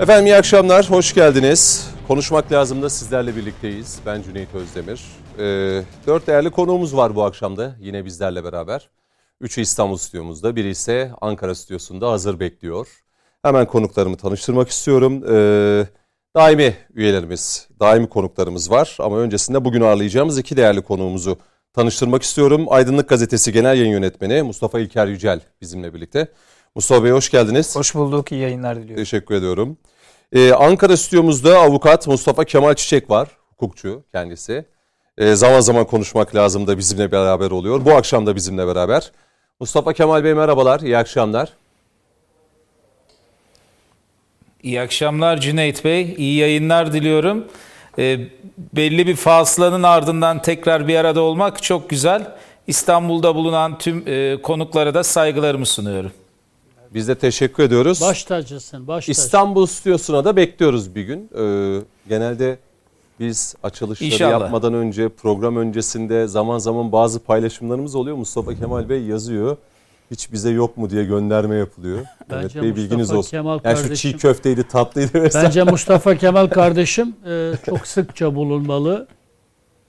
Efendim 0.00 0.26
iyi 0.26 0.36
akşamlar, 0.36 0.90
hoş 0.90 1.14
geldiniz. 1.14 1.90
Konuşmak 2.08 2.52
lazım 2.52 2.82
da 2.82 2.90
sizlerle 2.90 3.36
birlikteyiz. 3.36 3.98
Ben 4.06 4.22
Cüneyt 4.22 4.54
Özdemir. 4.54 5.02
Ee, 5.38 5.82
dört 6.06 6.26
değerli 6.26 6.50
konuğumuz 6.50 6.96
var 6.96 7.14
bu 7.14 7.24
akşamda 7.24 7.76
yine 7.80 8.04
bizlerle 8.04 8.44
beraber. 8.44 8.88
Üçü 9.40 9.60
İstanbul 9.60 9.96
stüdyomuzda, 9.96 10.56
biri 10.56 10.68
ise 10.68 11.10
Ankara 11.20 11.54
stüdyosunda 11.54 12.10
hazır 12.10 12.40
bekliyor. 12.40 12.88
Hemen 13.42 13.66
konuklarımı 13.66 14.16
tanıştırmak 14.16 14.68
istiyorum. 14.68 15.24
Ee, 15.30 15.86
daimi 16.36 16.74
üyelerimiz, 16.94 17.68
daimi 17.80 18.08
konuklarımız 18.08 18.70
var. 18.70 18.96
Ama 19.00 19.18
öncesinde 19.18 19.64
bugün 19.64 19.80
ağırlayacağımız 19.80 20.38
iki 20.38 20.56
değerli 20.56 20.82
konuğumuzu 20.82 21.38
tanıştırmak 21.72 22.22
istiyorum. 22.22 22.66
Aydınlık 22.68 23.08
Gazetesi 23.08 23.52
Genel 23.52 23.78
Yayın 23.78 23.92
Yönetmeni 23.92 24.42
Mustafa 24.42 24.80
İlker 24.80 25.06
Yücel 25.06 25.40
bizimle 25.60 25.94
birlikte. 25.94 26.28
Mustafa 26.74 27.04
Bey 27.04 27.10
hoş 27.10 27.30
geldiniz. 27.30 27.76
Hoş 27.76 27.94
bulduk, 27.94 28.32
iyi 28.32 28.40
yayınlar 28.40 28.76
diliyorum. 28.76 28.96
Teşekkür 28.96 29.34
ediyorum. 29.34 29.76
Ee, 30.32 30.52
Ankara 30.52 30.96
stüdyomuzda 30.96 31.58
avukat 31.58 32.06
Mustafa 32.06 32.44
Kemal 32.44 32.74
Çiçek 32.74 33.10
var, 33.10 33.28
hukukçu 33.50 34.02
kendisi. 34.12 34.64
Ee, 35.18 35.34
zaman 35.34 35.60
zaman 35.60 35.84
konuşmak 35.84 36.34
lazım 36.34 36.66
da 36.66 36.78
bizimle 36.78 37.12
beraber 37.12 37.50
oluyor. 37.50 37.84
Bu 37.84 37.92
akşam 37.92 38.26
da 38.26 38.36
bizimle 38.36 38.66
beraber. 38.66 39.12
Mustafa 39.60 39.92
Kemal 39.92 40.24
Bey 40.24 40.34
merhabalar, 40.34 40.80
iyi 40.80 40.98
akşamlar. 40.98 41.52
İyi 44.62 44.80
akşamlar 44.80 45.40
Cüneyt 45.40 45.84
Bey, 45.84 46.14
iyi 46.18 46.36
yayınlar 46.36 46.92
diliyorum. 46.92 47.44
Ee, 47.98 48.18
belli 48.76 49.06
bir 49.06 49.16
fasılanın 49.16 49.82
ardından 49.82 50.42
tekrar 50.42 50.88
bir 50.88 50.96
arada 50.96 51.20
olmak 51.20 51.62
çok 51.62 51.90
güzel. 51.90 52.32
İstanbul'da 52.66 53.34
bulunan 53.34 53.78
tüm 53.78 54.08
e, 54.08 54.42
konuklara 54.42 54.94
da 54.94 55.04
saygılarımı 55.04 55.66
sunuyorum. 55.66 56.12
Biz 56.94 57.08
de 57.08 57.14
teşekkür 57.14 57.62
ediyoruz. 57.62 58.00
Baş 58.00 58.24
tacısın, 58.24 58.86
baş 58.86 59.06
tacı. 59.06 59.12
İstanbul 59.12 59.66
stüdyosuna 59.66 60.24
da 60.24 60.36
bekliyoruz 60.36 60.94
bir 60.94 61.02
gün. 61.02 61.30
Ee, 61.38 61.80
genelde 62.08 62.58
biz 63.20 63.54
açılışları 63.62 64.10
İnşallah. 64.10 64.40
yapmadan 64.40 64.74
önce, 64.74 65.08
program 65.08 65.56
öncesinde 65.56 66.26
zaman 66.26 66.58
zaman 66.58 66.92
bazı 66.92 67.20
paylaşımlarımız 67.20 67.94
oluyor. 67.94 68.16
Mustafa 68.16 68.54
Kemal 68.54 68.88
Bey 68.88 69.02
yazıyor. 69.02 69.56
Hiç 70.10 70.32
bize 70.32 70.50
yok 70.50 70.76
mu 70.76 70.90
diye 70.90 71.04
gönderme 71.04 71.56
yapılıyor. 71.56 71.98
Bence 72.30 72.58
evet 72.58 72.62
Bey 72.62 72.76
bilginiz 72.76 72.98
Mustafa 72.98 73.18
olsun. 73.18 73.30
Kemal 73.30 73.58
yani 73.64 73.78
şu 73.78 73.96
çiğ 73.96 74.16
köfteydi, 74.16 74.68
tatlıydı 74.68 75.22
vesaire. 75.22 75.46
Bence 75.46 75.62
Mustafa 75.62 76.14
Kemal 76.18 76.46
kardeşim 76.46 77.16
e, 77.26 77.52
çok 77.66 77.86
sıkça 77.86 78.34
bulunmalı. 78.34 79.06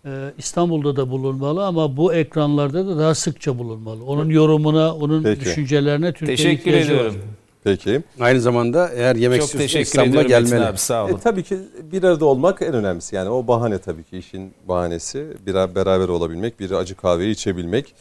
E, 0.05 0.09
İstanbul'da 0.37 0.95
da 0.95 1.09
bulunmalı 1.09 1.65
ama 1.65 1.97
bu 1.97 2.13
ekranlarda 2.13 2.87
da 2.87 2.97
daha 2.99 3.15
sıkça 3.15 3.57
bulunmalı. 3.59 4.03
Onun 4.05 4.29
yorumuna, 4.29 4.95
onun 4.95 5.23
Peki. 5.23 5.41
düşüncelerine 5.41 6.13
Türkiye 6.13 6.37
Teşekkür 6.37 6.71
ihtiyacı 6.71 6.91
var. 6.93 6.99
ediyorum. 7.05 7.21
Peki. 7.63 8.01
Aynı 8.19 8.41
zamanda 8.41 8.89
eğer 8.95 9.15
yemek 9.15 9.39
Çok 9.41 9.49
istiyorsan 9.49 9.81
İstanbul'a 9.81 10.21
ediyorum 10.21 10.45
gelmeli. 10.49 10.65
abi, 10.65 10.77
sağ 10.77 10.99
E, 10.99 11.03
olun. 11.03 11.19
tabii 11.23 11.43
ki 11.43 11.57
bir 11.91 12.03
arada 12.03 12.25
olmak 12.25 12.61
en 12.61 12.73
önemlisi. 12.73 13.15
Yani 13.15 13.29
o 13.29 13.47
bahane 13.47 13.77
tabii 13.77 14.03
ki 14.03 14.17
işin 14.17 14.53
bahanesi. 14.67 15.27
Bir 15.45 15.53
beraber 15.53 16.07
olabilmek, 16.07 16.59
bir 16.59 16.71
acı 16.71 16.95
kahveyi 16.95 17.31
içebilmek. 17.33 17.93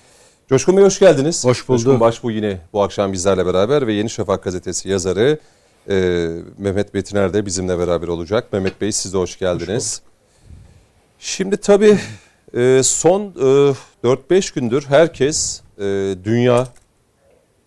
Coşkun 0.48 0.76
Bey 0.76 0.84
hoş 0.84 0.98
geldiniz. 0.98 1.44
Hoş 1.44 1.68
bulduk. 1.68 1.80
Coşkun 1.84 2.00
Başbuğ 2.00 2.30
yine 2.30 2.58
bu 2.72 2.82
akşam 2.82 3.12
bizlerle 3.12 3.46
beraber 3.46 3.86
ve 3.86 3.92
Yeni 3.92 4.10
Şafak 4.10 4.42
gazetesi 4.44 4.88
yazarı 4.88 5.38
e, 5.90 6.28
Mehmet 6.58 6.94
Betiner 6.94 7.34
de 7.34 7.46
bizimle 7.46 7.78
beraber 7.78 8.08
olacak. 8.08 8.52
Mehmet 8.52 8.80
Bey 8.80 8.92
siz 8.92 9.12
de 9.14 9.18
hoş 9.18 9.38
geldiniz. 9.38 10.02
Şimdi 11.26 11.56
tabii 11.56 11.98
e, 12.54 12.80
son 12.82 13.22
e, 13.22 13.74
4-5 14.04 14.54
gündür 14.54 14.84
herkes 14.88 15.62
e, 15.78 15.82
dünya 16.24 16.68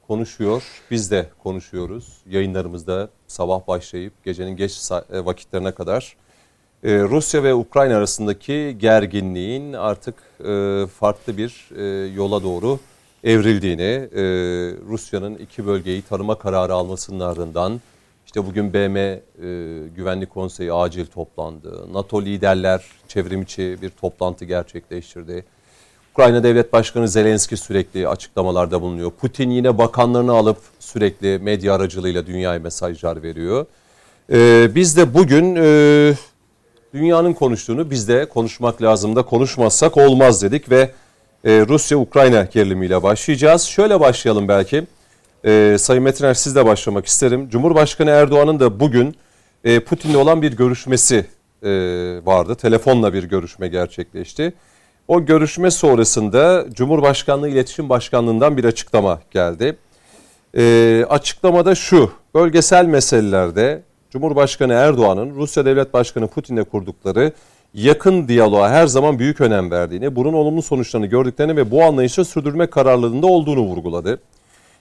konuşuyor. 0.08 0.64
Biz 0.92 1.12
de 1.12 1.30
konuşuyoruz. 1.44 2.18
Yayınlarımızda 2.30 3.10
sabah 3.28 3.68
başlayıp 3.68 4.24
gecenin 4.24 4.56
geç 4.56 4.92
e, 5.12 5.26
vakitlerine 5.26 5.72
kadar. 5.72 6.16
Rusya 6.84 7.44
ve 7.44 7.54
Ukrayna 7.54 7.98
arasındaki 7.98 8.76
gerginliğin 8.80 9.74
artık 9.74 10.16
e, 10.40 10.86
farklı 11.00 11.38
bir 11.38 11.70
e, 11.78 12.14
yola 12.14 12.44
doğru 12.44 12.80
evrildiğini, 13.24 14.10
e, 14.14 14.22
Rusya'nın 14.88 15.36
iki 15.36 15.66
bölgeyi 15.66 16.02
tanıma 16.02 16.38
kararı 16.38 16.74
almasının 16.74 17.20
ardından 17.20 17.82
işte 18.28 18.46
bugün 18.46 18.74
BM 18.74 19.00
e, 19.00 19.22
Güvenlik 19.96 20.30
Konseyi 20.30 20.74
acil 20.74 21.06
toplandı. 21.06 21.94
NATO 21.94 22.22
liderler 22.22 22.84
çevrimiçi 23.08 23.78
bir 23.82 23.90
toplantı 23.90 24.46
gerçekleştirdi. 24.46 25.46
Ukrayna 26.14 26.44
Devlet 26.44 26.74
Başkanı 26.74 27.08
Zelenski 27.08 27.58
sürekli 27.58 28.08
açıklamalarda 28.08 28.82
bulunuyor. 28.82 29.12
Putin 29.12 29.50
yine 29.50 29.78
bakanlarını 29.78 30.32
alıp 30.32 30.58
sürekli 30.80 31.40
medya 31.40 31.74
aracılığıyla 31.74 32.28
dünyaya 32.28 32.60
mesajlar 32.60 33.24
veriyor. 33.24 33.66
Ee, 34.32 34.76
biz 34.76 34.98
de 34.98 35.14
bugün 35.14 35.56
e, 35.56 36.14
dünyanın 36.94 37.34
konuştuğunu 37.34 37.92
biz 37.92 38.08
de 38.08 38.30
konuşmak 38.30 38.82
lazım 38.82 39.16
da 39.16 39.24
konuşmazsak 39.24 39.98
olmaz 39.98 40.42
dedik 40.42 40.70
ve 40.70 40.92
e, 41.44 41.66
Rusya-Ukrayna 41.68 42.44
gerilimiyle 42.44 43.04
başlayacağız. 43.04 43.64
Şöyle 43.64 44.00
başlayalım 44.00 44.48
belki. 44.48 44.84
E, 45.46 45.76
Sayın 45.80 46.04
Metiner 46.04 46.34
sizle 46.34 46.66
başlamak 46.66 47.06
isterim. 47.06 47.50
Cumhurbaşkanı 47.50 48.10
Erdoğan'ın 48.10 48.60
da 48.60 48.80
bugün 48.80 49.16
e, 49.64 49.80
Putin'le 49.80 50.16
olan 50.16 50.42
bir 50.42 50.58
görüşmesi 50.58 51.26
e, 51.64 51.70
vardı. 52.26 52.56
Telefonla 52.56 53.14
bir 53.14 53.24
görüşme 53.24 53.68
gerçekleşti. 53.68 54.54
O 55.08 55.26
görüşme 55.26 55.72
sonrasında 55.72 56.66
Cumhurbaşkanlığı 56.74 57.50
İletişim 57.50 57.90
Başkanlığı'ndan 57.90 58.58
bir 58.58 58.64
açıklama 58.64 59.20
geldi. 59.32 59.78
Ee, 60.58 61.06
açıklamada 61.10 61.76
şu, 61.76 62.12
bölgesel 62.36 62.86
meselelerde 62.86 63.82
Cumhurbaşkanı 64.12 64.74
Erdoğan'ın 64.74 65.36
Rusya 65.36 65.66
Devlet 65.66 65.94
Başkanı 65.94 66.28
Putin'le 66.28 66.64
kurdukları 66.64 67.32
yakın 67.74 68.28
diyaloğa 68.28 68.70
her 68.70 68.88
zaman 68.88 69.20
büyük 69.20 69.42
önem 69.42 69.72
verdiğini, 69.72 70.16
bunun 70.16 70.34
olumlu 70.34 70.62
sonuçlarını 70.62 71.08
gördüklerini 71.08 71.56
ve 71.56 71.72
bu 71.72 71.84
anlayışı 71.84 72.26
sürdürme 72.26 72.68
kararlılığında 72.68 73.28
olduğunu 73.28 73.62
vurguladı. 73.62 74.20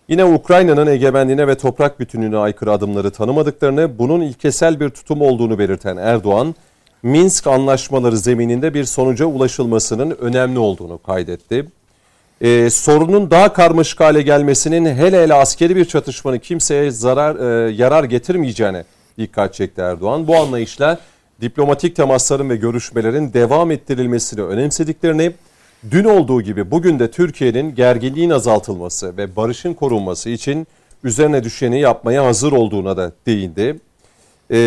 Yine 0.08 0.24
Ukrayna'nın 0.24 0.86
egemenliğine 0.86 1.46
ve 1.46 1.54
toprak 1.54 2.00
bütünlüğüne 2.00 2.36
aykırı 2.36 2.72
adımları 2.72 3.10
tanımadıklarını, 3.10 3.98
bunun 3.98 4.20
ilkesel 4.20 4.80
bir 4.80 4.90
tutum 4.90 5.20
olduğunu 5.20 5.58
belirten 5.58 5.96
Erdoğan, 5.96 6.54
Minsk 7.02 7.46
anlaşmaları 7.46 8.16
zemininde 8.16 8.74
bir 8.74 8.84
sonuca 8.84 9.26
ulaşılmasının 9.26 10.10
önemli 10.10 10.58
olduğunu 10.58 10.98
kaydetti. 11.02 11.66
Ee, 12.40 12.70
sorunun 12.70 13.30
daha 13.30 13.52
karmaşık 13.52 14.00
hale 14.00 14.22
gelmesinin 14.22 14.86
hele 14.86 15.22
hele 15.22 15.34
askeri 15.34 15.76
bir 15.76 15.84
çatışmanın 15.84 16.38
kimseye 16.38 16.90
zarar 16.90 17.66
e, 17.66 17.72
yarar 17.72 18.04
getirmeyeceğine 18.04 18.84
dikkat 19.18 19.54
çekti 19.54 19.80
Erdoğan. 19.80 20.26
Bu 20.26 20.36
anlayışla 20.36 20.98
diplomatik 21.40 21.96
temasların 21.96 22.50
ve 22.50 22.56
görüşmelerin 22.56 23.32
devam 23.32 23.70
ettirilmesini 23.70 24.42
önemsediklerini, 24.42 25.32
dün 25.90 26.04
olduğu 26.04 26.42
gibi 26.42 26.70
bugün 26.70 26.98
de 26.98 27.10
Türkiye'nin 27.10 27.74
gerginliğin 27.74 28.30
azaltılması 28.30 29.16
ve 29.16 29.36
barışın 29.36 29.74
korunması 29.74 30.30
için 30.30 30.66
üzerine 31.04 31.44
düşeni 31.44 31.80
yapmaya 31.80 32.24
hazır 32.24 32.52
olduğuna 32.52 32.96
da 32.96 33.12
değindi. 33.26 33.76
Ee, 34.50 34.58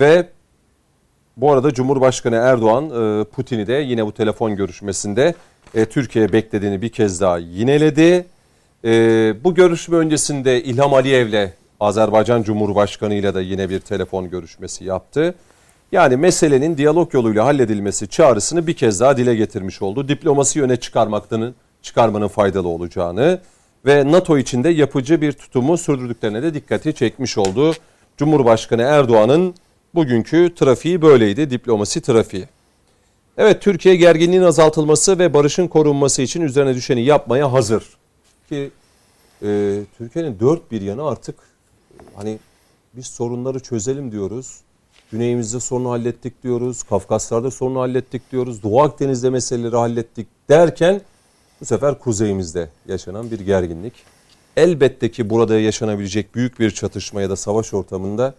ve 0.00 0.26
bu 1.36 1.52
arada 1.52 1.74
Cumhurbaşkanı 1.74 2.36
Erdoğan 2.36 2.84
e, 2.84 3.24
Putin'i 3.24 3.66
de 3.66 3.72
yine 3.72 4.06
bu 4.06 4.12
telefon 4.12 4.56
görüşmesinde 4.56 5.34
e, 5.74 5.84
Türkiye'ye 5.84 6.32
beklediğini 6.32 6.82
bir 6.82 6.88
kez 6.88 7.20
daha 7.20 7.38
yineledi. 7.38 8.26
E, 8.84 8.90
bu 9.44 9.54
görüşme 9.54 9.96
öncesinde 9.96 10.62
İlham 10.62 10.94
Aliyev'le 10.94 11.50
Azerbaycan 11.80 12.42
Cumhurbaşkanı 12.42 13.14
ile 13.14 13.34
de 13.34 13.40
yine 13.40 13.70
bir 13.70 13.80
telefon 13.80 14.30
görüşmesi 14.30 14.84
yaptı. 14.84 15.34
Yani 15.92 16.16
meselenin 16.16 16.76
diyalog 16.78 17.14
yoluyla 17.14 17.44
halledilmesi 17.44 18.08
çağrısını 18.08 18.66
bir 18.66 18.74
kez 18.74 19.00
daha 19.00 19.16
dile 19.16 19.34
getirmiş 19.34 19.82
oldu. 19.82 20.08
Diplomasi 20.08 20.62
öne 20.62 20.76
çıkarmaktanın 20.76 21.54
çıkarmanın 21.82 22.28
faydalı 22.28 22.68
olacağını 22.68 23.40
ve 23.86 24.12
NATO 24.12 24.38
içinde 24.38 24.68
yapıcı 24.68 25.20
bir 25.20 25.32
tutumu 25.32 25.78
sürdürdüklerine 25.78 26.42
de 26.42 26.54
dikkati 26.54 26.94
çekmiş 26.94 27.38
oldu. 27.38 27.72
Cumhurbaşkanı 28.16 28.82
Erdoğan'ın 28.82 29.54
bugünkü 29.94 30.54
trafiği 30.54 31.02
böyleydi, 31.02 31.50
diplomasi 31.50 32.00
trafiği. 32.00 32.44
Evet 33.38 33.62
Türkiye 33.62 33.96
gerginliğin 33.96 34.42
azaltılması 34.42 35.18
ve 35.18 35.34
barışın 35.34 35.68
korunması 35.68 36.22
için 36.22 36.42
üzerine 36.42 36.74
düşeni 36.74 37.04
yapmaya 37.04 37.52
hazır. 37.52 37.84
Ki 38.48 38.70
e, 39.42 39.80
Türkiye'nin 39.98 40.40
dört 40.40 40.70
bir 40.70 40.82
yanı 40.82 41.08
artık 41.08 41.36
hani 42.16 42.38
biz 42.94 43.06
sorunları 43.06 43.60
çözelim 43.60 44.12
diyoruz. 44.12 44.60
Güneyimizde 45.12 45.60
sorunu 45.60 45.90
hallettik 45.90 46.42
diyoruz. 46.42 46.82
Kafkaslar'da 46.82 47.50
sorunu 47.50 47.80
hallettik 47.80 48.32
diyoruz. 48.32 48.62
Doğu 48.62 48.82
Akdeniz'de 48.82 49.30
meseleleri 49.30 49.76
hallettik 49.76 50.26
derken 50.48 51.00
bu 51.60 51.64
sefer 51.64 51.98
kuzeyimizde 51.98 52.68
yaşanan 52.88 53.30
bir 53.30 53.40
gerginlik. 53.40 53.92
Elbette 54.56 55.10
ki 55.10 55.30
burada 55.30 55.58
yaşanabilecek 55.60 56.34
büyük 56.34 56.60
bir 56.60 56.70
çatışma 56.70 57.22
ya 57.22 57.30
da 57.30 57.36
savaş 57.36 57.74
ortamında 57.74 58.34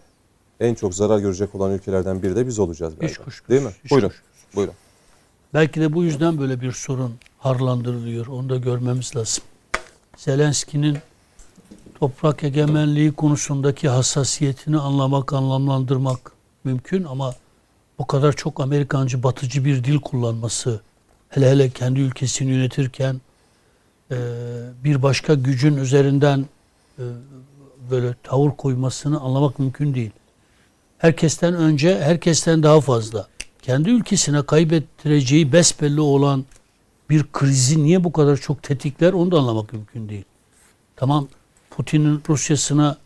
en 0.60 0.74
çok 0.74 0.94
zarar 0.94 1.18
görecek 1.18 1.54
olan 1.54 1.72
ülkelerden 1.72 2.22
biri 2.22 2.36
de 2.36 2.46
biz 2.46 2.58
olacağız. 2.58 2.92
Hiç 2.94 3.00
galiba. 3.00 3.24
kuşkusuz, 3.24 3.48
Değil 3.48 3.62
mi? 3.62 3.70
hiç 3.84 3.90
Buyurun. 3.90 4.08
kuşkusuz. 4.08 4.34
Buyurun. 4.56 4.74
Belki 5.54 5.80
de 5.80 5.92
bu 5.92 6.04
yüzden 6.04 6.38
böyle 6.38 6.60
bir 6.60 6.72
sorun 6.72 7.14
harlandırılıyor. 7.38 8.26
Onu 8.26 8.48
da 8.48 8.56
görmemiz 8.56 9.16
lazım. 9.16 9.44
Zelenski'nin 10.16 10.98
toprak 12.00 12.44
egemenliği 12.44 13.12
konusundaki 13.12 13.88
hassasiyetini 13.88 14.78
anlamak, 14.78 15.32
anlamlandırmak 15.32 16.32
mümkün 16.64 17.04
ama 17.04 17.34
bu 17.98 18.06
kadar 18.06 18.32
çok 18.32 18.60
Amerikancı, 18.60 19.22
batıcı 19.22 19.64
bir 19.64 19.84
dil 19.84 19.98
kullanması, 19.98 20.80
hele 21.28 21.50
hele 21.50 21.70
kendi 21.70 22.00
ülkesini 22.00 22.50
yönetirken 22.50 23.20
e, 24.10 24.16
bir 24.84 25.02
başka 25.02 25.34
gücün 25.34 25.76
üzerinden 25.76 26.46
e, 26.98 27.02
böyle 27.90 28.14
tavır 28.22 28.50
koymasını 28.50 29.20
anlamak 29.20 29.58
mümkün 29.58 29.94
değil. 29.94 30.10
Herkesten 30.98 31.54
önce, 31.54 32.00
herkesten 32.00 32.62
daha 32.62 32.80
fazla 32.80 33.28
kendi 33.62 33.90
ülkesine 33.90 34.42
kaybettireceği 34.42 35.52
besbelli 35.52 36.00
olan 36.00 36.44
bir 37.10 37.24
krizi 37.32 37.84
niye 37.84 38.04
bu 38.04 38.12
kadar 38.12 38.36
çok 38.36 38.62
tetikler 38.62 39.12
onu 39.12 39.30
da 39.30 39.38
anlamak 39.38 39.72
mümkün 39.72 40.08
değil. 40.08 40.24
Tamam 40.96 41.28
Putin'in 41.70 42.22
Rusya'sına 42.28 42.96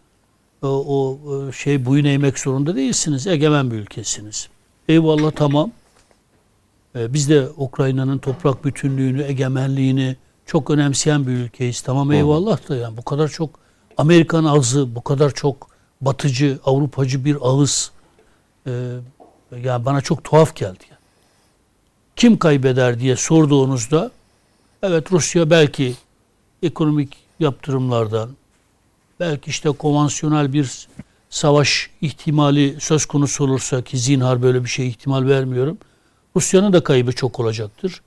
o, 0.67 1.19
o 1.27 1.53
şey 1.53 1.85
boyun 1.85 2.05
eğmek 2.05 2.39
zorunda 2.39 2.77
değilsiniz. 2.77 3.27
Egemen 3.27 3.71
bir 3.71 3.77
ülkesiniz. 3.77 4.49
Eyvallah 4.89 5.31
tamam. 5.31 5.71
Ee, 6.97 7.15
biz 7.15 7.29
de 7.29 7.49
Ukrayna'nın 7.57 8.19
toprak 8.19 8.65
bütünlüğünü, 8.65 9.23
egemenliğini 9.23 10.17
çok 10.47 10.71
önemseyen 10.71 11.27
bir 11.27 11.33
ülkeyiz. 11.33 11.81
Tamam 11.81 12.13
eyvallah 12.13 12.69
da 12.69 12.77
yani 12.77 12.97
bu 12.97 13.03
kadar 13.03 13.29
çok 13.29 13.51
Amerikan 13.97 14.45
ağzı, 14.45 14.95
bu 14.95 15.05
kadar 15.05 15.35
çok 15.35 15.69
batıcı, 16.01 16.59
Avrupacı 16.65 17.25
bir 17.25 17.37
ağız 17.41 17.91
e, 18.67 18.73
yani 19.65 19.85
bana 19.85 20.01
çok 20.01 20.25
tuhaf 20.25 20.57
geldi. 20.57 20.85
Yani. 20.91 21.01
Kim 22.17 22.39
kaybeder 22.39 23.01
diye 23.01 23.17
sorduğunuzda 23.17 24.11
evet 24.83 25.13
Rusya 25.13 25.51
belki 25.51 25.95
ekonomik 26.63 27.17
yaptırımlardan 27.41 28.31
belki 29.21 29.51
işte 29.51 29.71
konvansiyonel 29.71 30.53
bir 30.53 30.89
savaş 31.31 31.91
ihtimali 32.01 32.77
söz 32.81 33.07
konusu 33.07 33.45
olursa 33.45 33.83
ki 33.83 33.99
zinhar 33.99 34.43
böyle 34.43 34.65
bir 34.65 34.69
şey 34.69 34.89
ihtimal 34.89 35.27
vermiyorum. 35.27 35.79
Rusya'nın 36.37 36.73
da 36.73 36.85
kaybı 36.85 37.13
çok 37.13 37.41
olacaktır. 37.41 38.03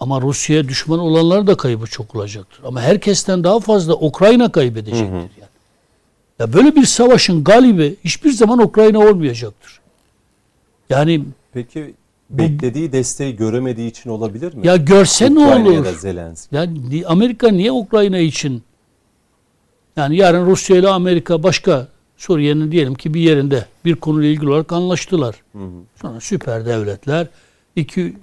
Ama 0.00 0.20
Rusya'ya 0.20 0.68
düşman 0.68 0.98
olanlar 0.98 1.46
da 1.46 1.56
kaybı 1.56 1.86
çok 1.86 2.14
olacaktır. 2.14 2.60
Ama 2.64 2.80
herkesten 2.80 3.44
daha 3.44 3.60
fazla 3.60 3.94
Ukrayna 3.94 4.52
kaybedecektir. 4.52 5.06
Hı 5.06 5.12
hı. 5.12 5.16
Yani. 5.16 5.48
Ya 6.38 6.52
böyle 6.52 6.76
bir 6.76 6.84
savaşın 6.84 7.44
galibi 7.44 7.96
hiçbir 8.04 8.30
zaman 8.30 8.58
Ukrayna 8.58 8.98
olmayacaktır. 8.98 9.80
Yani 10.90 11.24
peki 11.52 11.94
beklediği 12.30 12.92
desteği 12.92 13.36
göremediği 13.36 13.90
için 13.90 14.10
olabilir 14.10 14.54
mi? 14.54 14.66
Ya 14.66 14.76
görse 14.76 15.34
ne 15.34 15.38
olur? 15.38 15.86
Yani 16.52 17.06
Amerika 17.06 17.48
niye 17.48 17.72
Ukrayna 17.72 18.18
için 18.18 18.62
yani 19.98 20.16
yarın 20.16 20.46
Rusya 20.46 20.76
ile 20.76 20.88
Amerika 20.88 21.42
başka 21.42 21.88
Suriye'nin 22.16 22.72
diyelim 22.72 22.94
ki 22.94 23.14
bir 23.14 23.20
yerinde 23.20 23.66
bir 23.84 23.94
konuyla 23.94 24.28
ilgili 24.28 24.50
olarak 24.50 24.72
anlaştılar. 24.72 25.34
Hı 25.52 25.58
hı. 25.58 25.70
Sonra 26.00 26.20
süper 26.20 26.66
devletler 26.66 27.26
iki, 27.76 28.16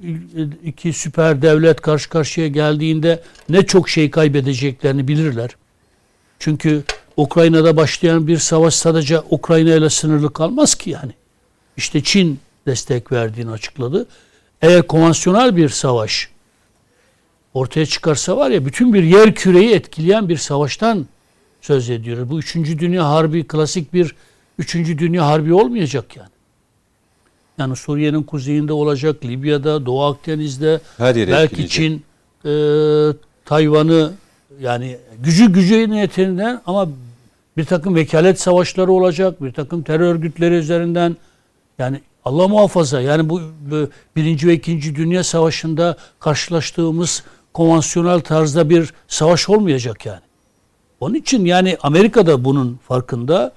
iki 0.64 0.94
süper 0.94 1.42
devlet 1.42 1.82
karşı 1.82 2.10
karşıya 2.10 2.48
geldiğinde 2.48 3.24
ne 3.50 3.66
çok 3.66 3.90
şey 3.90 4.12
kaybedeceklerini 4.12 5.08
bilirler. 5.08 5.50
Çünkü 6.40 6.84
Ukrayna'da 7.18 7.78
başlayan 7.78 8.28
bir 8.28 8.38
savaş 8.38 8.76
sadece 8.76 9.20
Ukrayna 9.30 9.76
ile 9.76 9.90
sınırlı 9.90 10.34
kalmaz 10.34 10.76
ki 10.76 10.90
yani. 10.90 11.12
İşte 11.78 12.04
Çin 12.04 12.40
destek 12.68 13.12
verdiğini 13.12 13.52
açıkladı. 13.52 14.08
Eğer 14.62 14.88
konvansiyonel 14.88 15.56
bir 15.56 15.70
savaş 15.70 16.30
ortaya 17.54 17.86
çıkarsa 17.86 18.38
var 18.38 18.50
ya 18.50 18.66
bütün 18.66 18.94
bir 18.94 19.04
yer 19.04 19.36
küreyi 19.36 19.72
etkileyen 19.74 20.30
bir 20.30 20.38
savaştan 20.38 21.06
söz 21.66 21.90
ediyoruz. 21.90 22.30
Bu 22.30 22.40
üçüncü 22.40 22.80
dünya 22.80 23.10
harbi 23.10 23.48
klasik 23.48 23.94
bir 23.94 24.16
üçüncü 24.60 24.98
dünya 24.98 25.28
harbi 25.28 25.54
olmayacak 25.54 26.18
yani. 26.18 26.30
Yani 27.58 27.76
Suriye'nin 27.76 28.24
kuzeyinde 28.24 28.74
olacak, 28.74 29.26
Libya'da, 29.26 29.86
Doğu 29.86 30.04
Akdeniz'de, 30.04 30.80
Her 30.98 31.16
belki 31.16 31.70
Çin, 31.70 32.04
e, 32.46 32.52
Tayvan'ı 33.46 34.12
yani 34.62 34.98
gücü 35.20 35.54
gücü 35.54 35.90
niyetinden 35.90 36.62
ama 36.66 36.90
bir 37.58 37.66
takım 37.66 37.96
vekalet 37.96 38.42
savaşları 38.42 38.92
olacak, 38.92 39.44
bir 39.44 39.52
takım 39.52 39.84
terör 39.84 40.16
örgütleri 40.16 40.56
üzerinden 40.56 41.18
yani 41.80 42.02
Allah 42.26 42.48
muhafaza 42.48 43.02
yani 43.02 43.30
bu, 43.30 43.42
bu 43.72 43.90
birinci 44.16 44.48
ve 44.48 44.54
ikinci 44.54 44.96
dünya 44.96 45.24
savaşında 45.24 45.98
karşılaştığımız 46.20 47.24
konvansiyonel 47.54 48.20
tarzda 48.20 48.70
bir 48.70 48.94
savaş 49.08 49.50
olmayacak 49.50 50.06
yani. 50.06 50.25
Onun 51.00 51.14
için 51.14 51.46
yani 51.46 51.78
Amerika 51.82 52.28
da 52.28 52.46
bunun 52.46 52.80
farkında, 52.88 53.54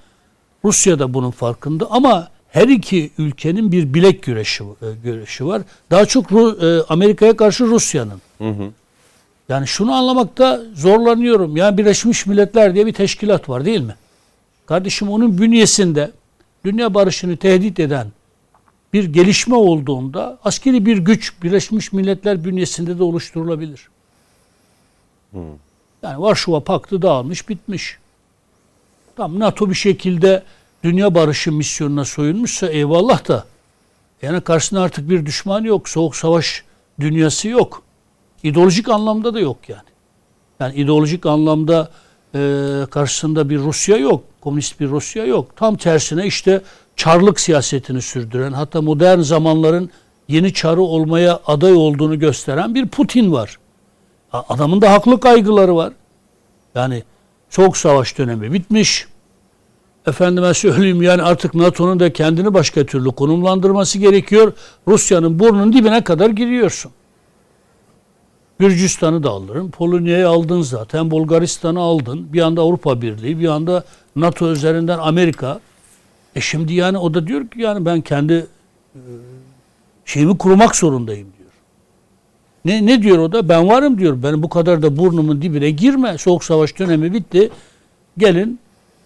Rusya 0.64 0.98
da 0.98 1.14
bunun 1.14 1.30
farkında 1.30 1.86
ama 1.90 2.28
her 2.50 2.68
iki 2.68 3.10
ülkenin 3.18 3.72
bir 3.72 3.94
bilek 3.94 4.22
güreşi, 4.22 4.64
e, 4.64 4.86
güreşi 5.04 5.46
var. 5.46 5.62
Daha 5.90 6.06
çok 6.06 6.32
e, 6.32 6.82
Amerika'ya 6.88 7.36
karşı 7.36 7.66
Rusya'nın. 7.66 8.20
Yani 9.48 9.66
şunu 9.66 9.92
anlamakta 9.92 10.62
zorlanıyorum. 10.74 11.56
Yani 11.56 11.78
Birleşmiş 11.78 12.26
Milletler 12.26 12.74
diye 12.74 12.86
bir 12.86 12.92
teşkilat 12.92 13.48
var 13.48 13.64
değil 13.64 13.80
mi? 13.80 13.94
Kardeşim 14.66 15.08
onun 15.08 15.38
bünyesinde 15.38 16.10
dünya 16.64 16.94
barışını 16.94 17.36
tehdit 17.36 17.80
eden 17.80 18.06
bir 18.92 19.04
gelişme 19.04 19.54
olduğunda 19.54 20.38
askeri 20.44 20.86
bir 20.86 20.98
güç 20.98 21.42
Birleşmiş 21.42 21.92
Milletler 21.92 22.44
bünyesinde 22.44 22.98
de 22.98 23.02
oluşturulabilir. 23.02 23.88
Hmm. 25.30 25.40
Yani 26.02 26.22
Varşova 26.22 26.60
Paktı 26.60 27.02
dağılmış, 27.02 27.48
bitmiş. 27.48 27.98
Tam 29.16 29.38
NATO 29.38 29.70
bir 29.70 29.74
şekilde 29.74 30.42
dünya 30.84 31.14
barışı 31.14 31.52
misyonuna 31.52 32.04
soyunmuşsa 32.04 32.68
eyvallah 32.68 33.28
da 33.28 33.44
yani 34.22 34.40
karşısında 34.40 34.80
artık 34.80 35.10
bir 35.10 35.26
düşman 35.26 35.64
yok. 35.64 35.88
Soğuk 35.88 36.16
savaş 36.16 36.64
dünyası 37.00 37.48
yok. 37.48 37.82
İdeolojik 38.42 38.88
anlamda 38.88 39.34
da 39.34 39.40
yok 39.40 39.56
yani. 39.68 39.88
Yani 40.60 40.74
ideolojik 40.74 41.26
anlamda 41.26 41.90
e, 42.34 42.40
karşısında 42.90 43.50
bir 43.50 43.58
Rusya 43.58 43.96
yok. 43.96 44.24
Komünist 44.40 44.80
bir 44.80 44.88
Rusya 44.88 45.26
yok. 45.26 45.56
Tam 45.56 45.76
tersine 45.76 46.26
işte 46.26 46.62
çarlık 46.96 47.40
siyasetini 47.40 48.02
sürdüren 48.02 48.52
hatta 48.52 48.82
modern 48.82 49.20
zamanların 49.20 49.90
yeni 50.28 50.54
çarı 50.54 50.80
olmaya 50.80 51.40
aday 51.46 51.72
olduğunu 51.72 52.18
gösteren 52.18 52.74
bir 52.74 52.88
Putin 52.88 53.32
var. 53.32 53.58
Adamın 54.32 54.80
da 54.80 54.92
haklı 54.92 55.20
kaygıları 55.20 55.76
var. 55.76 55.92
Yani 56.74 57.02
soğuk 57.50 57.76
savaş 57.76 58.18
dönemi 58.18 58.52
bitmiş. 58.52 59.06
Efendime 60.06 60.54
söyleyeyim 60.54 61.02
yani 61.02 61.22
artık 61.22 61.54
NATO'nun 61.54 62.00
da 62.00 62.12
kendini 62.12 62.54
başka 62.54 62.86
türlü 62.86 63.10
konumlandırması 63.10 63.98
gerekiyor. 63.98 64.52
Rusya'nın 64.88 65.38
burnunun 65.38 65.72
dibine 65.72 66.04
kadar 66.04 66.30
giriyorsun. 66.30 66.92
Gürcistan'ı 68.58 69.22
da 69.22 69.30
alırım. 69.30 69.70
Polonya'yı 69.70 70.28
aldın 70.28 70.62
zaten. 70.62 71.10
Bulgaristan'ı 71.10 71.80
aldın. 71.80 72.32
Bir 72.32 72.40
anda 72.40 72.62
Avrupa 72.62 73.02
Birliği, 73.02 73.40
bir 73.40 73.48
anda 73.48 73.84
NATO 74.16 74.52
üzerinden 74.52 74.98
Amerika. 74.98 75.60
E 76.34 76.40
şimdi 76.40 76.74
yani 76.74 76.98
o 76.98 77.14
da 77.14 77.26
diyor 77.26 77.48
ki 77.48 77.60
yani 77.60 77.84
ben 77.84 78.00
kendi 78.00 78.46
e, 78.94 79.00
şeyimi 80.04 80.38
kurmak 80.38 80.76
zorundayım. 80.76 81.28
Ne, 82.68 82.86
ne 82.86 83.02
diyor 83.02 83.18
o 83.18 83.32
da? 83.32 83.48
Ben 83.48 83.68
varım 83.68 83.98
diyor. 83.98 84.22
Ben 84.22 84.42
bu 84.42 84.48
kadar 84.48 84.82
da 84.82 84.96
burnumun 84.96 85.42
dibine 85.42 85.70
girme. 85.70 86.18
Soğuk 86.18 86.44
savaş 86.44 86.78
dönemi 86.78 87.12
bitti. 87.12 87.50
Gelin 88.18 88.58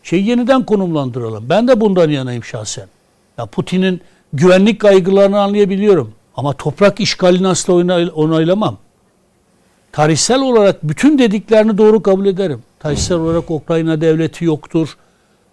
şey 0.02 0.24
yeniden 0.24 0.66
konumlandıralım. 0.66 1.44
Ben 1.48 1.68
de 1.68 1.80
bundan 1.80 2.10
yanayım 2.10 2.44
şahsen. 2.44 2.86
Ya 3.38 3.46
Putin'in 3.46 4.00
güvenlik 4.32 4.80
kaygılarını 4.80 5.40
anlayabiliyorum. 5.40 6.12
Ama 6.36 6.52
toprak 6.52 7.00
işgalini 7.00 7.48
asla 7.48 7.74
onaylamam. 8.14 8.78
Tarihsel 9.92 10.40
olarak 10.40 10.82
bütün 10.82 11.18
dediklerini 11.18 11.78
doğru 11.78 12.02
kabul 12.02 12.26
ederim. 12.26 12.62
Tarihsel 12.80 13.18
olarak 13.18 13.50
Ukrayna 13.50 14.00
devleti 14.00 14.44
yoktur. 14.44 14.96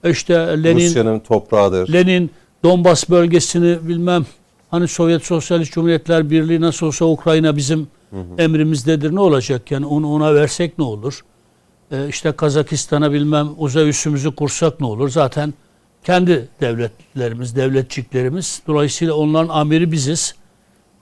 İşte 0.04 0.34
Lenin 0.34 0.86
Rusya'nın 0.86 1.20
toprağıdır. 1.20 1.94
Lenin 1.94 2.32
Donbas 2.64 3.10
bölgesini 3.10 3.88
bilmem 3.88 4.26
hani 4.72 4.88
Sovyet 4.88 5.26
Sosyalist 5.26 5.74
Cumhuriyetler 5.74 6.30
Birliği 6.30 6.62
nasıl 6.62 6.86
olsa 6.86 7.06
Ukrayna 7.06 7.58
bizim 7.58 7.88
hı 8.12 8.16
hı. 8.16 8.42
emrimizdedir 8.42 9.16
ne 9.16 9.20
olacak 9.20 9.72
yani 9.72 9.86
onu 9.86 10.14
ona 10.14 10.36
versek 10.36 10.78
ne 10.78 10.84
olur? 10.84 11.24
Ee, 11.92 12.08
işte 12.08 12.32
Kazakistan'a 12.32 13.12
bilmem 13.12 13.50
uzay 13.58 13.90
üssümüzü 13.90 14.36
kursak 14.36 14.80
ne 14.80 14.88
olur? 14.88 15.10
Zaten 15.10 15.54
kendi 16.04 16.48
devletlerimiz, 16.62 17.56
devletçiklerimiz. 17.56 18.62
Dolayısıyla 18.68 19.14
onların 19.14 19.50
amiri 19.50 19.92
biziz. 19.92 20.36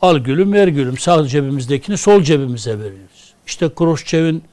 Al 0.01 0.17
gülüm 0.17 0.53
ver 0.53 0.67
gülüm. 0.67 0.97
Sağ 0.97 1.27
cebimizdekini 1.27 1.97
sol 1.97 2.21
cebimize 2.21 2.79
veriyoruz. 2.79 3.33
İşte 3.47 3.69
Khrushchev'in 3.69 4.43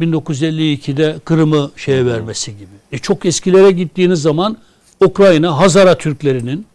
1952'de 0.00 1.16
Kırım'ı 1.24 1.70
şeye 1.76 2.06
vermesi 2.06 2.52
gibi. 2.58 2.70
E 2.92 2.98
çok 2.98 3.26
eskilere 3.26 3.70
gittiğiniz 3.70 4.22
zaman 4.22 4.56
Ukrayna 5.00 5.58
Hazara 5.58 5.98
Türklerinin 5.98 6.66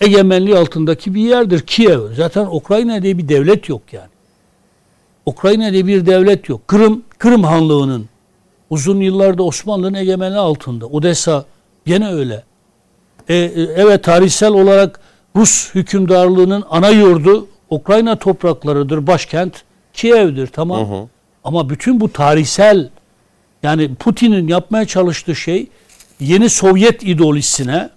egemenliği 0.00 0.56
altındaki 0.56 1.14
bir 1.14 1.20
yerdir. 1.20 1.60
Kiev. 1.60 2.14
Zaten 2.14 2.46
Ukrayna 2.50 3.02
diye 3.02 3.18
bir 3.18 3.28
devlet 3.28 3.68
yok 3.68 3.82
yani. 3.92 4.09
Ukrayna 5.26 5.72
diye 5.72 5.86
bir 5.86 6.06
devlet 6.06 6.48
yok. 6.48 6.68
Kırım, 6.68 7.02
Kırım 7.18 7.44
Hanlığı'nın 7.44 8.08
uzun 8.70 9.00
yıllarda 9.00 9.42
Osmanlı'nın 9.42 9.94
egemenliği 9.94 10.40
altında. 10.40 10.86
Odessa 10.86 11.44
gene 11.86 12.12
öyle. 12.12 12.44
E, 13.28 13.34
e, 13.34 13.62
evet 13.62 14.04
tarihsel 14.04 14.50
olarak 14.50 15.00
Rus 15.36 15.74
hükümdarlığının 15.74 16.64
ana 16.70 16.88
yurdu 16.88 17.46
Ukrayna 17.70 18.16
topraklarıdır. 18.16 19.06
Başkent 19.06 19.62
Kiev'dir 19.92 20.46
tamam. 20.46 20.90
Hı 20.90 20.94
hı. 20.94 21.08
Ama 21.44 21.70
bütün 21.70 22.00
bu 22.00 22.12
tarihsel 22.12 22.90
yani 23.62 23.94
Putin'in 23.94 24.48
yapmaya 24.48 24.84
çalıştığı 24.84 25.36
şey 25.36 25.68
yeni 26.20 26.50
Sovyet 26.50 27.02
ideolojisine 27.02 27.90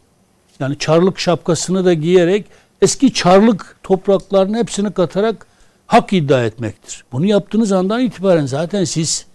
yani 0.59 0.77
Çarlık 0.77 1.19
şapkasını 1.19 1.85
da 1.85 1.93
giyerek 1.93 2.45
eski 2.81 3.13
Çarlık 3.13 3.77
topraklarının 3.83 4.57
hepsini 4.57 4.93
katarak 4.93 5.47
hak 5.87 6.13
iddia 6.13 6.43
etmektir. 6.43 7.03
Bunu 7.11 7.25
yaptığınız 7.25 7.71
andan 7.71 8.01
itibaren 8.01 8.45
zaten 8.45 8.83
siz 8.83 9.25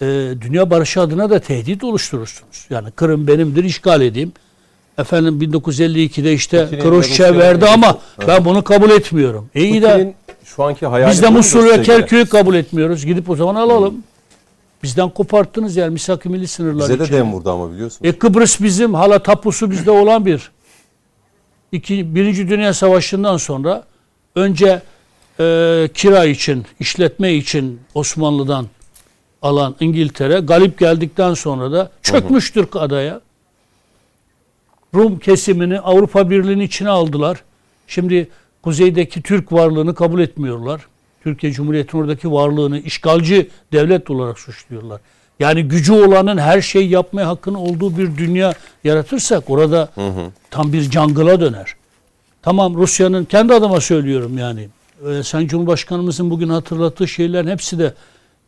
e, 0.00 0.06
dünya 0.40 0.70
barışı 0.70 1.00
adına 1.00 1.30
da 1.30 1.38
tehdit 1.38 1.84
oluşturursunuz. 1.84 2.66
Yani 2.70 2.90
Kırım 2.90 3.26
benimdir, 3.26 3.64
işgal 3.64 4.00
edeyim. 4.00 4.32
Efendim 4.98 5.38
1952'de 5.40 6.32
işte 6.32 6.68
Khrushchev 6.82 7.38
verdi 7.38 7.66
ama 7.66 7.98
evet. 8.18 8.28
ben 8.28 8.44
bunu 8.44 8.64
kabul 8.64 8.90
etmiyorum. 8.90 9.48
E 9.54 9.62
iyi 9.62 9.82
de 9.82 10.14
şu 10.44 10.64
anki 10.64 10.86
hayali 10.86 11.12
biz 11.12 11.22
de 11.22 11.28
Musul 11.28 11.64
ve 11.64 11.82
Kerkük'ü 11.82 12.28
kabul 12.28 12.54
etmiyoruz. 12.54 13.06
Gidip 13.06 13.30
o 13.30 13.36
zaman 13.36 13.54
alalım. 13.54 13.94
Bizden 14.82 15.10
koparttınız 15.10 15.76
yani 15.76 15.92
misak 15.92 16.24
milli 16.24 16.48
sınırlar 16.48 16.88
Bize 16.88 16.98
de 16.98 17.12
dem 17.12 17.32
vurdu 17.32 17.50
ama 17.50 17.72
biliyorsunuz. 17.72 18.08
E 18.08 18.18
Kıbrıs 18.18 18.60
bizim 18.60 18.94
hala 18.94 19.22
tapusu 19.22 19.70
bizde 19.70 19.90
olan 19.90 20.26
bir. 20.26 20.50
İki, 21.72 22.14
Birinci 22.14 22.48
Dünya 22.48 22.74
Savaşı'ndan 22.74 23.36
sonra 23.36 23.84
önce 24.34 24.82
e, 25.40 25.88
kira 25.94 26.24
için, 26.24 26.66
işletme 26.80 27.34
için 27.34 27.80
Osmanlı'dan 27.94 28.66
alan 29.42 29.76
İngiltere 29.80 30.40
galip 30.40 30.78
geldikten 30.78 31.34
sonra 31.34 31.72
da 31.72 31.90
çökmüştür 32.02 32.68
adaya. 32.74 33.20
Rum 34.94 35.18
kesimini 35.18 35.80
Avrupa 35.80 36.30
Birliği'nin 36.30 36.64
içine 36.64 36.88
aldılar. 36.88 37.42
Şimdi 37.86 38.28
kuzeydeki 38.62 39.22
Türk 39.22 39.52
varlığını 39.52 39.94
kabul 39.94 40.20
etmiyorlar. 40.20 40.80
Türkiye 41.22 41.52
Cumhuriyeti'nin 41.52 42.02
oradaki 42.02 42.32
varlığını 42.32 42.78
işgalci 42.78 43.48
devlet 43.72 44.10
olarak 44.10 44.38
suçluyorlar. 44.38 45.00
Yani 45.40 45.62
gücü 45.62 45.92
olanın 45.92 46.38
her 46.38 46.60
şey 46.60 46.88
yapmaya 46.88 47.28
hakkın 47.28 47.54
olduğu 47.54 47.98
bir 47.98 48.16
dünya 48.16 48.54
yaratırsak 48.84 49.50
orada 49.50 49.88
hı 49.94 50.08
hı. 50.08 50.30
tam 50.50 50.72
bir 50.72 50.90
cangıla 50.90 51.40
döner. 51.40 51.74
Tamam 52.42 52.74
Rusya'nın 52.74 53.24
kendi 53.24 53.54
adıma 53.54 53.80
söylüyorum 53.80 54.38
yani. 54.38 54.68
Ee, 55.08 55.22
Sayın 55.22 55.48
Cumhurbaşkanımızın 55.48 56.30
bugün 56.30 56.48
hatırlattığı 56.48 57.08
şeylerin 57.08 57.48
hepsi 57.48 57.78
de 57.78 57.94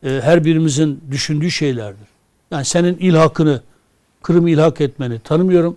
e, 0.05 0.21
her 0.23 0.45
birimizin 0.45 1.01
düşündüğü 1.11 1.51
şeylerdir. 1.51 2.07
Yani 2.51 2.65
senin 2.65 2.97
ilhakını, 2.97 3.61
Kırım 4.23 4.47
ilhak 4.47 4.81
etmeni 4.81 5.19
tanımıyorum. 5.21 5.77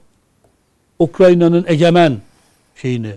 Ukrayna'nın 1.00 1.66
egemen 1.68 2.18
şeyini, 2.76 3.16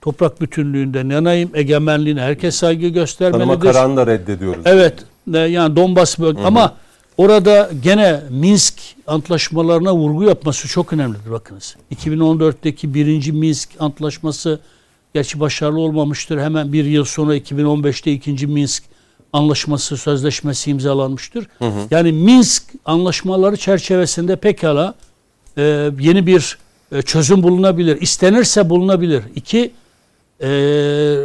toprak 0.00 0.40
bütünlüğünden 0.40 1.08
yanayım, 1.08 1.50
egemenliğine 1.54 2.20
herkes 2.20 2.54
saygı 2.54 2.88
göstermelidir. 2.88 3.46
Tanıma 3.46 3.60
kararını 3.60 3.96
da 3.96 4.06
reddediyoruz. 4.06 4.62
Evet, 4.64 4.94
yani 5.26 5.76
Donbas 5.76 6.18
bölge 6.18 6.42
ama 6.42 6.76
orada 7.16 7.70
gene 7.82 8.20
Minsk 8.30 8.74
antlaşmalarına 9.06 9.94
vurgu 9.94 10.24
yapması 10.24 10.68
çok 10.68 10.92
önemlidir 10.92 11.30
bakınız. 11.30 11.76
2014'teki 11.94 12.94
birinci 12.94 13.32
Minsk 13.32 13.70
antlaşması 13.78 14.60
gerçi 15.14 15.40
başarılı 15.40 15.80
olmamıştır. 15.80 16.38
Hemen 16.38 16.72
bir 16.72 16.84
yıl 16.84 17.04
sonra 17.04 17.36
2015'te 17.36 18.12
ikinci 18.12 18.46
Minsk 18.46 18.84
anlaşması, 19.32 19.96
sözleşmesi 19.96 20.70
imzalanmıştır. 20.70 21.46
Hı 21.58 21.64
hı. 21.64 21.80
Yani 21.90 22.12
Minsk 22.12 22.62
anlaşmaları 22.84 23.56
çerçevesinde 23.56 24.36
pekala 24.36 24.94
e, 25.58 25.90
yeni 26.00 26.26
bir 26.26 26.58
e, 26.92 27.02
çözüm 27.02 27.42
bulunabilir. 27.42 28.00
İstenirse 28.00 28.70
bulunabilir. 28.70 29.22
İki, 29.34 29.70
e, 30.40 30.48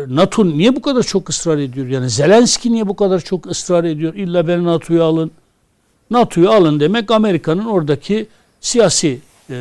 NATO 0.08 0.46
niye 0.46 0.76
bu 0.76 0.82
kadar 0.82 1.04
çok 1.04 1.30
ısrar 1.30 1.58
ediyor? 1.58 1.88
Yani 1.88 2.10
Zelenski 2.10 2.74
niye 2.74 2.88
bu 2.88 2.96
kadar 2.96 3.20
çok 3.20 3.48
ısrar 3.48 3.84
ediyor? 3.84 4.14
İlla 4.14 4.48
beni 4.48 4.64
NATO'ya 4.64 5.04
alın. 5.04 5.32
NATO'yu 6.12 6.50
alın 6.52 6.80
demek 6.80 7.12
Amerika'nın 7.12 7.66
oradaki 7.66 8.28
siyasi 8.62 9.20
e, 9.50 9.56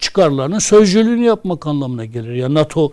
çıkarlarının 0.00 0.58
sözcülüğünü 0.58 1.24
yapmak 1.24 1.66
anlamına 1.66 2.04
gelir. 2.04 2.34
Yani 2.34 2.54
NATO 2.54 2.92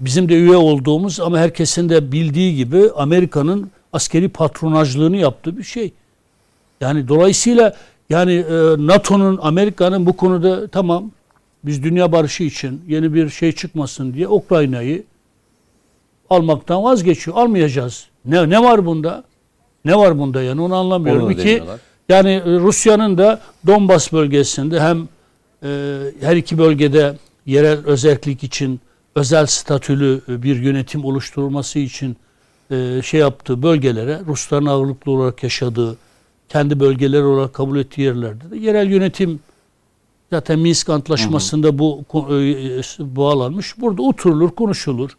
bizim 0.00 0.28
de 0.28 0.34
üye 0.34 0.56
olduğumuz 0.56 1.20
ama 1.20 1.38
herkesin 1.38 1.88
de 1.88 2.12
bildiği 2.12 2.56
gibi 2.56 2.90
Amerika'nın 2.96 3.70
askeri 3.92 4.28
patronajlığını 4.28 5.16
yaptığı 5.16 5.58
bir 5.58 5.62
şey. 5.62 5.92
Yani 6.80 7.08
dolayısıyla 7.08 7.76
yani 8.10 8.32
e, 8.32 8.86
NATO'nun 8.86 9.38
Amerika'nın 9.42 10.06
bu 10.06 10.12
konuda 10.16 10.66
tamam 10.68 11.10
biz 11.64 11.82
dünya 11.82 12.12
barışı 12.12 12.44
için 12.44 12.82
yeni 12.88 13.14
bir 13.14 13.28
şey 13.28 13.52
çıkmasın 13.52 14.14
diye 14.14 14.28
Ukrayna'yı 14.28 15.04
almaktan 16.30 16.84
vazgeçiyor. 16.84 17.36
Almayacağız. 17.36 18.06
Ne 18.24 18.50
ne 18.50 18.62
var 18.62 18.86
bunda? 18.86 19.24
Ne 19.84 19.96
var 19.96 20.18
bunda 20.18 20.42
yani 20.42 20.60
onu 20.60 20.74
anlamıyorum. 20.74 21.24
Onu 21.24 21.32
İki, 21.32 21.62
yani 22.08 22.30
e, 22.30 22.44
Rusya'nın 22.44 23.18
da 23.18 23.40
Donbas 23.66 24.12
bölgesinde 24.12 24.80
hem 24.80 25.08
e, 25.62 25.98
her 26.20 26.36
iki 26.36 26.58
bölgede 26.58 27.16
yerel 27.46 27.86
özellik 27.86 28.44
için 28.44 28.80
özel 29.16 29.46
statülü 29.46 30.20
bir 30.28 30.56
yönetim 30.56 31.04
oluşturulması 31.04 31.78
için 31.78 32.16
e, 32.70 33.02
şey 33.02 33.20
yaptığı 33.20 33.62
bölgelere 33.62 34.20
Rusların 34.26 34.66
ağırlıklı 34.66 35.12
olarak 35.12 35.42
yaşadığı 35.42 35.96
kendi 36.48 36.80
bölgeleri 36.80 37.22
olarak 37.22 37.54
kabul 37.54 37.78
ettiği 37.78 38.00
yerlerde 38.00 38.50
de 38.50 38.56
yerel 38.56 38.90
yönetim 38.90 39.40
zaten 40.32 40.58
Minsk 40.58 40.88
Antlaşması'nda 40.90 41.78
bu 41.78 42.04
e, 42.14 43.16
bağlanmış. 43.16 43.80
Burada 43.80 44.02
oturulur, 44.02 44.50
konuşulur. 44.50 45.10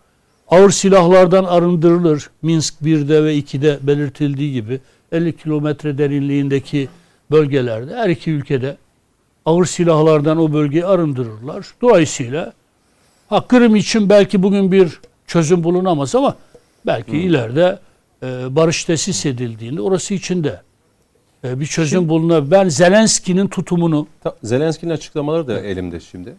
Ağır 0.48 0.70
silahlardan 0.70 1.44
arındırılır. 1.44 2.30
Minsk 2.42 2.74
1'de 2.84 3.24
ve 3.24 3.38
2'de 3.38 3.80
belirtildiği 3.82 4.54
gibi 4.54 4.80
50 5.12 5.38
kilometre 5.38 5.98
derinliğindeki 5.98 6.89
bölgelerde 7.32 7.96
her 7.96 8.10
iki 8.10 8.32
ülkede 8.32 8.77
ağır 9.46 9.66
silahlardan 9.66 10.38
o 10.38 10.54
bölgeyi 10.54 10.86
arındırırlar. 10.86 11.68
Dolayısıyla 11.82 12.54
ha, 13.29 13.48
Kırım 13.48 13.75
için 13.75 14.10
belki 14.10 14.43
bugün 14.43 14.72
bir 14.72 15.00
çözüm 15.27 15.63
bulunamaz 15.63 16.15
ama 16.15 16.36
belki 16.86 17.12
Hı. 17.12 17.15
ileride 17.15 17.79
e, 18.24 18.55
barış 18.55 18.86
tesis 18.86 19.25
edildiğinde 19.25 19.81
orası 19.81 20.13
için 20.13 20.43
de 20.43 20.62
e, 21.43 21.60
bir 21.60 21.65
çözüm 21.65 22.00
şimdi, 22.00 22.10
bulunabilir. 22.10 22.51
Ben 22.51 22.69
Zelenski'nin 22.69 23.48
tutumunu... 23.48 24.07
Zelenski'nin 24.43 24.91
açıklamaları 24.91 25.48
da 25.48 25.60
elimde 25.60 26.00
şimdi. 26.00 26.34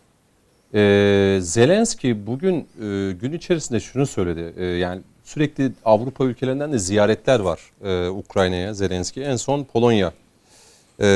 Ee, 0.74 1.38
Zelenski 1.42 2.26
bugün 2.26 2.56
e, 2.56 3.12
gün 3.12 3.32
içerisinde 3.32 3.80
şunu 3.80 4.06
söyledi. 4.06 4.54
E, 4.56 4.64
yani 4.64 5.00
sürekli 5.24 5.72
Avrupa 5.84 6.24
ülkelerinden 6.24 6.72
de 6.72 6.78
ziyaretler 6.78 7.40
var 7.40 7.60
e, 7.84 8.08
Ukrayna'ya 8.08 8.74
Zelenski. 8.74 9.22
En 9.22 9.36
son 9.36 9.64
Polonya 9.64 10.12
e, 11.00 11.06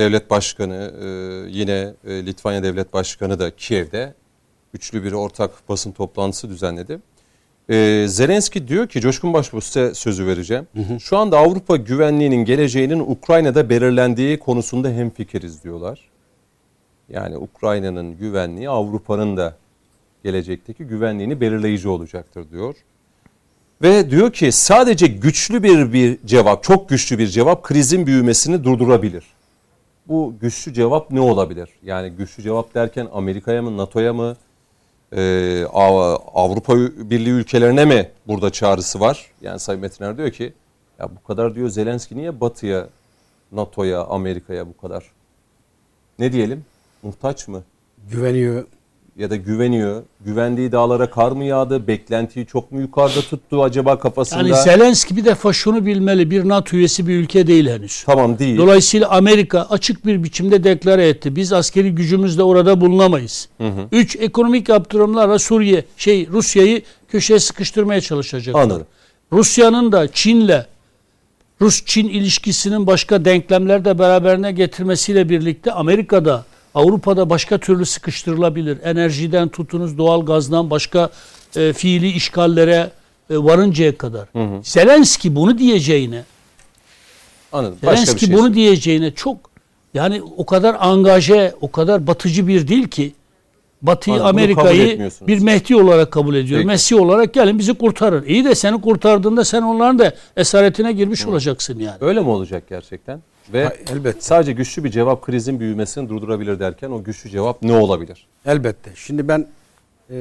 devlet 0.00 0.30
başkanı 0.30 0.92
e, 1.02 1.06
yine 1.50 1.94
e, 2.06 2.26
Litvanya 2.26 2.62
devlet 2.62 2.92
başkanı 2.92 3.38
da 3.38 3.56
Kiev'de 3.56 4.14
üçlü 4.74 5.04
bir 5.04 5.12
ortak 5.12 5.68
basın 5.68 5.92
toplantısı 5.92 6.48
düzenledi. 6.48 6.98
Ee, 7.70 8.06
Zelenski 8.08 8.68
diyor 8.68 8.88
ki 8.88 9.00
Coşkun 9.00 9.32
Başbuğ 9.32 9.60
size 9.60 9.94
sözü 9.94 10.26
vereceğim. 10.26 10.66
Hı 10.76 10.82
hı. 10.82 11.00
Şu 11.00 11.16
anda 11.16 11.38
Avrupa 11.38 11.76
güvenliğinin 11.76 12.44
geleceğinin 12.44 13.00
Ukrayna'da 13.00 13.70
belirlendiği 13.70 14.38
konusunda 14.38 14.88
hemfikiriz 14.88 15.64
diyorlar. 15.64 16.10
Yani 17.08 17.36
Ukrayna'nın 17.36 18.16
güvenliği 18.16 18.68
Avrupa'nın 18.68 19.36
da 19.36 19.56
gelecekteki 20.24 20.84
güvenliğini 20.84 21.40
belirleyici 21.40 21.88
olacaktır 21.88 22.50
diyor. 22.50 22.74
Ve 23.82 24.10
diyor 24.10 24.32
ki 24.32 24.52
sadece 24.52 25.06
güçlü 25.06 25.62
bir 25.62 25.92
bir 25.92 26.18
cevap, 26.26 26.62
çok 26.62 26.88
güçlü 26.88 27.18
bir 27.18 27.26
cevap 27.26 27.62
krizin 27.62 28.06
büyümesini 28.06 28.64
durdurabilir. 28.64 29.24
Bu 30.10 30.34
güçlü 30.40 30.74
cevap 30.74 31.10
ne 31.10 31.20
olabilir? 31.20 31.68
Yani 31.82 32.10
güçlü 32.10 32.42
cevap 32.42 32.74
derken 32.74 33.08
Amerika'ya 33.12 33.62
mı, 33.62 33.76
NATO'ya 33.76 34.12
mı, 34.12 34.36
e, 35.12 35.64
Avrupa 36.34 36.76
Birliği 36.76 37.30
ülkelerine 37.30 37.84
mi 37.84 38.10
burada 38.26 38.50
çağrısı 38.50 39.00
var? 39.00 39.30
Yani 39.40 39.58
Sayın 39.58 39.80
Metiner 39.80 40.16
diyor 40.16 40.30
ki 40.30 40.52
ya 40.98 41.08
bu 41.16 41.26
kadar 41.26 41.54
diyor 41.54 41.68
Zelenski 41.68 42.16
niye 42.16 42.40
Batı'ya, 42.40 42.88
NATO'ya, 43.52 44.00
Amerika'ya 44.04 44.68
bu 44.68 44.76
kadar? 44.76 45.10
Ne 46.18 46.32
diyelim? 46.32 46.64
Muhtaç 47.02 47.48
mı? 47.48 47.62
Güveniyor 48.10 48.66
ya 49.16 49.30
da 49.30 49.36
güveniyor. 49.36 50.02
Güvendiği 50.20 50.72
dağlara 50.72 51.10
kar 51.10 51.32
mı 51.32 51.44
yağdı? 51.44 51.86
Beklentiyi 51.86 52.46
çok 52.46 52.72
mu 52.72 52.80
yukarıda 52.80 53.20
tuttu 53.20 53.62
acaba 53.62 53.98
kafasında? 53.98 54.48
Yani 54.48 54.62
Zelenski 54.62 55.16
bir 55.16 55.24
defa 55.24 55.52
şunu 55.52 55.86
bilmeli. 55.86 56.30
Bir 56.30 56.48
NATO 56.48 56.76
üyesi 56.76 57.08
bir 57.08 57.14
ülke 57.14 57.46
değil 57.46 57.68
henüz. 57.68 58.02
Tamam 58.06 58.38
değil. 58.38 58.58
Dolayısıyla 58.58 59.08
Amerika 59.08 59.66
açık 59.70 60.06
bir 60.06 60.24
biçimde 60.24 60.64
deklare 60.64 61.08
etti. 61.08 61.36
Biz 61.36 61.52
askeri 61.52 61.94
gücümüzle 61.94 62.42
orada 62.42 62.80
bulunamayız. 62.80 63.48
Hı 63.58 63.68
hı. 63.68 63.88
Üç, 63.92 64.16
ekonomik 64.16 64.68
yaptırımlarla 64.68 65.38
Suriye, 65.38 65.84
şey 65.96 66.28
Rusya'yı 66.28 66.82
köşeye 67.08 67.40
sıkıştırmaya 67.40 68.00
çalışacaklar. 68.00 68.62
Anladım. 68.62 68.86
Rusya'nın 69.32 69.92
da 69.92 70.08
Çin'le 70.12 70.64
Rus-Çin 71.60 72.08
ilişkisinin 72.08 72.86
başka 72.86 73.24
denklemler 73.24 73.84
de 73.84 73.98
beraberine 73.98 74.52
getirmesiyle 74.52 75.28
birlikte 75.28 75.72
Amerika'da, 75.72 76.44
Avrupa'da 76.74 77.30
başka 77.30 77.58
türlü 77.58 77.86
sıkıştırılabilir. 77.86 78.78
Enerjiden 78.84 79.48
tutunuz 79.48 79.98
doğal 79.98 80.26
gazdan 80.26 80.70
başka 80.70 81.10
e, 81.56 81.72
fiili 81.72 82.08
işgallere 82.08 82.90
e, 83.30 83.36
varıncaya 83.36 83.98
kadar. 83.98 84.28
Hı 84.32 84.42
hı. 84.42 84.60
Zelenski 84.62 85.36
bunu 85.36 85.58
diyeceğine 85.58 86.24
Anladım. 87.52 87.78
Başka 87.82 87.96
Zelenski 87.96 88.26
şey 88.26 88.34
bunu 88.36 88.54
diyeceğine 88.54 89.10
çok 89.10 89.36
yani 89.94 90.22
o 90.36 90.46
kadar 90.46 90.76
angaje, 90.80 91.54
o 91.60 91.70
kadar 91.70 92.06
batıcı 92.06 92.48
bir 92.48 92.68
dil 92.68 92.88
ki 92.88 93.12
Batı'yı 93.82 94.24
Amerika'yı 94.24 95.10
bir 95.26 95.38
Mehdi 95.38 95.76
olarak 95.76 96.10
kabul 96.10 96.34
ediyor. 96.34 96.58
Peki. 96.58 96.66
Mesih 96.66 96.96
olarak 96.96 97.34
gelin 97.34 97.58
bizi 97.58 97.74
kurtarın. 97.74 98.24
İyi 98.24 98.44
de 98.44 98.54
seni 98.54 98.80
kurtardığında 98.80 99.44
sen 99.44 99.62
onların 99.62 99.98
da 99.98 100.14
esaretine 100.36 100.92
girmiş 100.92 101.26
Hı. 101.26 101.30
olacaksın 101.30 101.78
yani. 101.78 101.96
Öyle 102.00 102.20
mi 102.20 102.28
olacak 102.28 102.64
gerçekten? 102.68 103.22
Ve 103.52 103.64
ha, 103.64 103.72
elbette. 103.92 104.20
sadece 104.20 104.52
güçlü 104.52 104.84
bir 104.84 104.90
cevap 104.90 105.22
krizin 105.22 105.60
büyümesini 105.60 106.08
durdurabilir 106.08 106.60
derken 106.60 106.90
o 106.90 107.04
güçlü 107.04 107.30
cevap 107.30 107.62
ne 107.62 107.72
olabilir? 107.72 108.26
Elbette. 108.46 108.90
Şimdi 108.94 109.28
ben 109.28 109.46
e, 110.10 110.16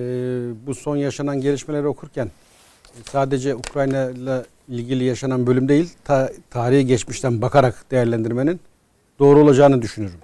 bu 0.68 0.76
son 0.76 0.96
yaşanan 0.96 1.42
gelişmeleri 1.42 1.88
okurken 1.88 2.32
sadece 3.12 3.56
Ukrayna 3.56 4.10
ile 4.10 4.44
ilgili 4.70 5.04
yaşanan 5.04 5.48
bölüm 5.48 5.70
değil, 5.70 5.90
ta, 6.04 6.32
tarihi 6.50 6.86
geçmişten 6.86 7.42
bakarak 7.42 7.92
değerlendirmenin 7.92 8.60
doğru 9.20 9.40
olacağını 9.40 9.82
düşünürüm. 9.82 10.20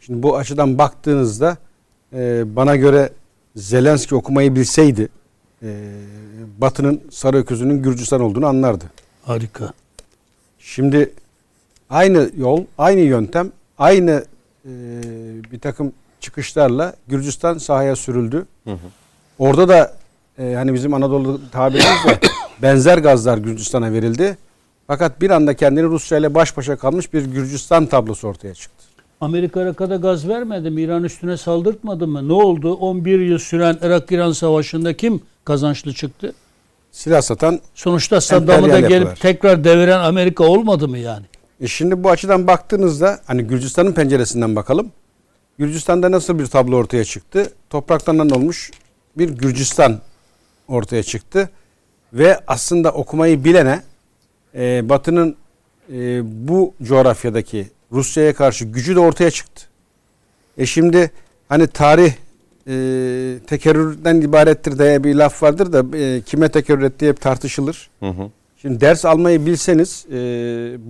Şimdi 0.00 0.22
bu 0.22 0.36
açıdan 0.36 0.78
baktığınızda 0.78 1.56
e, 2.12 2.56
bana 2.56 2.76
göre 2.76 3.10
Zelenski 3.56 4.14
okumayı 4.14 4.56
bilseydi 4.56 5.08
e, 5.62 5.90
Batı'nın 6.58 7.00
sarı 7.10 7.36
öküzünün 7.36 7.82
Gürcistan 7.82 8.20
olduğunu 8.20 8.46
anlardı. 8.46 8.84
Harika. 9.22 9.72
Şimdi 10.58 11.12
aynı 11.92 12.30
yol, 12.36 12.64
aynı 12.78 13.00
yöntem, 13.00 13.52
aynı 13.78 14.24
e, 14.64 14.70
bir 15.52 15.58
takım 15.60 15.92
çıkışlarla 16.20 16.94
Gürcistan 17.08 17.58
sahaya 17.58 17.96
sürüldü. 17.96 18.46
Hı 18.64 18.70
hı. 18.70 18.76
Orada 19.38 19.68
da 19.68 19.94
e, 20.38 20.54
hani 20.54 20.74
bizim 20.74 20.94
Anadolu 20.94 21.40
tabirimizle 21.52 22.18
benzer 22.62 22.98
gazlar 22.98 23.38
Gürcistan'a 23.38 23.92
verildi. 23.92 24.36
Fakat 24.86 25.20
bir 25.20 25.30
anda 25.30 25.54
kendini 25.54 25.84
Rusya 25.84 26.18
ile 26.18 26.34
baş 26.34 26.56
başa 26.56 26.76
kalmış 26.76 27.12
bir 27.12 27.24
Gürcistan 27.24 27.86
tablosu 27.86 28.28
ortaya 28.28 28.54
çıktı. 28.54 28.84
Amerika 29.20 29.62
Irak'a 29.62 29.86
gaz 29.86 30.28
vermedi 30.28 30.70
mi? 30.70 30.82
İran 30.82 31.04
üstüne 31.04 31.36
saldırtmadı 31.36 32.06
mı? 32.06 32.28
Ne 32.28 32.32
oldu? 32.32 32.74
11 32.74 33.20
yıl 33.20 33.38
süren 33.38 33.78
Irak-İran 33.82 34.32
savaşında 34.32 34.96
kim 34.96 35.20
kazançlı 35.44 35.92
çıktı? 35.92 36.32
Silah 36.92 37.22
satan 37.22 37.60
Sonuçta 37.74 38.20
Saddam'ı 38.20 38.70
da 38.70 38.80
gelip 38.80 38.92
yapılar. 38.92 39.16
tekrar 39.16 39.64
deviren 39.64 39.98
Amerika 40.00 40.44
olmadı 40.44 40.88
mı 40.88 40.98
yani? 40.98 41.26
E 41.62 41.66
şimdi 41.66 42.04
bu 42.04 42.10
açıdan 42.10 42.46
baktığınızda 42.46 43.20
hani 43.24 43.42
Gürcistan'ın 43.42 43.92
penceresinden 43.92 44.56
bakalım. 44.56 44.92
Gürcistan'da 45.58 46.10
nasıl 46.10 46.38
bir 46.38 46.46
tablo 46.46 46.76
ortaya 46.76 47.04
çıktı? 47.04 47.52
Topraklarından 47.70 48.30
olmuş 48.30 48.70
bir 49.18 49.28
Gürcistan 49.28 50.00
ortaya 50.68 51.02
çıktı. 51.02 51.50
Ve 52.12 52.40
aslında 52.46 52.92
okumayı 52.92 53.44
bilene 53.44 53.82
e, 54.54 54.88
Batı'nın 54.88 55.36
e, 55.92 56.20
bu 56.48 56.74
coğrafyadaki 56.82 57.66
Rusya'ya 57.92 58.34
karşı 58.34 58.64
gücü 58.64 58.96
de 58.96 59.00
ortaya 59.00 59.30
çıktı. 59.30 59.66
E 60.58 60.66
şimdi 60.66 61.10
hani 61.48 61.66
tarih 61.66 62.12
e, 62.66 62.74
tekerrürden 63.46 64.20
ibarettir 64.20 64.78
diye 64.78 65.04
bir 65.04 65.14
laf 65.14 65.42
vardır 65.42 65.72
da 65.72 65.98
e, 65.98 66.20
kime 66.20 66.48
tekerrür 66.48 66.82
ettiği 66.82 67.08
hep 67.08 67.20
tartışılır. 67.20 67.90
Hı 68.00 68.08
hı. 68.08 68.30
Şimdi 68.56 68.80
ders 68.80 69.04
almayı 69.04 69.46
bilseniz 69.46 70.06
e, 70.12 70.16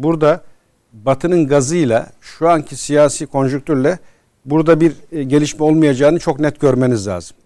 burada 0.02 0.52
Batı'nın 0.93 1.47
gazıyla 1.47 2.07
şu 2.21 2.49
anki 2.49 2.77
siyasi 2.77 3.27
konjüktürle 3.27 3.99
burada 4.45 4.81
bir 4.81 4.93
e, 5.12 5.23
gelişme 5.23 5.64
olmayacağını 5.64 6.19
çok 6.19 6.40
net 6.40 6.61
görmeniz 6.61 7.07
lazım. 7.07 7.37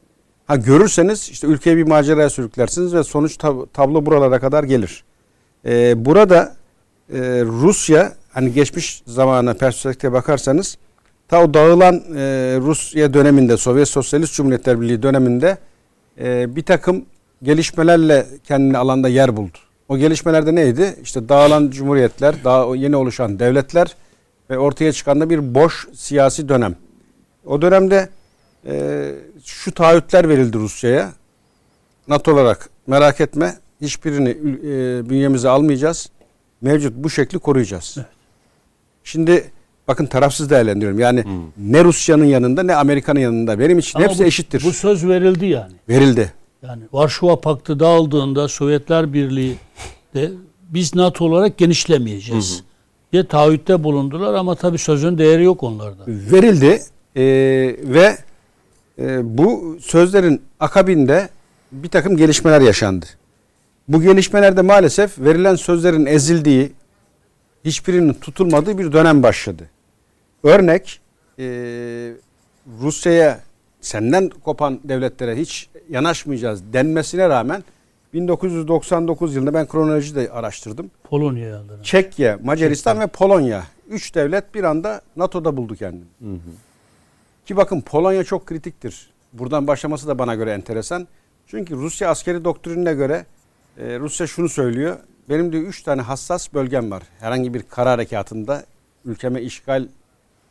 Ha 0.47 0.57
görürseniz 0.57 1.29
işte 1.31 1.47
ülkeyi 1.47 1.77
bir 1.77 1.87
maceraya 1.87 2.31
sürüklersiniz 2.31 2.94
ve 2.94 3.05
sonuç 3.05 3.37
tab- 3.37 3.66
tablo 3.73 4.07
buralara 4.07 4.40
kadar 4.40 4.64
gelir. 4.64 5.05
Ee, 5.64 6.05
burada 6.05 6.57
e, 7.12 7.18
Rusya 7.44 8.12
hani 8.33 8.53
geçmiş 8.53 9.03
zamana 9.07 9.55
perspektife 9.55 10.12
bakarsanız 10.12 10.79
ta 11.29 11.44
o 11.44 11.55
dağılan 11.55 11.94
e, 11.94 12.20
Rusya 12.61 13.14
döneminde 13.14 13.57
Sovyet 13.57 13.88
Sosyalist 13.88 14.35
Cumhuriyetler 14.35 14.81
Birliği 14.81 15.03
döneminde 15.03 15.59
e, 16.20 16.57
bir 16.57 16.62
takım 16.62 17.05
gelişmelerle 17.42 18.27
kendini 18.44 18.79
alanda 18.79 19.09
yer 19.09 19.37
buldu. 19.37 19.59
O 19.88 19.99
gelişmelerde 19.99 20.55
neydi? 20.55 20.96
İşte 21.03 21.29
dağılan 21.29 21.70
cumhuriyetler, 21.70 22.44
daha 22.44 22.77
yeni 22.77 22.96
oluşan 22.96 23.38
devletler 23.38 23.96
ve 24.51 24.59
ortaya 24.59 24.92
çıkan 24.92 25.20
da 25.20 25.31
bir 25.31 25.55
boş 25.55 25.88
siyasi 25.94 26.49
dönem. 26.49 26.77
O 27.44 27.62
dönemde 27.62 28.09
e, 28.66 29.12
şu 29.44 29.72
taahhütler 29.72 30.29
verildi 30.29 30.59
Rusya'ya. 30.59 31.12
NATO 32.09 32.33
olarak 32.33 32.70
merak 32.87 33.20
etme 33.20 33.57
hiçbirini 33.81 34.31
e, 34.31 35.11
bünyemize 35.11 35.49
almayacağız. 35.49 36.11
Mevcut 36.61 36.94
bu 36.96 37.11
şekli 37.11 37.38
koruyacağız. 37.38 37.94
Evet. 37.99 38.09
Şimdi 39.05 39.51
bakın 39.88 40.07
tarafsız 40.07 40.51
değerlendiriyorum. 40.51 40.99
Yani 40.99 41.25
hmm. 41.25 41.72
ne 41.72 41.85
Rusya'nın 41.85 42.25
yanında 42.25 42.62
ne 42.62 42.75
Amerika'nın 42.75 43.20
yanında. 43.20 43.59
Benim 43.59 43.79
için 43.79 43.99
Ama 43.99 44.09
hepsi 44.09 44.22
bu, 44.22 44.27
eşittir. 44.27 44.62
Bu 44.64 44.72
söz 44.72 45.09
verildi 45.09 45.46
yani. 45.46 45.72
Verildi. 45.88 46.33
Yani 46.62 46.83
Varşova 46.92 47.40
Paktı 47.40 47.81
dağıldığında 47.81 48.49
Sovyetler 48.49 49.12
Birliği 49.12 49.57
de 50.14 50.31
biz 50.69 50.95
NATO 50.95 51.25
olarak 51.25 51.59
genişlemeyeceğiz. 51.59 52.61
Hı 52.61 52.66
diye 53.12 53.27
taahhütte 53.27 53.85
bulundular 53.85 54.35
ama 54.35 54.55
tabii 54.55 54.79
sözün 54.79 55.19
değeri 55.19 55.45
yok 55.45 55.62
onlarda. 55.62 56.03
Verildi 56.07 56.83
ee, 57.16 57.23
ve 57.83 58.19
e, 58.99 59.38
bu 59.38 59.79
sözlerin 59.81 60.42
akabinde 60.61 61.29
bir 61.73 61.88
takım 61.88 62.16
gelişmeler 62.16 62.61
yaşandı. 62.61 63.07
Bu 63.88 64.03
gelişmelerde 64.03 64.62
maalesef 64.62 65.19
verilen 65.19 65.55
sözlerin 65.55 66.07
ezildiği, 66.07 66.73
hiçbirinin 67.64 68.12
tutulmadığı 68.12 68.79
bir 68.79 68.92
dönem 68.92 69.23
başladı. 69.23 69.71
Örnek 70.42 71.01
e, 71.38 71.45
Rusya'ya 72.81 73.40
senden 73.81 74.29
kopan 74.29 74.81
devletlere 74.85 75.37
hiç 75.37 75.69
yanaşmayacağız 75.90 76.72
denmesine 76.72 77.29
rağmen 77.29 77.64
1999 78.14 79.35
yılında 79.35 79.55
ben 79.55 79.66
kronoloji 79.66 80.14
de 80.14 80.31
araştırdım. 80.31 80.90
Polonya 81.05 81.61
Çekya, 81.83 82.38
Macaristan 82.44 82.92
Çekya. 82.92 83.07
ve 83.07 83.11
Polonya. 83.11 83.64
Üç 83.88 84.14
devlet 84.14 84.55
bir 84.55 84.64
anda 84.64 85.01
NATO'da 85.16 85.57
buldu 85.57 85.77
kendini. 85.77 86.05
Hı 86.22 86.33
hı. 86.35 86.51
Ki 87.46 87.57
bakın 87.57 87.81
Polonya 87.81 88.25
çok 88.25 88.46
kritiktir. 88.46 89.11
Buradan 89.33 89.66
başlaması 89.66 90.09
da 90.09 90.18
bana 90.18 90.35
göre 90.35 90.51
enteresan. 90.51 91.09
Çünkü 91.46 91.77
Rusya 91.77 92.11
askeri 92.11 92.44
doktrinine 92.44 92.94
göre 92.94 93.27
e, 93.79 93.99
Rusya 93.99 94.27
şunu 94.27 94.49
söylüyor. 94.49 94.96
Benim 95.29 95.53
de 95.53 95.57
üç 95.57 95.83
tane 95.83 96.03
hassas 96.03 96.55
bölgem 96.55 96.90
var. 96.90 97.03
Herhangi 97.20 97.55
bir 97.55 97.62
kara 97.62 97.90
harekatında 97.90 98.64
ülkeme 99.05 99.42
işgal 99.42 99.88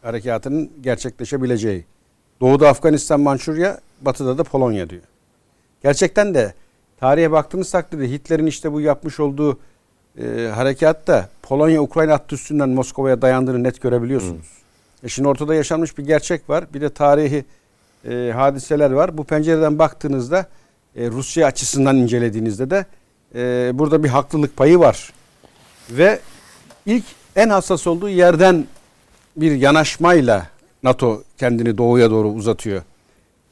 harekatının 0.02 0.72
gerçekleşebileceği. 0.82 1.86
Doğuda 2.42 2.70
Afganistan, 2.70 3.20
Mançurya, 3.20 3.80
batıda 4.02 4.38
da 4.38 4.44
Polonya 4.44 4.90
diyor. 4.90 5.02
Gerçekten 5.86 6.34
de 6.34 6.54
tarihe 7.00 7.32
baktığınız 7.32 7.72
takdirde 7.72 8.10
Hitler'in 8.10 8.46
işte 8.46 8.72
bu 8.72 8.82
yapmış 8.82 9.20
olduğu 9.20 9.60
e, 10.20 10.52
harekatta 10.56 11.30
Polonya-Ukrayna 11.42 12.14
hattı 12.14 12.36
üstünden 12.36 12.70
Moskova'ya 12.70 13.22
dayandığını 13.22 13.64
net 13.64 13.82
görebiliyorsunuz. 13.82 14.48
E 15.04 15.10
şimdi 15.10 15.28
ortada 15.28 15.56
yaşanmış 15.56 15.98
bir 15.98 16.06
gerçek 16.06 16.50
var. 16.50 16.66
Bir 16.74 16.82
de 16.82 16.90
tarihi 16.90 17.46
e, 18.10 18.32
hadiseler 18.36 18.92
var. 18.92 19.18
Bu 19.18 19.24
pencereden 19.24 19.80
baktığınızda 19.80 20.46
e, 20.96 21.08
Rusya 21.10 21.48
açısından 21.48 21.98
incelediğinizde 21.98 22.70
de 22.70 22.86
e, 23.36 23.72
burada 23.74 24.04
bir 24.04 24.10
haklılık 24.10 24.58
payı 24.58 24.80
var. 24.80 25.14
Ve 25.90 26.20
ilk 26.86 27.06
en 27.36 27.50
hassas 27.50 27.88
olduğu 27.88 28.10
yerden 28.10 28.66
bir 29.38 29.52
yanaşmayla 29.52 30.48
NATO 30.84 31.24
kendini 31.38 31.78
doğuya 31.78 32.12
doğru 32.12 32.28
uzatıyor. 32.28 32.82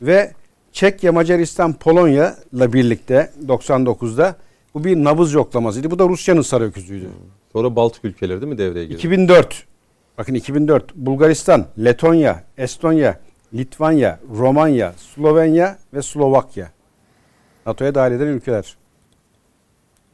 Ve 0.02 0.34
Çekya, 0.74 1.12
Macaristan, 1.12 1.74
Polonya 1.74 2.36
ile 2.54 2.74
birlikte 2.74 3.32
99'da 3.48 4.36
bu 4.74 4.84
bir 4.84 4.96
nabız 4.96 5.34
yoklamasıydı. 5.34 5.92
Bu 5.92 6.00
da 6.00 6.10
Rusya'nın 6.10 6.42
sarı 6.42 6.64
öküzüydü. 6.64 7.10
Sonra 7.54 7.76
Baltık 7.76 8.06
ülkeleri 8.06 8.42
değil 8.42 8.52
mi 8.52 8.58
devreye 8.58 8.86
girdi? 8.86 8.98
2004 8.98 9.66
Bakın 10.18 10.34
2004 10.34 10.96
Bulgaristan, 10.96 11.66
Letonya, 11.84 12.44
Estonya, 12.58 13.20
Litvanya, 13.54 14.20
Romanya, 14.38 14.94
Slovenya 14.98 15.78
ve 15.94 16.02
Slovakya 16.02 16.72
NATO'ya 17.66 17.96
dahil 17.96 18.12
eden 18.12 18.28
ülkeler. 18.28 18.78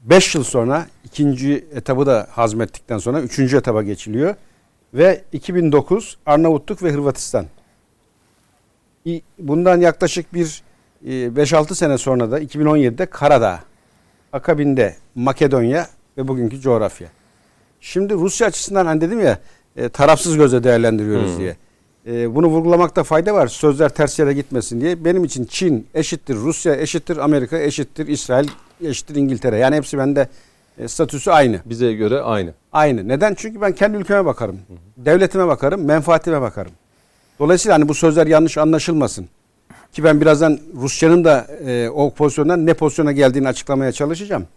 5 0.02 0.36
yıl 0.36 0.44
sonra 0.44 0.88
ikinci 1.06 1.66
etabı 1.76 2.06
da 2.06 2.28
hazmettikten 2.32 2.98
sonra 2.98 3.22
üçüncü 3.22 3.58
etaba 3.58 3.84
geçiliyor. 3.84 4.36
Ve 4.94 5.24
2009 5.32 6.18
Arnavutluk 6.26 6.84
ve 6.84 6.92
Hırvatistan. 6.92 7.46
Bundan 9.40 9.82
yaklaşık 9.82 10.34
bir 10.34 10.64
5-6 11.06 11.72
e, 11.72 11.76
sene 11.76 11.98
sonra 11.98 12.32
da 12.32 12.42
2017'de 12.42 13.06
Karadağ, 13.06 13.60
akabinde 14.34 14.96
Makedonya 15.16 15.88
ve 16.18 16.28
bugünkü 16.28 16.60
coğrafya. 16.60 17.08
Şimdi 17.82 18.14
Rusya 18.14 18.48
açısından 18.48 18.86
hani 18.86 19.02
dedim 19.02 19.20
ya 19.20 19.40
e, 19.76 19.90
tarafsız 19.90 20.38
gözle 20.38 20.64
değerlendiriyoruz 20.64 21.38
diye. 21.38 21.56
E, 22.08 22.36
bunu 22.36 22.48
vurgulamakta 22.48 23.04
fayda 23.04 23.34
var. 23.34 23.48
Sözler 23.48 23.90
ters 23.90 24.20
yere 24.20 24.34
gitmesin 24.34 24.82
diye. 24.82 25.06
Benim 25.06 25.24
için 25.24 25.46
Çin 25.46 25.88
eşittir 25.94 26.36
Rusya 26.36 26.76
eşittir 26.76 27.18
Amerika 27.18 27.60
eşittir 27.60 28.08
İsrail 28.08 28.48
eşittir 28.84 29.16
İngiltere. 29.16 29.58
Yani 29.58 29.76
hepsi 29.76 29.98
bende 29.98 30.28
statüsü 30.88 31.32
aynı. 31.32 31.60
Bize 31.66 31.94
göre 31.94 32.22
aynı. 32.22 32.54
Aynı. 32.72 33.08
Neden? 33.08 33.34
Çünkü 33.34 33.62
ben 33.62 33.72
kendi 33.72 33.98
ülkeme 33.98 34.26
bakarım. 34.26 34.60
Devletime 34.98 35.48
bakarım, 35.48 35.86
menfaatime 35.86 36.42
bakarım. 36.42 36.72
Dolayısıyla 37.40 37.76
hani 37.76 37.90
bu 37.90 37.94
sözler 37.94 38.28
yanlış 38.28 38.58
anlaşılmasın. 38.58 39.30
Ki 39.94 40.04
ben 40.04 40.22
birazdan 40.22 40.60
Rusya'nın 40.76 41.24
da 41.24 41.48
e, 41.66 41.90
o 41.90 42.14
pozisyondan 42.14 42.66
ne 42.66 42.74
pozisyona 42.74 43.12
geldiğini 43.12 43.48
açıklamaya 43.48 43.92
çalışacağım. 43.92 44.48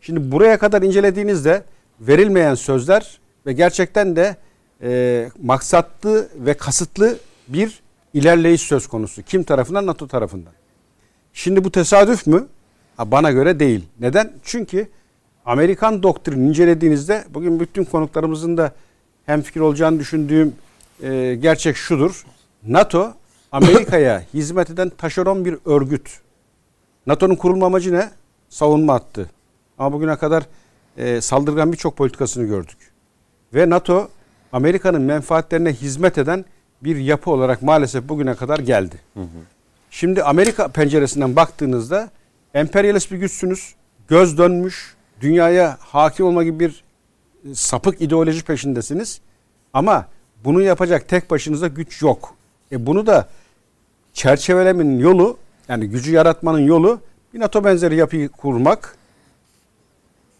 Şimdi 0.00 0.32
buraya 0.32 0.58
kadar 0.58 0.82
incelediğinizde 0.82 1.62
verilmeyen 2.00 2.54
sözler 2.54 3.20
ve 3.46 3.52
gerçekten 3.52 4.16
de 4.16 4.36
e, 4.82 5.28
maksatlı 5.42 6.28
ve 6.34 6.54
kasıtlı 6.54 7.18
bir 7.48 7.80
ilerleyiş 8.14 8.60
söz 8.60 8.86
konusu. 8.86 9.22
Kim 9.22 9.42
tarafından? 9.42 9.86
NATO 9.86 10.08
tarafından. 10.08 10.52
Şimdi 11.32 11.64
bu 11.64 11.72
tesadüf 11.72 12.26
mü? 12.26 12.46
Ha, 12.96 13.10
bana 13.10 13.30
göre 13.30 13.60
değil. 13.60 13.84
Neden? 14.00 14.32
Çünkü 14.42 14.88
Amerikan 15.46 16.02
doktrini 16.02 16.48
incelediğinizde 16.48 17.24
bugün 17.34 17.60
bütün 17.60 17.84
konuklarımızın 17.84 18.56
da 18.56 18.72
hem 19.26 19.42
fikir 19.42 19.60
olacağını 19.60 19.98
düşündüğüm 19.98 20.54
e, 21.02 21.34
gerçek 21.34 21.76
şudur. 21.76 22.24
NATO 22.66 23.14
Amerika'ya 23.52 24.24
hizmet 24.34 24.70
eden 24.70 24.88
taşeron 24.88 25.44
bir 25.44 25.56
örgüt. 25.64 26.20
NATO'nun 27.06 27.34
kurulma 27.34 27.66
amacı 27.66 27.92
ne? 27.92 28.10
Savunma 28.48 28.94
hattı. 28.94 29.30
Ama 29.78 29.92
bugüne 29.92 30.16
kadar 30.16 30.44
e, 30.96 31.20
saldırgan 31.20 31.72
birçok 31.72 31.96
politikasını 31.96 32.46
gördük. 32.46 32.78
Ve 33.54 33.70
NATO 33.70 34.08
Amerika'nın 34.52 35.02
menfaatlerine 35.02 35.72
hizmet 35.72 36.18
eden 36.18 36.44
bir 36.82 36.96
yapı 36.96 37.30
olarak 37.30 37.62
maalesef 37.62 38.08
bugüne 38.08 38.34
kadar 38.34 38.58
geldi. 38.58 38.96
Hı 39.14 39.20
hı. 39.20 39.26
Şimdi 39.90 40.22
Amerika 40.22 40.68
penceresinden 40.68 41.36
baktığınızda 41.36 42.10
emperyalist 42.54 43.12
bir 43.12 43.16
güçsünüz. 43.16 43.74
Göz 44.08 44.38
dönmüş, 44.38 44.94
dünyaya 45.20 45.76
hakim 45.80 46.26
olma 46.26 46.44
gibi 46.44 46.60
bir 46.60 46.84
e, 47.50 47.54
sapık 47.54 48.00
ideoloji 48.00 48.44
peşindesiniz. 48.44 49.20
Ama 49.72 50.06
bunu 50.44 50.62
yapacak 50.62 51.08
tek 51.08 51.30
başınıza 51.30 51.68
güç 51.68 52.02
yok. 52.02 52.34
E 52.72 52.86
bunu 52.86 53.06
da 53.06 53.28
çerçevelemenin 54.12 54.98
yolu 54.98 55.36
yani 55.68 55.86
gücü 55.86 56.12
yaratmanın 56.12 56.66
yolu 56.66 57.00
bir 57.34 57.40
NATO 57.40 57.64
benzeri 57.64 57.96
yapıyı 57.96 58.28
kurmak. 58.28 58.96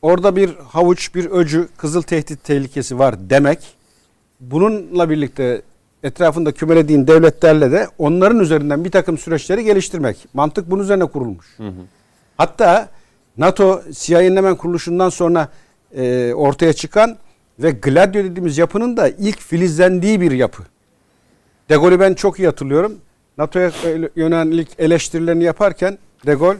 Orada 0.03 0.37
bir 0.37 0.55
havuç, 0.57 1.15
bir 1.15 1.27
öcü, 1.27 1.69
kızıl 1.77 2.03
tehdit 2.03 2.45
tehlikesi 2.45 2.99
var 2.99 3.15
demek. 3.31 3.59
Bununla 4.41 5.11
birlikte 5.11 5.63
etrafında 6.03 6.53
kümelediğin 6.53 7.07
devletlerle 7.07 7.73
de 7.73 7.89
onların 7.99 8.41
üzerinden 8.41 8.85
bir 8.85 8.91
takım 8.91 9.19
süreçleri 9.19 9.65
geliştirmek. 9.65 10.27
Mantık 10.35 10.71
bunun 10.71 10.83
üzerine 10.83 11.05
kurulmuş. 11.05 11.47
Hı 11.57 11.69
hı. 11.69 11.83
Hatta 12.37 12.89
NATO 13.37 13.83
CIA'nin 13.91 14.37
hemen 14.37 14.57
kuruluşundan 14.57 15.09
sonra 15.09 15.49
e, 15.97 16.35
ortaya 16.35 16.73
çıkan 16.73 17.17
ve 17.63 17.71
Gladio 17.71 18.25
dediğimiz 18.25 18.59
yapının 18.59 18.97
da 18.97 19.09
ilk 19.09 19.41
filizlendiği 19.41 20.21
bir 20.21 20.31
yapı. 20.33 20.63
De 21.69 21.75
Gaulle'ü 21.75 22.01
ben 22.01 22.15
çok 22.15 22.39
iyi 22.39 22.47
hatırlıyorum. 22.47 22.99
NATO'ya 23.39 23.71
yönelik 24.17 24.69
eleştirilerini 24.79 25.45
yaparken 25.45 25.99
De 26.27 26.35
Gaulle 26.35 26.59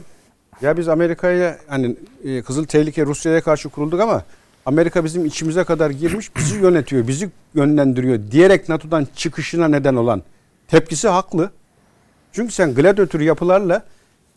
ya 0.61 0.77
biz 0.77 0.87
Amerika'ya 0.87 1.57
hani 1.67 1.95
e, 2.23 2.41
Kızıl 2.41 2.65
Tehlike 2.65 3.05
Rusya'ya 3.05 3.41
karşı 3.41 3.69
kurulduk 3.69 3.99
ama 3.99 4.23
Amerika 4.65 5.05
bizim 5.05 5.25
içimize 5.25 5.63
kadar 5.63 5.89
girmiş 5.89 6.35
bizi 6.35 6.55
yönetiyor, 6.55 7.07
bizi 7.07 7.29
yönlendiriyor 7.55 8.19
diyerek 8.31 8.69
NATO'dan 8.69 9.07
çıkışına 9.15 9.67
neden 9.67 9.95
olan 9.95 10.23
tepkisi 10.67 11.07
haklı. 11.07 11.51
Çünkü 12.31 12.53
sen 12.53 12.73
gladyatör 12.73 13.19
yapılarla 13.19 13.83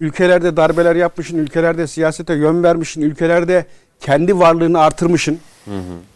ülkelerde 0.00 0.56
darbeler 0.56 0.96
yapmışsın, 0.96 1.38
ülkelerde 1.38 1.86
siyasete 1.86 2.34
yön 2.34 2.62
vermişsin, 2.62 3.02
ülkelerde 3.02 3.66
kendi 4.00 4.38
varlığını 4.38 4.80
artırmışsın. 4.80 5.38
Hı 5.64 5.70
hı. 5.70 6.13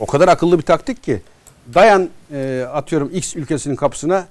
O 0.00 0.06
kadar 0.06 0.28
akıllı 0.28 0.58
bir 0.58 0.62
taktik 0.62 1.02
ki. 1.02 1.20
Dayan 1.74 2.08
e, 2.32 2.66
atıyorum 2.72 3.10
X 3.12 3.36
ülkesinin 3.36 3.76
kapısına 3.76 4.26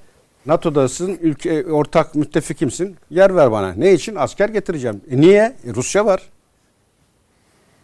NATO'dasın, 0.46 1.18
ülke 1.22 1.66
ortak 1.72 2.16
müttefikimsin. 2.16 2.96
Yer 3.10 3.36
ver 3.36 3.52
bana. 3.52 3.74
Ne 3.74 3.94
için? 3.94 4.16
Asker 4.16 4.50
getireceğim. 4.50 5.02
E 5.12 5.22
niye? 5.22 5.56
E 5.68 5.74
Rusya 5.76 6.06
var. 6.06 6.22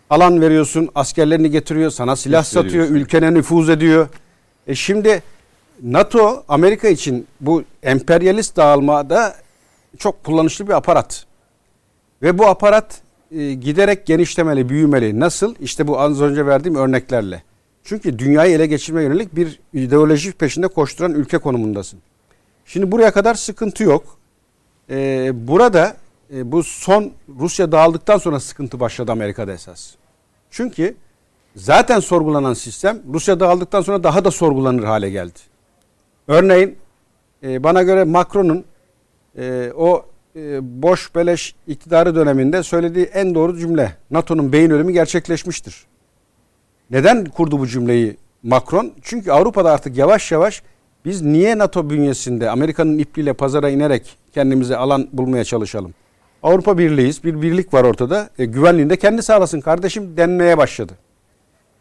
Alan 0.09 0.41
veriyorsun, 0.41 0.89
askerlerini 0.95 1.51
getiriyor, 1.51 1.91
sana 1.91 2.15
silah 2.15 2.43
satıyor, 2.43 2.87
ülkene 2.89 3.33
nüfuz 3.33 3.69
ediyor. 3.69 4.07
E 4.67 4.75
şimdi 4.75 5.23
NATO 5.83 6.43
Amerika 6.47 6.87
için 6.87 7.27
bu 7.41 7.63
emperyalist 7.83 8.57
dağılmada 8.57 9.35
çok 9.97 10.23
kullanışlı 10.23 10.67
bir 10.67 10.73
aparat. 10.73 11.25
Ve 12.21 12.37
bu 12.37 12.45
aparat 12.45 13.01
e, 13.31 13.53
giderek 13.53 14.05
genişlemeli, 14.05 14.69
büyümeli. 14.69 15.19
Nasıl? 15.19 15.55
İşte 15.59 15.87
bu 15.87 15.99
az 15.99 16.21
önce 16.21 16.45
verdiğim 16.45 16.75
örneklerle. 16.75 17.43
Çünkü 17.83 18.19
dünyayı 18.19 18.55
ele 18.55 18.65
geçirmeye 18.65 19.07
yönelik 19.07 19.35
bir 19.35 19.59
ideoloji 19.73 20.31
peşinde 20.31 20.67
koşturan 20.67 21.13
ülke 21.13 21.37
konumundasın. 21.37 21.99
Şimdi 22.65 22.91
buraya 22.91 23.11
kadar 23.11 23.33
sıkıntı 23.33 23.83
yok. 23.83 24.17
Ee, 24.89 25.31
burada 25.47 25.95
e, 26.33 26.51
bu 26.51 26.63
son 26.63 27.11
Rusya 27.39 27.71
dağıldıktan 27.71 28.17
sonra 28.17 28.39
sıkıntı 28.39 28.79
başladı 28.79 29.11
Amerika'da 29.11 29.53
esas. 29.53 29.91
Çünkü 30.51 30.95
zaten 31.55 31.99
sorgulanan 31.99 32.53
sistem 32.53 33.01
Rusya 33.13 33.39
dağıldıktan 33.39 33.81
sonra 33.81 34.03
daha 34.03 34.25
da 34.25 34.31
sorgulanır 34.31 34.83
hale 34.83 35.09
geldi. 35.09 35.39
Örneğin 36.27 36.77
e, 37.43 37.63
bana 37.63 37.83
göre 37.83 38.03
Macron'un 38.03 38.65
e, 39.37 39.71
o 39.75 40.05
e, 40.35 40.59
boş 40.81 41.15
beleş 41.15 41.55
iktidarı 41.67 42.15
döneminde 42.15 42.63
söylediği 42.63 43.05
en 43.05 43.35
doğru 43.35 43.57
cümle 43.57 43.95
NATO'nun 44.11 44.53
beyin 44.53 44.69
ölümü 44.69 44.91
gerçekleşmiştir. 44.91 45.85
Neden 46.93 47.25
kurdu 47.25 47.59
bu 47.59 47.67
cümleyi 47.67 48.17
Macron? 48.43 48.91
Çünkü 49.01 49.31
Avrupa'da 49.31 49.71
artık 49.71 49.97
yavaş 49.97 50.31
yavaş 50.31 50.63
biz 51.05 51.21
niye 51.21 51.57
NATO 51.57 51.89
bünyesinde 51.89 52.49
Amerika'nın 52.49 52.97
ipliğiyle 52.97 53.33
pazara 53.33 53.69
inerek 53.69 54.17
kendimize 54.33 54.77
alan 54.77 55.07
bulmaya 55.13 55.43
çalışalım? 55.43 55.93
Avrupa 56.43 56.77
Birliği'yiz. 56.77 57.23
Bir 57.23 57.41
birlik 57.41 57.73
var 57.73 57.83
ortada. 57.83 58.29
E, 58.39 58.45
güvenliğini 58.45 58.97
kendi 58.97 59.23
sağlasın 59.23 59.61
kardeşim 59.61 60.17
denmeye 60.17 60.57
başladı. 60.57 60.93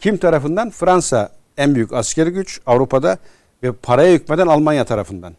Kim 0.01 0.17
tarafından? 0.17 0.71
Fransa 0.71 1.29
en 1.57 1.75
büyük 1.75 1.93
askeri 1.93 2.31
güç 2.31 2.61
Avrupa'da 2.67 3.19
ve 3.63 3.73
paraya 3.73 4.15
hükmeden 4.15 4.47
Almanya 4.47 4.85
tarafından. 4.85 5.33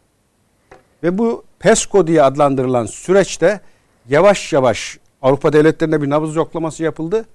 Ve 1.03 1.17
bu 1.17 1.43
PESCO 1.59 2.07
diye 2.07 2.23
adlandırılan 2.23 2.85
süreçte 2.85 3.61
yavaş 4.09 4.53
yavaş 4.53 4.97
Avrupa 5.21 5.53
devletlerinde 5.53 6.01
bir 6.01 6.09
nabız 6.09 6.35
yoklaması 6.35 6.83
yapıldı 6.83 7.25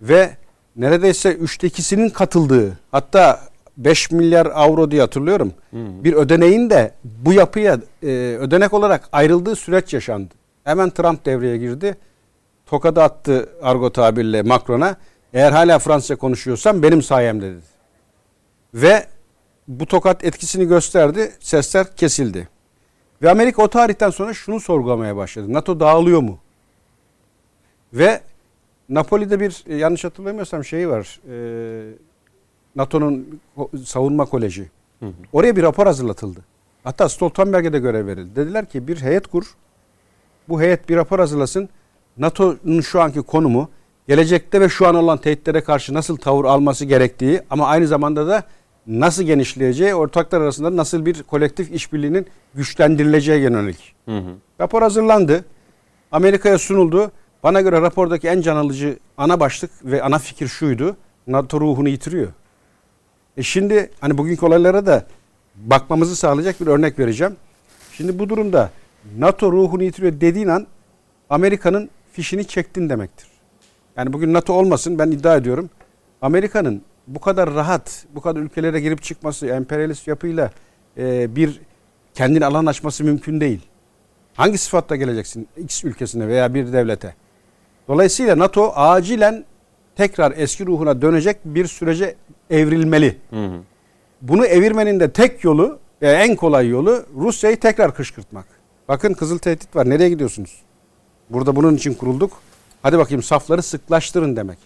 ve 0.00 0.36
neredeyse 0.76 1.34
üçte 1.34 1.66
ikisinin 1.66 2.08
katıldığı 2.08 2.78
hatta 2.90 3.40
5 3.76 4.10
milyar 4.10 4.46
avro 4.46 4.90
diye 4.90 5.00
hatırlıyorum. 5.00 5.52
Hmm. 5.70 6.04
Bir 6.04 6.12
ödeneğin 6.12 6.70
de 6.70 6.94
bu 7.04 7.32
yapıya 7.32 7.78
e, 8.02 8.06
ödenek 8.40 8.72
olarak 8.72 9.08
ayrıldığı 9.12 9.56
süreç 9.56 9.94
yaşandı. 9.94 10.34
Hemen 10.64 10.90
Trump 10.90 11.26
devreye 11.26 11.58
girdi. 11.58 11.96
Tokadı 12.66 13.02
attı 13.02 13.48
argo 13.62 13.90
tabirle 13.90 14.42
Macron'a. 14.42 14.96
Eğer 15.32 15.52
hala 15.52 15.78
Fransızca 15.78 16.16
konuşuyorsan 16.16 16.82
benim 16.82 17.02
sayemde 17.02 17.50
dedi. 17.50 17.62
Ve 18.74 19.06
bu 19.68 19.86
tokat 19.86 20.24
etkisini 20.24 20.68
gösterdi. 20.68 21.32
Sesler 21.40 21.96
kesildi. 21.96 22.48
Ve 23.22 23.30
Amerika 23.30 23.62
o 23.62 23.68
tarihten 23.68 24.10
sonra 24.10 24.34
şunu 24.34 24.60
sorgulamaya 24.60 25.16
başladı. 25.16 25.52
NATO 25.52 25.80
dağılıyor 25.80 26.20
mu? 26.20 26.38
Ve 27.92 28.20
Napoli'de 28.88 29.40
bir 29.40 29.64
e, 29.66 29.76
yanlış 29.76 30.04
hatırlamıyorsam 30.04 30.64
şeyi 30.64 30.88
var. 30.88 31.20
E, 31.30 31.94
NATO'nun 32.76 33.40
savunma 33.84 34.24
koleji. 34.24 34.70
Hı 35.00 35.06
hı. 35.06 35.12
Oraya 35.32 35.56
bir 35.56 35.62
rapor 35.62 35.86
hazırlatıldı. 35.86 36.40
Hatta 36.84 37.08
Stoltenberg'e 37.08 37.72
de 37.72 37.78
görev 37.78 38.06
verildi. 38.06 38.36
Dediler 38.36 38.66
ki 38.66 38.88
bir 38.88 39.00
heyet 39.00 39.26
kur. 39.26 39.44
Bu 40.48 40.60
heyet 40.60 40.88
bir 40.88 40.96
rapor 40.96 41.18
hazırlasın. 41.18 41.68
NATO'nun 42.18 42.80
şu 42.80 43.00
anki 43.02 43.22
konumu, 43.22 43.70
gelecekte 44.08 44.60
ve 44.60 44.68
şu 44.68 44.86
an 44.86 44.94
olan 44.94 45.18
tehditlere 45.18 45.60
karşı 45.60 45.94
nasıl 45.94 46.16
tavır 46.16 46.44
alması 46.44 46.84
gerektiği 46.84 47.40
ama 47.50 47.66
aynı 47.66 47.86
zamanda 47.86 48.26
da 48.26 48.44
nasıl 48.86 49.22
genişleyeceği, 49.22 49.94
ortaklar 49.94 50.40
arasında 50.40 50.76
nasıl 50.76 51.06
bir 51.06 51.22
kolektif 51.22 51.72
işbirliğinin 51.72 52.26
güçlendirileceği 52.54 53.40
yönelik. 53.40 53.94
Hı 54.04 54.18
hı. 54.18 54.34
Rapor 54.60 54.82
hazırlandı. 54.82 55.44
Amerika'ya 56.12 56.58
sunuldu. 56.58 57.10
Bana 57.42 57.60
göre 57.60 57.80
rapordaki 57.80 58.28
en 58.28 58.40
can 58.40 58.56
alıcı 58.56 58.98
ana 59.16 59.40
başlık 59.40 59.70
ve 59.84 60.02
ana 60.02 60.18
fikir 60.18 60.48
şuydu. 60.48 60.96
NATO 61.26 61.60
ruhunu 61.60 61.88
yitiriyor. 61.88 62.32
E 63.36 63.42
şimdi 63.42 63.90
hani 64.00 64.18
bugünkü 64.18 64.46
olaylara 64.46 64.86
da 64.86 65.06
bakmamızı 65.56 66.16
sağlayacak 66.16 66.60
bir 66.60 66.66
örnek 66.66 66.98
vereceğim. 66.98 67.36
Şimdi 67.92 68.18
bu 68.18 68.28
durumda 68.28 68.70
NATO 69.18 69.52
ruhunu 69.52 69.82
yitiriyor 69.82 70.20
dediğin 70.20 70.48
an 70.48 70.66
Amerika'nın 71.30 71.90
fişini 72.12 72.46
çektin 72.46 72.88
demektir. 72.88 73.28
Yani 73.96 74.12
bugün 74.12 74.32
NATO 74.32 74.52
olmasın 74.52 74.98
ben 74.98 75.10
iddia 75.10 75.36
ediyorum. 75.36 75.70
Amerika'nın 76.22 76.82
bu 77.06 77.20
kadar 77.20 77.54
rahat, 77.54 78.06
bu 78.14 78.20
kadar 78.20 78.40
ülkelere 78.40 78.80
girip 78.80 79.02
çıkması, 79.02 79.46
emperyalist 79.46 80.08
yapıyla 80.08 80.50
e, 80.96 81.36
bir 81.36 81.60
kendini 82.14 82.46
alan 82.46 82.66
açması 82.66 83.04
mümkün 83.04 83.40
değil. 83.40 83.60
Hangi 84.34 84.58
sıfatla 84.58 84.96
geleceksin 84.96 85.48
X 85.56 85.84
ülkesine 85.84 86.28
veya 86.28 86.54
bir 86.54 86.72
devlete? 86.72 87.14
Dolayısıyla 87.92 88.38
NATO 88.38 88.72
acilen 88.74 89.44
tekrar 89.96 90.32
eski 90.36 90.66
ruhuna 90.66 91.02
dönecek 91.02 91.36
bir 91.44 91.66
sürece 91.66 92.14
evrilmeli. 92.50 93.16
Hı 93.30 93.46
hı. 93.46 93.60
Bunu 94.22 94.46
evirmenin 94.46 95.00
de 95.00 95.12
tek 95.12 95.44
yolu, 95.44 95.78
e, 96.02 96.10
en 96.10 96.36
kolay 96.36 96.68
yolu 96.68 97.04
Rusya'yı 97.16 97.60
tekrar 97.60 97.94
kışkırtmak. 97.94 98.44
Bakın 98.88 99.12
kızıl 99.12 99.38
tehdit 99.38 99.76
var. 99.76 99.90
Nereye 99.90 100.08
gidiyorsunuz? 100.08 100.62
Burada 101.30 101.56
bunun 101.56 101.76
için 101.76 101.94
kurulduk. 101.94 102.32
Hadi 102.82 102.98
bakayım 102.98 103.22
safları 103.22 103.62
sıklaştırın 103.62 104.36
demek. 104.36 104.58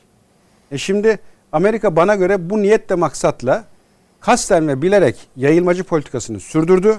E 0.71 0.79
şimdi 0.79 1.19
Amerika 1.53 1.97
bana 1.97 2.15
göre 2.15 2.51
bu 2.51 2.63
niyetle 2.63 2.95
maksatla 2.95 3.65
kasten 4.21 4.69
ve 4.69 4.83
bilerek 4.83 5.17
yayılmacı 5.37 5.85
politikasını 5.85 6.41
sürdürdü 6.41 6.97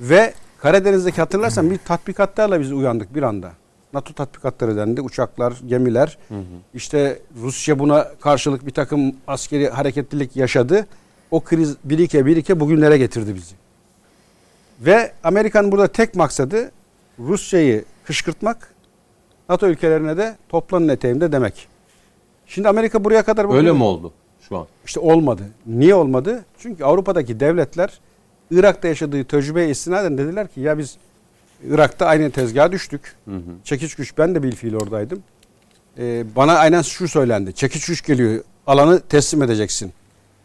ve 0.00 0.32
Karadeniz'deki 0.58 1.16
hatırlarsan 1.16 1.70
bir 1.70 1.78
tatbikatlarla 1.78 2.60
biz 2.60 2.72
uyandık 2.72 3.14
bir 3.14 3.22
anda. 3.22 3.61
NATO 3.94 4.12
tatbikatları 4.12 4.76
dendi. 4.76 5.00
Uçaklar, 5.00 5.54
gemiler. 5.66 6.18
Hı 6.28 6.34
hı. 6.34 6.44
İşte 6.74 7.18
Rusya 7.42 7.78
buna 7.78 8.08
karşılık 8.20 8.66
bir 8.66 8.70
takım 8.70 9.16
askeri 9.26 9.68
hareketlilik 9.68 10.36
yaşadı. 10.36 10.86
O 11.30 11.40
kriz 11.40 11.76
birike 11.84 12.26
birike 12.26 12.60
bugünlere 12.60 12.98
getirdi 12.98 13.34
bizi. 13.34 13.54
Ve 14.80 15.12
Amerika'nın 15.24 15.72
burada 15.72 15.88
tek 15.88 16.14
maksadı 16.14 16.70
Rusya'yı 17.18 17.84
kışkırtmak, 18.04 18.74
NATO 19.48 19.66
ülkelerine 19.66 20.16
de 20.16 20.36
toplanın 20.48 20.88
eteğimde 20.88 21.32
demek. 21.32 21.68
Şimdi 22.46 22.68
Amerika 22.68 23.04
buraya 23.04 23.22
kadar... 23.22 23.44
Öyle 23.44 23.68
bugün, 23.68 23.76
mi 23.76 23.84
oldu 23.84 24.12
şu 24.48 24.58
an? 24.58 24.66
İşte 24.84 25.00
olmadı. 25.00 25.42
Niye 25.66 25.94
olmadı? 25.94 26.44
Çünkü 26.58 26.84
Avrupa'daki 26.84 27.40
devletler 27.40 28.00
Irak'ta 28.50 28.88
yaşadığı 28.88 29.24
tecrübeye 29.24 29.70
istinaden 29.70 30.18
dediler 30.18 30.48
ki 30.48 30.60
ya 30.60 30.78
biz 30.78 30.96
Irak'ta 31.68 32.06
aynı 32.06 32.30
tezgaha 32.30 32.72
düştük. 32.72 33.16
Hı 33.24 33.36
hı. 33.36 33.40
Çekiç 33.64 33.94
güç 33.94 34.18
ben 34.18 34.34
de 34.34 34.42
bilfiil 34.42 34.74
oradaydım. 34.74 35.22
Ee, 35.98 36.24
bana 36.36 36.52
aynen 36.52 36.82
şu 36.82 37.08
söylendi. 37.08 37.54
Çekiç 37.54 37.86
güç 37.86 38.06
geliyor. 38.06 38.44
Alanı 38.66 39.00
teslim 39.00 39.42
edeceksin. 39.42 39.92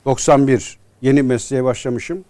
91 0.06 0.78
yeni 1.02 1.24
mesleğe 1.24 1.64
başlamışım. 1.64 2.24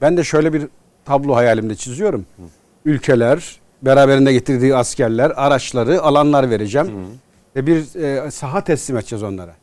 Ben 0.00 0.16
de 0.16 0.24
şöyle 0.24 0.52
bir 0.52 0.68
tablo 1.04 1.34
hayalimde 1.34 1.74
çiziyorum. 1.74 2.26
Hı. 2.36 2.42
Ülkeler, 2.84 3.60
beraberinde 3.82 4.32
getirdiği 4.32 4.76
askerler, 4.76 5.32
araçları, 5.36 6.02
alanlar 6.02 6.50
vereceğim. 6.50 6.88
Hı. 6.88 6.92
Ve 7.56 7.66
bir 7.66 7.94
e, 7.94 8.30
saha 8.30 8.64
teslim 8.64 8.96
edeceğiz 8.96 9.22
onlara. 9.22 9.54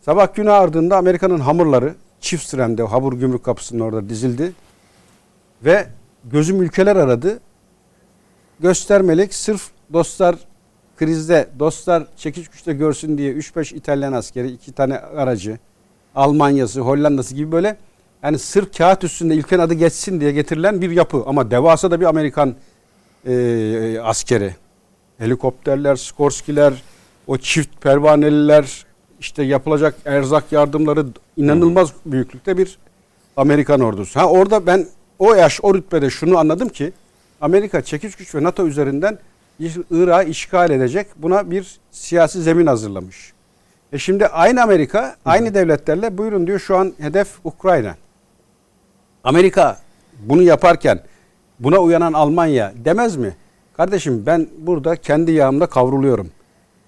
Sabah 0.00 0.34
günü 0.34 0.50
ardında 0.50 0.96
Amerika'nın 0.96 1.40
hamurları 1.40 1.94
çift 2.20 2.46
sırende 2.46 2.82
Habur 2.82 3.12
Gümrük 3.12 3.44
Kapısı'nın 3.44 3.80
orada 3.80 4.08
dizildi. 4.08 4.52
Ve 5.64 5.86
gözüm 6.24 6.62
ülkeler 6.62 6.96
aradı. 6.96 7.40
Göstermelik 8.60 9.34
sırf 9.34 9.70
dostlar 9.92 10.36
krizde, 10.96 11.48
dostlar 11.58 12.06
çekiş 12.16 12.48
güçte 12.48 12.72
görsün 12.72 13.18
diye 13.18 13.32
3-5 13.32 13.74
İtalyan 13.74 14.12
askeri, 14.12 14.48
2 14.48 14.72
tane 14.72 14.98
aracı, 14.98 15.58
Almanya'sı, 16.14 16.80
Hollanda'sı 16.80 17.34
gibi 17.34 17.52
böyle 17.52 17.76
yani 18.22 18.38
sırf 18.38 18.78
kağıt 18.78 19.04
üstünde 19.04 19.34
ülkenin 19.34 19.62
adı 19.62 19.74
geçsin 19.74 20.20
diye 20.20 20.32
getirilen 20.32 20.80
bir 20.80 20.90
yapı. 20.90 21.22
Ama 21.26 21.50
devasa 21.50 21.90
da 21.90 22.00
bir 22.00 22.06
Amerikan 22.06 22.54
e, 23.26 24.00
askeri. 24.02 24.54
Helikopterler, 25.18 25.96
Skorskiler, 25.96 26.82
o 27.26 27.38
çift 27.38 27.80
pervaneliler, 27.80 28.86
işte 29.20 29.42
yapılacak 29.42 29.94
erzak 30.04 30.52
yardımları 30.52 31.06
inanılmaz 31.36 31.92
büyüklükte 32.06 32.58
bir 32.58 32.78
Amerikan 33.36 33.80
ordusu. 33.80 34.20
Ha 34.20 34.26
orada 34.26 34.66
ben 34.66 34.86
o 35.18 35.34
yaş 35.34 35.60
o 35.62 35.74
rütbede 35.74 36.10
şunu 36.10 36.38
anladım 36.38 36.68
ki 36.68 36.92
Amerika 37.40 37.82
çekiş 37.82 38.16
güç 38.16 38.34
ve 38.34 38.42
NATO 38.42 38.66
üzerinden 38.66 39.18
Irak'ı 39.90 40.28
işgal 40.28 40.70
edecek. 40.70 41.06
Buna 41.16 41.50
bir 41.50 41.78
siyasi 41.90 42.42
zemin 42.42 42.66
hazırlamış. 42.66 43.32
E 43.92 43.98
şimdi 43.98 44.26
aynı 44.26 44.62
Amerika 44.62 45.16
aynı 45.24 45.54
devletlerle 45.54 46.18
buyurun 46.18 46.46
diyor 46.46 46.58
şu 46.58 46.76
an 46.76 46.92
hedef 46.98 47.28
Ukrayna. 47.44 47.94
Amerika 49.24 49.78
bunu 50.20 50.42
yaparken 50.42 51.00
buna 51.60 51.78
uyanan 51.78 52.12
Almanya 52.12 52.72
demez 52.84 53.16
mi? 53.16 53.36
Kardeşim 53.76 54.26
ben 54.26 54.48
burada 54.58 54.96
kendi 54.96 55.32
yağımda 55.32 55.66
kavruluyorum. 55.66 56.30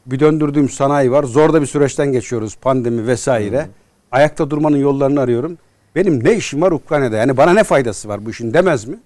Bir 0.07 0.21
döndürdüğüm 0.21 0.69
sanayi 0.69 1.13
var. 1.13 1.25
Zor 1.25 1.53
da 1.53 1.63
bir 1.63 1.67
süreçten 1.67 2.13
geçiyoruz. 2.13 2.57
Pandemi 2.57 3.07
vesaire. 3.07 3.69
Ayakta 4.13 4.51
durmanın 4.51 4.77
yollarını 4.77 5.21
arıyorum. 5.21 5.59
Benim 5.95 6.25
ne 6.25 6.35
işim 6.35 6.63
var 6.63 6.73
Ukrayna'da? 6.73 7.17
Yani 7.17 7.37
bana 7.37 7.53
ne 7.53 7.65
faydası 7.65 8.09
var 8.09 8.27
bu 8.27 8.31
işin 8.31 8.55
demez 8.55 8.85
mi? 8.85 8.99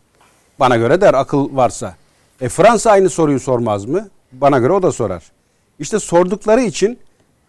Bana 0.62 0.76
göre 0.76 1.00
der 1.00 1.14
akıl 1.14 1.56
varsa. 1.56 1.94
E 2.40 2.48
Fransa 2.48 2.90
aynı 2.90 3.10
soruyu 3.10 3.40
sormaz 3.40 3.84
mı? 3.84 4.08
Bana 4.32 4.58
göre 4.58 4.72
o 4.72 4.82
da 4.82 4.92
sorar. 4.92 5.22
İşte 5.78 5.98
sordukları 5.98 6.60
için 6.60 6.98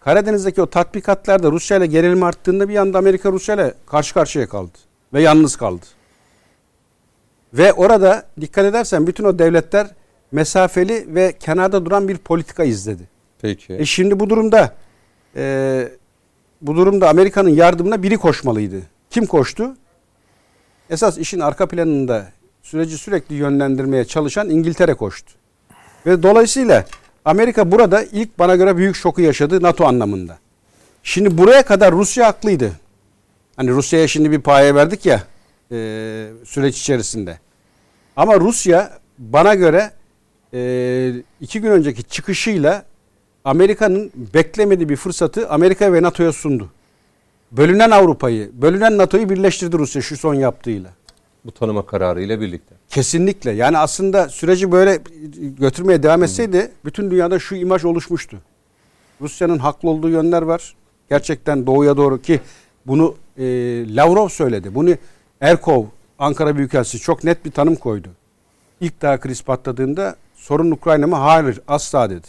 Karadeniz'deki 0.00 0.62
o 0.62 0.66
tatbikatlarda 0.66 1.50
Rusya 1.50 1.76
ile 1.76 1.86
gerilim 1.86 2.22
arttığında 2.22 2.68
bir 2.68 2.76
anda 2.76 2.98
Amerika 2.98 3.32
Rusya 3.32 3.54
ile 3.54 3.74
karşı 3.86 4.14
karşıya 4.14 4.48
kaldı. 4.48 4.78
Ve 5.12 5.22
yalnız 5.22 5.56
kaldı. 5.56 5.86
Ve 7.52 7.72
orada 7.72 8.26
dikkat 8.40 8.64
edersen 8.64 9.06
bütün 9.06 9.24
o 9.24 9.38
devletler 9.38 9.86
mesafeli 10.32 11.14
ve 11.14 11.32
kenarda 11.40 11.86
duran 11.86 12.08
bir 12.08 12.18
politika 12.18 12.64
izledi. 12.64 13.02
Peki. 13.42 13.74
E 13.74 13.84
şimdi 13.84 14.20
bu 14.20 14.30
durumda 14.30 14.74
e, 15.36 15.88
bu 16.62 16.76
durumda 16.76 17.08
Amerika'nın 17.08 17.50
yardımına 17.50 18.02
biri 18.02 18.16
koşmalıydı. 18.16 18.82
Kim 19.10 19.26
koştu? 19.26 19.76
Esas 20.90 21.18
işin 21.18 21.40
arka 21.40 21.68
planında 21.68 22.33
süreci 22.64 22.98
sürekli 22.98 23.34
yönlendirmeye 23.34 24.04
çalışan 24.04 24.50
İngiltere 24.50 24.94
koştu. 24.94 25.32
Ve 26.06 26.22
dolayısıyla 26.22 26.84
Amerika 27.24 27.72
burada 27.72 28.02
ilk 28.02 28.38
bana 28.38 28.56
göre 28.56 28.76
büyük 28.76 28.96
şoku 28.96 29.20
yaşadı 29.20 29.62
NATO 29.62 29.84
anlamında. 29.84 30.38
Şimdi 31.02 31.38
buraya 31.38 31.62
kadar 31.62 31.92
Rusya 31.92 32.26
haklıydı. 32.26 32.72
Hani 33.56 33.70
Rusya'ya 33.70 34.08
şimdi 34.08 34.30
bir 34.30 34.40
paye 34.40 34.74
verdik 34.74 35.06
ya 35.06 35.22
e, 35.72 35.76
süreç 36.44 36.78
içerisinde. 36.78 37.38
Ama 38.16 38.40
Rusya 38.40 38.98
bana 39.18 39.54
göre 39.54 39.90
e, 40.54 41.12
iki 41.40 41.60
gün 41.60 41.70
önceki 41.70 42.02
çıkışıyla 42.02 42.84
Amerika'nın 43.44 44.12
beklemediği 44.34 44.88
bir 44.88 44.96
fırsatı 44.96 45.48
Amerika 45.48 45.92
ve 45.92 46.02
NATO'ya 46.02 46.32
sundu. 46.32 46.70
Bölünen 47.52 47.90
Avrupa'yı, 47.90 48.50
bölünen 48.52 48.98
NATO'yu 48.98 49.30
birleştirdi 49.30 49.78
Rusya 49.78 50.02
şu 50.02 50.16
son 50.16 50.34
yaptığıyla. 50.34 50.90
Bu 51.44 51.52
tanıma 51.52 51.86
kararı 51.86 52.22
ile 52.22 52.40
birlikte. 52.40 52.74
Kesinlikle. 52.88 53.50
Yani 53.50 53.78
aslında 53.78 54.28
süreci 54.28 54.72
böyle 54.72 54.98
götürmeye 55.58 56.02
devam 56.02 56.22
etseydi 56.22 56.60
hmm. 56.60 56.68
bütün 56.84 57.10
dünyada 57.10 57.38
şu 57.38 57.54
imaj 57.54 57.84
oluşmuştu. 57.84 58.36
Rusya'nın 59.20 59.58
haklı 59.58 59.90
olduğu 59.90 60.08
yönler 60.08 60.42
var. 60.42 60.74
Gerçekten 61.10 61.66
doğuya 61.66 61.96
doğru 61.96 62.22
ki 62.22 62.40
bunu 62.86 63.14
e, 63.38 63.44
Lavrov 63.96 64.28
söyledi. 64.28 64.74
Bunu 64.74 64.90
Erkov, 65.40 65.84
Ankara 66.18 66.56
Büyükelçisi 66.56 66.98
çok 66.98 67.24
net 67.24 67.44
bir 67.44 67.50
tanım 67.50 67.76
koydu. 67.76 68.08
İlk 68.80 69.02
daha 69.02 69.20
kriz 69.20 69.42
patladığında 69.42 70.16
sorun 70.34 70.70
Ukrayna 70.70 71.06
mı? 71.06 71.16
Hayır 71.16 71.60
asla 71.68 72.10
dedi. 72.10 72.26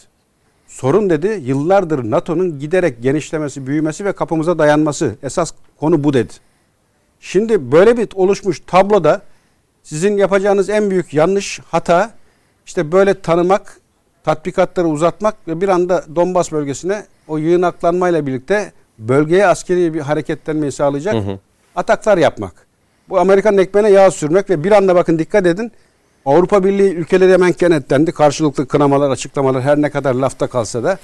Sorun 0.68 1.10
dedi 1.10 1.42
yıllardır 1.46 2.12
NATO'nun 2.12 2.60
giderek 2.60 3.04
genişlemesi, 3.04 3.68
büyümesi 3.68 4.06
ve 4.06 4.12
kapımıza 4.12 4.60
dayanması. 4.60 5.16
Esas 5.24 5.52
konu 5.80 6.04
bu 6.04 6.14
dedi. 6.14 6.34
Şimdi 7.26 7.72
böyle 7.72 7.98
bir 7.98 8.08
oluşmuş 8.16 8.62
tabloda 8.68 9.22
sizin 9.84 10.18
yapacağınız 10.18 10.70
en 10.70 10.92
büyük 10.92 11.14
yanlış 11.14 11.60
hata 11.68 12.12
işte 12.66 12.92
böyle 12.92 13.22
tanımak, 13.22 13.80
tatbikatları 14.24 14.88
uzatmak 14.88 15.48
ve 15.48 15.62
bir 15.62 15.70
anda 15.70 16.06
Donbas 16.16 16.52
bölgesine 16.52 17.06
o 17.28 17.38
yığınaklanmayla 17.38 18.28
birlikte 18.28 18.72
bölgeye 19.00 19.48
askeri 19.48 19.94
bir 19.94 20.00
hareketlenmeyi 20.00 20.72
sağlayacak 20.72 21.14
hı 21.14 21.20
hı. 21.20 21.40
ataklar 21.76 22.18
yapmak. 22.18 22.54
Bu 23.10 23.20
Amerikan 23.20 23.58
ekmeğine 23.58 23.90
yağ 23.90 24.12
sürmek 24.12 24.50
ve 24.50 24.64
bir 24.64 24.72
anda 24.72 24.96
bakın 24.96 25.20
dikkat 25.20 25.46
edin 25.46 25.72
Avrupa 26.26 26.64
Birliği 26.64 26.94
ülkeleri 26.94 27.34
hemen 27.34 27.54
kenetlendi. 27.54 28.12
Karşılıklı 28.12 28.68
kınamalar, 28.68 29.10
açıklamalar 29.10 29.62
her 29.62 29.82
ne 29.82 29.90
kadar 29.90 30.16
lafta 30.16 30.48
kalsa 30.48 30.84
da 30.84 30.98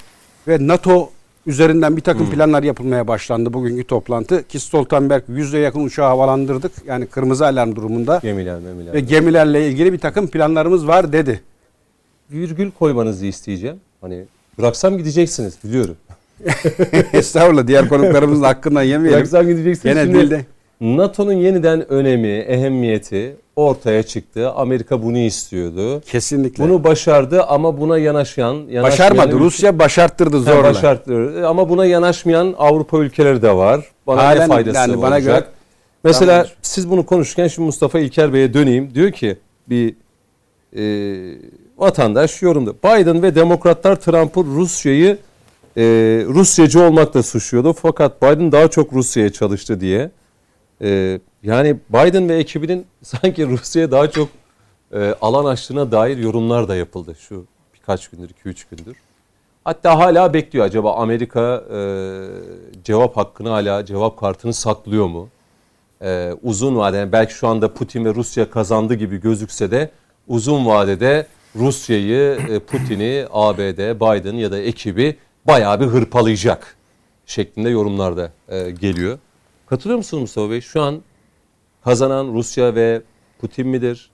ve 0.48 0.68
NATO 0.68 1.10
üzerinden 1.46 1.98
bir 1.98 2.02
takım 2.02 2.26
hmm. 2.26 2.34
planlar 2.34 2.64
yapılmaya 2.64 3.08
başlandı 3.08 3.54
bugünkü 3.54 3.84
toplantı. 3.84 4.48
Ki 4.48 4.60
Stoltenberg 4.60 5.24
yüzde 5.28 5.58
yakın 5.58 5.84
uçağı 5.84 6.08
havalandırdık. 6.08 6.72
Yani 6.86 7.06
kırmızı 7.06 7.46
alarm 7.46 7.76
durumunda. 7.76 8.20
Gemiler, 8.24 8.60
gemiler. 8.60 8.94
Ve 8.94 9.00
gemilerle 9.00 9.68
ilgili 9.68 9.94
bir 9.94 9.98
takım 9.98 10.28
planlarımız 10.28 10.88
var 10.88 11.14
dedi. 11.14 11.42
Virgül 12.32 12.72
koymanızı 12.72 13.26
isteyeceğim. 13.26 13.78
Hani 14.02 14.24
bıraksam 14.58 14.98
gideceksiniz 14.98 15.58
biliyorum. 15.64 15.96
Estağfurullah 17.14 17.68
diğer 17.68 17.90
konuklarımızın 17.90 18.44
hakkından 18.44 18.84
yemeyelim. 18.84 19.18
Bıraksam 19.18 19.48
gideceksiniz. 19.48 19.96
Gene 19.96 20.14
dilde. 20.14 20.46
NATO'nun 20.82 21.34
yeniden 21.34 21.92
önemi, 21.92 22.28
ehemmiyeti 22.28 23.36
ortaya 23.62 24.04
çıktı. 24.04 24.52
Amerika 24.52 25.04
bunu 25.04 25.18
istiyordu. 25.18 26.02
Kesinlikle. 26.02 26.64
Bunu 26.64 26.84
başardı 26.84 27.44
ama 27.44 27.80
buna 27.80 27.98
yanaşan... 27.98 28.68
Başarmadı. 28.84 29.40
Rusya 29.40 29.80
başarttırdı 29.80 30.40
zorla. 30.40 30.64
Başarttırdı 30.64 31.48
ama 31.48 31.70
buna 31.70 31.86
yanaşmayan 31.86 32.56
Avrupa 32.58 32.98
ülkeleri 32.98 33.42
de 33.42 33.56
var. 33.56 33.86
bana 34.08 34.24
Halen, 34.24 34.42
ne 34.42 34.48
faydası 34.48 34.78
yani 34.78 35.02
bana 35.02 35.16
olacak? 35.16 35.40
Göre, 35.40 35.46
Mesela 36.04 36.32
tamamdır. 36.32 36.56
siz 36.62 36.90
bunu 36.90 37.06
konuşurken 37.06 37.48
şimdi 37.48 37.66
Mustafa 37.66 38.00
İlker 38.00 38.34
Bey'e 38.34 38.54
döneyim. 38.54 38.96
Diyor 38.96 39.12
ki 39.12 39.38
bir 39.70 39.96
e, 40.78 40.84
vatandaş 41.78 42.42
yorumda. 42.42 42.74
Biden 42.74 43.24
ve 43.24 43.36
demokratlar 43.36 43.96
Trump'ı 43.96 44.44
Rusya'yı 44.44 45.18
e, 45.78 45.84
Rusyacı 46.28 46.82
olmakla 46.82 47.24
suçluyordu. 47.24 47.74
Fakat 47.74 48.22
Biden 48.22 48.52
daha 48.52 48.68
çok 48.68 48.94
Rusya'ya 48.94 49.32
çalıştı 49.32 49.82
diye. 49.82 50.12
E, 50.82 51.20
yani 51.44 51.78
Biden 51.90 52.30
ve 52.30 52.38
ekibinin 52.38 52.86
sanki 53.04 53.48
Rusya'ya 53.48 53.92
daha 53.92 54.12
çok 54.12 54.30
e, 54.94 55.16
alan 55.22 55.46
açtığına 55.46 55.92
dair 55.92 56.18
yorumlar 56.18 56.68
da 56.68 56.76
yapıldı 56.76 57.16
şu 57.20 57.46
birkaç 57.74 58.08
gündür, 58.08 58.30
2-3 58.46 58.64
gündür. 58.72 58.96
Hatta 59.64 60.00
hala 60.00 60.34
bekliyor 60.34 60.66
acaba 60.66 60.96
Amerika 60.96 61.64
e, 61.74 61.80
cevap 62.84 63.18
hakkını 63.18 63.50
hala 63.50 63.86
cevap 63.86 64.20
kartını 64.20 64.54
saklıyor 64.54 65.08
mu? 65.08 65.30
E, 66.02 66.32
uzun 66.44 66.76
vadede 66.76 67.12
belki 67.12 67.34
şu 67.34 67.48
anda 67.48 67.74
Putin 67.74 68.06
ve 68.06 68.16
Rusya 68.16 68.50
kazandı 68.50 68.94
gibi 68.94 69.22
gözükse 69.22 69.72
de 69.72 69.92
uzun 70.28 70.66
vadede 70.66 71.28
Rusya'yı, 71.56 72.40
e, 72.50 72.60
Putin'i, 72.60 73.26
ABD, 73.32 73.96
Biden 73.96 74.36
ya 74.36 74.52
da 74.52 74.60
ekibi 74.60 75.18
bayağı 75.48 75.80
bir 75.80 75.86
hırpalayacak 75.86 76.76
şeklinde 77.26 77.70
yorumlar 77.70 78.18
da 78.18 78.32
e, 78.48 78.72
geliyor. 78.72 79.20
Katılıyor 79.72 79.98
musunuz 79.98 80.22
Mustafa 80.22 80.50
Bey? 80.50 80.62
Şu 80.62 80.82
an 80.82 81.02
kazanan 81.84 82.34
Rusya 82.34 82.76
ve 82.76 83.02
Putin 83.40 83.68
midir? 83.68 84.10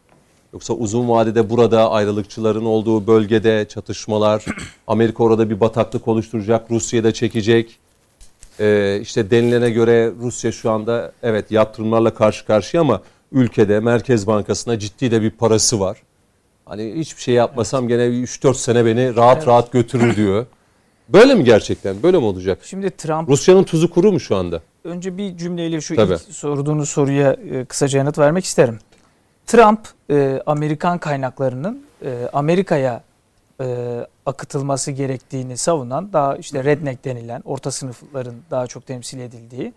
Yoksa 0.54 0.74
uzun 0.74 1.10
vadede 1.10 1.50
burada 1.50 1.92
ayrılıkçıların 1.92 2.66
olduğu 2.66 3.08
bölgede 3.08 3.66
çatışmalar, 3.70 4.46
Amerika 4.88 5.24
orada 5.24 5.50
bir 5.50 5.60
bataklık 5.60 6.08
oluşturacak, 6.08 6.72
Rusya'da 6.72 7.12
çekecek. 7.12 7.80
Ee, 8.60 9.00
işte 9.02 9.32
denilene 9.32 9.70
göre 9.70 10.12
Rusya 10.22 10.52
şu 10.52 10.72
anda 10.72 11.12
evet 11.24 11.52
yatırımlarla 11.52 12.14
karşı 12.14 12.46
karşıya 12.46 12.82
ama 12.82 13.02
ülkede 13.32 13.80
Merkez 13.80 14.28
Bankası'na 14.28 14.80
ciddi 14.80 15.12
de 15.12 15.22
bir 15.22 15.32
parası 15.32 15.80
var. 15.80 15.98
Hani 16.66 16.94
hiçbir 16.96 17.22
şey 17.22 17.36
yapmasam 17.36 17.90
evet. 17.90 17.90
gene 17.90 18.52
3-4 18.52 18.54
sene 18.54 18.86
beni 18.86 19.16
rahat 19.16 19.38
evet. 19.38 19.48
rahat 19.48 19.72
götürür 19.72 20.16
diyor. 20.16 20.46
Böyle 21.10 21.36
mi 21.36 21.44
gerçekten? 21.44 22.04
Böyle 22.04 22.18
mi 22.18 22.26
olacak? 22.26 22.60
Şimdi 22.64 22.92
Trump 22.92 23.30
Rusya'nın 23.30 23.64
tuzu 23.64 23.90
kuru 23.90 24.12
mu 24.12 24.20
şu 24.20 24.36
anda? 24.36 24.62
Önce 24.88 25.18
bir 25.18 25.38
cümleyle 25.38 25.82
şu 25.82 25.96
Tabii. 25.96 26.14
ilk 26.14 26.22
sorduğunuz 26.22 26.90
soruya 26.90 27.34
e, 27.34 27.66
kısaca 27.66 28.00
yanıt 28.00 28.18
vermek 28.20 28.46
isterim. 28.46 28.80
Trump 29.46 29.80
e, 30.10 30.42
Amerikan 30.46 30.98
kaynaklarının 30.98 31.86
e, 32.06 32.30
Amerika'ya 32.34 33.04
e, 33.62 33.98
akıtılması 34.26 34.92
gerektiğini 34.92 35.58
savunan 35.58 36.14
daha 36.14 36.38
işte 36.38 36.64
redneck 36.64 37.06
denilen 37.06 37.42
orta 37.46 37.72
sınıfların 37.72 38.36
daha 38.52 38.68
çok 38.68 38.86
temsil 38.86 39.20
edildiği 39.20 39.74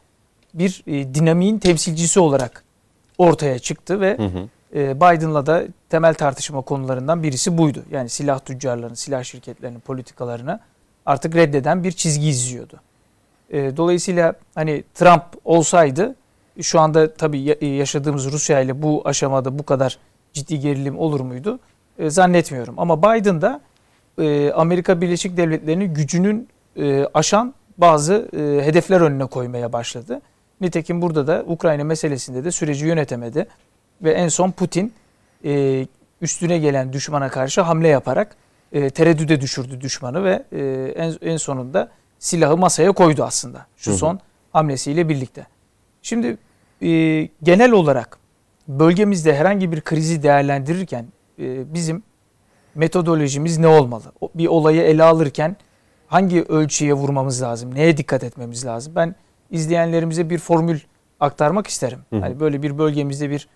bir 0.54 0.82
e, 0.86 1.14
dinamiğin 1.14 1.58
temsilcisi 1.58 2.20
olarak 2.20 2.64
ortaya 3.18 3.58
çıktı 3.58 4.00
ve 4.00 4.18
hı 4.18 4.24
hı. 4.24 4.48
E, 4.74 4.96
Biden'la 4.96 5.46
da 5.46 5.64
temel 5.88 6.14
tartışma 6.14 6.60
konularından 6.60 7.22
birisi 7.22 7.58
buydu. 7.58 7.82
Yani 7.90 8.08
silah 8.08 8.40
tüccarlarının, 8.40 8.94
silah 8.94 9.24
şirketlerinin 9.24 9.80
politikalarını 9.80 10.60
artık 11.06 11.36
reddeden 11.36 11.84
bir 11.84 11.92
çizgi 11.92 12.28
izliyordu. 12.28 12.80
E, 13.50 13.76
dolayısıyla 13.76 14.34
hani 14.54 14.84
Trump 14.94 15.24
olsaydı 15.44 16.14
şu 16.62 16.80
anda 16.80 17.14
tabii 17.14 17.56
yaşadığımız 17.66 18.32
Rusya 18.32 18.60
ile 18.60 18.82
bu 18.82 19.02
aşamada 19.04 19.58
bu 19.58 19.62
kadar 19.62 19.98
ciddi 20.32 20.60
gerilim 20.60 20.98
olur 20.98 21.20
muydu? 21.20 21.58
E, 21.98 22.10
zannetmiyorum. 22.10 22.74
Ama 22.78 23.02
Biden 23.02 23.42
da 23.42 23.60
e, 24.18 24.52
Amerika 24.52 25.00
Birleşik 25.00 25.36
Devletleri'nin 25.36 25.94
gücünün 25.94 26.48
e, 26.76 27.06
aşan 27.14 27.54
bazı 27.78 28.28
e, 28.36 28.66
hedefler 28.66 29.00
önüne 29.00 29.26
koymaya 29.26 29.72
başladı. 29.72 30.20
Nitekim 30.60 31.02
burada 31.02 31.26
da 31.26 31.44
Ukrayna 31.46 31.84
meselesinde 31.84 32.44
de 32.44 32.50
süreci 32.50 32.86
yönetemedi. 32.86 33.46
Ve 34.02 34.12
en 34.12 34.28
son 34.28 34.50
Putin 34.50 34.92
üstüne 36.20 36.58
gelen 36.58 36.92
düşmana 36.92 37.28
karşı 37.28 37.60
hamle 37.60 37.88
yaparak 37.88 38.36
tereddüde 38.72 39.40
düşürdü 39.40 39.80
düşmanı 39.80 40.24
ve 40.24 40.42
en 41.22 41.36
sonunda 41.36 41.88
silahı 42.20 42.56
masaya 42.56 42.92
koydu 42.92 43.24
aslında. 43.24 43.66
Şu 43.76 43.96
son 43.96 44.20
hamlesiyle 44.52 45.08
birlikte. 45.08 45.46
Şimdi 46.02 46.36
e, 46.82 46.88
genel 47.42 47.72
olarak 47.72 48.18
bölgemizde 48.68 49.36
herhangi 49.36 49.72
bir 49.72 49.80
krizi 49.80 50.22
değerlendirirken 50.22 51.06
e, 51.38 51.74
bizim 51.74 52.02
metodolojimiz 52.74 53.58
ne 53.58 53.66
olmalı? 53.66 54.12
Bir 54.34 54.46
olayı 54.46 54.82
ele 54.82 55.02
alırken 55.02 55.56
hangi 56.06 56.42
ölçüye 56.42 56.94
vurmamız 56.94 57.42
lazım? 57.42 57.74
Neye 57.74 57.96
dikkat 57.96 58.24
etmemiz 58.24 58.66
lazım? 58.66 58.92
Ben 58.96 59.14
izleyenlerimize 59.50 60.30
bir 60.30 60.38
formül 60.38 60.78
aktarmak 61.20 61.66
isterim. 61.66 61.98
Hı 62.10 62.16
hı. 62.16 62.20
Hani 62.20 62.40
böyle 62.40 62.62
bir 62.62 62.78
bölgemizde 62.78 63.30
bir 63.30 63.48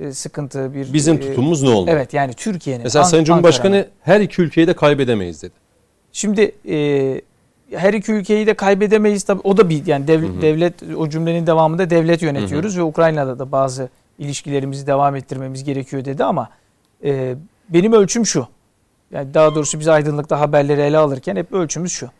e, 0.00 0.12
sıkıntı, 0.12 0.74
bir 0.74 0.92
bizim 0.92 1.16
e, 1.16 1.20
tutumumuz 1.20 1.62
ne 1.62 1.68
olmalı? 1.68 1.90
Evet 1.90 2.14
yani 2.14 2.34
Türkiye'nin. 2.34 2.84
Mesela 2.84 3.04
Sayın 3.04 3.24
Cumhurbaşkanı 3.24 3.88
her 4.02 4.20
iki 4.20 4.42
ülkeyi 4.42 4.66
de 4.66 4.74
kaybedemeyiz 4.74 5.42
dedi. 5.42 5.54
Şimdi 6.12 6.54
e, 6.68 7.20
her 7.76 7.94
iki 7.94 8.12
ülkeyi 8.12 8.46
de 8.46 8.54
kaybedemeyiz 8.54 9.22
tabii. 9.22 9.40
O 9.44 9.56
da 9.56 9.68
bir 9.68 9.86
yani 9.86 10.06
dev, 10.06 10.22
hı 10.22 10.26
hı. 10.26 10.42
devlet 10.42 10.82
o 10.96 11.08
cümlenin 11.08 11.46
devamında 11.46 11.90
devlet 11.90 12.22
yönetiyoruz 12.22 12.72
hı 12.72 12.76
hı. 12.76 12.80
ve 12.80 12.84
Ukrayna'da 12.84 13.38
da 13.38 13.52
bazı 13.52 13.88
ilişkilerimizi 14.18 14.86
devam 14.86 15.16
ettirmemiz 15.16 15.64
gerekiyor 15.64 16.04
dedi 16.04 16.24
ama 16.24 16.48
e, 17.04 17.34
benim 17.68 17.92
ölçüm 17.92 18.26
şu. 18.26 18.46
Yani 19.10 19.34
daha 19.34 19.54
doğrusu 19.54 19.80
biz 19.80 19.88
aydınlıkta 19.88 20.40
haberleri 20.40 20.80
ele 20.80 20.98
alırken 20.98 21.36
hep 21.36 21.52
ölçümüz 21.52 21.92
şu. 21.92 22.10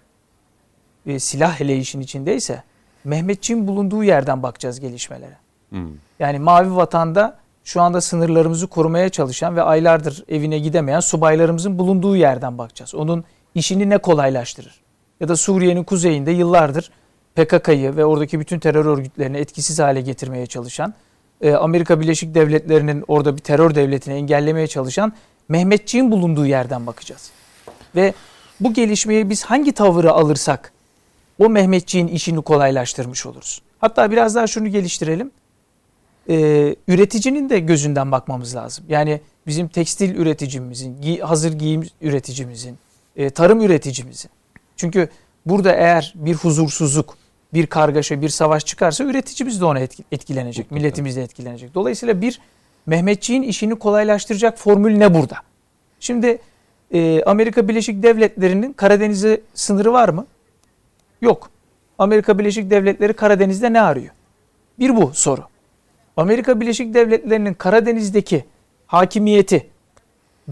E, 1.06 1.18
silah 1.18 1.60
hele 1.60 1.76
işin 1.76 2.00
içindeyse 2.00 2.62
Mehmetçiğin 3.04 3.66
bulunduğu 3.68 4.04
yerden 4.04 4.42
bakacağız 4.42 4.80
gelişmelere. 4.80 5.36
Hmm. 5.70 5.88
Yani 6.18 6.38
Mavi 6.38 6.76
Vatan'da 6.76 7.36
şu 7.64 7.82
anda 7.82 8.00
sınırlarımızı 8.00 8.66
korumaya 8.66 9.08
çalışan 9.08 9.56
ve 9.56 9.62
aylardır 9.62 10.24
evine 10.28 10.58
gidemeyen 10.58 11.00
subaylarımızın 11.00 11.78
bulunduğu 11.78 12.16
yerden 12.16 12.58
bakacağız. 12.58 12.94
Onun 12.94 13.24
işini 13.54 13.90
ne 13.90 13.98
kolaylaştırır? 13.98 14.80
Ya 15.22 15.28
da 15.28 15.37
Suriye'nin 15.37 15.85
kuzeyinde 15.85 16.30
yıllardır 16.30 16.90
PKK'yı 17.35 17.96
ve 17.96 18.04
oradaki 18.04 18.40
bütün 18.40 18.58
terör 18.58 18.85
örgütlerini 18.85 19.37
etkisiz 19.37 19.78
hale 19.78 20.00
getirmeye 20.00 20.46
çalışan, 20.46 20.94
e, 21.40 21.52
Amerika 21.52 22.00
Birleşik 22.00 22.35
Devletleri'nin 22.35 23.04
orada 23.08 23.37
bir 23.37 23.42
terör 23.42 23.74
devletini 23.74 24.14
engellemeye 24.14 24.66
çalışan 24.66 25.12
Mehmetçiğin 25.48 26.11
bulunduğu 26.11 26.46
yerden 26.46 26.87
bakacağız. 26.87 27.30
Ve 27.96 28.14
bu 28.61 28.72
gelişmeye 28.72 29.30
biz 29.30 29.44
hangi 29.44 29.72
tavırı 29.72 30.12
alırsak 30.12 30.72
o 31.38 31.48
Mehmetçiğin 31.48 32.08
işini 32.08 32.42
kolaylaştırmış 32.42 33.26
oluruz. 33.26 33.62
Hatta 33.78 34.11
biraz 34.11 34.35
daha 34.35 34.46
şunu 34.46 34.68
geliştirelim. 34.68 35.30
Ee, 36.28 36.76
üreticinin 36.88 37.50
de 37.50 37.58
gözünden 37.58 38.12
bakmamız 38.12 38.54
lazım. 38.54 38.85
Yani 38.88 39.20
bizim 39.46 39.68
tekstil 39.68 40.14
üreticimizin, 40.14 41.18
hazır 41.20 41.52
giyim 41.52 41.82
üreticimizin, 42.00 42.78
e, 43.16 43.30
tarım 43.30 43.61
üreticimizin. 43.61 44.30
Çünkü 44.76 45.08
burada 45.46 45.72
eğer 45.72 46.12
bir 46.16 46.35
huzursuzluk, 46.35 47.16
bir 47.54 47.66
kargaşa, 47.66 48.22
bir 48.22 48.28
savaş 48.28 48.66
çıkarsa 48.66 49.04
üreticimiz 49.04 49.61
de 49.61 49.64
ona 49.64 49.80
etkilenecek, 50.12 50.70
milletimiz 50.70 51.16
de 51.16 51.22
etkilenecek. 51.22 51.74
Dolayısıyla 51.74 52.20
bir 52.20 52.40
Mehmetçiğin 52.87 53.42
işini 53.42 53.74
kolaylaştıracak 53.74 54.58
formül 54.58 54.96
ne 54.96 55.14
burada? 55.14 55.37
Şimdi 56.00 56.38
e, 56.94 57.22
Amerika 57.22 57.68
Birleşik 57.68 58.02
Devletleri'nin 58.02 58.72
Karadeniz'e 58.72 59.40
sınırı 59.54 59.92
var 59.92 60.08
mı? 60.08 60.26
Yok. 61.20 61.50
Amerika 61.98 62.38
Birleşik 62.38 62.70
Devletleri 62.70 63.12
Karadeniz'de 63.12 63.72
ne 63.72 63.80
arıyor? 63.80 64.11
Bir 64.78 64.96
bu 64.96 65.11
soru. 65.14 65.42
Amerika 66.16 66.61
Birleşik 66.61 66.94
Devletleri'nin 66.94 67.54
Karadeniz'deki 67.54 68.44
hakimiyeti 68.87 69.70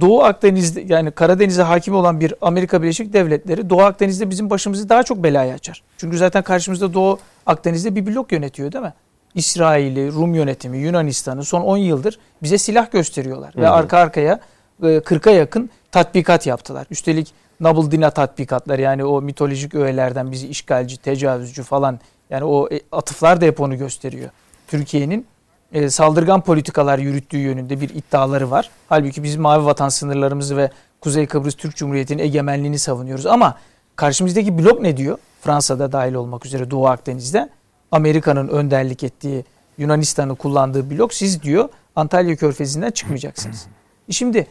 Doğu 0.01 0.23
Akdeniz'de 0.23 0.85
yani 0.89 1.11
Karadeniz'e 1.11 1.63
hakim 1.63 1.95
olan 1.95 2.21
bir 2.21 2.35
Amerika 2.41 2.83
Birleşik 2.83 3.13
Devletleri 3.13 3.71
Doğu 3.71 3.83
Akdeniz'de 3.83 4.31
bizim 4.31 4.51
başımızı 4.51 4.89
daha 4.89 5.03
çok 5.03 5.23
belaya 5.23 5.55
açar. 5.55 5.83
Çünkü 5.97 6.19
zaten 6.19 6.43
karşımızda 6.43 6.95
Doğu 6.95 7.19
Akdeniz'de 7.47 7.97
bir 7.97 8.07
blok 8.07 8.33
yönetiyor 8.33 8.73
değil 8.73 8.85
mi? 8.85 8.95
İsrail'i, 9.35 10.13
Rum 10.13 10.35
yönetimi, 10.35 10.79
Yunanistan'ı 10.79 11.45
son 11.45 11.61
10 11.61 11.77
yıldır 11.77 12.19
bize 12.43 12.59
silah 12.59 12.91
gösteriyorlar. 12.91 13.55
Hı 13.55 13.59
hı. 13.59 13.63
Ve 13.63 13.69
arka 13.69 13.99
arkaya 13.99 14.41
40'a 14.83 15.33
e, 15.33 15.35
yakın 15.35 15.71
tatbikat 15.93 16.47
yaptılar. 16.47 16.87
Üstelik 16.91 17.33
Nabıldina 17.61 18.11
tatbikatları 18.11 18.83
yani 18.83 19.05
o 19.05 19.23
mitolojik 19.23 19.75
öğelerden 19.75 20.33
bizi 20.33 20.49
işgalci, 20.49 20.97
tecavüzcü 20.97 21.63
falan 21.63 22.01
yani 22.31 22.45
o 22.45 22.69
e, 22.73 22.81
atıflar 22.93 23.41
da 23.41 23.45
hep 23.45 23.61
onu 23.61 23.79
gösteriyor. 23.79 24.31
Türkiye'nin 24.69 25.27
e, 25.73 25.91
saldırgan 25.91 26.41
politikalar 26.41 26.99
yürüttüğü 26.99 27.39
yönünde 27.39 27.81
bir 27.81 27.89
iddiaları 27.89 28.51
var. 28.51 28.71
Halbuki 28.89 29.23
biz 29.23 29.37
mavi 29.37 29.65
vatan 29.65 29.89
sınırlarımızı 29.89 30.57
ve 30.57 30.71
Kuzey 31.01 31.27
Kıbrıs 31.27 31.55
Türk 31.55 31.77
Cumhuriyeti'nin 31.77 32.23
egemenliğini 32.23 32.79
savunuyoruz. 32.79 33.27
Ama 33.27 33.59
karşımızdaki 33.97 34.59
blok 34.59 34.81
ne 34.81 34.97
diyor? 34.97 35.19
Fransa'da 35.41 35.93
dahil 35.93 36.15
olmak 36.15 36.47
üzere 36.47 36.71
Doğu 36.71 36.87
Akdeniz'de 36.87 37.49
Amerika'nın 37.93 38.49
önderlik 38.49 39.05
ettiği 39.05 39.45
Yunanistan'ı 39.79 40.37
kullandığı 40.37 40.91
blok 40.91 41.15
siz 41.15 41.43
diyor 41.43 41.69
Antalya 41.97 42.37
Körfezi'nden 42.37 42.91
çıkmayacaksınız. 42.91 43.67
Şimdi 44.11 44.47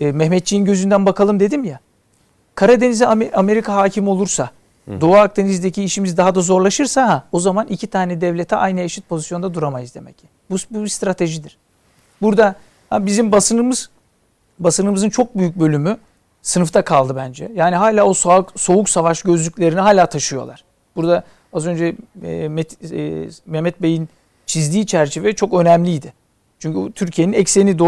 e, 0.00 0.12
Mehmetçiğin 0.12 0.64
gözünden 0.64 1.06
bakalım 1.06 1.40
dedim 1.40 1.64
ya. 1.64 1.80
Karadeniz'e 2.54 3.06
Amerika 3.34 3.74
hakim 3.74 4.08
olursa 4.08 4.50
Doğu 5.00 5.16
Akdeniz'deki 5.16 5.84
işimiz 5.84 6.16
daha 6.16 6.34
da 6.34 6.40
zorlaşırsa 6.40 7.08
ha, 7.08 7.24
o 7.32 7.40
zaman 7.40 7.66
iki 7.66 7.86
tane 7.86 8.20
devlete 8.20 8.56
aynı 8.56 8.80
eşit 8.80 9.08
pozisyonda 9.08 9.54
duramayız 9.54 9.94
demek 9.94 10.18
ki. 10.18 10.26
Bu, 10.50 10.56
bu 10.70 10.84
bir 10.84 10.88
stratejidir. 10.88 11.56
Burada 12.22 12.54
ha, 12.90 13.06
bizim 13.06 13.32
basınımız 13.32 13.90
basınımızın 14.58 15.10
çok 15.10 15.38
büyük 15.38 15.56
bölümü 15.56 15.96
sınıfta 16.42 16.84
kaldı 16.84 17.16
bence. 17.16 17.52
Yani 17.54 17.76
hala 17.76 18.04
o 18.04 18.14
soğuk, 18.14 18.52
soğuk 18.56 18.88
savaş 18.88 19.22
gözlüklerini 19.22 19.80
hala 19.80 20.06
taşıyorlar. 20.06 20.64
Burada 20.96 21.24
az 21.52 21.66
önce 21.66 21.96
e, 22.24 22.48
Met, 22.48 22.92
e, 22.92 23.28
Mehmet 23.46 23.82
Bey'in 23.82 24.08
çizdiği 24.46 24.86
çerçeve 24.86 25.32
çok 25.32 25.54
önemliydi. 25.54 26.12
Çünkü 26.58 26.92
Türkiye'nin 26.92 27.32
ekseni 27.32 27.78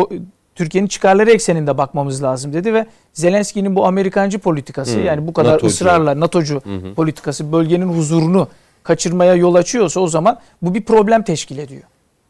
Türkiye'nin 0.54 0.88
çıkarları 0.88 1.30
ekseninde 1.30 1.78
bakmamız 1.78 2.22
lazım 2.22 2.52
dedi 2.52 2.74
ve 2.74 2.86
Zelenski'nin 3.12 3.76
bu 3.76 3.86
Amerikancı 3.86 4.38
politikası 4.38 4.96
hmm. 4.96 5.04
yani 5.04 5.26
bu 5.26 5.32
kadar 5.32 5.52
NATO'cu. 5.52 5.66
ısrarla 5.66 6.20
NATO'cu 6.20 6.60
hmm. 6.64 6.94
politikası 6.94 7.52
bölgenin 7.52 7.88
huzurunu 7.88 8.48
kaçırmaya 8.82 9.34
yol 9.34 9.54
açıyorsa 9.54 10.00
o 10.00 10.06
zaman 10.06 10.38
bu 10.62 10.74
bir 10.74 10.82
problem 10.82 11.22
teşkil 11.22 11.58
ediyor. 11.58 11.82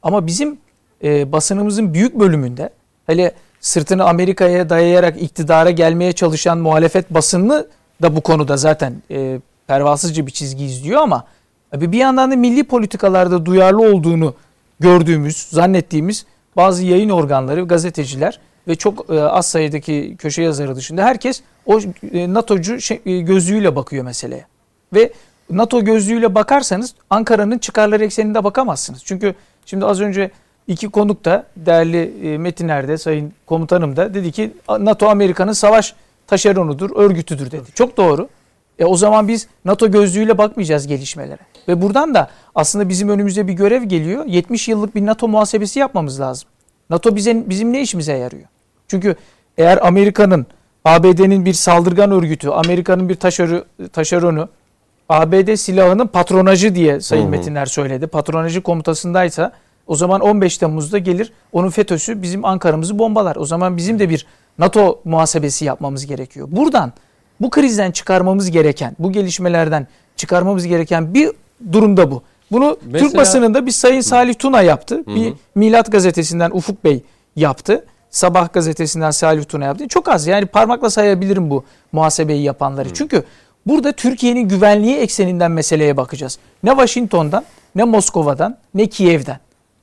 Ama 0.02 0.26
bizim 0.26 0.58
e, 1.04 1.32
basınımızın 1.32 1.94
büyük 1.94 2.20
bölümünde 2.20 2.70
hele 3.06 3.32
sırtını 3.60 4.04
Amerika'ya 4.04 4.70
dayayarak 4.70 5.22
iktidara 5.22 5.70
gelmeye 5.70 6.12
çalışan 6.12 6.58
muhalefet 6.58 7.10
basını 7.10 7.66
da 8.02 8.16
bu 8.16 8.20
konuda 8.20 8.56
zaten 8.56 9.02
e, 9.10 9.40
pervasızca 9.66 10.26
bir 10.26 10.30
çizgi 10.30 10.64
izliyor 10.64 11.00
ama 11.00 11.24
bir 11.72 11.98
yandan 11.98 12.30
da 12.30 12.36
milli 12.36 12.64
politikalarda 12.64 13.46
duyarlı 13.46 13.92
olduğunu 13.94 14.34
gördüğümüz, 14.80 15.36
zannettiğimiz 15.36 16.26
bazı 16.56 16.84
yayın 16.84 17.10
organları, 17.10 17.62
gazeteciler 17.62 18.40
ve 18.68 18.74
çok 18.74 19.10
e, 19.10 19.20
az 19.20 19.46
sayıdaki 19.46 20.16
köşe 20.18 20.42
yazarı 20.42 20.76
dışında 20.76 21.04
herkes 21.04 21.42
o 21.66 21.80
e, 22.12 22.34
NATO'cu 22.34 22.80
şey, 22.80 23.00
e, 23.06 23.20
gözlüğüyle 23.20 23.76
bakıyor 23.76 24.04
meseleye. 24.04 24.46
Ve 24.94 25.12
NATO 25.50 25.84
gözlüğüyle 25.84 26.34
bakarsanız 26.34 26.94
Ankara'nın 27.10 27.58
çıkarları 27.58 28.04
ekseninde 28.04 28.44
bakamazsınız. 28.44 29.04
Çünkü 29.04 29.34
şimdi 29.66 29.86
az 29.86 30.00
önce 30.00 30.30
iki 30.68 30.88
konuk 30.88 31.24
da 31.24 31.46
değerli 31.56 32.38
Metiner 32.38 32.88
de 32.88 32.98
Sayın 32.98 33.32
Komutanım 33.46 33.96
da 33.96 34.14
dedi 34.14 34.32
ki 34.32 34.52
NATO 34.78 35.06
Amerika'nın 35.06 35.52
savaş 35.52 35.94
taşeronudur, 36.26 36.96
örgütüdür 36.96 37.50
dedi. 37.50 37.72
Çok 37.74 37.96
doğru. 37.96 38.28
E 38.78 38.84
o 38.84 38.96
zaman 38.96 39.28
biz 39.28 39.48
NATO 39.64 39.90
gözlüğüyle 39.90 40.38
bakmayacağız 40.38 40.86
gelişmelere. 40.86 41.38
Ve 41.68 41.82
buradan 41.82 42.14
da 42.14 42.30
aslında 42.54 42.88
bizim 42.88 43.08
önümüzde 43.08 43.48
bir 43.48 43.52
görev 43.52 43.82
geliyor. 43.82 44.26
70 44.26 44.68
yıllık 44.68 44.94
bir 44.94 45.06
NATO 45.06 45.28
muhasebesi 45.28 45.78
yapmamız 45.78 46.20
lazım. 46.20 46.48
NATO 46.90 47.16
bize, 47.16 47.50
bizim 47.50 47.72
ne 47.72 47.82
işimize 47.82 48.12
yarıyor? 48.12 48.44
Çünkü 48.88 49.16
eğer 49.58 49.86
Amerika'nın, 49.86 50.46
ABD'nin 50.84 51.44
bir 51.44 51.52
saldırgan 51.52 52.10
örgütü, 52.10 52.48
Amerika'nın 52.48 53.08
bir 53.08 53.14
taşörü, 53.14 53.64
taşeronu, 53.92 54.48
ABD 55.08 55.54
silahının 55.54 56.06
patronajı 56.06 56.74
diye 56.74 57.00
Sayın 57.00 57.22
hı 57.22 57.26
hı. 57.26 57.30
Metinler 57.30 57.66
söyledi. 57.66 58.06
Patronajı 58.06 58.62
komutasındaysa 58.62 59.52
o 59.86 59.96
zaman 59.96 60.20
15 60.20 60.58
Temmuz'da 60.58 60.98
gelir 60.98 61.32
onun 61.52 61.70
FETÖ'sü 61.70 62.22
bizim 62.22 62.44
Ankara'mızı 62.44 62.98
bombalar. 62.98 63.36
O 63.36 63.44
zaman 63.44 63.76
bizim 63.76 63.98
de 63.98 64.08
bir 64.08 64.26
NATO 64.58 65.00
muhasebesi 65.04 65.64
yapmamız 65.64 66.06
gerekiyor. 66.06 66.48
Buradan 66.50 66.92
bu 67.40 67.50
krizden 67.50 67.90
çıkarmamız 67.90 68.50
gereken, 68.50 68.96
bu 68.98 69.12
gelişmelerden 69.12 69.86
çıkarmamız 70.16 70.66
gereken 70.66 71.14
bir 71.14 71.30
durumda 71.72 72.10
bu. 72.10 72.22
Bunu 72.52 72.78
Mesela, 72.84 73.08
Türk 73.08 73.16
basınında 73.16 73.66
bir 73.66 73.70
Sayın 73.70 74.00
Salih 74.00 74.34
Tuna 74.38 74.62
yaptı. 74.62 74.96
Hı. 74.96 75.14
Bir 75.14 75.32
Milat 75.54 75.92
gazetesinden 75.92 76.50
Ufuk 76.50 76.84
Bey 76.84 77.02
yaptı. 77.36 77.84
Sabah 78.10 78.52
gazetesinden 78.52 79.10
Salih 79.10 79.44
Tuna 79.44 79.64
yaptı. 79.64 79.88
Çok 79.88 80.08
az 80.08 80.26
yani 80.26 80.46
parmakla 80.46 80.90
sayabilirim 80.90 81.50
bu 81.50 81.64
muhasebeyi 81.92 82.42
yapanları. 82.42 82.88
Hı. 82.88 82.94
Çünkü 82.94 83.22
burada 83.66 83.92
Türkiye'nin 83.92 84.48
güvenliği 84.48 84.96
ekseninden 84.96 85.50
meseleye 85.50 85.96
bakacağız. 85.96 86.38
Ne 86.62 86.70
Washington'dan, 86.70 87.44
ne 87.74 87.84
Moskova'dan, 87.84 88.58
ne 88.74 88.86
Kiev'den. 88.86 89.38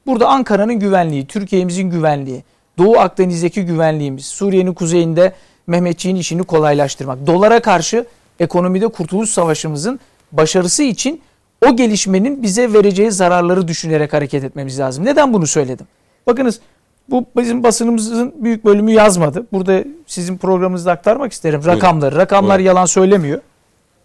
Burada 0.06 0.28
Ankara'nın 0.28 0.80
güvenliği, 0.80 1.28
Türkiye'mizin 1.28 1.90
güvenliği, 1.90 2.44
Doğu 2.78 3.00
Akdeniz'deki 3.00 3.66
güvenliğimiz, 3.66 4.26
Suriye'nin 4.26 4.74
kuzeyinde 4.74 5.34
Mehmetçiğin 5.70 6.16
işini 6.16 6.44
kolaylaştırmak. 6.44 7.28
Dolara 7.28 7.60
karşı 7.60 8.06
ekonomide 8.40 8.88
kurtuluş 8.88 9.30
savaşımızın 9.30 10.00
başarısı 10.32 10.84
için 10.84 11.22
o 11.68 11.76
gelişmenin 11.76 12.44
bize 12.44 12.74
vereceği 12.74 13.12
zararları 13.12 13.68
düşünerek 13.68 14.14
hareket 14.14 14.44
etmemiz 14.44 14.80
lazım. 14.80 15.06
Neden 15.06 15.34
bunu 15.34 15.48
söyledim? 15.48 15.88
Bakınız 16.28 16.60
bu 17.10 17.26
bizim 17.38 17.64
basınımızın 17.64 18.34
büyük 18.38 18.66
bölümü 18.66 18.92
yazmadı. 18.92 19.46
Burada 19.52 19.84
sizin 20.08 20.38
programınızda 20.38 20.92
aktarmak 20.92 21.32
isterim 21.32 21.66
rakamları. 21.66 22.16
Rakamlar 22.16 22.58
Buyurun. 22.58 22.66
yalan 22.66 22.86
söylemiyor. 22.86 23.42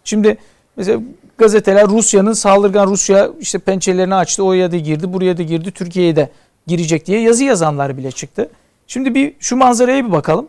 Şimdi 0.04 0.36
mesela 0.76 1.00
gazeteler 1.38 1.88
Rusya'nın 1.88 2.32
saldırgan 2.32 2.86
Rusya 2.86 3.28
işte 3.40 3.58
pençelerini 3.58 4.14
açtı. 4.14 4.42
Oraya 4.42 4.72
da 4.72 4.76
girdi, 4.76 5.12
buraya 5.12 5.36
da 5.36 5.42
girdi, 5.42 5.70
Türkiye'ye 5.70 6.16
de 6.16 6.30
girecek 6.66 7.06
diye 7.06 7.20
yazı 7.20 7.44
yazanlar 7.44 7.96
bile 7.96 8.10
çıktı. 8.10 8.50
Şimdi 8.86 9.14
bir 9.14 9.32
şu 9.40 9.56
manzaraya 9.56 10.06
bir 10.06 10.12
bakalım. 10.12 10.48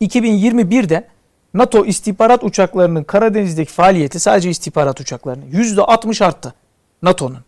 2021'de 0.00 1.08
NATO 1.54 1.84
istihbarat 1.84 2.44
uçaklarının 2.44 3.04
Karadeniz'deki 3.04 3.72
faaliyeti 3.72 4.20
sadece 4.20 4.50
istihbarat 4.50 5.00
uçaklarının 5.00 5.46
%60 5.46 6.24
arttı 6.24 6.54
NATO'nun. 7.02 7.38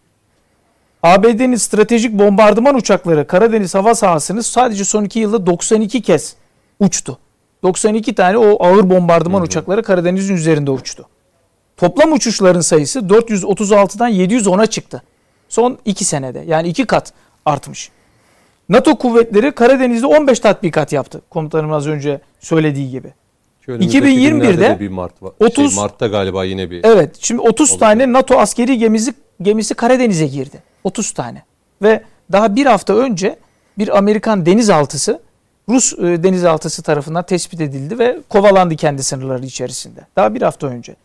ABD'nin 1.03 1.57
stratejik 1.57 2.13
bombardıman 2.13 2.75
uçakları 2.75 3.27
Karadeniz 3.27 3.75
hava 3.75 3.95
sahasını 3.95 4.43
sadece 4.43 4.85
son 4.85 5.05
iki 5.05 5.19
yılda 5.19 5.47
92 5.47 6.03
kez 6.03 6.37
uçtu. 6.81 7.19
92 7.63 8.15
tane 8.15 8.39
o 8.39 8.65
ağır 8.65 8.91
bombardıman 8.91 9.39
hı 9.39 9.43
hı. 9.43 9.47
uçakları 9.47 9.83
Karadeniz'in 9.83 10.37
üzerinde 10.37 10.71
uçtu. 10.71 11.09
Toplam 11.77 12.13
uçuşların 12.13 12.61
sayısı 12.61 13.01
436'dan 13.01 14.13
710'a 14.13 14.67
çıktı. 14.67 15.03
Son 15.49 15.79
2 15.85 16.05
senede 16.05 16.45
yani 16.47 16.69
2 16.69 16.87
kat 16.87 17.13
artmış. 17.45 17.91
NATO 18.69 18.99
kuvvetleri 18.99 19.53
Karadeniz'de 19.53 20.07
15 20.07 20.41
tatbikat 20.41 20.93
yaptı. 20.93 21.23
Komutanım 21.31 21.73
az 21.73 21.87
önce 21.87 22.21
söylediği 22.41 22.91
gibi. 22.91 23.13
2021'de 23.69 24.81
bir 24.81 24.89
Mart 24.89 25.23
var. 25.23 25.33
30 25.41 25.73
şey, 25.73 25.83
Mart'ta 25.83 26.07
galiba 26.07 26.45
yine 26.45 26.71
bir 26.71 26.85
Evet. 26.85 27.17
Şimdi 27.21 27.41
30 27.41 27.71
oldu. 27.71 27.79
tane 27.79 28.13
NATO 28.13 28.39
askeri 28.39 28.79
gemisi 28.79 29.15
gemisi 29.43 29.75
Karadeniz'e 29.75 30.27
girdi. 30.27 30.63
30 30.85 31.13
tane. 31.13 31.43
Ve 31.83 32.03
daha 32.33 32.57
bir 32.57 32.67
hafta 32.67 32.95
önce 32.95 33.37
bir 33.79 33.99
Amerikan 33.99 34.47
denizaltısı 34.47 35.21
Rus 35.69 35.93
e, 35.93 36.23
denizaltısı 36.23 36.83
tarafından 36.83 37.23
tespit 37.23 37.61
edildi 37.61 37.99
ve 37.99 38.19
kovalandı 38.29 38.77
kendi 38.77 39.03
sınırları 39.03 39.47
içerisinde. 39.47 40.01
Daha 40.17 40.35
bir 40.35 40.43
hafta 40.43 40.67
önce. 40.67 40.97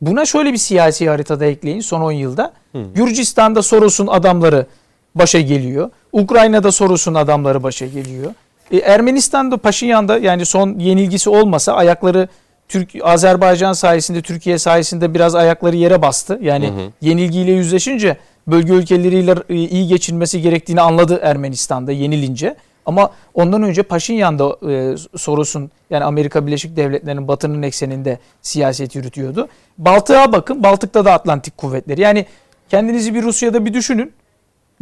Buna 0.00 0.24
şöyle 0.24 0.52
bir 0.52 0.58
siyasi 0.58 1.08
haritada 1.08 1.44
ekleyin 1.44 1.80
son 1.80 2.00
10 2.00 2.12
yılda. 2.12 2.52
Hı. 2.72 2.82
Gürcistan'da 2.94 3.62
Soros'un 3.62 4.06
adamları 4.06 4.66
başa 5.14 5.40
geliyor. 5.40 5.90
Ukrayna'da 6.12 6.72
Soros'un 6.72 7.14
adamları 7.14 7.62
başa 7.62 7.86
geliyor. 7.86 8.34
E, 8.70 8.76
Ermenistan'da 8.76 9.56
Paşinyan'da 9.56 10.18
yani 10.18 10.46
son 10.46 10.78
yenilgisi 10.78 11.30
olmasa 11.30 11.72
ayakları 11.72 12.28
Türk 12.68 12.90
Azerbaycan 13.02 13.72
sayesinde 13.72 14.22
Türkiye 14.22 14.58
sayesinde 14.58 15.14
biraz 15.14 15.34
ayakları 15.34 15.76
yere 15.76 16.02
bastı. 16.02 16.38
Yani 16.42 16.68
hı 16.68 16.72
hı. 16.72 16.90
yenilgiyle 17.00 17.52
yüzleşince 17.52 18.16
bölge 18.46 18.72
ülkeleriyle 18.72 19.34
e, 19.48 19.54
iyi 19.54 19.86
geçinmesi 19.86 20.42
gerektiğini 20.42 20.80
anladı 20.80 21.18
Ermenistan'da 21.22 21.92
yenilince. 21.92 22.56
Ama 22.86 23.10
ondan 23.34 23.62
önce 23.62 23.82
Paşinyan'da 23.82 24.70
e, 24.72 24.96
Soros'un 25.16 25.70
yani 25.90 26.04
Amerika 26.04 26.46
Birleşik 26.46 26.76
Devletleri'nin 26.76 27.28
batının 27.28 27.62
ekseninde 27.62 28.18
siyaset 28.42 28.94
yürütüyordu. 28.94 29.48
Baltık'a 29.78 30.32
bakın. 30.32 30.62
Baltık'ta 30.62 31.04
da 31.04 31.12
Atlantik 31.12 31.56
kuvvetleri. 31.56 32.00
Yani 32.00 32.26
kendinizi 32.68 33.14
bir 33.14 33.22
Rusya'da 33.22 33.64
bir 33.64 33.74
düşünün. 33.74 34.12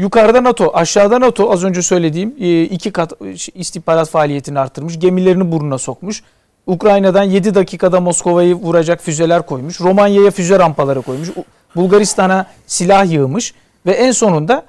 Yukarıda 0.01 0.45
NATO, 0.45 0.71
aşağıda 0.75 1.21
NATO 1.21 1.53
az 1.53 1.65
önce 1.65 1.83
söylediğim 1.83 2.35
e, 2.41 2.63
iki 2.63 2.91
kat 2.91 3.13
e, 3.13 3.33
istihbarat 3.55 4.11
faaliyetini 4.11 4.59
arttırmış. 4.59 4.99
Gemilerini 4.99 5.53
burnuna 5.53 5.79
sokmuş. 5.79 6.23
Ukrayna'dan 6.67 7.23
7 7.23 7.55
dakikada 7.55 8.01
Moskova'yı 8.01 8.55
vuracak 8.55 9.03
füzeler 9.03 9.47
koymuş. 9.47 9.81
Romanya'ya 9.81 10.31
füze 10.31 10.59
rampaları 10.59 11.03
koymuş. 11.03 11.29
Bulgaristan'a 11.77 12.47
silah 12.67 13.13
yığmış. 13.13 13.55
Ve 13.87 13.93
en 13.93 14.13
sonunda 14.13 14.65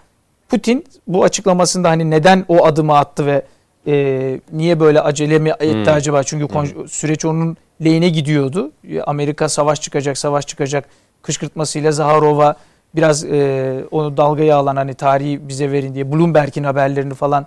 Putin 0.49 0.85
bu 1.07 1.23
açıklamasında 1.23 1.89
hani 1.89 2.09
neden 2.09 2.45
o 2.47 2.65
adımı 2.65 2.97
attı 2.97 3.25
ve 3.25 3.45
e, 3.87 4.39
niye 4.51 4.79
böyle 4.79 5.01
acele 5.01 5.39
mi 5.39 5.49
etti 5.49 5.85
hmm. 5.85 5.93
acaba? 5.93 6.23
Çünkü 6.23 6.53
hmm. 6.53 6.87
süreç 6.87 7.25
onun 7.25 7.57
lehine 7.83 8.09
gidiyordu. 8.09 8.71
Amerika 9.05 9.49
savaş 9.49 9.81
çıkacak, 9.81 10.17
savaş 10.17 10.47
çıkacak 10.47 10.85
kışkırtmasıyla 11.21 11.91
Zaharova 11.91 12.55
biraz 12.95 13.25
e, 13.25 13.83
onu 13.91 14.17
dalgaya 14.17 14.57
alan 14.57 14.75
hani 14.75 14.93
tarihi 14.93 15.47
bize 15.47 15.71
verin 15.71 15.95
diye 15.95 16.11
Bloomberg'in 16.11 16.63
haberlerini 16.63 17.13
falan 17.13 17.45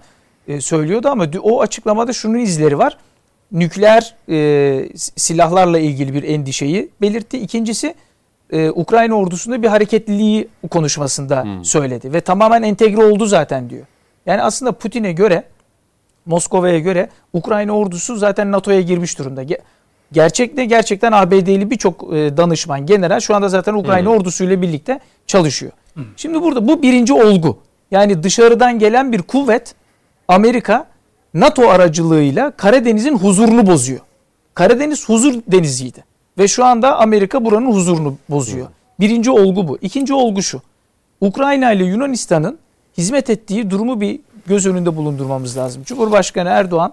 e, 0.48 0.60
söylüyordu 0.60 1.08
ama 1.08 1.26
o 1.42 1.60
açıklamada 1.60 2.12
şunun 2.12 2.38
izleri 2.38 2.78
var. 2.78 2.98
Nükleer 3.52 4.14
e, 4.28 4.88
silahlarla 4.96 5.78
ilgili 5.78 6.14
bir 6.14 6.22
endişeyi 6.22 6.90
belirtti. 7.00 7.38
İkincisi 7.38 7.94
e, 8.50 8.70
Ukrayna 8.70 9.14
ordusunda 9.14 9.62
bir 9.62 9.68
hareketliliği 9.68 10.48
konuşmasında 10.70 11.42
hmm. 11.42 11.64
söyledi 11.64 12.12
ve 12.12 12.20
tamamen 12.20 12.62
entegre 12.62 13.04
oldu 13.04 13.26
zaten 13.26 13.70
diyor. 13.70 13.86
Yani 14.26 14.42
aslında 14.42 14.72
Putin'e 14.72 15.12
göre 15.12 15.44
Moskova'ya 16.26 16.78
göre 16.78 17.08
Ukrayna 17.32 17.72
ordusu 17.72 18.16
zaten 18.16 18.52
NATO'ya 18.52 18.80
girmiş 18.80 19.18
durumda. 19.18 19.44
Gerçekte 20.12 20.64
gerçekten 20.64 21.12
ABD'li 21.12 21.70
birçok 21.70 22.14
e, 22.14 22.36
danışman, 22.36 22.86
general 22.86 23.20
şu 23.20 23.34
anda 23.34 23.48
zaten 23.48 23.74
Ukrayna 23.74 24.10
hmm. 24.10 24.16
ordusuyla 24.16 24.62
birlikte 24.62 25.00
çalışıyor. 25.26 25.72
Hmm. 25.94 26.04
Şimdi 26.16 26.42
burada 26.42 26.68
bu 26.68 26.82
birinci 26.82 27.12
olgu. 27.12 27.58
Yani 27.90 28.22
dışarıdan 28.22 28.78
gelen 28.78 29.12
bir 29.12 29.22
kuvvet 29.22 29.74
Amerika 30.28 30.86
NATO 31.34 31.68
aracılığıyla 31.68 32.50
Karadeniz'in 32.50 33.18
huzurunu 33.18 33.66
bozuyor. 33.66 34.00
Karadeniz 34.54 35.08
huzur 35.08 35.34
deniziydi. 35.48 36.04
Ve 36.38 36.48
şu 36.48 36.64
anda 36.64 36.96
Amerika 36.98 37.44
buranın 37.44 37.72
huzurunu 37.72 38.16
bozuyor. 38.28 38.68
Birinci 39.00 39.30
olgu 39.30 39.68
bu. 39.68 39.78
İkinci 39.82 40.14
olgu 40.14 40.42
şu. 40.42 40.62
Ukrayna 41.20 41.72
ile 41.72 41.84
Yunanistan'ın 41.84 42.58
hizmet 42.98 43.30
ettiği 43.30 43.70
durumu 43.70 44.00
bir 44.00 44.20
göz 44.46 44.66
önünde 44.66 44.96
bulundurmamız 44.96 45.56
lazım. 45.56 45.82
Cumhurbaşkanı 45.84 46.48
Erdoğan 46.48 46.92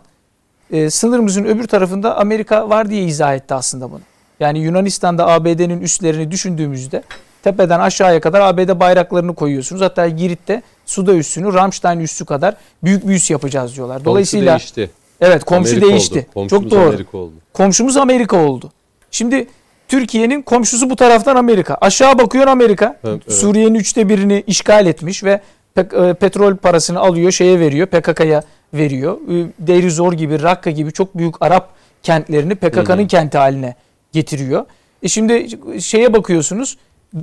e, 0.72 0.89
sınırımızın 0.89 1.43
öbür 1.43 1.67
tarafında 1.67 2.17
Amerika 2.17 2.69
var 2.69 2.89
diye 2.89 3.03
izah 3.03 3.36
etti 3.36 3.53
aslında 3.53 3.91
bunu. 3.91 4.01
Yani 4.39 4.59
Yunanistan'da 4.59 5.28
ABD'nin 5.28 5.82
üslerini 5.82 6.32
düşündüğümüzde 6.32 7.03
tepeden 7.43 7.80
aşağıya 7.80 8.22
kadar 8.22 8.41
ABD 8.41 8.80
bayraklarını 8.80 9.36
koyuyorsunuz. 9.36 9.82
Hatta 9.82 10.07
Girit'te 10.07 10.61
Suda 10.86 11.13
üssünü 11.13 11.53
Ramstein 11.53 11.99
üssü 11.99 12.26
kadar 12.26 12.55
büyük 12.84 13.07
bir 13.07 13.13
üs 13.13 13.32
yapacağız 13.32 13.76
diyorlar. 13.76 14.05
Dolayısıyla 14.05 14.51
komşu 14.53 14.76
değişti. 14.76 14.91
Evet 15.22 15.43
komşu 15.43 15.72
Amerika 15.72 15.88
değişti. 15.88 16.28
Oldu. 16.36 16.49
Çok 16.49 16.72
doğru. 16.72 16.88
Amerika 16.88 17.17
oldu. 17.17 17.34
Komşumuz 17.53 17.97
Amerika 17.97 18.38
oldu. 18.38 18.72
Şimdi 19.11 19.47
Türkiye'nin 19.88 20.41
komşusu 20.41 20.89
bu 20.89 20.95
taraftan 20.95 21.36
Amerika. 21.36 21.78
Aşağı 21.82 22.17
bakıyor 22.17 22.47
Amerika. 22.47 22.99
Evet, 23.03 23.22
evet. 23.28 23.38
Suriye'nin 23.38 23.76
üçte 23.76 24.09
birini 24.09 24.43
işgal 24.47 24.86
etmiş 24.88 25.24
ve 25.24 25.41
e, 25.78 26.13
petrol 26.13 26.55
parasını 26.55 26.99
alıyor 26.99 27.32
şeye 27.32 27.59
veriyor 27.59 27.88
PKK'ya 27.88 28.43
veriyor. 28.74 29.17
Deirizor 29.59 30.13
gibi 30.13 30.41
Rakka 30.41 30.69
gibi 30.72 30.91
çok 30.91 31.17
büyük 31.17 31.41
Arap 31.41 31.69
kentlerini 32.03 32.55
PKK'nın 32.55 33.07
kenti 33.07 33.38
haline 33.38 33.76
getiriyor. 34.11 34.65
E 35.03 35.07
şimdi 35.07 35.47
şeye 35.82 36.13
bakıyorsunuz 36.13 36.78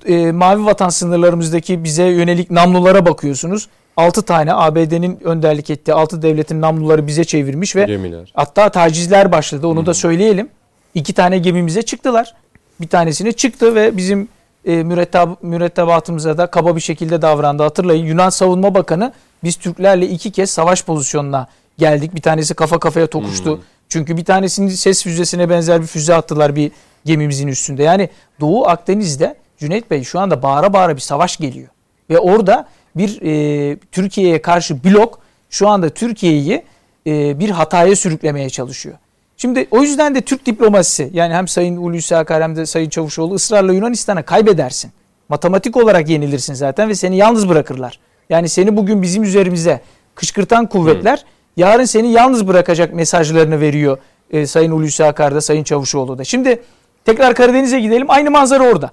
e, 0.07 0.33
mavi 0.33 0.65
vatan 0.65 0.89
sınırlarımızdaki 0.89 1.85
bize 1.85 2.05
yönelik 2.05 2.51
namlulara 2.51 3.07
bakıyorsunuz. 3.07 3.69
6 3.97 4.23
tane 4.23 4.55
ABD'nin 4.55 5.19
önderlik 5.25 5.71
ettiği 5.71 5.93
6 5.93 6.23
devletin 6.23 6.61
namluları 6.61 7.07
bize 7.07 7.25
çevirmiş 7.25 7.77
ve 7.77 7.85
Gemiler. 7.85 8.33
hatta 8.35 8.69
tacizler 8.69 9.33
başladı. 9.33 9.67
Onu 9.67 9.87
da 9.87 9.95
söyleyelim. 9.95 10.49
İki 10.95 11.13
tane 11.13 11.39
gemimize 11.39 11.83
çıktılar. 11.83 12.35
Bir 12.81 12.89
tanesine 12.89 13.33
çıktı 13.33 13.75
ve 13.75 13.97
bizim 13.97 14.29
e, 14.65 14.83
mürettebatımıza 15.43 16.39
da 16.39 16.47
kaba 16.47 16.77
bir 16.77 16.81
şekilde 16.81 17.23
davrandı. 17.23 17.63
Hatırlayın 17.63 18.05
Yunan 18.05 18.31
Savunma 18.31 18.75
Bakanı 18.75 19.13
biz 19.45 19.57
Türklerle 19.57 20.09
iki 20.09 20.31
kez 20.31 20.51
savaş 20.51 20.85
pozisyonuna 20.85 21.47
geldik. 21.79 22.15
Bir 22.15 22.23
tanesi 22.23 22.55
kafa 22.55 22.79
kafaya 22.79 23.07
tokuştu. 23.07 23.57
Hmm. 23.57 23.63
Çünkü 23.89 24.17
bir 24.17 24.25
tanesinin 24.25 24.69
ses 24.69 25.03
füzesine 25.03 25.51
benzer 25.51 25.83
bir 25.83 25.87
füze 25.87 26.15
attılar 26.15 26.57
bir 26.57 26.73
gemimizin 27.05 27.49
üstünde. 27.49 27.83
Yani 27.83 28.09
Doğu 28.41 28.67
Akdeniz'de 28.67 29.37
Cüneyt 29.59 29.91
Bey 29.91 30.05
şu 30.05 30.21
anda 30.21 30.43
bağıra 30.43 30.73
bağıra 30.73 30.97
bir 30.97 31.01
savaş 31.01 31.37
geliyor. 31.37 31.69
Ve 32.11 32.19
orada 32.19 32.69
bir 32.97 33.23
e, 33.23 33.77
Türkiye'ye 33.93 34.43
karşı 34.43 34.85
blok 34.85 35.21
şu 35.51 35.69
anda 35.69 35.89
Türkiye'yi 35.89 36.65
e, 37.07 37.41
bir 37.41 37.51
hataya 37.51 37.97
sürüklemeye 37.97 38.51
çalışıyor. 38.51 38.97
Şimdi 39.37 39.69
o 39.71 39.83
yüzden 39.83 40.15
de 40.15 40.21
Türk 40.21 40.47
diplomasisi 40.47 41.11
yani 41.13 41.35
hem 41.35 41.49
Sayın 41.49 41.77
Hulusi 41.77 42.17
Akar 42.17 42.43
hem 42.43 42.57
de 42.57 42.67
Sayın 42.67 42.89
Çavuşoğlu 42.89 43.35
ısrarla 43.35 43.73
Yunanistan'a 43.73 44.23
kaybedersin. 44.23 44.93
Matematik 45.29 45.77
olarak 45.77 46.09
yenilirsin 46.09 46.55
zaten 46.55 46.89
ve 46.89 46.95
seni 46.95 47.17
yalnız 47.17 47.49
bırakırlar. 47.49 47.99
Yani 48.31 48.49
seni 48.49 48.77
bugün 48.77 49.03
bizim 49.03 49.23
üzerimize 49.23 49.81
kışkırtan 50.15 50.67
kuvvetler 50.67 51.19
hmm. 51.19 51.25
yarın 51.57 51.85
seni 51.85 52.13
yalnız 52.13 52.49
bırakacak 52.49 52.95
mesajlarını 52.95 53.61
veriyor 53.61 53.99
e, 54.31 54.47
Sayın 54.47 54.73
Hulusi 54.73 55.05
Akar 55.05 55.35
da 55.35 55.41
Sayın 55.41 55.65
Çavuşoğlu 55.65 56.19
da. 56.19 56.25
Şimdi 56.25 56.63
tekrar 57.05 57.35
Karadeniz'e 57.35 57.81
gidelim 57.81 58.11
aynı 58.11 58.31
manzara 58.31 58.65
orada. 58.65 58.91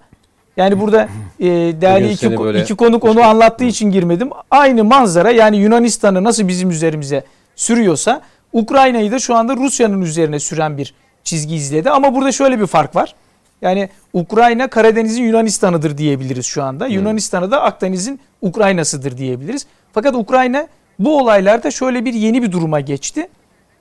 Yani 0.57 0.79
burada 0.79 1.07
e, 1.39 1.45
değerli 1.81 2.11
iki, 2.11 2.27
iki 2.61 2.75
konuk 2.75 3.03
onu 3.03 3.23
anlattığı 3.23 3.65
için 3.65 3.91
girmedim. 3.91 4.29
Aynı 4.51 4.83
manzara 4.83 5.31
yani 5.31 5.57
Yunanistan'ı 5.57 6.23
nasıl 6.23 6.47
bizim 6.47 6.69
üzerimize 6.69 7.23
sürüyorsa 7.55 8.21
Ukrayna'yı 8.53 9.11
da 9.11 9.19
şu 9.19 9.35
anda 9.35 9.55
Rusya'nın 9.55 10.01
üzerine 10.01 10.39
süren 10.39 10.77
bir 10.77 10.93
çizgi 11.23 11.55
izledi. 11.55 11.89
Ama 11.89 12.15
burada 12.15 12.31
şöyle 12.31 12.59
bir 12.59 12.67
fark 12.67 12.95
var. 12.95 13.15
Yani 13.61 13.89
Ukrayna 14.13 14.67
Karadeniz'in 14.67 15.23
Yunanistan'ıdır 15.23 15.97
diyebiliriz 15.97 16.45
şu 16.45 16.63
anda. 16.63 16.85
Hmm. 16.85 16.93
Yunanistan'ı 16.93 17.51
da 17.51 17.61
Akdeniz'in 17.61 18.19
Ukrayna'sıdır 18.41 19.17
diyebiliriz. 19.17 19.65
Fakat 19.93 20.15
Ukrayna 20.15 20.67
bu 20.99 21.19
olaylarda 21.19 21.71
şöyle 21.71 22.05
bir 22.05 22.13
yeni 22.13 22.43
bir 22.43 22.51
duruma 22.51 22.79
geçti. 22.79 23.27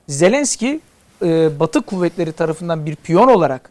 Zelenski 0.07 0.79
e, 1.21 1.59
Batı 1.59 1.81
kuvvetleri 1.81 2.31
tarafından 2.31 2.85
bir 2.85 2.95
piyon 2.95 3.27
olarak 3.27 3.69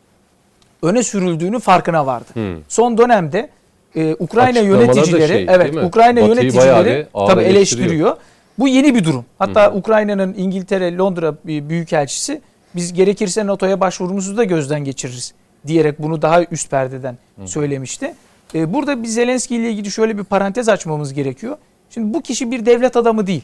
öne 0.83 1.03
sürüldüğünü 1.03 1.61
farkına 1.61 2.07
vardı. 2.07 2.31
Hmm. 2.33 2.57
Son 2.69 2.99
dönemde 2.99 3.51
e, 3.97 4.15
Ukrayna 4.19 4.59
yöneticileri 4.59 5.29
şey, 5.29 5.47
evet 5.49 5.77
Ukrayna 5.77 6.21
Batı'yı 6.21 6.37
yöneticileri 6.37 7.07
tabii 7.13 7.43
eleştiriyor. 7.43 8.17
Bu 8.59 8.69
yeni 8.69 8.95
bir 8.95 9.05
durum. 9.05 9.25
Hatta 9.39 9.71
hmm. 9.71 9.79
Ukrayna'nın 9.79 10.35
İngiltere 10.35 10.97
Londra 10.97 11.35
büyükelçisi 11.45 12.43
biz 12.75 12.93
gerekirse 12.93 13.47
NATO'ya 13.47 13.81
başvurumuzu 13.81 14.37
da 14.37 14.45
gözden 14.45 14.85
geçiririz 14.85 15.35
diyerek 15.67 16.03
bunu 16.03 16.23
daha 16.23 16.45
üst 16.45 16.71
perdeden 16.71 17.19
hmm. 17.37 17.49
söylemişti. 17.49 18.15
E, 18.55 18.73
burada 18.73 19.03
bir 19.03 19.09
Zelenski 19.09 19.57
ile 19.57 19.71
ilgili 19.71 19.91
şöyle 19.91 20.19
bir 20.19 20.25
parantez 20.25 20.69
açmamız 20.69 21.15
gerekiyor. 21.15 21.57
Şimdi 21.91 22.15
bu 22.15 22.23
kişi 22.23 22.51
bir 22.51 22.67
devlet 22.67 22.97
adamı 22.97 23.27
değil. 23.27 23.43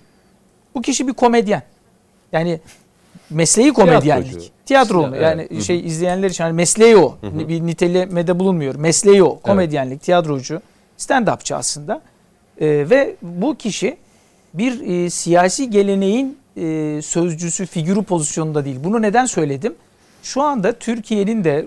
Bu 0.74 0.82
kişi 0.82 1.08
bir 1.08 1.12
komedyen. 1.12 1.62
Yani 2.32 2.60
mesleği 3.30 3.72
komedyenlik. 3.72 4.52
Tiyatro 4.66 5.06
mu? 5.06 5.16
Yani 5.16 5.48
evet. 5.50 5.62
şey 5.62 5.86
izleyenler 5.86 6.30
için 6.30 6.44
hani 6.44 6.52
mesleği 6.52 6.96
o. 6.96 7.16
Hı 7.20 7.26
hı. 7.26 7.48
Bir 7.48 7.60
nitelemede 7.60 8.38
bulunmuyor. 8.38 8.74
Mesleği 8.74 9.22
o. 9.22 9.40
Komedyenlik, 9.40 9.92
evet. 9.92 10.02
tiyatrocu, 10.02 10.62
stand-upçı 10.98 11.54
aslında. 11.54 12.02
Ee, 12.60 12.66
ve 12.90 13.16
bu 13.22 13.56
kişi 13.56 13.96
bir 14.54 14.80
e, 14.80 15.10
siyasi 15.10 15.70
geleneğin 15.70 16.38
e, 16.56 17.00
sözcüsü, 17.02 17.66
figürü 17.66 18.02
pozisyonunda 18.02 18.64
değil. 18.64 18.76
Bunu 18.84 19.02
neden 19.02 19.26
söyledim? 19.26 19.74
Şu 20.22 20.42
anda 20.42 20.72
Türkiye'nin 20.72 21.44
de 21.44 21.58
e, 21.58 21.64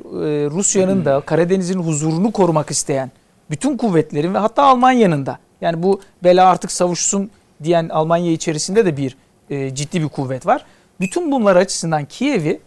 Rusya'nın 0.49 1.06
da 1.06 1.22
Karadeniz'in 1.22 1.80
huzurunu 1.80 2.32
korumak 2.32 2.72
isteyen 2.72 3.12
bütün 3.49 3.78
kuvvetlerin 3.78 4.34
ve 4.34 4.38
hatta 4.38 4.64
Almanya'nın 4.64 5.26
da 5.26 5.38
yani 5.62 5.84
bu 5.84 6.01
bela 6.24 6.47
artık 6.47 6.72
savuşsun 6.72 7.30
diyen 7.64 7.89
Almanya 7.89 8.32
içerisinde 8.32 8.86
de 8.86 8.97
bir 8.97 9.18
e, 9.49 9.76
ciddi 9.76 10.01
bir 10.01 10.10
kuvvet 10.10 10.45
var. 10.45 10.66
Bütün 10.99 11.32
bunlar 11.32 11.56
açısından 11.56 12.06
Kiev'i 12.06 12.60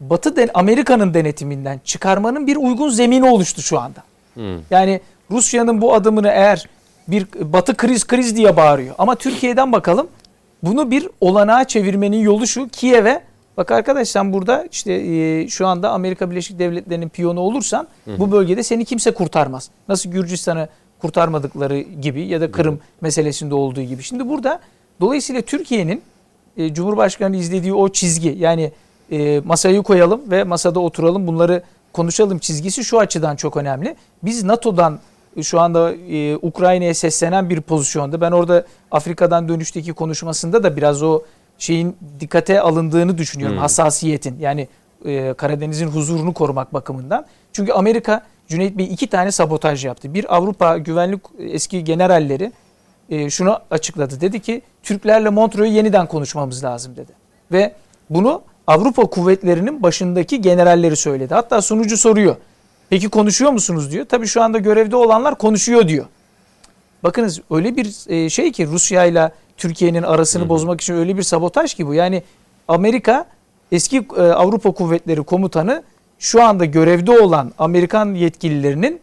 Batı 0.00 0.36
den 0.36 0.48
Amerika'nın 0.54 1.14
denetiminden 1.14 1.80
çıkarmanın 1.84 2.46
bir 2.46 2.56
uygun 2.56 2.88
zemini 2.88 3.30
oluştu 3.30 3.62
şu 3.62 3.80
anda. 3.80 4.02
Hmm. 4.34 4.60
Yani 4.70 5.00
Rusya'nın 5.30 5.80
bu 5.80 5.94
adımını 5.94 6.28
eğer 6.28 6.68
bir 7.08 7.26
Batı 7.40 7.76
kriz 7.76 8.06
kriz 8.06 8.36
diye 8.36 8.56
bağırıyor. 8.56 8.94
Ama 8.98 9.14
Türkiye'den 9.14 9.72
bakalım 9.72 10.08
bunu 10.62 10.90
bir 10.90 11.08
olanağa 11.20 11.64
çevirmenin 11.64 12.20
yolu 12.20 12.46
şu. 12.46 12.68
Kiev'e 12.68 13.22
bak 13.56 13.70
arkadaş 13.70 14.08
sen 14.08 14.32
burada 14.32 14.68
işte 14.70 14.92
e, 14.92 15.48
şu 15.48 15.66
anda 15.66 15.90
Amerika 15.90 16.30
Birleşik 16.30 16.58
Devletleri'nin 16.58 17.08
piyonu 17.08 17.40
olursan 17.40 17.88
hı 18.04 18.18
bu 18.18 18.32
bölgede 18.32 18.62
seni 18.62 18.84
kimse 18.84 19.10
kurtarmaz. 19.10 19.70
Nasıl 19.88 20.10
Gürcistan'ı 20.10 20.68
kurtarmadıkları 21.00 21.80
gibi 21.80 22.26
ya 22.26 22.40
da 22.40 22.52
Kırım 22.52 22.74
hı. 22.74 22.78
meselesinde 23.00 23.54
olduğu 23.54 23.82
gibi. 23.82 24.02
Şimdi 24.02 24.28
burada 24.28 24.60
dolayısıyla 25.00 25.42
Türkiye'nin 25.42 26.02
e, 26.56 26.74
Cumhurbaşkanı 26.74 27.36
izlediği 27.36 27.74
o 27.74 27.88
çizgi 27.88 28.36
yani 28.38 28.72
e, 29.12 29.40
masayı 29.40 29.82
koyalım 29.82 30.20
ve 30.30 30.44
masada 30.44 30.80
oturalım 30.80 31.26
bunları 31.26 31.62
konuşalım 31.92 32.38
çizgisi 32.38 32.84
şu 32.84 32.98
açıdan 32.98 33.36
çok 33.36 33.56
önemli. 33.56 33.96
Biz 34.22 34.44
NATO'dan 34.44 35.00
e, 35.36 35.42
şu 35.42 35.60
anda 35.60 35.92
e, 35.92 36.36
Ukrayna'ya 36.36 36.94
seslenen 36.94 37.50
bir 37.50 37.60
pozisyonda. 37.60 38.20
Ben 38.20 38.32
orada 38.32 38.66
Afrika'dan 38.90 39.48
dönüşteki 39.48 39.92
konuşmasında 39.92 40.62
da 40.62 40.76
biraz 40.76 41.02
o 41.02 41.22
şeyin 41.62 41.96
dikkate 42.20 42.60
alındığını 42.60 43.18
düşünüyorum. 43.18 43.56
Hmm. 43.56 43.62
Hassasiyetin 43.62 44.38
yani 44.40 44.68
e, 45.04 45.34
Karadeniz'in 45.34 45.86
huzurunu 45.86 46.34
korumak 46.34 46.74
bakımından. 46.74 47.26
Çünkü 47.52 47.72
Amerika 47.72 48.22
Cüneyt 48.48 48.78
Bey 48.78 48.86
iki 48.86 49.06
tane 49.06 49.32
sabotaj 49.32 49.84
yaptı. 49.84 50.14
Bir 50.14 50.36
Avrupa 50.36 50.78
güvenlik 50.78 51.20
eski 51.38 51.84
generalleri 51.84 52.52
e, 53.10 53.30
şunu 53.30 53.58
açıkladı. 53.70 54.20
Dedi 54.20 54.40
ki 54.40 54.62
Türklerle 54.82 55.30
Montreux'u 55.30 55.72
yeniden 55.72 56.06
konuşmamız 56.06 56.64
lazım 56.64 56.96
dedi. 56.96 57.12
Ve 57.52 57.74
bunu 58.10 58.42
Avrupa 58.66 59.02
kuvvetlerinin 59.02 59.82
başındaki 59.82 60.40
generalleri 60.40 60.96
söyledi. 60.96 61.34
Hatta 61.34 61.62
sunucu 61.62 61.96
soruyor. 61.96 62.36
Peki 62.90 63.08
konuşuyor 63.08 63.50
musunuz 63.50 63.92
diyor. 63.92 64.06
Tabii 64.08 64.26
şu 64.26 64.42
anda 64.42 64.58
görevde 64.58 64.96
olanlar 64.96 65.38
konuşuyor 65.38 65.88
diyor. 65.88 66.06
Bakınız 67.02 67.40
öyle 67.50 67.76
bir 67.76 68.10
e, 68.10 68.30
şey 68.30 68.52
ki 68.52 68.66
Rusya 68.66 69.04
ile 69.04 69.32
Türkiye'nin 69.56 70.02
arasını 70.02 70.48
bozmak 70.48 70.80
için 70.80 70.94
öyle 70.94 71.16
bir 71.16 71.22
sabotaj 71.22 71.74
ki 71.74 71.86
bu. 71.86 71.94
Yani 71.94 72.22
Amerika 72.68 73.26
eski 73.72 74.06
e, 74.16 74.20
Avrupa 74.20 74.72
Kuvvetleri 74.72 75.22
Komutanı 75.22 75.82
şu 76.18 76.42
anda 76.42 76.64
görevde 76.64 77.10
olan 77.20 77.52
Amerikan 77.58 78.14
yetkililerinin 78.14 79.00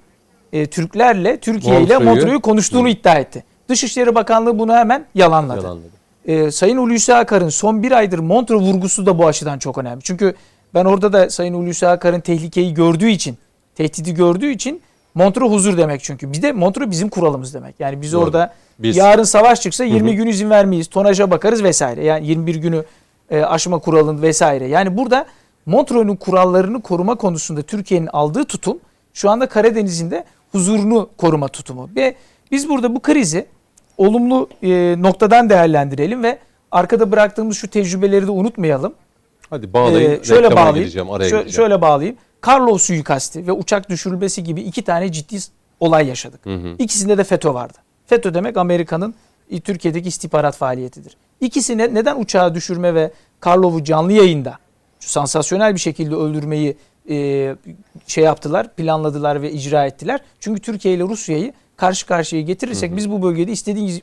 e, 0.53 0.65
Türklerle 0.65 1.39
Türkiye 1.39 1.81
ile 1.81 1.97
Montreux'u 1.97 2.41
konuştuğunu 2.41 2.85
Hı. 2.85 2.89
iddia 2.91 3.15
etti. 3.15 3.43
Dışişleri 3.69 4.15
Bakanlığı 4.15 4.59
bunu 4.59 4.73
hemen 4.73 5.05
yalanladı. 5.15 5.61
yalanladı. 5.63 5.89
Ee, 6.25 6.51
Sayın 6.51 6.77
Hulusi 6.77 7.15
Akar'ın 7.15 7.49
son 7.49 7.83
bir 7.83 7.91
aydır 7.91 8.19
Montreux 8.19 8.61
vurgusu 8.61 9.05
da 9.05 9.17
bu 9.17 9.27
açıdan 9.27 9.59
çok 9.59 9.77
önemli. 9.77 10.01
Çünkü 10.03 10.35
Ben 10.73 10.85
orada 10.85 11.13
da 11.13 11.29
Sayın 11.29 11.53
Hulusi 11.53 11.87
Akar'ın 11.87 12.19
tehlikeyi 12.19 12.73
gördüğü 12.73 13.09
için, 13.09 13.37
tehdidi 13.75 14.13
gördüğü 14.13 14.51
için 14.51 14.81
Montreux 15.15 15.51
huzur 15.51 15.77
demek 15.77 16.03
çünkü. 16.03 16.33
Bir 16.33 16.41
de 16.41 16.51
Montreux 16.51 16.89
bizim 16.91 17.09
kuralımız 17.09 17.53
demek. 17.53 17.75
Yani 17.79 18.01
biz 18.01 18.13
Doğru. 18.13 18.23
orada 18.23 18.53
Biz- 18.79 18.97
yarın 18.97 19.23
savaş 19.23 19.61
çıksa 19.61 19.83
20 19.83 20.15
gün 20.15 20.27
izin 20.27 20.49
vermeyiz. 20.49 20.87
Tonaja 20.87 21.31
bakarız 21.31 21.63
vesaire. 21.63 22.05
Yani 22.05 22.27
21 22.27 22.55
günü 22.55 22.83
e, 23.29 23.41
aşma 23.43 23.79
kuralın 23.79 24.21
vesaire. 24.21 24.67
Yani 24.67 24.97
burada 24.97 25.25
Montreux'un 25.65 26.15
kurallarını 26.15 26.81
koruma 26.81 27.15
konusunda 27.15 27.61
Türkiye'nin 27.61 28.07
aldığı 28.07 28.43
tutum 28.45 28.77
şu 29.13 29.29
anda 29.29 29.47
Karadeniz'in 29.47 30.11
de 30.11 30.23
huzurunu 30.51 31.09
koruma 31.17 31.47
tutumu. 31.47 31.89
Ve 31.95 32.15
biz 32.51 32.69
burada 32.69 32.95
bu 32.95 32.99
krizi 32.99 33.45
olumlu 33.97 34.49
e, 34.63 34.95
noktadan 34.99 35.49
değerlendirelim 35.49 36.23
ve 36.23 36.37
arkada 36.71 37.11
bıraktığımız 37.11 37.57
şu 37.57 37.67
tecrübeleri 37.67 38.27
de 38.27 38.31
unutmayalım. 38.31 38.93
Hadi 39.49 39.73
bağlayın. 39.73 40.11
Ee, 40.11 40.23
şöyle 40.23 40.55
bağlayayım. 40.55 41.11
araya 41.11 41.25
Şö- 41.27 41.29
gireceğim. 41.29 41.49
şöyle 41.49 41.81
bağlayayım. 41.81 42.17
Karlov 42.41 42.77
suikasti 42.77 43.47
ve 43.47 43.51
uçak 43.51 43.89
düşürülmesi 43.89 44.43
gibi 44.43 44.61
iki 44.61 44.81
tane 44.81 45.11
ciddi 45.11 45.37
olay 45.79 46.07
yaşadık. 46.07 46.39
İkisinde 46.79 47.17
de 47.17 47.23
FETÖ 47.23 47.53
vardı. 47.53 47.77
FETÖ 48.05 48.33
demek 48.33 48.57
Amerika'nın 48.57 49.15
e, 49.51 49.59
Türkiye'deki 49.59 50.07
istihbarat 50.07 50.55
faaliyetidir. 50.55 51.17
İkisine 51.41 51.93
neden 51.93 52.19
uçağı 52.21 52.55
düşürme 52.55 52.93
ve 52.93 53.11
Karlov'u 53.39 53.83
canlı 53.83 54.13
yayında 54.13 54.57
şu 54.99 55.09
sansasyonel 55.09 55.75
bir 55.75 55.79
şekilde 55.79 56.15
öldürmeyi 56.15 56.77
e, 57.09 57.55
şey 58.07 58.23
yaptılar, 58.23 58.75
planladılar 58.75 59.41
ve 59.41 59.51
icra 59.51 59.85
ettiler. 59.85 60.19
Çünkü 60.39 60.61
Türkiye 60.61 60.93
ile 60.93 61.03
Rusya'yı 61.03 61.53
karşı 61.77 62.05
karşıya 62.05 62.41
getirirsek 62.41 62.95
biz 62.95 63.11
bu 63.11 63.21
bölgede 63.21 63.51
istediğimiz, 63.51 64.01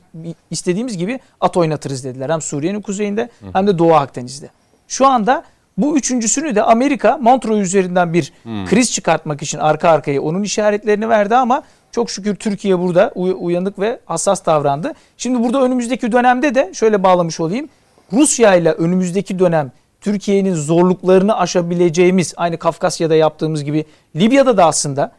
istediğimiz 0.51 0.97
gibi 0.97 1.19
at 1.41 1.57
oynatırız 1.57 2.03
dediler. 2.03 2.29
Hem 2.29 2.41
Suriye'nin 2.41 2.81
kuzeyinde 2.81 3.29
hem 3.53 3.67
de 3.67 3.77
Doğu 3.77 3.93
Akdeniz'de. 3.93 4.49
Şu 4.87 5.07
anda 5.07 5.43
bu 5.77 5.97
üçüncüsünü 5.97 6.55
de 6.55 6.63
Amerika 6.63 7.17
Montreux 7.17 7.59
üzerinden 7.61 8.13
bir 8.13 8.33
kriz 8.65 8.91
çıkartmak 8.91 9.41
için 9.41 9.57
arka 9.57 9.89
arkaya 9.89 10.21
onun 10.21 10.43
işaretlerini 10.43 11.09
verdi 11.09 11.35
ama 11.35 11.63
çok 11.91 12.11
şükür 12.11 12.35
Türkiye 12.35 12.79
burada 12.79 13.11
uy- 13.15 13.35
uyanık 13.39 13.79
ve 13.79 13.99
hassas 14.05 14.45
davrandı. 14.45 14.93
Şimdi 15.17 15.43
burada 15.43 15.61
önümüzdeki 15.61 16.11
dönemde 16.11 16.55
de 16.55 16.71
şöyle 16.73 17.03
bağlamış 17.03 17.39
olayım. 17.39 17.69
Rusya 18.13 18.55
ile 18.55 18.71
önümüzdeki 18.71 19.39
dönem 19.39 19.71
Türkiye'nin 20.01 20.53
zorluklarını 20.55 21.37
aşabileceğimiz 21.37 22.33
aynı 22.37 22.57
Kafkasya'da 22.57 23.15
yaptığımız 23.15 23.63
gibi 23.63 23.85
Libya'da 24.15 24.57
da 24.57 24.65
aslında 24.65 25.11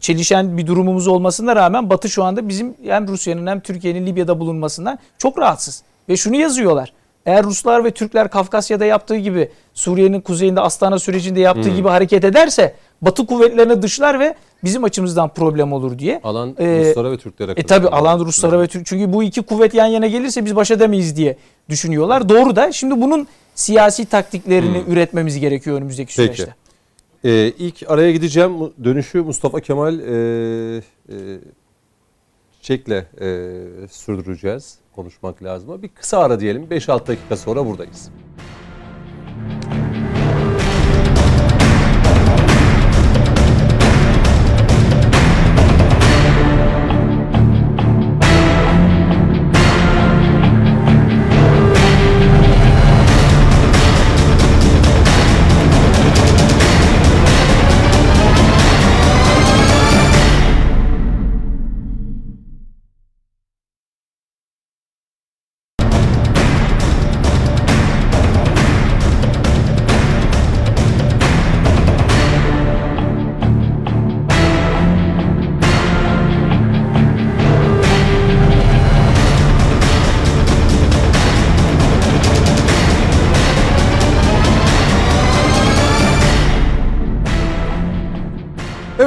çelişen 0.00 0.58
bir 0.58 0.66
durumumuz 0.66 1.08
olmasına 1.08 1.56
rağmen 1.56 1.90
Batı 1.90 2.08
şu 2.08 2.24
anda 2.24 2.48
bizim 2.48 2.74
hem 2.84 3.08
Rusya'nın 3.08 3.46
hem 3.46 3.60
Türkiye'nin 3.60 4.06
Libya'da 4.06 4.40
bulunmasından 4.40 4.98
çok 5.18 5.38
rahatsız. 5.38 5.82
Ve 6.08 6.16
şunu 6.16 6.36
yazıyorlar. 6.36 6.92
Eğer 7.26 7.44
Ruslar 7.44 7.84
ve 7.84 7.90
Türkler 7.90 8.30
Kafkasya'da 8.30 8.84
yaptığı 8.84 9.16
gibi 9.16 9.48
Suriye'nin 9.74 10.20
kuzeyinde 10.20 10.60
Astana 10.60 10.98
sürecinde 10.98 11.40
yaptığı 11.40 11.70
gibi 11.70 11.88
hareket 11.88 12.24
ederse 12.24 12.74
Batı 13.02 13.26
kuvvetlerini 13.26 13.82
dışlar 13.82 14.20
ve 14.20 14.34
bizim 14.64 14.84
açımızdan 14.84 15.28
problem 15.28 15.72
olur 15.72 15.98
diye. 15.98 16.20
Alan 16.24 16.56
Ee, 16.58 16.84
Ruslara 16.88 17.10
ve 17.12 17.16
Türklere 17.16 17.52
E 17.56 17.62
tabi 17.62 17.88
alan 17.88 18.20
Ruslara 18.20 18.60
ve 18.60 18.66
Türk 18.66 18.86
çünkü 18.86 19.12
bu 19.12 19.22
iki 19.22 19.42
kuvvet 19.42 19.74
yan 19.74 19.86
yana 19.86 20.06
gelirse 20.06 20.44
biz 20.44 20.56
baş 20.56 20.70
edemeyiz 20.70 21.16
diye 21.16 21.36
düşünüyorlar. 21.68 22.28
Doğru 22.28 22.56
da 22.56 22.72
şimdi 22.72 23.00
bunun 23.00 23.28
siyasi 23.54 24.06
taktiklerini 24.06 24.84
üretmemiz 24.88 25.40
gerekiyor 25.40 25.76
önümüzdeki 25.76 26.16
Peki. 26.16 26.36
süreçte. 26.36 26.54
Ee, 27.24 27.52
ilk 27.58 27.90
araya 27.90 28.12
gideceğim. 28.12 28.52
Dönüşü 28.84 29.22
Mustafa 29.22 29.60
Kemal 29.60 30.00
e, 30.00 30.76
e, 30.76 30.82
Çiçek'le 32.60 32.88
e, 33.20 33.58
sürdüreceğiz. 33.90 34.78
Konuşmak 34.96 35.42
lazım. 35.42 35.82
Bir 35.82 35.88
kısa 35.88 36.18
ara 36.18 36.40
diyelim. 36.40 36.64
5-6 36.64 37.06
dakika 37.06 37.36
sonra 37.36 37.66
buradayız. 37.66 38.10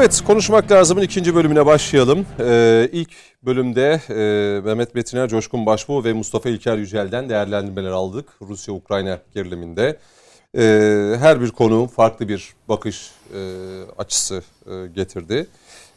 Evet, 0.07 0.21
konuşmak 0.27 0.71
lazımın 0.71 1.01
ikinci 1.01 1.35
bölümüne 1.35 1.65
başlayalım. 1.65 2.25
Ee, 2.39 2.89
ilk 2.91 3.09
bölümde 3.43 4.01
e, 4.09 4.61
Mehmet 4.61 4.95
Betiner, 4.95 5.29
Coşkun 5.29 5.65
Başbuğ 5.65 6.03
ve 6.03 6.13
Mustafa 6.13 6.49
İlker 6.49 6.77
Yücel'den 6.77 7.29
değerlendirmeler 7.29 7.91
aldık 7.91 8.29
Rusya-Ukrayna 8.41 9.19
geriliminde. 9.33 9.97
Ee, 10.57 11.15
her 11.19 11.41
bir 11.41 11.51
konu 11.51 11.87
farklı 11.95 12.27
bir 12.27 12.53
bakış 12.69 13.11
e, 13.33 13.39
açısı 13.97 14.43
e, 14.65 14.87
getirdi. 14.95 15.47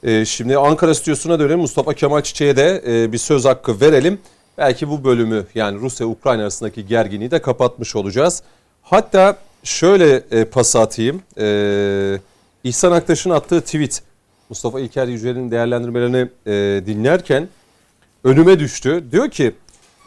E, 0.03 0.25
şimdi 0.25 0.59
Ankara 0.59 0.95
stüdyosuna 0.95 1.39
dönelim. 1.39 1.61
Mustafa 1.61 1.95
Kemal 1.95 2.23
Çiçek'e 2.23 2.57
de 2.57 2.83
e, 2.87 3.13
bir 3.13 3.19
söz 3.19 3.45
hakkı 3.45 3.81
verelim. 3.81 4.19
Belki 4.59 4.89
bu 4.89 5.05
bölümü 5.05 5.47
yani 5.55 5.81
Rusya-Ukrayna 5.81 6.43
arasındaki 6.43 6.87
gerginliği 6.87 7.31
de 7.31 7.43
kapatmış 7.43 7.97
olacağız. 7.97 8.43
Hatta 8.83 9.37
şöyle 9.65 10.23
e, 10.31 10.45
pas 10.45 10.77
atayım. 10.77 11.23
E, 11.41 12.19
İhsan 12.65 12.93
Aktaş'ın 12.93 13.31
attığı 13.31 13.61
tweet 13.61 14.03
Mustafa 14.49 14.81
İlker 14.81 15.09
Yücel'in 15.09 15.51
değerlendirmelerini 15.51 16.29
e, 16.47 16.87
dinlerken 16.87 17.49
önüme 18.25 18.59
düştü. 18.59 19.05
Diyor 19.13 19.31
ki 19.31 19.55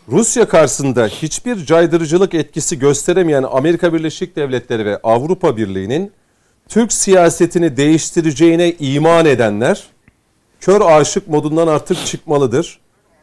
Rusya 0.10 0.48
karşısında 0.48 1.08
hiçbir 1.08 1.66
caydırıcılık 1.66 2.34
etkisi 2.34 2.80
gösteremeyen 2.80 3.44
Amerika 3.44 3.94
Birleşik 3.94 4.36
Devletleri 4.36 4.86
ve 4.86 5.00
Avrupa 5.04 5.58
Birliği'nin 5.58 6.12
Türk 6.68 6.94
siyasetini 6.94 7.78
değiştireceğine 7.78 8.74
iman 8.80 9.26
edenler 9.26 9.84
kör 10.60 10.82
aşık 10.82 11.28
modundan 11.28 11.68
artık 11.68 12.06
çıkmalıdır. 12.06 12.80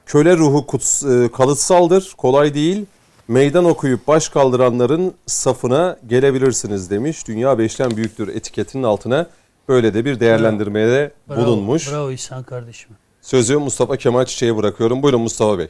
Köle 0.07 0.37
ruhu 0.37 0.67
kuts, 0.67 1.05
e, 1.05 1.29
kalıtsaldır, 1.33 2.13
kolay 2.17 2.55
değil. 2.55 2.87
Meydan 3.31 3.65
okuyup 3.65 4.07
baş 4.09 4.29
kaldıranların 4.29 5.15
safına 5.27 5.97
gelebilirsiniz 6.07 6.91
demiş. 6.91 7.29
Dünya 7.29 7.59
beşten 7.59 7.97
büyüktür 7.97 8.29
etiketinin 8.29 8.83
altına 8.83 9.27
böyle 9.69 9.95
de 9.95 10.05
bir 10.05 10.21
değerlendirmeye 10.21 11.11
Bravo, 11.29 11.41
bulunmuş. 11.41 11.93
Bravo 11.93 12.11
İhsan 12.11 12.43
kardeşim. 12.43 12.91
Sözü 13.23 13.57
Mustafa 13.57 13.97
Kemal 13.97 14.25
Çiçek'e 14.25 14.57
bırakıyorum. 14.57 15.03
Buyurun 15.03 15.21
Mustafa 15.21 15.59
Bey. 15.59 15.69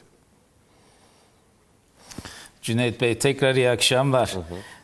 Cüneyt 2.62 3.00
Bey 3.00 3.18
tekrar 3.18 3.54
iyi 3.54 3.70
akşamlar. 3.70 4.36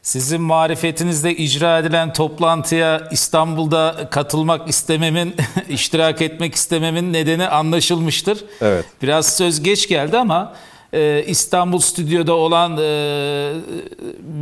Sizin 0.02 0.40
marifetinizde 0.40 1.36
icra 1.36 1.78
edilen 1.78 2.12
toplantıya 2.12 3.08
İstanbul'da 3.10 4.08
katılmak 4.10 4.68
istememin, 4.68 5.34
iştirak 5.68 6.22
etmek 6.22 6.54
istememin 6.54 7.12
nedeni 7.12 7.48
anlaşılmıştır. 7.48 8.44
Evet. 8.60 8.84
Biraz 9.02 9.36
söz 9.36 9.62
geç 9.62 9.88
geldi 9.88 10.18
ama 10.18 10.54
e, 10.96 11.24
İstanbul 11.26 11.78
stüdyoda 11.78 12.34
olan 12.34 12.78
e, 12.78 13.52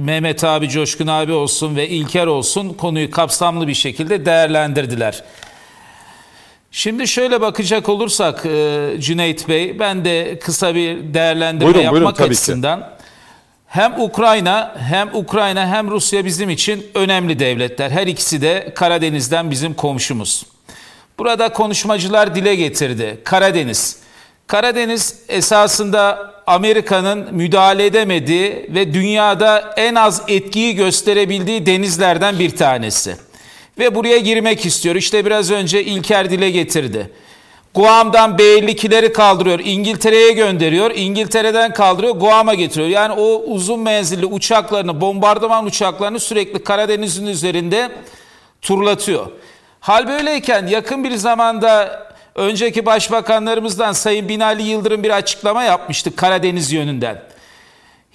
Mehmet 0.05 0.45
abi, 0.45 0.69
Coşkun 0.69 1.07
abi 1.07 1.33
olsun 1.33 1.77
ve 1.77 1.89
İlker 1.89 2.27
olsun 2.27 2.73
konuyu 2.73 3.11
kapsamlı 3.11 3.69
bir 3.69 3.75
şekilde 3.75 4.27
değerlendirdiler. 4.27 5.25
Şimdi 6.71 7.09
şöyle 7.09 7.41
bakacak 7.41 7.89
olursak 7.89 8.47
e, 8.47 8.91
Cüneyt 8.99 9.49
Bey, 9.49 9.79
ben 9.79 10.05
de 10.05 10.39
kısa 10.39 10.75
bir 10.75 11.15
değerlendirme 11.15 11.65
Buyurun, 11.65 11.81
yapmak 11.81 12.03
buyurun, 12.03 12.15
tabii 12.15 12.29
ki. 12.29 12.33
açısından 12.33 12.91
hem 13.67 14.01
Ukrayna 14.01 14.75
hem 14.79 15.15
Ukrayna 15.15 15.69
hem 15.69 15.91
Rusya 15.91 16.25
bizim 16.25 16.51
için 16.51 16.87
önemli 16.95 17.39
devletler. 17.39 17.91
Her 17.91 18.07
ikisi 18.07 18.43
de 18.43 18.73
Karadeniz'den 18.75 19.51
bizim 19.51 19.75
komşumuz. 19.75 20.47
Burada 21.19 21.53
konuşmacılar 21.53 22.35
dile 22.35 22.55
getirdi. 22.55 23.21
Karadeniz. 23.25 24.04
Karadeniz 24.47 25.21
esasında 25.29 26.35
Amerika'nın 26.47 27.35
müdahale 27.35 27.87
edemediği 27.87 28.67
ve 28.69 28.95
dünyada 28.95 29.75
en 29.77 29.95
az 29.95 30.23
etkiyi 30.29 30.75
gösterebildiği 30.75 31.67
denizlerden 31.67 32.39
bir 32.39 32.57
tanesi. 32.57 33.17
Ve 33.79 33.95
buraya 33.95 34.19
girmek 34.19 34.67
istiyor. 34.67 34.95
İşte 34.95 35.27
biraz 35.27 35.51
önce 35.51 35.85
İlker 35.85 36.31
dile 36.31 36.51
getirdi. 36.51 37.11
Guam'dan 37.75 38.39
B-52'leri 38.39 39.13
kaldırıyor, 39.13 39.61
İngiltere'ye 39.65 40.33
gönderiyor, 40.33 40.91
İngiltere'den 40.95 41.73
kaldırıyor, 41.73 42.15
Guam'a 42.15 42.55
getiriyor. 42.55 42.89
Yani 42.89 43.13
o 43.13 43.43
uzun 43.47 43.81
menzilli 43.81 44.27
uçaklarını, 44.27 45.01
bombardıman 45.01 45.67
uçaklarını 45.67 46.21
sürekli 46.21 46.65
Karadeniz'in 46.65 47.27
üzerinde 47.27 47.91
turlatıyor. 48.63 49.27
Hal 49.81 50.09
böyleyken 50.09 50.67
yakın 50.67 51.05
bir 51.05 51.15
zamanda 51.15 52.03
önceki 52.35 52.87
başbakanlarımızdan 52.87 53.93
Sayın 53.93 54.29
Binali 54.29 54.63
Yıldırım 54.63 55.03
bir 55.03 55.11
açıklama 55.11 55.65
yapmıştı 55.65 56.17
Karadeniz 56.17 56.73
yönünden. 56.73 57.23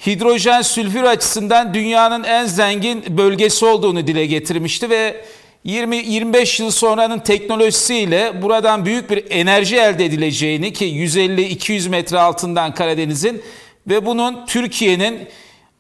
Hidrojen 0.08 0.62
sülfür 0.62 1.04
açısından 1.04 1.74
dünyanın 1.74 2.24
en 2.24 2.46
zengin 2.46 3.18
bölgesi 3.18 3.66
olduğunu 3.66 4.08
dile 4.08 4.26
getirmişti 4.26 4.90
ve 4.90 5.26
20-25 5.66 6.62
yıl 6.62 6.72
sonranın 6.72 7.20
teknolojisiyle 7.20 8.42
buradan 8.42 8.86
büyük 8.86 9.10
bir 9.10 9.24
enerji 9.30 9.78
elde 9.78 10.06
edileceğini 10.06 10.74
ki 10.74 10.86
150-200 10.86 11.90
metre 11.90 12.20
altından 12.20 12.74
Karadeniz'in 12.74 13.42
ve 13.88 14.06
bunun 14.06 14.46
Türkiye'nin 14.46 15.28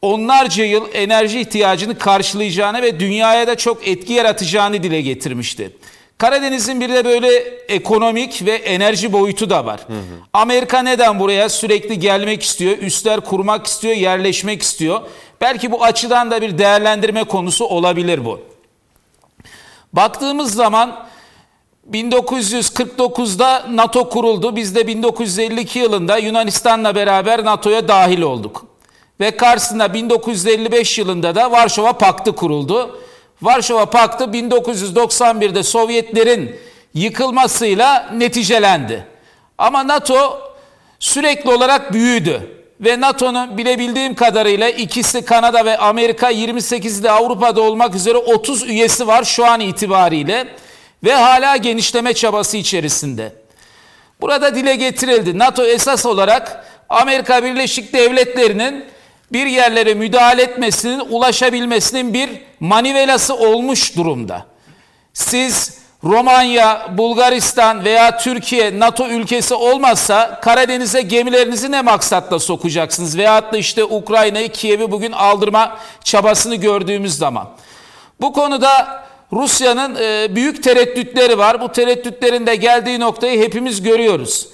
onlarca 0.01 0.63
yıl 0.63 0.85
enerji 0.93 1.39
ihtiyacını 1.39 1.97
karşılayacağını 1.97 2.81
ve 2.81 2.99
dünyaya 2.99 3.47
da 3.47 3.55
çok 3.55 3.87
etki 3.87 4.13
yaratacağını 4.13 4.83
dile 4.83 5.01
getirmişti. 5.01 5.71
Karadeniz'in 6.19 6.81
bir 6.81 6.89
de 6.89 7.05
böyle 7.05 7.37
ekonomik 7.67 8.45
ve 8.45 8.51
enerji 8.51 9.13
boyutu 9.13 9.49
da 9.49 9.65
var. 9.65 9.79
Hı 9.87 9.93
hı. 9.93 10.19
Amerika 10.33 10.81
neden 10.81 11.19
buraya 11.19 11.49
sürekli 11.49 11.99
gelmek 11.99 12.43
istiyor, 12.43 12.77
üstler 12.77 13.19
kurmak 13.19 13.67
istiyor, 13.67 13.95
yerleşmek 13.95 14.61
istiyor? 14.61 15.01
Belki 15.41 15.71
bu 15.71 15.83
açıdan 15.83 16.31
da 16.31 16.41
bir 16.41 16.57
değerlendirme 16.57 17.23
konusu 17.23 17.65
olabilir 17.65 18.25
bu. 18.25 18.41
Baktığımız 19.93 20.53
zaman 20.53 21.05
1949'da 21.91 23.65
NATO 23.69 24.09
kuruldu. 24.09 24.55
Biz 24.55 24.75
de 24.75 24.87
1952 24.87 25.79
yılında 25.79 26.17
Yunanistan'la 26.17 26.95
beraber 26.95 27.45
NATO'ya 27.45 27.87
dahil 27.87 28.21
olduk. 28.21 28.65
Ve 29.19 29.37
karşısında 29.37 29.93
1955 29.93 30.97
yılında 30.97 31.35
da 31.35 31.51
Varşova 31.51 31.93
Paktı 31.93 32.35
kuruldu. 32.35 32.99
Varşova 33.41 33.85
Paktı 33.85 34.23
1991'de 34.23 35.63
Sovyetlerin 35.63 36.55
yıkılmasıyla 36.93 38.09
neticelendi. 38.13 39.07
Ama 39.57 39.87
NATO 39.87 40.41
sürekli 40.99 41.51
olarak 41.51 41.93
büyüdü. 41.93 42.55
Ve 42.81 43.01
NATO'nun 43.01 43.57
bilebildiğim 43.57 44.15
kadarıyla 44.15 44.69
ikisi 44.69 45.25
Kanada 45.25 45.65
ve 45.65 45.77
Amerika 45.77 46.31
28'de 46.31 47.11
Avrupa'da 47.11 47.61
olmak 47.61 47.95
üzere 47.95 48.17
30 48.17 48.63
üyesi 48.63 49.07
var 49.07 49.23
şu 49.23 49.45
an 49.45 49.59
itibariyle. 49.59 50.47
Ve 51.03 51.13
hala 51.13 51.57
genişleme 51.57 52.13
çabası 52.13 52.57
içerisinde. 52.57 53.33
Burada 54.21 54.55
dile 54.55 54.75
getirildi. 54.75 55.39
NATO 55.39 55.65
esas 55.65 56.05
olarak 56.05 56.65
Amerika 56.89 57.43
Birleşik 57.43 57.93
Devletleri'nin 57.93 58.85
bir 59.31 59.45
yerlere 59.45 59.93
müdahale 59.93 60.41
etmesinin, 60.41 60.99
ulaşabilmesinin 60.99 62.13
bir 62.13 62.29
manivelası 62.59 63.35
olmuş 63.35 63.95
durumda. 63.95 64.45
Siz 65.13 65.79
Romanya, 66.03 66.97
Bulgaristan 66.97 67.85
veya 67.85 68.17
Türkiye 68.17 68.79
NATO 68.79 69.07
ülkesi 69.07 69.53
olmazsa 69.53 70.39
Karadeniz'e 70.41 71.01
gemilerinizi 71.01 71.71
ne 71.71 71.81
maksatla 71.81 72.39
sokacaksınız? 72.39 73.17
Veyahut 73.17 73.53
da 73.53 73.57
işte 73.57 73.83
Ukrayna'yı, 73.83 74.49
Kiev'i 74.49 74.91
bugün 74.91 75.11
aldırma 75.11 75.77
çabasını 76.03 76.55
gördüğümüz 76.55 77.17
zaman. 77.17 77.49
Bu 78.21 78.33
konuda 78.33 79.03
Rusya'nın 79.33 79.95
e, 79.95 80.35
büyük 80.35 80.63
tereddütleri 80.63 81.37
var. 81.37 81.61
Bu 81.61 81.71
tereddütlerin 81.71 82.47
de 82.47 82.55
geldiği 82.55 82.99
noktayı 82.99 83.41
hepimiz 83.41 83.81
görüyoruz. 83.81 84.47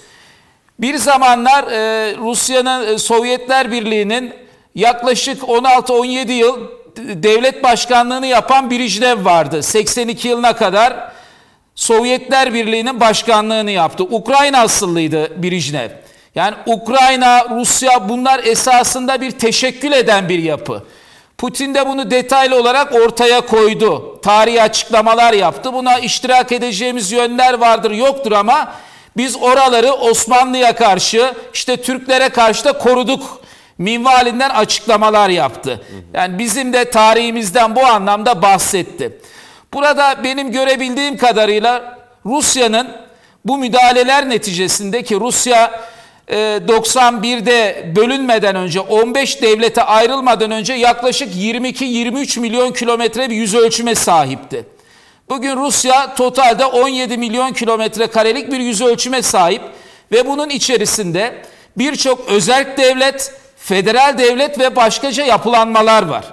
Bir 0.78 0.96
zamanlar 0.96 1.64
e, 1.64 2.16
Rusya'nın, 2.16 2.94
e, 2.94 2.98
Sovyetler 2.98 3.72
Birliği'nin 3.72 4.45
yaklaşık 4.76 5.42
16-17 5.42 6.32
yıl 6.32 6.60
devlet 6.96 7.64
başkanlığını 7.64 8.26
yapan 8.26 8.70
Brejnev 8.70 9.24
vardı. 9.24 9.62
82 9.62 10.28
yılına 10.28 10.56
kadar 10.56 11.10
Sovyetler 11.74 12.54
Birliği'nin 12.54 13.00
başkanlığını 13.00 13.70
yaptı. 13.70 14.04
Ukrayna 14.04 14.58
asıllıydı 14.58 15.42
Brejnev. 15.42 15.90
Yani 16.34 16.54
Ukrayna, 16.66 17.44
Rusya 17.50 18.08
bunlar 18.08 18.44
esasında 18.44 19.20
bir 19.20 19.30
teşekkül 19.30 19.92
eden 19.92 20.28
bir 20.28 20.38
yapı. 20.38 20.82
Putin 21.38 21.74
de 21.74 21.86
bunu 21.86 22.10
detaylı 22.10 22.60
olarak 22.60 22.94
ortaya 22.94 23.40
koydu. 23.40 24.20
Tarihi 24.22 24.62
açıklamalar 24.62 25.32
yaptı. 25.32 25.72
Buna 25.72 25.98
iştirak 25.98 26.52
edeceğimiz 26.52 27.12
yönler 27.12 27.54
vardır 27.54 27.90
yoktur 27.90 28.32
ama 28.32 28.72
biz 29.16 29.36
oraları 29.36 29.92
Osmanlı'ya 29.92 30.74
karşı 30.74 31.34
işte 31.54 31.76
Türklere 31.76 32.28
karşı 32.28 32.64
da 32.64 32.72
koruduk 32.72 33.40
minvalinden 33.78 34.50
açıklamalar 34.50 35.28
yaptı. 35.28 35.80
Yani 36.14 36.38
bizim 36.38 36.72
de 36.72 36.90
tarihimizden 36.90 37.76
bu 37.76 37.86
anlamda 37.86 38.42
bahsetti. 38.42 39.18
Burada 39.74 40.24
benim 40.24 40.52
görebildiğim 40.52 41.16
kadarıyla 41.16 41.98
Rusya'nın 42.26 42.88
bu 43.44 43.58
müdahaleler 43.58 44.28
neticesinde 44.28 45.02
ki 45.02 45.14
Rusya 45.14 45.80
91'de 46.28 47.68
e, 47.68 47.96
bölünmeden 47.96 48.56
önce 48.56 48.80
15 48.80 49.42
devlete 49.42 49.82
ayrılmadan 49.82 50.50
önce 50.50 50.72
yaklaşık 50.72 51.34
22-23 51.34 52.40
milyon 52.40 52.72
kilometre 52.72 53.30
bir 53.30 53.36
yüz 53.36 53.54
ölçüme 53.54 53.94
sahipti. 53.94 54.64
Bugün 55.28 55.56
Rusya 55.56 56.14
totalde 56.14 56.64
17 56.66 57.18
milyon 57.18 57.52
kilometre 57.52 58.06
karelik 58.06 58.52
bir 58.52 58.60
yüz 58.60 58.82
ölçüme 58.82 59.22
sahip 59.22 59.62
ve 60.12 60.26
bunun 60.26 60.48
içerisinde 60.48 61.34
birçok 61.76 62.28
özel 62.28 62.76
devlet, 62.76 63.34
federal 63.66 64.18
devlet 64.18 64.58
ve 64.58 64.76
başkaca 64.76 65.24
yapılanmalar 65.24 66.02
var. 66.02 66.24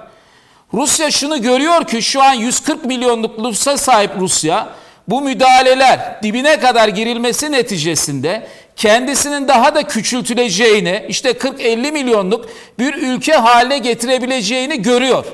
Rusya 0.74 1.10
şunu 1.10 1.42
görüyor 1.42 1.84
ki 1.84 2.02
şu 2.02 2.22
an 2.22 2.32
140 2.32 2.84
milyonluk 2.84 3.38
nüfusa 3.38 3.76
sahip 3.76 4.10
Rusya 4.18 4.68
bu 5.08 5.20
müdahaleler 5.20 6.22
dibine 6.22 6.60
kadar 6.60 6.88
girilmesi 6.88 7.52
neticesinde 7.52 8.46
kendisinin 8.76 9.48
daha 9.48 9.74
da 9.74 9.82
küçültüleceğini 9.82 11.04
işte 11.08 11.30
40-50 11.30 11.92
milyonluk 11.92 12.48
bir 12.78 12.94
ülke 12.94 13.32
haline 13.32 13.78
getirebileceğini 13.78 14.82
görüyor. 14.82 15.24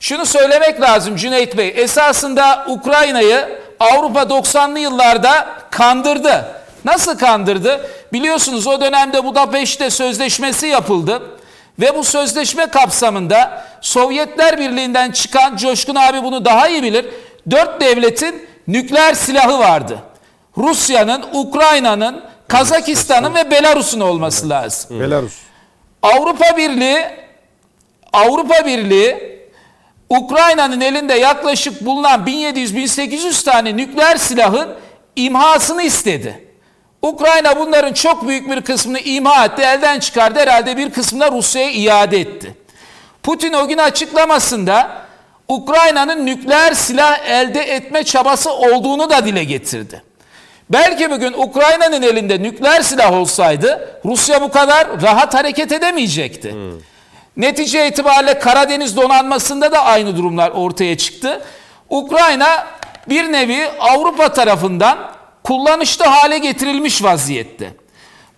Şunu 0.00 0.26
söylemek 0.26 0.80
lazım 0.80 1.16
Cüneyt 1.16 1.56
Bey 1.56 1.72
esasında 1.76 2.64
Ukrayna'yı 2.68 3.48
Avrupa 3.80 4.22
90'lı 4.22 4.78
yıllarda 4.78 5.48
kandırdı. 5.70 6.44
Nasıl 6.84 7.18
kandırdı? 7.18 7.90
Biliyorsunuz 8.12 8.66
o 8.66 8.80
dönemde 8.80 9.24
Budapeşte 9.24 9.90
sözleşmesi 9.90 10.66
yapıldı. 10.66 11.22
Ve 11.78 11.96
bu 11.96 12.04
sözleşme 12.04 12.66
kapsamında 12.66 13.66
Sovyetler 13.80 14.58
Birliği'nden 14.58 15.10
çıkan 15.10 15.56
Coşkun 15.56 15.94
abi 15.94 16.22
bunu 16.22 16.44
daha 16.44 16.68
iyi 16.68 16.82
bilir. 16.82 17.06
Dört 17.50 17.80
devletin 17.80 18.48
nükleer 18.68 19.14
silahı 19.14 19.58
vardı. 19.58 19.98
Rusya'nın, 20.56 21.24
Ukrayna'nın, 21.32 22.24
Kazakistan'ın 22.48 23.34
ve 23.34 23.50
Belarus'un 23.50 24.00
olması 24.00 24.48
lazım. 24.48 25.00
Belarus. 25.00 25.34
Avrupa 26.02 26.56
Birliği 26.56 27.06
Avrupa 28.12 28.66
Birliği 28.66 29.40
Ukrayna'nın 30.08 30.80
elinde 30.80 31.14
yaklaşık 31.14 31.84
bulunan 31.86 32.26
1700-1800 32.26 33.44
tane 33.44 33.76
nükleer 33.76 34.16
silahın 34.16 34.68
imhasını 35.16 35.82
istedi. 35.82 36.49
Ukrayna 37.02 37.58
bunların 37.58 37.92
çok 37.92 38.28
büyük 38.28 38.50
bir 38.50 38.60
kısmını 38.60 38.98
imha 38.98 39.44
etti, 39.44 39.62
elden 39.62 40.00
çıkardı. 40.00 40.38
Herhalde 40.38 40.76
bir 40.76 40.90
kısmını 40.90 41.32
Rusya'ya 41.32 41.70
iade 41.70 42.20
etti. 42.20 42.54
Putin 43.22 43.52
o 43.52 43.68
gün 43.68 43.78
açıklamasında 43.78 44.90
Ukrayna'nın 45.48 46.26
nükleer 46.26 46.74
silah 46.74 47.18
elde 47.28 47.60
etme 47.60 48.04
çabası 48.04 48.52
olduğunu 48.52 49.10
da 49.10 49.24
dile 49.26 49.44
getirdi. 49.44 50.02
Belki 50.70 51.10
bugün 51.10 51.32
Ukrayna'nın 51.32 52.02
elinde 52.02 52.42
nükleer 52.42 52.80
silah 52.80 53.12
olsaydı 53.12 54.00
Rusya 54.04 54.42
bu 54.42 54.50
kadar 54.50 55.02
rahat 55.02 55.34
hareket 55.34 55.72
edemeyecekti. 55.72 56.52
Hmm. 56.52 56.72
Netice 57.36 57.88
itibariyle 57.88 58.38
Karadeniz 58.38 58.96
donanmasında 58.96 59.72
da 59.72 59.84
aynı 59.84 60.16
durumlar 60.16 60.50
ortaya 60.50 60.98
çıktı. 60.98 61.40
Ukrayna 61.88 62.66
bir 63.08 63.32
nevi 63.32 63.68
Avrupa 63.80 64.32
tarafından 64.32 64.98
kullanışlı 65.50 66.04
hale 66.04 66.38
getirilmiş 66.38 67.02
vaziyette. 67.02 67.70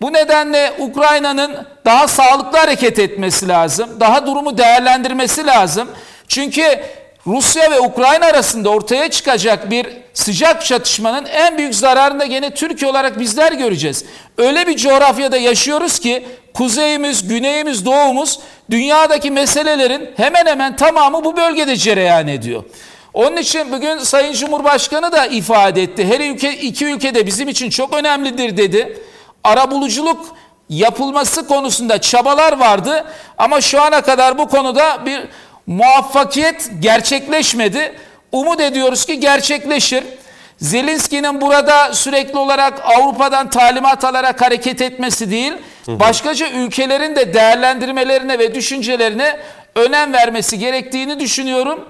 Bu 0.01 0.13
nedenle 0.13 0.73
Ukrayna'nın 0.79 1.67
daha 1.85 2.09
sağlıklı 2.09 2.59
hareket 2.59 2.99
etmesi 2.99 3.49
lazım. 3.49 4.01
Daha 4.01 4.27
durumu 4.27 4.59
değerlendirmesi 4.59 5.47
lazım. 5.47 5.89
Çünkü 6.29 6.81
Rusya 7.27 7.71
ve 7.71 7.81
Ukrayna 7.81 8.27
arasında 8.27 8.71
ortaya 8.71 9.11
çıkacak 9.11 9.71
bir 9.71 9.87
sıcak 10.15 10.65
çatışmanın 10.65 11.27
en 11.27 11.59
büyük 11.59 11.75
zararını 11.75 12.21
da 12.21 12.27
gene 12.27 12.55
Türkiye 12.55 12.91
olarak 12.91 13.21
bizler 13.21 13.53
göreceğiz. 13.53 14.05
Öyle 14.39 14.67
bir 14.67 14.77
coğrafyada 14.77 15.37
yaşıyoruz 15.37 15.99
ki 15.99 16.27
kuzeyimiz, 16.55 17.29
güneyimiz, 17.29 17.87
doğumuz 17.87 18.41
dünyadaki 18.71 19.31
meselelerin 19.31 20.11
hemen 20.17 20.47
hemen 20.47 20.77
tamamı 20.77 21.25
bu 21.25 21.37
bölgede 21.37 21.77
cereyan 21.77 22.29
ediyor. 22.29 22.65
Onun 23.15 23.37
için 23.37 23.73
bugün 23.73 23.99
Sayın 23.99 24.33
Cumhurbaşkanı 24.33 25.13
da 25.13 25.27
ifade 25.27 25.83
etti. 25.83 26.07
Her 26.07 26.21
ülke 26.21 26.53
iki 26.57 26.87
ülkede 26.87 27.27
bizim 27.27 27.49
için 27.49 27.71
çok 27.71 27.95
önemlidir 27.95 28.57
dedi. 28.57 28.99
Arabuluculuk 29.45 30.37
yapılması 30.69 31.47
konusunda 31.49 32.01
çabalar 32.01 32.59
vardı 32.59 33.05
ama 33.39 33.61
şu 33.61 33.83
ana 33.83 34.03
kadar 34.03 34.39
bu 34.39 34.49
konuda 34.49 35.07
bir 35.07 35.21
muvaffakiyet 35.67 36.71
gerçekleşmedi. 36.81 37.93
Umut 38.33 38.61
ediyoruz 38.61 39.05
ki 39.05 39.21
gerçekleşir. 39.21 40.05
Zelenski'nin 40.59 41.41
burada 41.41 41.95
sürekli 41.95 42.39
olarak 42.39 42.81
Avrupa'dan 42.85 43.51
talimat 43.51 44.05
alarak 44.05 44.43
hareket 44.43 44.83
etmesi 44.83 45.31
değil, 45.31 45.53
başkaca 45.89 46.51
ülkelerin 46.51 47.17
de 47.17 47.35
değerlendirmelerine 47.35 48.39
ve 48.39 48.55
düşüncelerine 48.55 49.37
önem 49.75 50.13
vermesi 50.13 50.59
gerektiğini 50.59 51.21
düşünüyorum. 51.21 51.89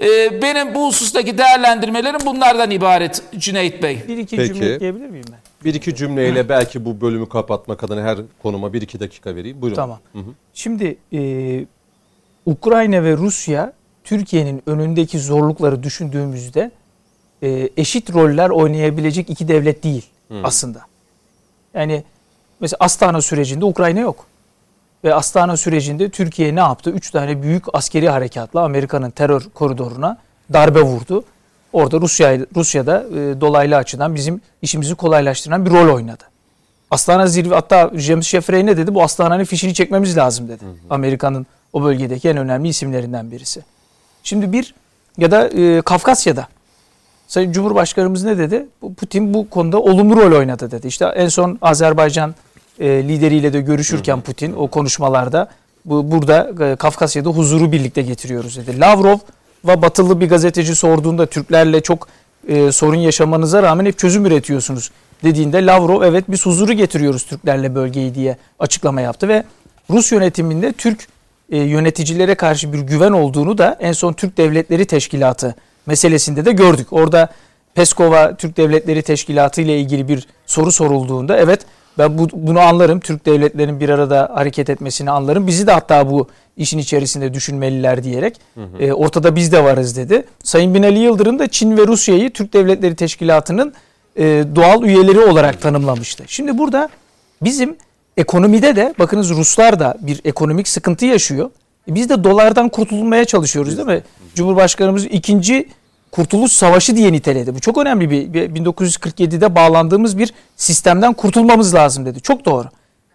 Ee, 0.00 0.42
benim 0.42 0.74
bu 0.74 0.86
husustaki 0.86 1.38
değerlendirmelerim 1.38 2.20
bunlardan 2.26 2.70
ibaret 2.70 3.22
Cüneyt 3.38 3.82
Bey. 3.82 4.02
Bir 4.08 4.18
iki 4.18 4.36
Peki. 4.36 4.54
cümle 4.54 4.74
ekleyebilir 4.74 5.08
miyim 5.08 5.24
ben? 5.32 5.38
Bir 5.64 5.74
iki 5.74 5.94
cümleyle 5.94 6.48
belki 6.48 6.84
bu 6.84 7.00
bölümü 7.00 7.28
kapatmak 7.28 7.84
adına 7.84 8.02
her 8.02 8.18
konuma 8.42 8.72
bir 8.72 8.82
iki 8.82 9.00
dakika 9.00 9.36
vereyim. 9.36 9.62
Buyurun. 9.62 9.76
Tamam. 9.76 9.98
Şimdi 10.54 10.96
e, 11.12 11.20
Ukrayna 12.46 13.02
ve 13.02 13.16
Rusya 13.16 13.72
Türkiye'nin 14.04 14.62
önündeki 14.66 15.18
zorlukları 15.18 15.82
düşündüğümüzde 15.82 16.70
e, 17.42 17.68
eşit 17.76 18.14
roller 18.14 18.50
oynayabilecek 18.50 19.30
iki 19.30 19.48
devlet 19.48 19.82
değil 19.84 20.06
aslında. 20.42 20.80
Yani 21.74 22.04
mesela 22.60 22.76
Astana 22.80 23.20
sürecinde 23.20 23.64
Ukrayna 23.64 24.00
yok. 24.00 24.26
Ve 25.04 25.14
Astana 25.14 25.56
sürecinde 25.56 26.08
Türkiye 26.08 26.54
ne 26.54 26.60
yaptı? 26.60 26.90
Üç 26.90 27.10
tane 27.10 27.42
büyük 27.42 27.64
askeri 27.72 28.08
harekatla 28.08 28.60
Amerika'nın 28.64 29.10
terör 29.10 29.42
koridoruna 29.54 30.18
darbe 30.52 30.80
vurdu. 30.80 31.24
Orada 31.72 32.00
Rusya 32.00 32.38
Rusya'da 32.56 33.04
e, 33.10 33.40
dolaylı 33.40 33.76
açıdan 33.76 34.14
bizim 34.14 34.40
işimizi 34.62 34.94
kolaylaştıran 34.94 35.66
bir 35.66 35.70
rol 35.70 35.94
oynadı. 35.94 36.24
Astana 36.90 37.26
zirve 37.26 37.54
hatta 37.54 37.90
James 37.94 38.28
Jeffrey 38.28 38.66
ne 38.66 38.76
dedi? 38.76 38.94
Bu 38.94 39.02
Astana'nın 39.02 39.44
fişini 39.44 39.74
çekmemiz 39.74 40.16
lazım 40.16 40.48
dedi. 40.48 40.64
Amerika'nın 40.90 41.46
o 41.72 41.82
bölgedeki 41.82 42.28
en 42.28 42.36
önemli 42.36 42.68
isimlerinden 42.68 43.30
birisi. 43.30 43.62
Şimdi 44.22 44.52
bir 44.52 44.74
ya 45.18 45.30
da 45.30 45.48
e, 45.48 45.82
Kafkasya'da 45.82 46.48
Sayın 47.28 47.52
Cumhurbaşkanımız 47.52 48.24
ne 48.24 48.38
dedi? 48.38 48.66
Putin 48.96 49.34
bu 49.34 49.50
konuda 49.50 49.80
olumlu 49.80 50.16
rol 50.16 50.38
oynadı 50.38 50.70
dedi. 50.70 50.86
İşte 50.86 51.04
en 51.04 51.28
son 51.28 51.58
Azerbaycan 51.62 52.34
e, 52.80 52.86
lideriyle 52.88 53.52
de 53.52 53.60
görüşürken 53.60 54.20
Putin 54.20 54.52
o 54.52 54.68
konuşmalarda 54.68 55.48
bu 55.84 56.10
burada 56.10 56.64
e, 56.64 56.76
Kafkasya'da 56.76 57.28
huzuru 57.28 57.72
birlikte 57.72 58.02
getiriyoruz 58.02 58.56
dedi. 58.56 58.80
Lavrov 58.80 59.18
ve 59.64 59.82
batılı 59.82 60.20
bir 60.20 60.28
gazeteci 60.28 60.74
sorduğunda 60.74 61.26
Türklerle 61.26 61.80
çok 61.80 62.08
e, 62.48 62.72
sorun 62.72 62.96
yaşamanıza 62.96 63.62
rağmen 63.62 63.84
hep 63.84 63.98
çözüm 63.98 64.26
üretiyorsunuz 64.26 64.90
dediğinde 65.24 65.66
Lavrov 65.66 66.02
evet 66.02 66.24
biz 66.28 66.46
huzuru 66.46 66.72
getiriyoruz 66.72 67.22
Türklerle 67.22 67.74
bölgeyi 67.74 68.14
diye 68.14 68.36
açıklama 68.58 69.00
yaptı 69.00 69.28
ve 69.28 69.44
Rus 69.90 70.12
yönetiminde 70.12 70.72
Türk 70.72 71.08
e, 71.50 71.58
yöneticilere 71.58 72.34
karşı 72.34 72.72
bir 72.72 72.78
güven 72.78 73.12
olduğunu 73.12 73.58
da 73.58 73.76
en 73.80 73.92
son 73.92 74.12
Türk 74.12 74.36
Devletleri 74.36 74.84
Teşkilatı 74.86 75.54
meselesinde 75.86 76.44
de 76.44 76.52
gördük. 76.52 76.92
Orada 76.92 77.28
Peskov'a 77.74 78.36
Türk 78.36 78.56
Devletleri 78.56 79.02
Teşkilatı 79.02 79.60
ile 79.60 79.80
ilgili 79.80 80.08
bir 80.08 80.26
soru 80.46 80.72
sorulduğunda 80.72 81.36
evet 81.36 81.60
ben 81.98 82.18
bu, 82.18 82.28
bunu 82.32 82.60
anlarım. 82.60 83.00
Türk 83.00 83.26
devletlerinin 83.26 83.80
bir 83.80 83.88
arada 83.88 84.30
hareket 84.34 84.70
etmesini 84.70 85.10
anlarım. 85.10 85.46
Bizi 85.46 85.66
de 85.66 85.72
hatta 85.72 86.10
bu 86.10 86.28
işin 86.56 86.78
içerisinde 86.78 87.34
düşünmeliler 87.34 88.04
diyerek 88.04 88.40
e, 88.80 88.92
ortada 88.92 89.36
biz 89.36 89.52
de 89.52 89.64
varız 89.64 89.96
dedi. 89.96 90.24
Sayın 90.42 90.74
Binali 90.74 90.98
Yıldırım 90.98 91.38
da 91.38 91.48
Çin 91.48 91.76
ve 91.76 91.86
Rusya'yı 91.86 92.32
Türk 92.32 92.52
Devletleri 92.52 92.96
Teşkilatı'nın 92.96 93.72
e, 94.18 94.22
doğal 94.54 94.82
üyeleri 94.82 95.20
olarak 95.20 95.60
tanımlamıştı. 95.62 96.24
Şimdi 96.26 96.58
burada 96.58 96.88
bizim 97.42 97.76
ekonomide 98.16 98.76
de 98.76 98.94
bakınız 98.98 99.30
Ruslar 99.30 99.80
da 99.80 99.94
bir 100.00 100.20
ekonomik 100.24 100.68
sıkıntı 100.68 101.06
yaşıyor. 101.06 101.50
E, 101.90 101.94
Biz 101.94 102.08
de 102.08 102.24
dolardan 102.24 102.68
kurtulmaya 102.68 103.24
çalışıyoruz 103.24 103.76
değil 103.76 103.88
mi? 103.88 104.02
Cumhurbaşkanımız 104.34 105.04
ikinci 105.04 105.68
Kurtuluş 106.14 106.52
Savaşı 106.52 106.96
diye 106.96 107.12
niteledi. 107.12 107.54
Bu 107.54 107.60
çok 107.60 107.78
önemli 107.78 108.10
bir, 108.10 108.32
bir 108.32 108.50
1947'de 108.50 109.54
bağlandığımız 109.54 110.18
bir 110.18 110.34
sistemden 110.56 111.12
kurtulmamız 111.12 111.74
lazım 111.74 112.06
dedi. 112.06 112.20
Çok 112.20 112.44
doğru. 112.44 112.68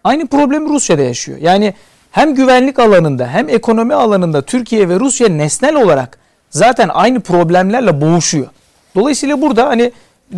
Aynı 0.04 0.28
problemi 0.28 0.70
Rusya'da 0.70 1.02
yaşıyor. 1.02 1.38
Yani 1.41 1.74
hem 2.12 2.36
güvenlik 2.36 2.80
alanında 2.80 3.28
hem 3.28 3.50
ekonomi 3.50 3.93
alanında 3.93 4.41
Türkiye 4.41 4.89
ve 4.89 5.00
Rusya 5.00 5.30
nesnel 5.30 5.76
olarak 5.76 6.18
zaten 6.50 6.89
aynı 6.93 7.20
problemlerle 7.20 8.02
boğuşuyor. 8.02 8.47
Dolayısıyla 8.95 9.41
burada 9.41 9.68
hani 9.68 9.91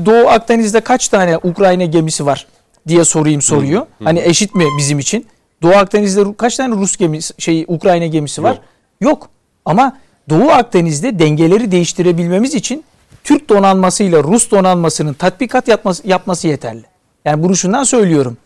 Doğu 0.05 0.28
Akdeniz'de 0.28 0.82
kaç 0.82 1.07
tane 1.07 1.38
Ukrayna 1.38 1.86
gemisi 1.86 2.26
var 2.26 2.47
diye 2.88 3.05
sorayım 3.05 3.41
soruyor. 3.41 3.86
Hani 4.03 4.20
eşit 4.20 4.55
mi 4.55 4.66
bizim 4.78 4.99
için? 4.99 5.26
Doğu 5.62 5.76
Akdeniz'de 5.76 6.34
kaç 6.38 6.57
tane 6.57 6.76
Rus 6.76 6.97
gemisi 6.97 7.34
şey 7.38 7.66
Ukrayna 7.68 8.05
gemisi 8.05 8.43
var? 8.43 8.53
Yok. 8.53 8.62
Yok. 9.01 9.30
Ama 9.66 9.97
Doğu 10.30 10.51
Akdeniz'de 10.51 11.19
dengeleri 11.19 11.72
değiştirebilmemiz 11.72 12.55
için 12.55 12.84
Türk 13.24 13.49
donanmasıyla 13.49 14.24
Rus 14.24 14.51
donanmasının 14.51 15.13
tatbikat 15.13 15.67
yapması, 15.67 16.07
yapması 16.07 16.47
yeterli. 16.47 16.84
Yani 17.26 17.43
bunu 17.43 17.55
şundan 17.55 17.84
söylüyorum. 17.84 18.38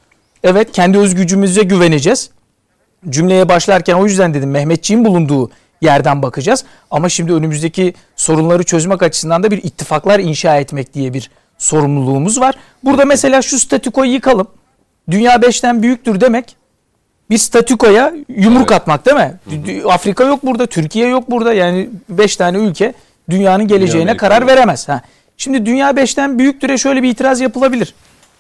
Evet 0.43 0.71
kendi 0.71 0.97
özgücümüze 0.97 1.63
güveneceğiz. 1.63 2.29
Cümleye 3.09 3.49
başlarken 3.49 3.95
o 3.95 4.05
yüzden 4.05 4.33
dedim 4.33 4.51
Mehmetçiğin 4.51 5.05
bulunduğu 5.05 5.51
yerden 5.81 6.21
bakacağız. 6.21 6.65
Ama 6.91 7.09
şimdi 7.09 7.33
önümüzdeki 7.33 7.93
sorunları 8.15 8.63
çözmek 8.63 9.03
açısından 9.03 9.43
da 9.43 9.51
bir 9.51 9.63
ittifaklar 9.63 10.19
inşa 10.19 10.57
etmek 10.57 10.93
diye 10.93 11.13
bir 11.13 11.31
sorumluluğumuz 11.57 12.39
var. 12.39 12.55
Burada 12.83 13.05
mesela 13.05 13.41
şu 13.41 13.59
statükoyu 13.59 14.11
yıkalım. 14.11 14.47
Dünya 15.11 15.41
beşten 15.41 15.83
büyüktür 15.83 16.21
demek 16.21 16.55
bir 17.29 17.37
statükoya 17.37 18.13
yumruk 18.29 18.71
Evet. 18.71 18.81
atmak 18.81 19.05
değil 19.05 19.17
mi? 19.17 19.33
Dü- 19.49 19.87
Afrika 19.91 20.23
yok 20.23 20.45
burada, 20.45 20.65
Türkiye 20.65 21.07
yok 21.07 21.31
burada. 21.31 21.53
Yani 21.53 21.89
5 22.09 22.35
tane 22.35 22.57
ülke 22.57 22.93
dünyanın 23.29 23.67
geleceğine 23.67 24.09
Amerika 24.09 24.27
karar 24.27 24.47
veremez. 24.47 24.89
Ha. 24.89 25.01
Şimdi 25.37 25.65
dünya 25.65 25.89
5'ten 25.91 26.39
büyüktüre 26.39 26.77
şöyle 26.77 27.03
bir 27.03 27.09
itiraz 27.09 27.41
yapılabilir. 27.41 27.93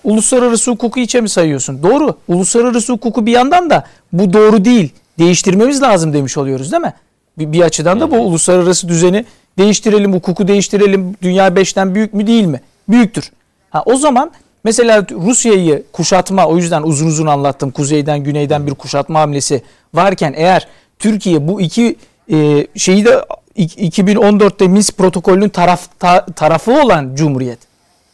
Uluslararası 0.03 0.71
hukuku 0.71 0.99
içe 0.99 1.21
mi 1.21 1.29
sayıyorsun? 1.29 1.83
Doğru. 1.83 2.17
Uluslararası 2.27 2.93
hukuku 2.93 3.25
bir 3.25 3.31
yandan 3.31 3.69
da 3.69 3.83
bu 4.13 4.33
doğru 4.33 4.65
değil. 4.65 4.93
Değiştirmemiz 5.19 5.81
lazım 5.81 6.13
demiş 6.13 6.37
oluyoruz 6.37 6.71
değil 6.71 6.83
mi? 6.83 6.93
Bir, 7.37 7.51
bir 7.51 7.61
açıdan 7.61 7.99
da 7.99 8.11
bu 8.11 8.15
uluslararası 8.15 8.89
düzeni 8.89 9.25
değiştirelim, 9.57 10.13
hukuku 10.13 10.47
değiştirelim. 10.47 11.15
Dünya 11.21 11.47
5'ten 11.47 11.95
büyük 11.95 12.13
mü 12.13 12.27
değil 12.27 12.45
mi? 12.45 12.61
Büyüktür. 12.89 13.31
Ha, 13.69 13.83
o 13.85 13.95
zaman 13.95 14.31
mesela 14.65 15.05
Rusya'yı 15.11 15.83
kuşatma 15.93 16.45
o 16.47 16.57
yüzden 16.57 16.81
uzun 16.83 17.07
uzun 17.07 17.27
anlattım. 17.27 17.71
Kuzeyden 17.71 18.19
güneyden 18.23 18.67
bir 18.67 18.71
kuşatma 18.73 19.19
hamlesi 19.19 19.61
varken 19.93 20.33
eğer 20.37 20.67
Türkiye 20.99 21.47
bu 21.47 21.61
iki 21.61 21.95
e, 22.31 22.67
şeyi 22.75 23.05
de 23.05 23.25
ik- 23.57 23.79
2014'te 23.79 24.67
Minsk 24.67 24.97
protokolünün 24.97 25.49
taraf 25.49 25.81
ta- 25.99 26.25
tarafı 26.25 26.81
olan 26.83 27.15
Cumhuriyet. 27.15 27.59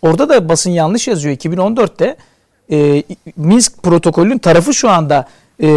Orada 0.02 0.30
da 0.30 0.50
basın 0.50 0.72
yanlış 0.72 1.08
yazıyor. 1.08 1.36
2014'te 1.36 2.16
e, 2.72 3.04
Minsk 3.38 3.84
protokolünün 3.84 4.38
tarafı 4.38 4.74
şu 4.74 4.90
anda 4.90 5.28
e, 5.60 5.68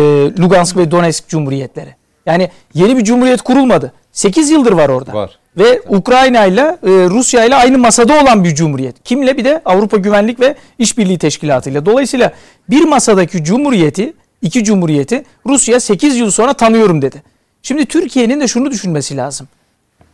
Lugansk 0.41 0.77
ve 0.77 0.91
Donetsk 0.91 1.29
Cumhuriyetleri. 1.29 1.95
Yani 2.27 2.51
yeni 2.75 2.97
bir 2.97 3.05
cumhuriyet 3.05 3.43
kurulmadı. 3.43 3.93
8 4.13 4.51
yıldır 4.51 4.73
var 4.73 4.89
orada. 4.89 5.13
Var. 5.13 5.39
Ve 5.57 5.83
Ukrayna 5.89 6.45
ile 6.45 6.61
e, 6.61 6.91
Rusya 6.91 7.45
ile 7.45 7.55
aynı 7.55 7.79
masada 7.79 8.23
olan 8.23 8.45
bir 8.45 8.55
cumhuriyet. 8.55 9.05
Kimle? 9.05 9.37
Bir 9.37 9.45
de 9.45 9.63
Avrupa 9.65 9.97
Güvenlik 9.97 10.41
ve 10.41 10.55
İşbirliği 10.79 11.19
Teşkilatı 11.19 11.71
ile. 11.71 11.87
Dolayısıyla 11.87 12.33
bir 12.71 12.85
masadaki 12.85 13.45
cumhuriyeti, 13.45 14.13
iki 14.43 14.65
cumhuriyeti 14.65 15.25
Rusya 15.47 15.81
8 15.81 16.17
yıl 16.17 16.31
sonra 16.31 16.53
tanıyorum 16.53 17.03
dedi. 17.03 17.23
Şimdi 17.63 17.87
Türkiye'nin 17.87 18.41
de 18.41 18.49
şunu 18.49 18.71
düşünmesi 18.71 19.17
lazım. 19.17 19.49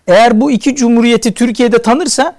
Eğer 0.07 0.41
bu 0.41 0.51
iki 0.51 0.76
cumhuriyeti 0.76 1.34
Türkiye'de 1.34 1.82
tanırsa 1.82 2.36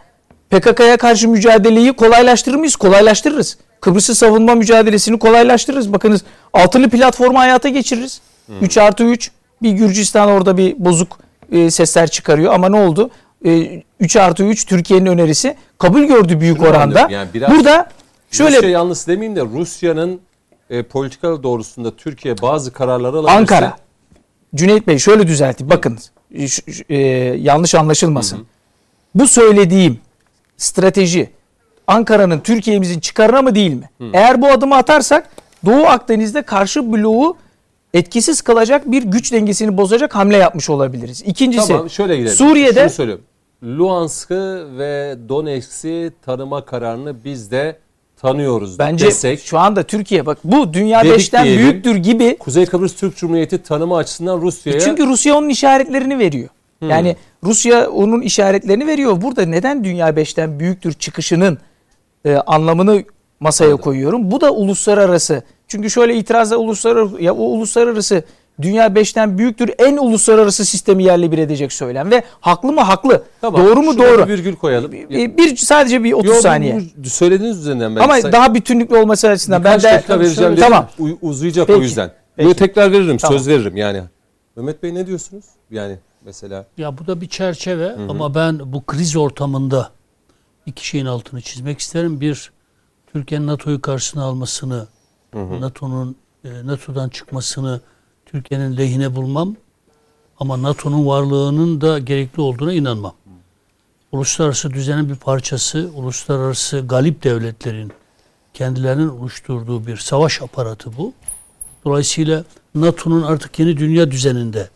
PKK'ya 0.49 0.97
karşı 0.97 1.29
mücadeleyi 1.29 1.93
kolaylaştırır 1.93 2.55
mıyız? 2.55 2.75
Kolaylaştırırız. 2.75 3.57
Kıbrıs'ı 3.81 4.15
savunma 4.15 4.55
mücadelesini 4.55 5.19
kolaylaştırırız. 5.19 5.93
Bakınız 5.93 6.21
altılı 6.53 6.89
platformu 6.89 7.39
hayata 7.39 7.69
geçiririz. 7.69 8.21
3 8.61 8.77
artı 8.77 9.03
3 9.03 9.31
bir 9.61 9.71
Gürcistan 9.71 10.29
orada 10.29 10.57
bir 10.57 10.75
bozuk 10.77 11.19
e, 11.51 11.71
sesler 11.71 12.07
çıkarıyor 12.11 12.53
ama 12.53 12.69
ne 12.69 12.79
oldu? 12.79 13.09
E, 13.45 13.83
3 13.99 14.15
artı 14.15 14.43
3 14.43 14.65
Türkiye'nin 14.65 15.05
önerisi 15.05 15.55
kabul 15.77 16.03
gördü 16.03 16.39
büyük 16.39 16.57
Şunu 16.57 16.67
oranda. 16.69 17.07
yani 17.11 17.29
biraz 17.33 17.51
Burada 17.51 17.89
şöyle 18.31 18.55
Rusya 18.57 18.69
yanlısı 18.69 19.07
demeyeyim 19.07 19.35
de 19.35 19.41
Rusya'nın 19.41 20.21
e, 20.69 20.83
politikaları 20.83 21.43
doğrusunda 21.43 21.95
Türkiye 21.95 22.41
bazı 22.41 22.73
kararları 22.73 23.11
alabilirse 23.17 23.37
Ankara. 23.37 23.75
Cüneyt 24.55 24.87
Bey 24.87 24.97
şöyle 24.99 25.27
düzelteyim. 25.27 25.69
Bakın 25.69 25.99
şu- 26.47 26.61
e, 26.89 26.97
yanlış 27.37 27.75
anlaşılmasın. 27.75 28.45
Bu 29.15 29.27
söylediğim 29.27 29.99
strateji 30.57 31.29
Ankara'nın 31.87 32.39
Türkiye'mizin 32.39 32.99
çıkarına 32.99 33.41
mı 33.41 33.55
değil 33.55 33.73
mi? 33.73 33.89
Eğer 34.13 34.41
bu 34.41 34.47
adımı 34.47 34.75
atarsak 34.75 35.29
Doğu 35.65 35.85
Akdeniz'de 35.85 36.41
karşı 36.41 36.93
bloğu 36.93 37.37
etkisiz 37.93 38.41
kılacak 38.41 38.91
bir 38.91 39.03
güç 39.03 39.33
dengesini 39.33 39.77
bozacak 39.77 40.15
hamle 40.15 40.37
yapmış 40.37 40.69
olabiliriz. 40.69 41.23
İkincisi 41.25 41.67
Tamam 41.67 41.89
şöyle 41.89 42.17
gidelim. 42.17 42.35
Suriye'de 42.35 42.89
Şunu. 42.89 43.17
Luhansk'ı 43.63 44.67
ve 44.77 45.15
Donetsk'i 45.29 46.11
tanıma 46.25 46.65
kararını 46.65 47.23
biz 47.23 47.51
de 47.51 47.79
tanıyoruz 48.21 48.79
Bence 48.79 49.05
desek. 49.05 49.39
şu 49.41 49.59
anda 49.59 49.83
Türkiye 49.83 50.25
bak 50.25 50.37
bu 50.43 50.73
dünya 50.73 51.03
beşten 51.03 51.45
diyelim. 51.45 51.63
büyüktür 51.63 51.95
gibi. 51.95 52.37
Kuzey 52.37 52.65
Kıbrıs 52.65 52.95
Türk 52.95 53.17
Cumhuriyeti 53.17 53.63
tanıma 53.63 53.97
açısından 53.97 54.41
Rusya'ya 54.41 54.79
Çünkü 54.79 55.07
Rusya 55.07 55.35
onun 55.35 55.49
işaretlerini 55.49 56.19
veriyor. 56.19 56.49
Yani 56.89 57.15
Rusya 57.43 57.89
onun 57.89 58.21
işaretlerini 58.21 58.87
veriyor. 58.87 59.21
Burada 59.21 59.45
neden 59.45 59.83
dünya 59.83 60.15
beşten 60.15 60.59
büyüktür 60.59 60.93
çıkışının 60.93 61.57
e, 62.25 62.35
anlamını 62.35 63.03
masaya 63.39 63.65
Anladım. 63.65 63.81
koyuyorum. 63.83 64.31
Bu 64.31 64.41
da 64.41 64.51
uluslararası. 64.51 65.43
Çünkü 65.72 65.89
şöyle 65.89 66.15
itirazda 66.15 66.57
uluslararası 66.57 67.22
ya 67.22 67.34
o 67.36 67.41
uluslararası 67.43 68.24
dünya 68.61 68.95
beşten 68.95 69.38
büyüktür 69.38 69.72
en 69.80 69.97
uluslararası 69.97 70.65
sistemi 70.65 71.03
yerle 71.03 71.32
bir 71.32 71.38
edecek 71.38 71.74
söylem 71.74 72.11
ve 72.11 72.24
haklı 72.41 72.72
mı 72.72 72.82
haklı. 72.82 73.24
Tamam, 73.41 73.65
Doğru 73.65 73.82
mu 73.82 73.97
doğru. 73.97 74.24
Bir 74.28 74.34
virgül 74.34 74.55
koyalım. 74.55 74.91
Bir, 74.91 75.38
bir- 75.38 75.57
sadece 75.57 76.03
bir 76.03 76.13
30 76.13 76.30
Yo, 76.36 76.41
saniye. 76.41 76.82
söylediğiniz 77.05 77.59
üzerinden 77.59 77.95
ben 77.95 78.01
Ama 78.01 78.22
say- 78.22 78.32
daha 78.32 78.55
bütünlüklü 78.55 78.97
olması 78.97 79.28
açısından 79.28 79.63
ben 79.63 79.80
de 79.80 79.84
dakika 79.84 80.19
vereceğim 80.19 80.51
dedim. 80.51 80.63
tamam. 80.63 80.88
Uzayacak 81.22 81.67
Peki, 81.67 81.80
o 81.80 81.82
yüzden. 81.82 82.11
peki. 82.36 82.45
Böyle 82.47 82.57
tekrar 82.57 82.91
veririm, 82.91 83.17
Tamam. 83.17 83.39
söz 83.39 83.47
veririm 83.47 83.78
yani. 83.78 84.01
Mehmet 84.55 84.84
Bey 84.84 84.93
ne 84.95 85.07
diyorsunuz? 85.07 85.45
Yani 85.72 85.95
mesela 86.26 86.65
Ya 86.78 86.97
bu 86.97 87.07
da 87.07 87.22
bir 87.22 87.28
çerçeve 87.30 87.95
ama 88.09 88.36
ben 88.36 88.59
bu 88.74 88.86
kriz 88.86 89.15
ortamında 89.15 89.89
iki 90.65 90.88
şeyin 90.88 91.05
altını 91.05 91.41
çizmek 91.41 91.80
isterim. 91.80 92.22
Bir, 92.22 92.51
Türkiye'nin 93.13 93.47
NATO'yu 93.47 93.82
karşısına 93.82 94.24
almasını, 94.24 94.88
NATO'nun 95.34 96.15
e, 96.45 96.49
NATO'dan 96.65 97.09
çıkmasını 97.09 97.82
Türkiye'nin 98.25 98.77
lehine 98.77 99.15
bulmam 99.15 99.55
ama 100.39 100.61
NATO'nun 100.61 101.07
varlığının 101.07 101.82
da 101.82 101.99
gerekli 101.99 102.41
olduğuna 102.41 102.73
inanmam. 102.73 103.13
Uluslararası 104.11 104.71
düzenin 104.73 105.09
bir 105.09 105.15
parçası, 105.15 105.89
uluslararası 105.95 106.88
galip 106.88 107.23
devletlerin 107.23 107.91
kendilerinin 108.53 109.07
oluşturduğu 109.07 109.88
bir 109.88 109.97
savaş 109.97 110.41
aparatı 110.41 110.97
bu. 110.97 111.13
Dolayısıyla 111.86 112.43
NATO'nun 112.75 113.21
artık 113.21 113.59
yeni 113.59 113.77
dünya 113.77 114.11
düzeninde 114.11 114.69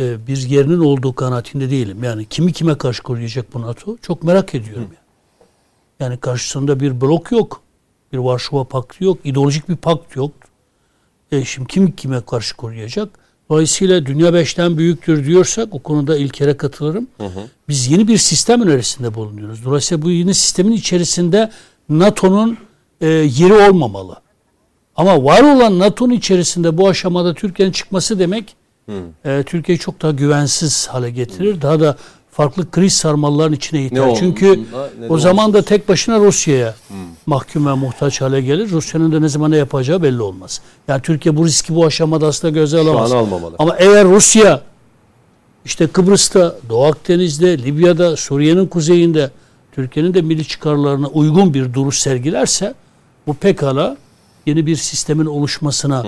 e, 0.00 0.26
bir 0.26 0.36
yerinin 0.36 0.80
olduğu 0.80 1.14
kanaatinde 1.14 1.70
değilim. 1.70 2.04
Yani 2.04 2.24
kimi 2.24 2.52
kime 2.52 2.78
karşı 2.78 3.02
koruyacak 3.02 3.54
bu 3.54 3.62
NATO? 3.62 3.96
Çok 3.96 4.22
merak 4.22 4.54
ediyorum. 4.54 4.82
Yani. 4.82 4.96
yani 6.00 6.20
karşısında 6.20 6.80
bir 6.80 7.00
blok 7.00 7.32
yok. 7.32 7.61
Bir 8.12 8.18
Varşova 8.18 8.64
Paktı 8.64 9.04
yok. 9.04 9.18
ideolojik 9.24 9.68
bir 9.68 9.76
pakt 9.76 10.16
yok. 10.16 10.30
E 11.32 11.44
şimdi 11.44 11.68
kim 11.68 11.92
kime 11.92 12.20
karşı 12.20 12.56
koruyacak? 12.56 13.08
Dolayısıyla 13.50 14.06
dünya 14.06 14.34
beşten 14.34 14.78
büyüktür 14.78 15.26
diyorsak 15.26 15.74
o 15.74 15.78
konuda 15.78 16.16
İlker'e 16.16 16.56
katılırım. 16.56 17.06
Biz 17.68 17.90
yeni 17.90 18.08
bir 18.08 18.16
sistem 18.18 18.62
önerisinde 18.62 19.14
bulunuyoruz. 19.14 19.64
Dolayısıyla 19.64 20.02
bu 20.02 20.10
yeni 20.10 20.34
sistemin 20.34 20.72
içerisinde 20.72 21.50
NATO'nun 21.88 22.58
e, 23.00 23.08
yeri 23.08 23.52
olmamalı. 23.52 24.16
Ama 24.96 25.24
var 25.24 25.42
olan 25.56 25.78
NATO'nun 25.78 26.12
içerisinde 26.12 26.78
bu 26.78 26.88
aşamada 26.88 27.34
Türkiye'nin 27.34 27.72
çıkması 27.72 28.18
demek 28.18 28.56
e, 29.24 29.42
Türkiye'yi 29.46 29.78
çok 29.78 30.02
daha 30.02 30.12
güvensiz 30.12 30.86
hale 30.88 31.10
getirir. 31.10 31.62
Daha 31.62 31.80
da 31.80 31.96
farklı 32.32 32.70
kriz 32.70 32.92
sarmalların 32.92 33.52
içine 33.52 33.84
iter. 33.86 34.00
oldu- 34.00 34.16
Çünkü 34.20 34.60
ne- 35.00 35.06
o 35.08 35.16
ne 35.16 35.20
zaman 35.20 35.52
da 35.54 35.62
tek 35.62 35.88
başına 35.88 36.18
Rusya'ya 36.18 36.74
mahkum 37.26 37.66
ve 37.66 37.72
muhtaç 37.74 38.20
hale 38.20 38.40
gelir. 38.40 38.70
Rusya'nın 38.70 39.12
da 39.12 39.20
ne 39.20 39.28
zaman 39.28 39.50
ne 39.50 39.56
yapacağı 39.56 40.02
belli 40.02 40.22
olmaz. 40.22 40.60
Yani 40.88 41.02
Türkiye 41.02 41.36
bu 41.36 41.46
riski 41.46 41.74
bu 41.74 41.86
aşamada 41.86 42.26
aslında 42.26 42.54
göze 42.54 42.76
şu 42.76 42.82
an 42.82 42.86
alamaz. 42.86 43.12
almamalı. 43.12 43.56
Ama 43.58 43.76
eğer 43.78 44.04
Rusya 44.08 44.60
işte 45.64 45.86
Kıbrıs'ta, 45.86 46.56
Doğu 46.68 46.84
Akdeniz'de, 46.84 47.58
Libya'da, 47.58 48.16
Suriye'nin 48.16 48.66
kuzeyinde 48.66 49.30
Türkiye'nin 49.72 50.14
de 50.14 50.22
milli 50.22 50.48
çıkarlarına 50.48 51.06
uygun 51.06 51.54
bir 51.54 51.74
duruş 51.74 51.98
sergilerse 51.98 52.74
bu 53.26 53.34
pekala 53.34 53.96
yeni 54.46 54.66
bir 54.66 54.76
sistemin 54.76 55.26
oluşmasına 55.26 56.06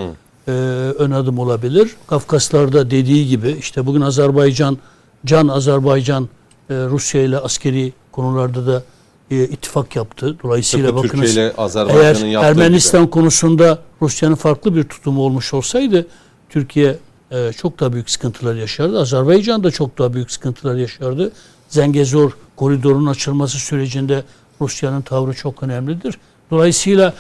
e, 0.48 0.50
ön 0.98 1.10
adım 1.10 1.38
olabilir. 1.38 1.90
Kafkaslar'da 2.06 2.90
dediği 2.90 3.28
gibi 3.28 3.56
işte 3.60 3.86
bugün 3.86 4.00
Azerbaycan, 4.00 4.78
Can 5.26 5.48
Azerbaycan 5.48 6.28
e, 6.70 6.74
Rusya 6.74 7.22
ile 7.22 7.38
askeri 7.38 7.92
konularda 8.12 8.66
da 8.66 8.82
e, 9.30 9.44
ittifak 9.44 9.96
yaptı. 9.96 10.36
Dolayısıyla 10.42 10.88
Tıpkı 10.88 11.04
bakınız 11.04 11.24
Türkiye 11.24 11.46
ile 11.46 11.54
Azerbaycan'ın 11.56 12.04
eğer 12.04 12.30
yaptığı 12.30 12.48
Ermenistan 12.48 13.02
gibi. 13.02 13.10
konusunda 13.10 13.78
Rusya'nın 14.02 14.34
farklı 14.34 14.76
bir 14.76 14.84
tutumu 14.84 15.22
olmuş 15.22 15.54
olsaydı 15.54 16.06
Türkiye 16.50 16.96
e, 17.30 17.52
çok 17.52 17.80
daha 17.80 17.92
büyük 17.92 18.10
sıkıntılar 18.10 18.54
yaşardı. 18.54 19.00
Azerbaycan 19.00 19.64
da 19.64 19.70
çok 19.70 19.98
daha 19.98 20.14
büyük 20.14 20.30
sıkıntılar 20.30 20.74
yaşardı. 20.74 21.32
Zengezur 21.68 22.32
koridorunun 22.56 23.06
açılması 23.06 23.58
sürecinde 23.58 24.24
Rusya'nın 24.60 25.02
tavrı 25.02 25.34
çok 25.34 25.62
önemlidir. 25.62 26.18
Dolayısıyla 26.50 27.14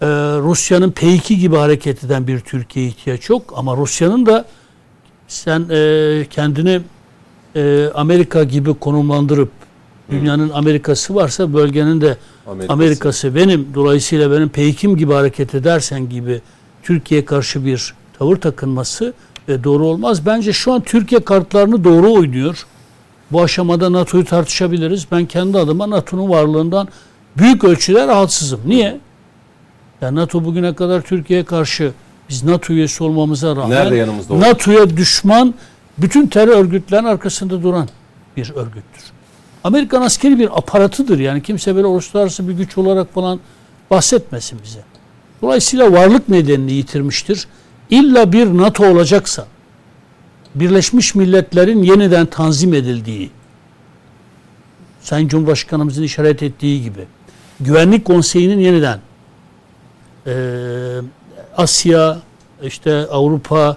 e, 0.00 0.06
Rusya'nın 0.38 0.90
P2 0.90 1.34
gibi 1.34 1.56
hareket 1.56 2.04
eden 2.04 2.26
bir 2.26 2.40
Türkiye 2.40 2.86
ihtiyaç 2.86 3.30
yok 3.30 3.54
ama 3.56 3.76
Rusya'nın 3.76 4.26
da 4.26 4.44
sen 5.28 5.66
e, 5.70 6.26
kendini 6.30 6.80
e, 7.56 7.90
Amerika 7.94 8.44
gibi 8.44 8.74
konumlandırıp 8.74 9.50
dünyanın 10.10 10.50
Amerikası 10.50 11.14
varsa 11.14 11.54
bölgenin 11.54 12.00
de 12.00 12.16
Amerika'sı. 12.46 12.72
Amerika'sı 12.72 13.34
benim 13.34 13.68
dolayısıyla 13.74 14.30
benim 14.30 14.48
peykim 14.48 14.96
gibi 14.96 15.12
hareket 15.12 15.54
edersen 15.54 16.08
gibi 16.08 16.40
Türkiye 16.82 17.24
karşı 17.24 17.64
bir 17.66 17.94
tavır 18.18 18.36
takınması 18.36 19.12
e, 19.48 19.64
doğru 19.64 19.86
olmaz. 19.86 20.26
Bence 20.26 20.52
şu 20.52 20.72
an 20.72 20.80
Türkiye 20.80 21.20
kartlarını 21.20 21.84
doğru 21.84 22.12
oynuyor. 22.12 22.66
Bu 23.32 23.42
aşamada 23.42 23.92
NATO'yu 23.92 24.24
tartışabiliriz. 24.24 25.06
Ben 25.12 25.26
kendi 25.26 25.58
adıma 25.58 25.90
NATO'nun 25.90 26.28
varlığından 26.28 26.88
büyük 27.36 27.64
ölçüde 27.64 28.06
rahatsızım. 28.06 28.60
Niye? 28.66 28.98
Ya 30.00 30.14
NATO 30.14 30.44
bugüne 30.44 30.74
kadar 30.74 31.00
Türkiye'ye 31.00 31.44
karşı 31.44 31.92
biz 32.28 32.44
NATO 32.44 32.72
üyesi 32.72 33.04
olmamıza 33.04 33.56
rağmen? 33.56 33.70
NATO'ya 34.40 34.96
düşman 34.96 35.54
bütün 35.98 36.26
terör 36.26 36.56
örgütlerin 36.56 37.04
arkasında 37.04 37.62
duran 37.62 37.88
bir 38.36 38.50
örgüttür. 38.50 39.04
Amerikan 39.64 40.02
askeri 40.02 40.38
bir 40.38 40.58
aparatıdır. 40.58 41.18
Yani 41.18 41.42
kimse 41.42 41.76
böyle 41.76 41.86
uluslararası 41.86 42.48
bir 42.48 42.52
güç 42.52 42.78
olarak 42.78 43.14
falan 43.14 43.40
bahsetmesin 43.90 44.58
bize. 44.64 44.80
Dolayısıyla 45.42 45.92
varlık 45.92 46.28
nedenini 46.28 46.72
yitirmiştir. 46.72 47.46
İlla 47.90 48.32
bir 48.32 48.46
NATO 48.46 48.86
olacaksa 48.86 49.46
Birleşmiş 50.54 51.14
Milletler'in 51.14 51.82
yeniden 51.82 52.26
tanzim 52.26 52.74
edildiği 52.74 53.30
Sayın 55.00 55.28
Cumhurbaşkanımızın 55.28 56.02
işaret 56.02 56.42
ettiği 56.42 56.82
gibi 56.82 57.04
Güvenlik 57.60 58.04
Konseyi'nin 58.04 58.58
yeniden 58.58 59.00
eee, 60.26 60.32
Asya, 61.56 62.18
işte 62.62 63.06
Avrupa 63.06 63.76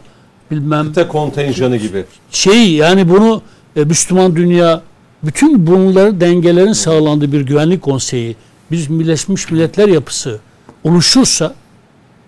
bilmem 0.56 0.86
Kıta 0.86 1.08
kontenjanı 1.08 1.78
gibi. 1.78 2.06
şey 2.32 2.74
yani 2.74 3.10
bunu 3.10 3.42
e, 3.76 3.84
Müslüman 3.84 4.36
dünya 4.36 4.82
bütün 5.24 5.68
bunları 5.68 6.22
dengelerin 6.22 6.74
sağlandığı 6.74 7.32
bir 7.32 7.42
güvenlik 7.42 7.82
konseyi 7.82 8.36
biz 8.72 9.00
Birleşmiş 9.00 9.52
Milletler 9.52 9.88
yapısı 9.88 10.40
oluşursa 10.84 11.56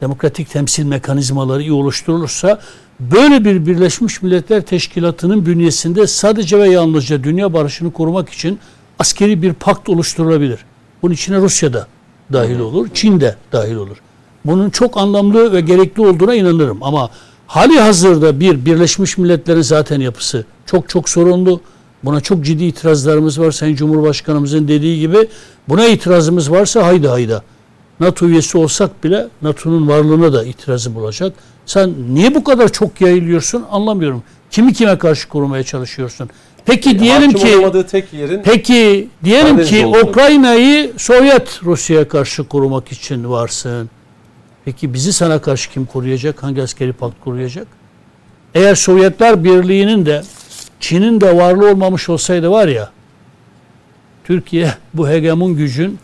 demokratik 0.02 0.50
temsil 0.50 0.86
mekanizmaları 0.86 1.62
iyi 1.62 1.72
oluşturulursa 1.72 2.60
böyle 3.00 3.46
bir 3.46 3.66
Birleşmiş 3.66 4.22
Milletler 4.22 4.62
Teşkilatı'nın 4.62 5.46
bünyesinde 5.46 6.08
sadece 6.08 6.60
ve 6.60 6.70
yalnızca 6.70 7.24
dünya 7.24 7.54
barışını 7.54 7.94
korumak 7.94 8.30
için 8.30 8.60
askeri 9.00 9.42
bir 9.42 9.54
pakt 9.54 9.90
oluşturulabilir. 9.90 10.60
Bunun 11.02 11.14
içine 11.14 11.38
Rusya 11.38 11.74
da 11.74 11.88
dahil 12.34 12.60
olur, 12.60 12.88
Çin 12.94 13.20
de 13.20 13.36
dahil 13.52 13.76
olur. 13.76 13.98
Bunun 14.46 14.70
çok 14.70 14.98
anlamlı 14.98 15.54
ve 15.54 15.62
gerekli 15.62 16.02
olduğuna 16.02 16.36
inanırım 16.36 16.84
ama 16.84 17.10
hali 17.48 17.80
hazırda 17.80 18.40
bir 18.40 18.66
Birleşmiş 18.66 19.18
Milletler'in 19.18 19.62
zaten 19.62 20.02
yapısı 20.02 20.46
çok 20.66 20.90
çok 20.90 21.10
sorunlu. 21.10 21.62
Buna 22.04 22.22
çok 22.22 22.46
ciddi 22.46 22.64
itirazlarımız 22.64 23.40
var. 23.40 23.52
Sayın 23.52 23.76
Cumhurbaşkanımızın 23.76 24.68
dediği 24.68 25.00
gibi 25.00 25.28
buna 25.70 25.86
itirazımız 25.86 26.52
varsa 26.52 26.86
haydi 26.86 27.08
hayda. 27.08 27.44
NATO 28.00 28.26
üyesi 28.26 28.58
olsak 28.58 29.04
bile 29.04 29.28
NATO'nun 29.42 29.88
varlığına 29.88 30.34
da 30.34 30.44
itirazım 30.44 30.98
olacak. 30.98 31.34
Sen 31.66 31.94
niye 32.10 32.36
bu 32.36 32.44
kadar 32.44 32.72
çok 32.72 33.02
yayılıyorsun 33.02 33.66
anlamıyorum. 33.72 34.24
Kimi 34.52 34.74
kime 34.74 34.98
karşı 34.98 35.30
korumaya 35.30 35.64
çalışıyorsun? 35.64 36.30
Peki 36.66 37.00
diyelim 37.00 37.34
Hakim 37.34 37.72
ki 37.74 37.88
tek 37.92 38.14
yerin 38.14 38.42
Peki 38.44 39.08
diyelim 39.24 39.58
Karadeniz 39.58 39.70
ki 39.70 39.86
Ukrayna'yı 39.86 40.94
Sovyet 40.98 41.64
Rusya'ya 41.64 42.08
karşı 42.08 42.44
korumak 42.44 42.92
için 42.92 43.30
varsın. 43.30 43.90
Peki 44.66 44.94
bizi 44.94 45.14
sana 45.14 45.42
karşı 45.42 45.72
kim 45.72 45.86
koruyacak? 45.86 46.44
Hangi 46.44 46.62
askeri 46.62 46.94
pakt 46.94 47.16
koruyacak? 47.24 47.68
Eğer 48.56 48.76
Sovyetler 48.76 49.44
Birliği'nin 49.44 50.06
de 50.06 50.22
Çin'in 50.80 51.22
de 51.22 51.38
varlığı 51.38 51.72
olmamış 51.72 52.10
olsaydı 52.10 52.52
var 52.52 52.68
ya 52.68 52.92
Türkiye 54.24 54.74
bu 54.94 55.10
hegemon 55.10 55.56
gücün 55.56 56.00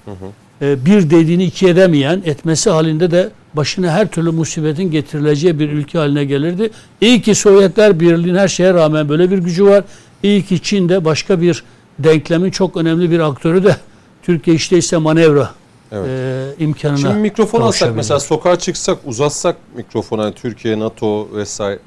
e, 0.62 0.86
bir 0.86 1.09
dediğini 1.09 1.43
iki 1.43 1.68
edemeyen 1.68 2.22
etmesi 2.26 2.70
halinde 2.70 3.12
de 3.12 3.30
başına 3.53 3.91
her 3.91 4.07
türlü 4.07 4.32
musibetin 4.32 4.91
getirileceği 4.91 5.59
bir 5.59 5.70
ülke 5.70 5.97
haline 5.97 6.26
gelirdi. 6.26 6.72
İyi 7.01 7.22
ki 7.22 7.36
Sovyetler 7.36 7.99
Birliği'nin 7.99 8.38
her 8.38 8.47
şeye 8.47 8.74
rağmen 8.74 9.09
böyle 9.09 9.32
bir 9.32 9.38
gücü 9.38 9.66
var. 9.66 9.84
İyi 10.24 10.45
ki 10.45 10.62
Çin 10.62 10.89
de 10.89 11.05
başka 11.05 11.41
bir 11.41 11.64
denklemin 11.99 12.51
çok 12.51 12.78
önemli 12.78 13.12
bir 13.12 13.20
aktörü 13.20 13.64
de 13.64 13.76
Türkiye 14.24 14.55
işte 14.55 14.78
ise 14.78 14.97
manevra 14.97 15.49
Evet. 15.92 16.10
e, 16.10 16.64
imkanına 16.64 16.98
Şimdi 16.98 17.14
mikrofon 17.14 17.62
alsak 17.62 17.96
mesela 17.96 18.20
sokağa 18.20 18.60
çıksak 18.60 18.98
uzatsak 19.06 19.56
mikrofona 19.76 20.24
hani 20.24 20.34
Türkiye, 20.34 20.80
NATO 20.80 21.28
vesaire 21.34 21.80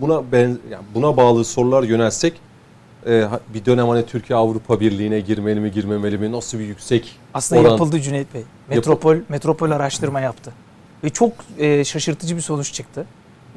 buna 0.00 0.32
ben 0.32 0.58
yani 0.70 0.84
buna 0.94 1.16
bağlı 1.16 1.44
sorular 1.44 1.82
yönelsek 1.82 2.34
e, 3.06 3.24
bir 3.54 3.64
dönem 3.64 3.88
hani 3.88 4.06
Türkiye 4.06 4.36
Avrupa 4.36 4.80
Birliği'ne 4.80 5.20
girmeli 5.20 5.60
mi 5.60 5.72
girmemeli 5.72 6.18
mi 6.18 6.32
nasıl 6.32 6.58
bir 6.58 6.64
yüksek 6.64 7.18
Aslında 7.34 7.60
oran- 7.60 7.70
yapıldı 7.70 8.00
Cüneyt 8.00 8.34
Bey. 8.34 8.42
Metropol 8.68 9.16
metropol 9.28 9.70
araştırma 9.70 10.20
yaptı. 10.20 10.52
Ve 11.04 11.10
çok 11.10 11.32
e, 11.58 11.84
şaşırtıcı 11.84 12.36
bir 12.36 12.40
sonuç 12.40 12.72
çıktı. 12.72 13.06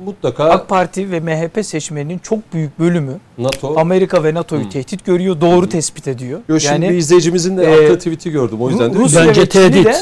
Mutlaka 0.06 0.44
AK 0.50 0.70
Parti 0.70 1.12
ve 1.12 1.20
MHP 1.20 1.66
seçmeninin 1.66 2.20
çok 2.20 2.54
büyük 2.54 2.80
bölümü 2.80 3.14
NATO 3.38 3.80
Amerika 3.80 4.24
ve 4.24 4.34
NATO'yu 4.34 4.66
Hı. 4.66 4.70
tehdit 4.70 5.06
görüyor, 5.06 5.42
doğru 5.42 5.70
tespit 5.70 6.08
ediyor. 6.08 6.40
Yo, 6.50 6.60
şimdi 6.60 6.82
bir 6.82 6.86
yani 6.88 6.98
izleyicimizin 6.98 7.58
de 7.58 7.64
e, 7.86 7.98
tweet'i 7.98 8.32
gördüm 8.32 8.62
o 8.62 8.70
yüzden 8.70 8.94
de 8.94 8.98
Ru- 8.98 9.00
Rusya 9.00 9.28
Bence 9.28 9.42
ve 9.42 9.50
tehdit. 9.50 9.86
de 9.86 9.96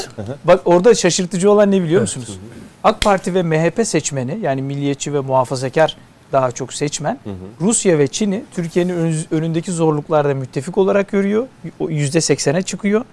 bak 0.44 0.60
orada 0.64 0.94
şaşırtıcı 0.94 1.50
olan 1.50 1.70
ne 1.70 1.82
biliyor 1.82 2.00
musunuz? 2.00 2.38
AK 2.84 3.00
Parti 3.00 3.34
ve 3.34 3.42
MHP 3.42 3.86
seçmeni 3.86 4.38
yani 4.42 4.62
milliyetçi 4.62 5.14
ve 5.14 5.20
muhafazakar 5.20 5.96
daha 6.32 6.50
çok 6.52 6.72
seçmen 6.74 7.18
Hı 7.24 7.30
hı. 7.30 7.34
Rusya 7.66 7.98
ve 7.98 8.06
Çin'i 8.06 8.44
Türkiye'nin 8.54 8.92
önü- 8.96 9.24
önündeki 9.30 9.72
zorluklarda 9.72 10.34
müttefik 10.34 10.78
olarak 10.78 11.08
görüyor. 11.08 11.46
O 11.80 11.88
%80'e 11.90 12.62
çıkıyor. 12.62 13.04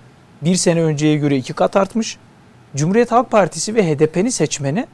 Bir 0.42 0.56
sene 0.56 0.82
önceye 0.84 1.18
göre 1.18 1.38
iki 1.38 1.54
kat 1.54 1.76
artmış. 1.76 2.18
Cumhuriyet 2.76 3.12
Halk 3.12 3.32
Partisi 3.32 3.76
ve 3.76 3.84
HDP'nin 3.96 4.30
seçmeni 4.30 4.88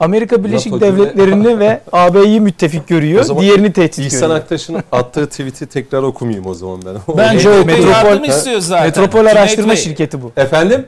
Amerika 0.00 0.44
Birleşik 0.44 0.72
NATO 0.72 0.86
Devletleri'ni 0.86 1.58
ve 1.58 1.80
AB'yi 1.92 2.40
müttefik 2.40 2.88
görüyor. 2.88 3.24
zaman 3.24 3.42
Diğerini 3.42 3.72
tehdit 3.72 3.98
İhsan 3.98 4.20
görüyor. 4.20 4.36
Aktaş'ın 4.36 4.74
attığı 4.92 5.26
tweet'i 5.28 5.66
tekrar 5.66 6.02
okumayayım 6.02 6.46
o 6.46 6.54
zaman 6.54 6.80
ben. 6.86 6.94
Bence 7.18 7.50
o 7.50 7.52
metropol- 7.52 7.90
yardım 7.90 8.24
istiyor 8.24 8.60
zaten. 8.60 8.86
Metropol 8.86 9.18
Cüneyt 9.18 9.36
Araştırma 9.36 9.68
Bey. 9.72 9.76
Şirketi 9.76 10.22
bu. 10.22 10.32
Efendim? 10.36 10.86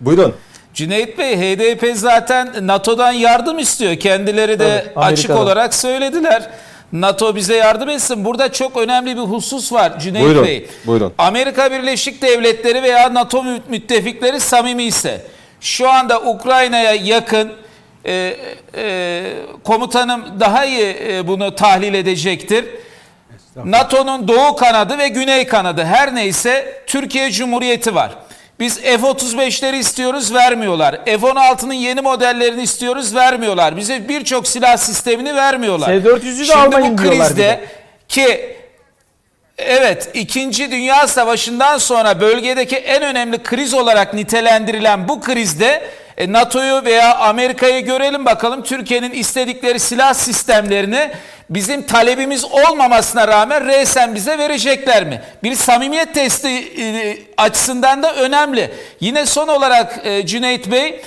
Buyurun. 0.00 0.34
Cüneyt 0.74 1.18
Bey 1.18 1.36
HDP 1.36 1.96
zaten 1.96 2.52
NATO'dan 2.62 3.12
yardım 3.12 3.58
istiyor. 3.58 3.96
Kendileri 3.96 4.58
de 4.58 4.84
Tabii, 4.94 5.04
açık 5.04 5.30
olarak 5.30 5.74
söylediler. 5.74 6.50
NATO 6.92 7.36
bize 7.36 7.54
yardım 7.56 7.88
etsin. 7.88 8.24
Burada 8.24 8.52
çok 8.52 8.76
önemli 8.76 9.16
bir 9.16 9.22
husus 9.22 9.72
var 9.72 10.00
Cüneyt 10.00 10.24
Buyurun. 10.24 10.44
Bey. 10.44 10.66
Buyurun. 10.86 11.12
Amerika 11.18 11.70
Birleşik 11.70 12.22
Devletleri 12.22 12.82
veya 12.82 13.14
NATO 13.14 13.42
mü- 13.42 13.60
müttefikleri 13.68 14.40
samimi 14.40 14.82
ise 14.84 15.20
şu 15.64 15.90
anda 15.90 16.20
Ukrayna'ya 16.20 16.94
yakın 16.94 17.52
e, 18.06 18.36
e, 18.76 19.32
komutanım 19.64 20.40
daha 20.40 20.64
iyi 20.64 20.96
e, 21.08 21.26
bunu 21.26 21.54
tahlil 21.54 21.94
edecektir. 21.94 22.64
NATO'nun 23.64 24.28
doğu 24.28 24.56
kanadı 24.56 24.98
ve 24.98 25.08
güney 25.08 25.46
kanadı 25.46 25.84
her 25.84 26.14
neyse 26.14 26.82
Türkiye 26.86 27.30
Cumhuriyeti 27.30 27.94
var. 27.94 28.10
Biz 28.60 28.80
F-35'leri 28.80 29.76
istiyoruz 29.76 30.34
vermiyorlar. 30.34 31.00
F-16'nın 31.04 31.72
yeni 31.72 32.00
modellerini 32.00 32.62
istiyoruz 32.62 33.14
vermiyorlar. 33.14 33.76
Bize 33.76 34.08
birçok 34.08 34.48
silah 34.48 34.76
sistemini 34.76 35.34
vermiyorlar. 35.34 35.86
S-400'ü 35.86 36.38
de 36.38 36.44
Şimdi 36.44 36.54
almayın 36.54 36.98
bu 36.98 37.02
krizde 37.02 37.36
de. 37.36 37.60
ki 38.08 38.56
Evet, 39.58 40.10
İkinci 40.14 40.70
Dünya 40.70 41.06
Savaşı'ndan 41.06 41.78
sonra 41.78 42.20
bölgedeki 42.20 42.76
en 42.76 43.02
önemli 43.02 43.42
kriz 43.42 43.74
olarak 43.74 44.14
nitelendirilen 44.14 45.08
bu 45.08 45.20
krizde 45.20 45.82
e, 46.16 46.32
NATO'yu 46.32 46.84
veya 46.84 47.16
Amerika'yı 47.16 47.84
görelim 47.84 48.24
bakalım 48.24 48.62
Türkiye'nin 48.62 49.10
istedikleri 49.10 49.80
silah 49.80 50.14
sistemlerini 50.14 51.10
bizim 51.50 51.86
talebimiz 51.86 52.44
olmamasına 52.44 53.28
rağmen 53.28 53.66
resen 53.66 54.14
bize 54.14 54.38
verecekler 54.38 55.04
mi? 55.04 55.22
Bir 55.42 55.54
samimiyet 55.54 56.14
testi 56.14 56.48
e, 56.48 57.18
açısından 57.36 58.02
da 58.02 58.14
önemli. 58.14 58.70
Yine 59.00 59.26
son 59.26 59.48
olarak 59.48 60.00
e, 60.04 60.26
Cüneyt 60.26 60.70
Bey 60.70 61.02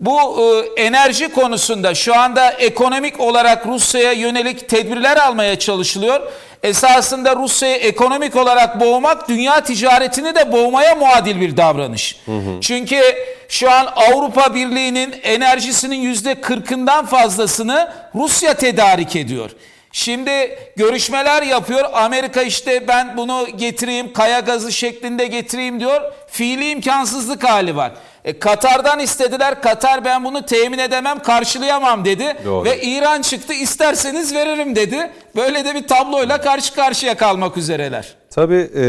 bu 0.00 0.44
enerji 0.76 1.28
konusunda 1.28 1.94
şu 1.94 2.18
anda 2.18 2.50
ekonomik 2.50 3.20
olarak 3.20 3.66
Rusya'ya 3.66 4.12
yönelik 4.12 4.68
tedbirler 4.68 5.16
almaya 5.16 5.58
çalışılıyor. 5.58 6.20
Esasında 6.62 7.36
Rusya'yı 7.36 7.76
ekonomik 7.76 8.36
olarak 8.36 8.80
boğmak 8.80 9.28
dünya 9.28 9.64
ticaretini 9.64 10.34
de 10.34 10.52
boğmaya 10.52 10.94
muadil 10.94 11.40
bir 11.40 11.56
davranış. 11.56 12.18
Çünkü 12.60 13.00
şu 13.48 13.70
an 13.70 13.86
Avrupa 13.96 14.54
Birliği'nin 14.54 15.14
enerjisinin 15.22 15.96
yüzde 16.00 16.40
kırkından 16.40 17.06
fazlasını 17.06 17.92
Rusya 18.14 18.54
tedarik 18.54 19.16
ediyor. 19.16 19.50
Şimdi 19.92 20.58
görüşmeler 20.76 21.42
yapıyor. 21.42 21.90
Amerika 21.92 22.42
işte 22.42 22.88
ben 22.88 23.16
bunu 23.16 23.46
getireyim, 23.56 24.12
kaya 24.12 24.40
gazı 24.40 24.72
şeklinde 24.72 25.26
getireyim 25.26 25.80
diyor. 25.80 26.00
Fiili 26.28 26.70
imkansızlık 26.70 27.44
hali 27.44 27.76
var. 27.76 27.92
E, 28.24 28.38
Katar'dan 28.38 28.98
istediler. 28.98 29.62
Katar 29.62 30.04
ben 30.04 30.24
bunu 30.24 30.46
temin 30.46 30.78
edemem, 30.78 31.18
karşılayamam 31.22 32.04
dedi. 32.04 32.36
Doğru. 32.44 32.64
Ve 32.64 32.82
İran 32.82 33.22
çıktı. 33.22 33.52
isterseniz 33.52 34.34
veririm 34.34 34.76
dedi. 34.76 35.10
Böyle 35.36 35.64
de 35.64 35.74
bir 35.74 35.86
tabloyla 35.86 36.40
karşı 36.40 36.74
karşıya 36.74 37.16
kalmak 37.16 37.56
üzereler. 37.56 38.14
Tabii 38.30 38.70
e, 38.76 38.84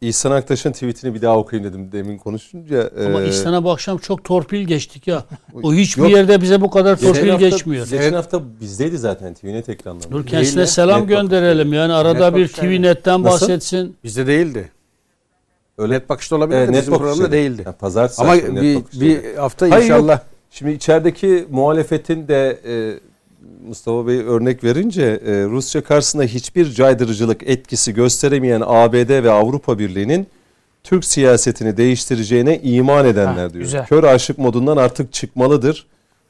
İhsan 0.00 0.30
Aktaş'ın 0.30 0.72
tweetini 0.72 1.14
bir 1.14 1.22
daha 1.22 1.36
okuyayım 1.38 1.70
dedim 1.72 1.92
demin 1.92 2.18
konuşunca. 2.18 2.90
e, 3.00 3.06
Ama 3.06 3.22
İhsan'a 3.22 3.64
bu 3.64 3.70
akşam 3.70 3.98
çok 3.98 4.24
torpil 4.24 4.60
geçtik 4.66 5.06
ya. 5.06 5.24
O 5.62 5.74
hiçbir 5.74 6.02
Yok. 6.02 6.10
yerde 6.10 6.42
bize 6.42 6.60
bu 6.60 6.70
kadar 6.70 6.94
geçen 6.94 7.12
torpil 7.12 7.28
hafta- 7.30 7.48
geçmiyor. 7.48 7.86
Geçen 7.88 8.12
hafta 8.12 8.40
bizdeydi 8.60 8.98
zaten 8.98 9.34
TVNet 9.34 9.68
ekranlarında. 9.68 10.10
Dur 10.12 10.26
kendisine 10.26 10.66
selam 10.66 11.00
Net 11.00 11.08
gönderelim. 11.08 11.72
Yani 11.72 11.92
arada 11.92 12.30
Net 12.30 12.38
bir. 12.38 12.48
TVNet'ten 12.48 13.24
bahsetsin. 13.24 13.96
Bizde 14.04 14.26
değildi. 14.26 14.70
Öyle 15.78 15.94
Net 15.94 16.08
bakışta 16.08 16.36
olabilir 16.36 16.58
Evet, 16.58 16.68
de 16.68 16.72
bizim 16.80 16.94
programda 16.98 17.32
değildi. 17.32 17.62
Ya, 17.66 17.72
pazartesi 17.72 18.22
Ama 18.22 18.34
bir, 18.34 18.44
bir 18.52 18.82
şeydi. 18.92 19.36
hafta 19.36 19.70
Hayır, 19.70 19.84
inşallah. 19.84 20.20
Şimdi 20.50 20.72
içerideki 20.72 21.46
muhalefetin 21.50 22.28
de 22.28 22.58
e, 22.66 22.74
Mustafa 23.68 24.06
Bey 24.06 24.16
örnek 24.18 24.64
verince 24.64 25.02
e, 25.02 25.44
Rusya 25.44 25.82
karşısında 25.84 26.22
hiçbir 26.22 26.70
caydırıcılık 26.70 27.42
etkisi 27.42 27.94
gösteremeyen 27.94 28.62
ABD 28.66 29.24
ve 29.24 29.30
Avrupa 29.30 29.78
Birliği'nin 29.78 30.26
Türk 30.84 31.04
siyasetini 31.04 31.76
değiştireceğine 31.76 32.60
iman 32.62 33.06
edenler 33.06 33.42
Ha, 33.44 33.52
diyor. 33.52 33.64
güzel. 33.64 33.86
Kör 33.86 34.04
aşık 34.04 34.38
modundan 34.38 34.76
artık 34.76 35.12
çıkmalıdır. 35.12 35.86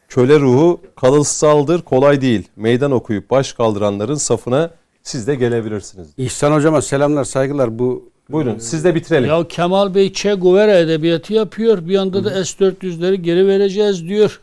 Köle 0.08 0.40
ruhu 0.40 0.80
kalıtsaldır, 0.96 1.82
kolay 1.82 2.20
değil. 2.20 2.48
Meydan 2.56 2.90
okuyup 2.90 3.30
baş 3.30 3.52
kaldıranların 3.52 4.14
safına 4.14 4.70
siz 5.02 5.26
de 5.26 5.34
gelebilirsiniz. 5.34 6.08
İhsan 6.18 6.52
hocama 6.52 6.82
selamlar, 6.82 7.24
saygılar. 7.24 7.78
Bu 7.78 8.08
Buyurun 8.30 8.58
siz 8.58 8.84
de 8.84 8.94
bitirelim. 8.94 9.28
Ya 9.28 9.48
Kemal 9.48 9.94
Bey 9.94 10.12
Che 10.12 10.34
Guevara 10.34 10.74
edebiyatı 10.78 11.32
yapıyor. 11.34 11.86
Bir 11.88 11.92
yanda 11.92 12.24
da 12.24 12.44
S-400'leri 12.44 13.14
geri 13.14 13.46
vereceğiz 13.46 14.08
diyor. 14.08 14.40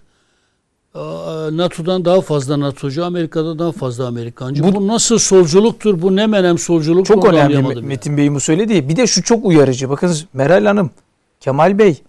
NATO'dan 1.51 2.05
daha 2.05 2.21
fazla 2.21 2.59
NATO'cu, 2.59 3.05
Amerika'da 3.05 3.59
daha 3.59 3.71
fazla 3.71 4.07
Amerikancı. 4.07 4.63
Bu, 4.63 4.75
Bu- 4.75 4.87
nasıl 4.87 5.17
solculuktur? 5.17 6.01
Bu 6.01 6.15
ne 6.15 6.27
menem 6.27 6.57
solculuk? 6.57 7.05
Çok 7.05 7.25
önemli. 7.25 7.81
Metin 7.81 8.17
Bey'in 8.17 8.35
bu 8.35 8.39
söylediği. 8.39 8.89
Bir 8.89 8.95
de 8.95 9.07
şu 9.07 9.23
çok 9.23 9.45
uyarıcı. 9.45 9.89
Bakınız 9.89 10.25
Meral 10.33 10.65
Hanım, 10.65 10.91
Kemal 11.39 11.77
Bey, 11.79 12.01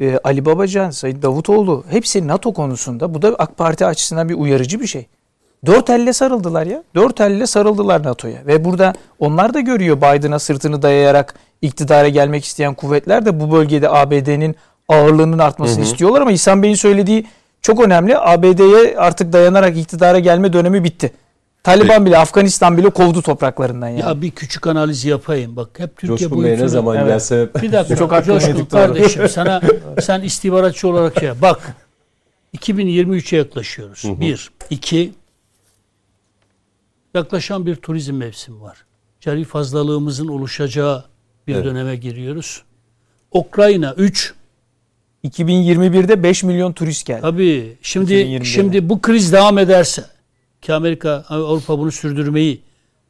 e, 0.00 0.18
Ali 0.24 0.44
Babacan, 0.44 0.90
Sayın 0.90 1.22
Davutoğlu 1.22 1.84
hepsi 1.88 2.28
NATO 2.28 2.52
konusunda. 2.52 3.14
Bu 3.14 3.22
da 3.22 3.28
AK 3.38 3.56
Parti 3.56 3.86
açısından 3.86 4.28
bir 4.28 4.34
uyarıcı 4.34 4.80
bir 4.80 4.86
şey. 4.86 5.06
Dört 5.66 5.90
elle 5.90 6.12
sarıldılar 6.12 6.66
ya. 6.66 6.82
Dört 6.94 7.20
elle 7.20 7.46
sarıldılar 7.46 8.04
NATO'ya. 8.04 8.46
Ve 8.46 8.64
burada 8.64 8.92
onlar 9.18 9.54
da 9.54 9.60
görüyor 9.60 9.96
Biden'a 9.96 10.38
sırtını 10.38 10.82
dayayarak 10.82 11.34
iktidara 11.62 12.08
gelmek 12.08 12.44
isteyen 12.44 12.74
kuvvetler 12.74 13.26
de 13.26 13.40
bu 13.40 13.52
bölgede 13.52 13.88
ABD'nin 13.90 14.56
ağırlığının 14.88 15.38
artmasını 15.38 15.84
istiyorlar 15.84 16.20
ama 16.20 16.32
İhsan 16.32 16.62
Bey'in 16.62 16.74
söylediği 16.74 17.26
çok 17.62 17.80
önemli. 17.84 18.18
ABD'ye 18.18 18.98
artık 18.98 19.32
dayanarak 19.32 19.76
iktidara 19.76 20.18
gelme 20.18 20.52
dönemi 20.52 20.84
bitti. 20.84 21.12
Taliban 21.62 22.06
bile 22.06 22.18
Afganistan 22.18 22.76
bile 22.76 22.90
kovdu 22.90 23.22
topraklarından 23.22 23.88
yani. 23.88 24.00
Ya 24.00 24.22
bir 24.22 24.30
küçük 24.30 24.66
analiz 24.66 25.04
yapayım. 25.04 25.56
Bak 25.56 25.68
hep 25.78 25.96
Türkiye 25.96 26.18
Coşkun 26.18 26.44
Bey 26.44 26.58
ne 26.58 26.68
zaman 26.68 26.96
Evet. 26.96 27.08
gelse 27.08 27.48
Bir 27.62 27.72
dakika. 27.72 27.96
Çok 27.96 28.10
Coşkun 28.10 28.32
yedik, 28.34 28.56
doğru. 28.56 28.80
kardeşim 28.80 29.28
sana 29.28 29.60
sen 30.00 30.20
istihbaratçı 30.20 30.88
olarak 30.88 31.20
şey 31.20 31.30
bak 31.42 31.60
2023'e 32.56 33.38
yaklaşıyoruz. 33.38 34.02
Bir. 34.20 34.50
iki 34.70 35.12
yaklaşan 37.14 37.66
bir 37.66 37.76
turizm 37.76 38.14
mevsimi 38.14 38.60
var. 38.60 38.84
Cari 39.20 39.44
fazlalığımızın 39.44 40.28
oluşacağı 40.28 41.04
bir 41.46 41.54
Evet. 41.54 41.64
döneme 41.64 41.96
giriyoruz. 41.96 42.62
Ukrayna 43.32 43.94
3. 43.94 44.34
2021'de 45.24 46.22
5 46.22 46.42
milyon 46.42 46.72
turist 46.72 47.06
geldi. 47.06 47.20
Tabii 47.20 47.76
şimdi 47.82 48.14
2021'de. 48.14 48.44
şimdi 48.44 48.88
bu 48.88 49.00
kriz 49.00 49.32
devam 49.32 49.58
ederse 49.58 50.04
ki 50.62 50.74
Amerika 50.74 51.24
Avrupa 51.28 51.78
bunu 51.78 51.92
sürdürmeyi 51.92 52.60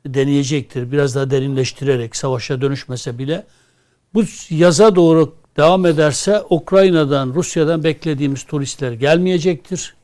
deneyecektir. 0.06 0.92
Biraz 0.92 1.14
daha 1.14 1.30
derinleştirerek 1.30 2.16
savaşa 2.16 2.60
dönüşmese 2.60 3.18
bile 3.18 3.46
bu 4.14 4.24
yaza 4.50 4.96
doğru 4.96 5.34
devam 5.56 5.86
ederse 5.86 6.42
Ukrayna'dan, 6.50 7.34
Rusya'dan 7.34 7.84
beklediğimiz 7.84 8.44
turistler 8.44 8.92
gelmeyecektir. 8.92 9.94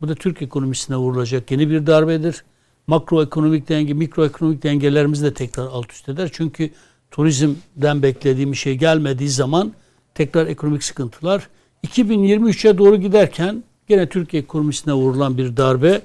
Bu 0.00 0.08
da 0.08 0.14
Türk 0.14 0.42
ekonomisine 0.42 0.96
vurulacak 0.96 1.50
yeni 1.50 1.70
bir 1.70 1.86
darbedir. 1.86 2.44
Makroekonomik 2.86 3.68
denge, 3.68 3.94
mikroekonomik 3.94 4.62
dengelerimizi 4.62 5.24
de 5.24 5.34
tekrar 5.34 5.66
alt 5.66 5.92
üst 5.92 6.08
eder. 6.08 6.30
Çünkü 6.32 6.70
turizmden 7.10 8.02
beklediğim 8.02 8.56
şey 8.56 8.74
gelmediği 8.74 9.28
zaman 9.28 9.72
tekrar 10.14 10.46
ekonomik 10.46 10.84
sıkıntılar 10.84 11.48
2023'e 11.86 12.78
doğru 12.78 12.96
giderken 12.96 13.64
gene 13.88 14.08
Türkiye 14.08 14.42
ekonomisine 14.42 14.94
vurulan 14.94 15.38
bir 15.38 15.56
darbe 15.56 16.02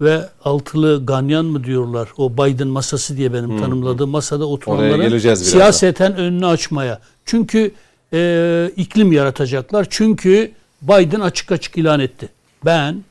ve 0.00 0.28
altılı 0.44 1.06
ganyan 1.06 1.44
mı 1.44 1.64
diyorlar 1.64 2.08
o 2.16 2.32
Biden 2.32 2.68
masası 2.68 3.16
diye 3.16 3.32
benim 3.32 3.50
hmm. 3.50 3.58
tanımladığım 3.58 4.10
masada 4.10 4.48
oturanların 4.48 5.34
siyaseten 5.34 6.16
önünü 6.16 6.46
açmaya. 6.46 7.00
Çünkü 7.24 7.72
e, 8.12 8.70
iklim 8.76 9.12
yaratacaklar. 9.12 9.86
Çünkü 9.90 10.52
Biden 10.82 11.20
açık 11.20 11.52
açık 11.52 11.78
ilan 11.78 12.00
etti. 12.00 12.28
Ben 12.64 13.04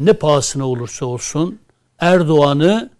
ne 0.00 0.12
pahasına 0.12 0.68
olursa 0.68 1.06
olsun 1.06 1.58
Erdoğan'ı 1.98 2.90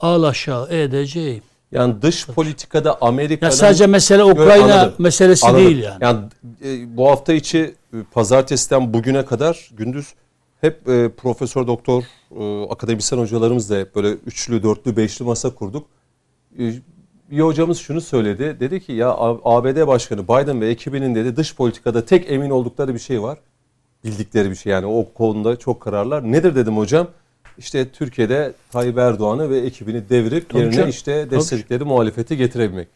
al 0.00 0.22
aşağı 0.22 0.68
edeceğim. 0.70 1.42
Yani 1.72 2.02
dış 2.02 2.26
politikada 2.26 2.98
Amerika'nın... 3.00 3.50
Ya 3.50 3.56
sadece 3.56 3.86
mesele 3.86 4.24
Ukrayna 4.24 4.64
anladım, 4.64 4.94
meselesi 4.98 5.46
anladım. 5.46 5.66
değil 5.66 5.82
yani. 5.82 6.04
Yani 6.04 6.20
e, 6.64 6.96
bu 6.96 7.08
hafta 7.08 7.32
içi 7.32 7.74
e, 7.92 7.96
pazartesiden 8.12 8.94
bugüne 8.94 9.24
kadar 9.24 9.70
gündüz 9.72 10.14
hep 10.60 10.88
e, 10.88 11.10
profesör 11.16 11.66
doktor 11.66 12.02
e, 12.40 12.68
akademisyen 12.70 13.18
hocalarımızla 13.18 13.78
hep 13.78 13.94
böyle 13.94 14.08
üçlü, 14.08 14.62
dörtlü, 14.62 14.96
beşli 14.96 15.24
masa 15.24 15.50
kurduk. 15.50 15.86
E, 16.58 16.72
bir 17.30 17.40
hocamız 17.40 17.78
şunu 17.78 18.00
söyledi. 18.00 18.56
Dedi 18.60 18.80
ki 18.80 18.92
ya 18.92 19.16
ABD 19.44 19.86
Başkanı 19.86 20.24
Biden 20.24 20.60
ve 20.60 20.68
ekibinin 20.68 21.14
dedi 21.14 21.36
dış 21.36 21.56
politikada 21.56 22.04
tek 22.04 22.30
emin 22.30 22.50
oldukları 22.50 22.94
bir 22.94 22.98
şey 22.98 23.22
var. 23.22 23.38
Bildikleri 24.04 24.50
bir 24.50 24.56
şey 24.56 24.72
yani 24.72 24.86
o 24.86 25.12
konuda 25.12 25.56
çok 25.56 25.80
kararlar. 25.80 26.32
Nedir 26.32 26.54
dedim 26.54 26.76
hocam? 26.76 27.08
İşte 27.62 27.88
Türkiye'de 27.88 28.52
Tayyip 28.70 28.98
Erdoğan'ı 28.98 29.50
ve 29.50 29.58
ekibini 29.58 30.08
devirip 30.08 30.48
Tabii 30.48 30.60
yerine 30.60 30.76
canım. 30.76 30.88
işte 30.88 31.30
destekleri 31.30 31.78
Tabii. 31.78 31.88
muhalefeti 31.88 32.36
getirebilmek. 32.36 32.88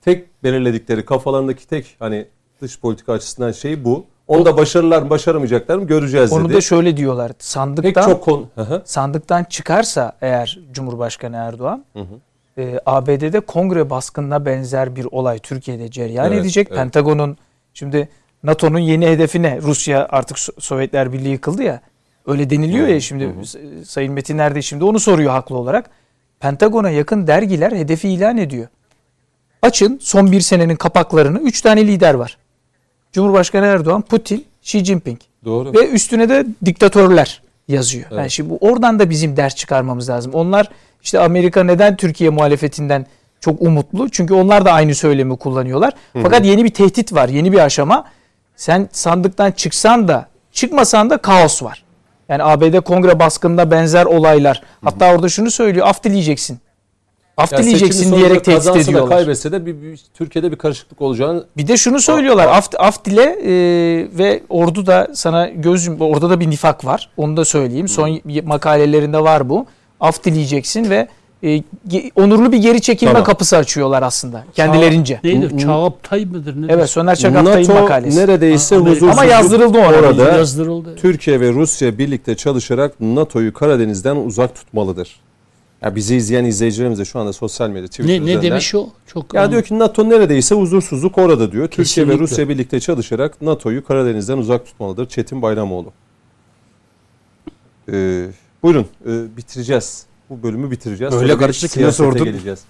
Tek 0.00 0.42
belirledikleri 0.42 1.04
kafalarındaki 1.04 1.68
tek 1.68 1.96
hani 1.98 2.26
dış 2.62 2.80
politika 2.80 3.12
açısından 3.12 3.52
şey 3.52 3.84
bu. 3.84 4.04
Onu 4.28 4.44
da 4.44 4.56
başarırlar 4.56 5.02
mı 5.02 5.10
başaramayacaklar 5.10 5.76
mı 5.76 5.86
göreceğiz 5.86 6.32
Onu 6.32 6.48
dedi. 6.48 6.54
da 6.54 6.60
şöyle 6.60 6.96
diyorlar. 6.96 7.32
Sandıktan 7.38 7.92
Pek 7.92 8.04
çok 8.04 8.24
konu. 8.24 8.46
sandıktan 8.84 9.44
çıkarsa 9.44 10.12
eğer 10.20 10.58
Cumhurbaşkanı 10.72 11.36
Erdoğan 11.36 11.84
hı 11.92 12.00
hı. 12.00 12.20
E, 12.58 12.80
ABD'de 12.86 13.40
kongre 13.40 13.90
baskınına 13.90 14.46
benzer 14.46 14.96
bir 14.96 15.04
olay 15.10 15.38
Türkiye'de 15.38 15.90
cereyan 15.90 16.32
evet, 16.32 16.40
edecek. 16.40 16.66
Evet. 16.70 16.78
Pentagon'un 16.78 17.36
şimdi 17.74 18.08
NATO'nun 18.42 18.78
yeni 18.78 19.06
hedefi 19.06 19.42
ne? 19.42 19.62
Rusya 19.62 20.08
artık 20.10 20.38
Sovyetler 20.38 21.12
Birliği 21.12 21.32
yıkıldı 21.32 21.62
ya. 21.62 21.80
Öyle 22.26 22.50
deniliyor 22.50 22.88
ya 22.88 23.00
şimdi 23.00 23.24
hı 23.24 23.84
Sayın 23.86 24.12
Metin 24.12 24.38
nerede 24.38 24.62
şimdi 24.62 24.84
onu 24.84 25.00
soruyor 25.00 25.30
haklı 25.30 25.56
olarak. 25.56 25.90
Pentagon'a 26.40 26.90
yakın 26.90 27.26
dergiler 27.26 27.72
hedefi 27.72 28.08
ilan 28.08 28.38
ediyor. 28.38 28.68
Açın 29.62 29.98
son 30.02 30.32
bir 30.32 30.40
senenin 30.40 30.76
kapaklarını. 30.76 31.40
Üç 31.40 31.60
tane 31.60 31.86
lider 31.86 32.14
var. 32.14 32.38
Cumhurbaşkanı 33.12 33.66
Erdoğan, 33.66 34.02
Putin, 34.02 34.44
Xi 34.62 34.84
Jinping. 34.84 35.18
Doğru. 35.44 35.74
Ve 35.74 35.88
üstüne 35.88 36.28
de 36.28 36.46
diktatörler 36.64 37.42
yazıyor. 37.68 38.04
Evet. 38.08 38.18
Yani 38.18 38.30
şimdi 38.30 38.50
bu 38.50 38.58
oradan 38.60 38.98
da 38.98 39.10
bizim 39.10 39.36
ders 39.36 39.54
çıkarmamız 39.54 40.10
lazım. 40.10 40.34
Onlar 40.34 40.68
işte 41.02 41.20
Amerika 41.20 41.64
neden 41.64 41.96
Türkiye 41.96 42.30
muhalefetinden 42.30 43.06
çok 43.40 43.62
umutlu? 43.62 44.10
Çünkü 44.10 44.34
onlar 44.34 44.64
da 44.64 44.72
aynı 44.72 44.94
söylemi 44.94 45.36
kullanıyorlar. 45.36 45.92
Hı 46.12 46.18
hı. 46.18 46.22
Fakat 46.22 46.46
yeni 46.46 46.64
bir 46.64 46.70
tehdit 46.70 47.12
var, 47.12 47.28
yeni 47.28 47.52
bir 47.52 47.58
aşama. 47.58 48.04
Sen 48.56 48.88
sandıktan 48.92 49.50
çıksan 49.50 50.08
da 50.08 50.28
çıkmasan 50.52 51.10
da 51.10 51.16
kaos 51.18 51.62
var. 51.62 51.83
Yani 52.28 52.42
ABD 52.42 52.80
kongre 52.80 53.18
baskınında 53.18 53.70
benzer 53.70 54.04
olaylar. 54.04 54.62
Hatta 54.84 55.14
orada 55.14 55.28
şunu 55.28 55.50
söylüyor. 55.50 55.86
Af 55.86 56.04
dileyeceksin. 56.04 56.58
Af 57.36 57.52
yani 57.52 57.64
dileyeceksin 57.64 58.16
diyerek 58.16 58.44
tehdit 58.44 58.76
ediyorlar. 58.76 59.10
Da 59.10 59.16
kaybetse 59.16 59.52
de 59.52 59.66
bir, 59.66 59.82
bir, 59.82 60.00
Türkiye'de 60.14 60.52
bir 60.52 60.56
karışıklık 60.56 61.00
olacağını... 61.00 61.44
Bir 61.56 61.68
de 61.68 61.76
şunu 61.76 62.00
söylüyorlar. 62.00 62.48
Af, 62.48 62.68
af 62.78 63.04
dile 63.04 63.22
e, 63.22 63.52
ve 64.18 64.42
ordu 64.48 64.86
da 64.86 65.08
sana 65.14 65.48
göz 65.48 65.88
orada 66.00 66.30
da 66.30 66.40
bir 66.40 66.50
nifak 66.50 66.84
var. 66.84 67.10
Onu 67.16 67.36
da 67.36 67.44
söyleyeyim. 67.44 67.88
Son 67.88 68.20
makalelerinde 68.44 69.20
var 69.20 69.48
bu. 69.48 69.66
Af 70.00 70.24
dileyeceksin 70.24 70.90
ve 70.90 71.08
e, 71.44 71.62
onurlu 72.16 72.52
bir 72.52 72.58
geri 72.58 72.80
çekilme 72.80 73.12
tamam. 73.12 73.26
kapısı 73.26 73.56
açıyorlar 73.56 74.02
aslında 74.02 74.44
kendilerince. 74.54 75.14
Çağ, 75.14 75.20
neydi? 75.28 75.58
Çağaptay 75.58 76.24
mıdır? 76.24 76.56
Nedir? 76.56 76.68
Evet 76.68 76.90
Soner 76.90 77.16
Çağaptay'ın 77.16 77.72
makalesi. 77.72 78.18
neredeyse 78.18 78.76
huzursuzluk 78.76 79.12
Ama 79.12 79.24
yazdırıldı 79.24 79.78
orada. 79.78 80.22
Yazdırıldı. 80.22 80.96
Türkiye 80.96 81.40
ve 81.40 81.52
Rusya 81.52 81.98
birlikte 81.98 82.34
çalışarak 82.34 83.00
NATO'yu 83.00 83.52
Karadeniz'den 83.52 84.16
uzak 84.16 84.54
tutmalıdır. 84.54 85.20
Ya 85.82 85.96
bizi 85.96 86.16
izleyen 86.16 86.44
izleyicilerimiz 86.44 86.98
de 86.98 87.04
şu 87.04 87.18
anda 87.18 87.32
sosyal 87.32 87.70
medya 87.70 87.88
Twitter 87.88 88.08
ne, 88.08 88.16
üzerinden. 88.16 88.38
Ne 88.38 88.42
demiş 88.42 88.74
o? 88.74 88.88
Çok 89.06 89.34
ya 89.34 89.40
anladım. 89.40 89.52
diyor 89.52 89.62
ki 89.62 89.78
NATO 89.78 90.10
neredeyse 90.10 90.54
huzursuzluk 90.54 91.18
orada 91.18 91.52
diyor. 91.52 91.68
Kesinlikle. 91.68 91.94
Türkiye 91.94 92.08
ve 92.08 92.22
Rusya 92.22 92.48
birlikte 92.48 92.80
çalışarak 92.80 93.42
NATO'yu 93.42 93.84
Karadeniz'den 93.84 94.38
uzak 94.38 94.66
tutmalıdır. 94.66 95.06
Çetin 95.08 95.42
Bayramoğlu. 95.42 95.92
Ee, 97.92 98.26
buyurun 98.62 98.86
e, 99.06 99.36
bitireceğiz 99.36 100.06
bu 100.30 100.42
bölümü 100.42 100.70
bitireceğiz. 100.70 101.14
Öyle 101.14 101.38
karışık 101.38 101.70
ki 101.70 101.92
sordun. 101.92 102.24
geleceğiz. 102.24 102.60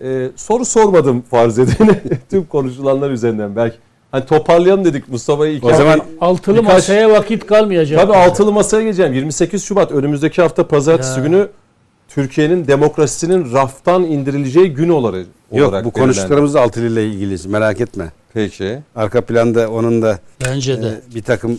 Ee, 0.00 0.30
soru 0.36 0.64
sormadım 0.64 1.22
farz 1.30 1.58
edin. 1.58 1.92
Tüm 2.30 2.44
konuşulanlar 2.44 3.10
üzerinden 3.10 3.56
belki. 3.56 3.76
Hani 4.10 4.26
toparlayalım 4.26 4.84
dedik 4.84 5.08
Mustafa'yı. 5.08 5.60
O 5.62 5.74
zaman 5.74 6.02
altılı 6.20 6.56
birkaç... 6.56 6.74
masaya 6.74 7.10
vakit 7.10 7.46
kalmayacak. 7.46 8.00
Tabii 8.00 8.16
altılı 8.16 8.52
masaya 8.52 8.82
geleceğim. 8.82 9.12
28 9.12 9.64
Şubat 9.64 9.92
önümüzdeki 9.92 10.42
hafta 10.42 10.68
pazartesi 10.68 11.20
ya. 11.20 11.26
günü 11.26 11.48
Türkiye'nin 12.08 12.66
demokrasisinin 12.66 13.52
raftan 13.52 14.02
indirileceği 14.02 14.74
gün 14.74 14.88
olarak 14.88 15.26
Yok 15.52 15.74
bu 15.84 15.90
konuştuklarımız 15.90 16.54
da 16.54 16.60
altılı 16.60 16.86
ile 16.86 17.06
ilgili 17.06 17.48
merak 17.48 17.80
etme. 17.80 18.12
Peki. 18.34 18.78
Arka 18.96 19.20
planda 19.20 19.70
onun 19.70 20.02
da 20.02 20.18
Bence 20.44 20.82
de. 20.82 20.88
E, 20.88 21.14
bir 21.14 21.22
takım 21.22 21.58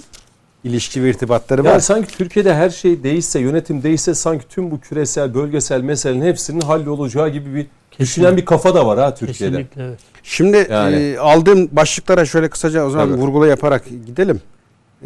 ilişki 0.63 1.03
ve 1.03 1.09
irtibatları 1.09 1.65
yani 1.65 1.75
var. 1.75 1.79
Sanki 1.79 2.17
Türkiye'de 2.17 2.53
her 2.53 2.69
şey 2.69 3.03
değişse, 3.03 3.39
yönetim 3.39 3.83
değişse 3.83 4.13
sanki 4.13 4.47
tüm 4.47 4.71
bu 4.71 4.79
küresel, 4.79 5.33
bölgesel 5.33 5.81
meselenin 5.81 6.25
hepsinin 6.25 6.61
hallolacağı 6.61 7.29
gibi 7.29 7.55
bir 7.55 7.67
Kesinlikle. 7.91 7.99
düşünen 7.99 8.37
bir 8.37 8.45
kafa 8.45 8.75
da 8.75 8.87
var 8.87 8.99
ha 8.99 9.15
Türkiye'de. 9.15 9.55
Kesinlikle 9.57 9.83
evet. 9.83 9.99
Şimdi 10.23 10.67
yani. 10.69 10.95
e, 10.95 11.17
aldığım 11.17 11.69
başlıklara 11.71 12.25
şöyle 12.25 12.49
kısaca 12.49 12.85
o 12.85 12.89
zaman 12.89 13.09
Tabii. 13.09 13.21
vurgula 13.21 13.47
yaparak 13.47 13.85
gidelim. 14.05 14.41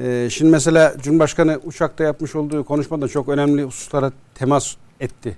E, 0.03 0.27
şimdi 0.31 0.51
mesela 0.51 0.93
Cumhurbaşkanı 1.01 1.59
uçakta 1.63 2.03
yapmış 2.03 2.35
olduğu 2.35 2.63
konuşmada 2.63 3.07
çok 3.07 3.29
önemli 3.29 3.63
hususlara 3.63 4.11
temas 4.35 4.75
etti. 4.99 5.37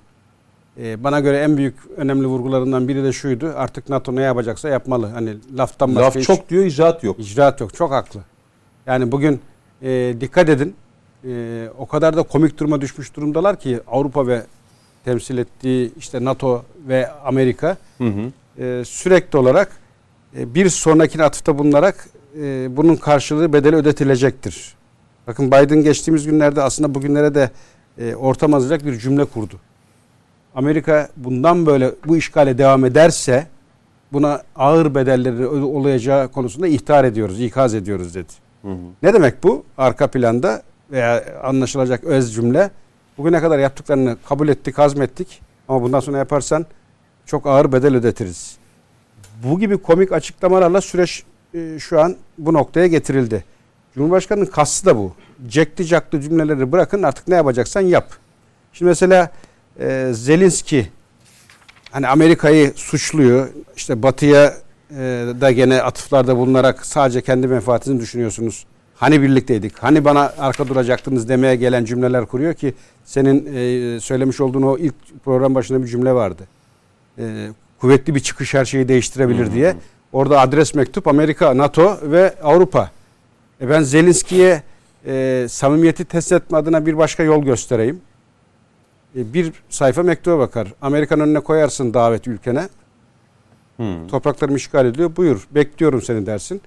E, 0.77 1.03
bana 1.03 1.19
göre 1.19 1.38
en 1.40 1.57
büyük 1.57 1.76
önemli 1.98 2.27
vurgularından 2.27 2.88
biri 2.88 3.03
de 3.03 3.11
şuydu. 3.11 3.53
Artık 3.56 3.90
NATO 3.90 4.15
ne 4.15 4.22
yapacaksa 4.22 4.69
yapmalı. 4.69 5.07
Hani 5.07 5.35
laftan 5.57 5.95
başka 5.95 6.19
Laf 6.19 6.27
çok 6.27 6.49
diyor, 6.49 6.65
icraat 6.65 7.03
yok. 7.03 7.19
İcraat 7.19 7.61
yok. 7.61 7.73
Çok 7.73 7.91
haklı. 7.91 8.19
Yani 8.85 9.11
bugün 9.11 9.41
e, 9.84 10.16
dikkat 10.22 10.50
edin. 10.50 10.76
E, 11.28 11.68
o 11.78 11.86
kadar 11.86 12.18
da 12.18 12.24
komik 12.24 12.60
duruma 12.60 12.82
düşmüş 12.82 13.16
durumdalar 13.16 13.60
ki 13.60 13.80
Avrupa 13.88 14.28
ve 14.28 14.44
temsil 15.06 15.38
ettiği 15.38 15.92
işte 15.98 16.26
NATO 16.26 16.66
ve 16.88 17.12
Amerika 17.12 17.78
hı 17.98 18.04
hı. 18.04 18.32
E, 18.64 18.86
sürekli 18.86 19.38
olarak 19.38 19.72
e, 20.38 20.56
bir 20.56 20.70
sonrakine 20.70 21.24
atıfta 21.24 21.58
bulunarak 21.58 22.08
e, 22.42 22.78
bunun 22.78 22.96
karşılığı 22.96 23.54
bedeli 23.54 23.76
ödetilecektir. 23.76 24.74
Bakın 25.28 25.48
Biden 25.48 25.84
geçtiğimiz 25.84 26.26
günlerde 26.26 26.62
aslında 26.62 26.96
bugünlere 26.96 27.36
de 27.36 27.52
e, 27.98 28.16
ortam 28.16 28.54
hazırlayacak 28.54 28.88
bir 28.88 29.00
cümle 29.00 29.26
kurdu. 29.26 29.56
Amerika 30.56 31.10
bundan 31.18 31.66
böyle 31.66 31.92
bu 32.08 32.18
işgale 32.18 32.58
devam 32.58 32.86
ederse 32.86 33.48
buna 34.14 34.44
ağır 34.56 34.96
bedelleri 34.96 35.48
olacağı 35.48 36.28
konusunda 36.28 36.68
ihtar 36.68 37.04
ediyoruz, 37.04 37.42
ikaz 37.42 37.74
ediyoruz 37.76 38.16
dedi. 38.16 38.43
Ne 39.03 39.14
demek 39.14 39.44
bu? 39.44 39.65
Arka 39.77 40.07
planda 40.07 40.64
veya 40.91 41.41
anlaşılacak 41.44 42.03
öz 42.03 42.34
cümle. 42.34 42.72
Bugüne 43.18 43.41
kadar 43.41 43.60
yaptıklarını 43.60 44.18
kabul 44.30 44.48
ettik, 44.48 44.77
hazmettik. 44.77 45.41
Ama 45.68 45.81
bundan 45.81 45.99
sonra 45.99 46.18
yaparsan 46.18 46.65
çok 47.26 47.48
ağır 47.48 47.72
bedel 47.72 47.95
ödetiriz. 47.95 48.57
Bu 49.44 49.60
gibi 49.60 49.77
komik 49.77 50.11
açıklamalarla 50.11 50.81
süreç 50.81 51.23
e, 51.53 51.80
şu 51.80 52.02
an 52.02 52.15
bu 52.38 52.53
noktaya 52.53 52.88
getirildi. 52.88 53.44
Cumhurbaşkanının 53.95 54.45
kastı 54.45 54.85
da 54.85 54.98
bu. 54.98 55.15
Cekli 55.48 55.85
caklı 55.85 56.22
cümleleri 56.22 56.72
bırakın 56.72 57.03
artık 57.03 57.27
ne 57.27 57.35
yapacaksan 57.35 57.81
yap. 57.81 58.14
Şimdi 58.73 58.90
mesela 58.90 59.31
e, 59.80 60.10
Zelinski 60.14 60.90
hani 61.91 62.07
Amerika'yı 62.07 62.73
suçluyor. 62.76 63.49
İşte 63.76 64.03
Batı'ya 64.03 64.53
da 65.41 65.52
gene 65.52 65.82
atıflarda 65.82 66.38
bulunarak 66.38 66.86
sadece 66.86 67.22
kendi 67.22 67.48
menfaatinizi 67.48 68.02
düşünüyorsunuz. 68.02 68.65
Hani 68.95 69.22
birlikteydik, 69.22 69.80
hani 69.80 70.06
bana 70.06 70.34
arka 70.38 70.68
duracaktınız 70.68 71.30
demeye 71.30 71.56
gelen 71.56 71.86
cümleler 71.86 72.26
kuruyor 72.26 72.53
ki 72.53 72.74
senin 73.06 73.45
e, 73.56 73.99
söylemiş 73.99 74.41
olduğun 74.41 74.61
o 74.61 74.78
ilk 74.78 74.95
program 75.26 75.56
başında 75.56 75.84
bir 75.84 75.88
cümle 75.88 76.14
vardı. 76.14 76.44
E, 77.18 77.48
kuvvetli 77.82 78.15
bir 78.15 78.20
çıkış 78.20 78.53
her 78.53 78.65
şeyi 78.65 78.88
değiştirebilir 78.88 79.45
hmm. 79.45 79.53
diye. 79.53 79.76
Orada 80.14 80.40
adres 80.40 80.76
mektup 80.76 81.07
Amerika, 81.07 81.57
NATO 81.57 81.98
ve 82.03 82.34
Avrupa. 82.44 82.91
E 83.61 83.70
ben 83.70 83.82
Zelenski'ye 83.82 84.64
e, 85.06 85.45
samimiyeti 85.49 86.06
test 86.06 86.32
etme 86.32 86.57
adına 86.57 86.86
bir 86.86 86.98
başka 86.98 87.24
yol 87.24 87.44
göstereyim. 87.44 88.02
e, 89.15 89.34
bir 89.34 89.53
sayfa 89.70 90.03
mektuba 90.03 90.40
bakar. 90.40 90.74
Amerikan 90.82 91.20
önüne 91.20 91.40
koyarsın 91.40 91.94
davet 91.94 92.28
ülkene. 92.28 92.70
Hmm. 93.78 94.08
Topraklarımı 94.08 94.58
işgal 94.58 94.86
ediyor. 94.86 95.16
Buyur 95.16 95.48
bekliyorum 95.52 96.02
seni 96.02 96.26
dersin. 96.26 96.62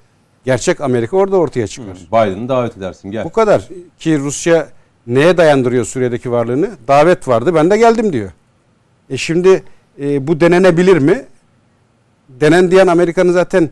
Gerçek 0.45 0.81
Amerika 0.81 1.17
orada 1.17 1.37
ortaya 1.37 1.67
çıkar. 1.67 1.97
Hmm. 1.97 2.07
Biden'ı 2.07 2.49
davet 2.49 2.77
edersin 2.77 3.11
gel. 3.11 3.25
Bu 3.25 3.33
kadar. 3.33 3.69
Ki 3.99 4.19
Rusya 4.19 4.69
neye 5.07 5.37
dayandırıyor 5.37 5.85
Suriye'deki 5.85 6.31
varlığını? 6.33 6.71
Davet 6.89 7.29
vardı 7.29 7.55
ben 7.55 7.71
de 7.71 7.77
geldim 7.77 8.13
diyor. 8.13 8.31
E 9.11 9.17
şimdi 9.17 9.63
e, 10.01 10.27
bu 10.27 10.41
denenebilir 10.41 10.99
mi? 10.99 11.25
Denen 12.29 12.71
diyen 12.71 12.87
Amerika'nın 12.87 13.33
zaten 13.33 13.71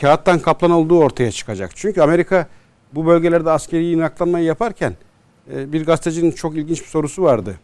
kağıttan 0.00 0.38
kaplan 0.38 0.70
olduğu 0.70 0.98
ortaya 0.98 1.30
çıkacak. 1.30 1.70
Çünkü 1.74 2.00
Amerika 2.00 2.46
bu 2.92 3.06
bölgelerde 3.06 3.50
askeri 3.50 3.90
inaklanmayı 3.90 4.44
yaparken 4.44 4.96
e, 5.54 5.72
bir 5.72 5.86
gazetecinin 5.86 6.30
çok 6.30 6.56
ilginç 6.56 6.80
bir 6.80 6.86
sorusu 6.86 7.22
vardı. 7.22 7.56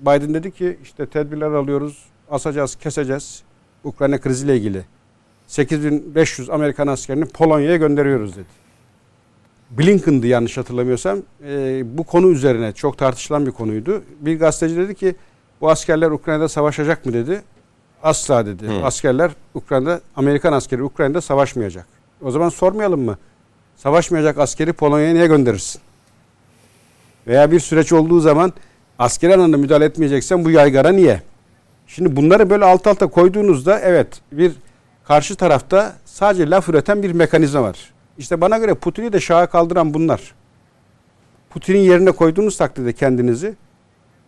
Biden 0.00 0.34
dedi 0.34 0.50
ki 0.50 0.78
işte 0.82 1.06
tedbirler 1.06 1.50
alıyoruz, 1.50 2.04
asacağız, 2.30 2.76
keseceğiz. 2.76 3.42
Ukrayna 3.88 4.18
kriziyle 4.20 4.56
ilgili. 4.56 4.84
8500 5.46 6.50
Amerikan 6.50 6.86
askerini 6.86 7.24
Polonya'ya 7.24 7.76
gönderiyoruz 7.76 8.36
dedi. 8.36 8.46
Blinken'dı 9.70 10.26
yanlış 10.26 10.56
hatırlamıyorsam. 10.56 11.18
E, 11.44 11.82
bu 11.98 12.04
konu 12.04 12.30
üzerine 12.30 12.72
çok 12.72 12.98
tartışılan 12.98 13.46
bir 13.46 13.50
konuydu. 13.50 14.02
Bir 14.20 14.38
gazeteci 14.38 14.76
dedi 14.76 14.94
ki 14.94 15.16
bu 15.60 15.70
askerler 15.70 16.10
Ukrayna'da 16.10 16.48
savaşacak 16.48 17.06
mı 17.06 17.12
dedi. 17.12 17.42
Asla 18.02 18.46
dedi. 18.46 18.66
Hı. 18.66 18.84
Askerler 18.84 19.30
Ukrayna'da, 19.54 20.00
Amerikan 20.16 20.52
askeri 20.52 20.82
Ukrayna'da 20.82 21.20
savaşmayacak. 21.20 21.86
O 22.22 22.30
zaman 22.30 22.48
sormayalım 22.48 23.00
mı? 23.00 23.18
Savaşmayacak 23.76 24.38
askeri 24.38 24.72
Polonya'ya 24.72 25.12
niye 25.12 25.26
gönderirsin? 25.26 25.80
Veya 27.26 27.50
bir 27.50 27.60
süreç 27.60 27.92
olduğu 27.92 28.20
zaman 28.20 28.52
askeri 28.98 29.34
anlamda 29.34 29.56
müdahale 29.56 29.84
etmeyeceksen 29.84 30.44
bu 30.44 30.50
yaygara 30.50 30.88
niye? 30.88 31.22
Şimdi 31.88 32.16
bunları 32.16 32.50
böyle 32.50 32.64
alt 32.64 32.86
alta 32.86 33.06
koyduğunuzda 33.06 33.80
evet 33.80 34.20
bir 34.32 34.52
karşı 35.04 35.36
tarafta 35.36 35.96
sadece 36.04 36.50
laf 36.50 36.68
üreten 36.68 37.02
bir 37.02 37.12
mekanizma 37.12 37.62
var. 37.62 37.90
İşte 38.18 38.40
bana 38.40 38.58
göre 38.58 38.74
Putin'i 38.74 39.12
de 39.12 39.20
şaha 39.20 39.46
kaldıran 39.46 39.94
bunlar. 39.94 40.34
Putin'in 41.50 41.78
yerine 41.78 42.10
koyduğunuz 42.10 42.56
takdirde 42.56 42.92
kendinizi 42.92 43.54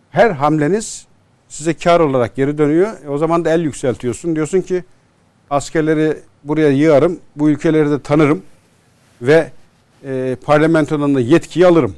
her 0.09 0.31
hamleniz 0.31 1.05
size 1.49 1.73
kar 1.73 1.99
olarak 1.99 2.35
geri 2.35 2.57
dönüyor. 2.57 2.91
E 3.05 3.09
o 3.09 3.17
zaman 3.17 3.45
da 3.45 3.49
el 3.49 3.61
yükseltiyorsun. 3.61 4.35
Diyorsun 4.35 4.61
ki 4.61 4.83
askerleri 5.49 6.17
buraya 6.43 6.69
yığarım, 6.69 7.19
bu 7.35 7.49
ülkeleri 7.49 7.91
de 7.91 8.01
tanırım 8.01 8.41
ve 9.21 9.51
e, 10.03 10.37
parlamentodan 10.45 11.15
da 11.15 11.19
yetkiyi 11.19 11.67
alırım. 11.67 11.95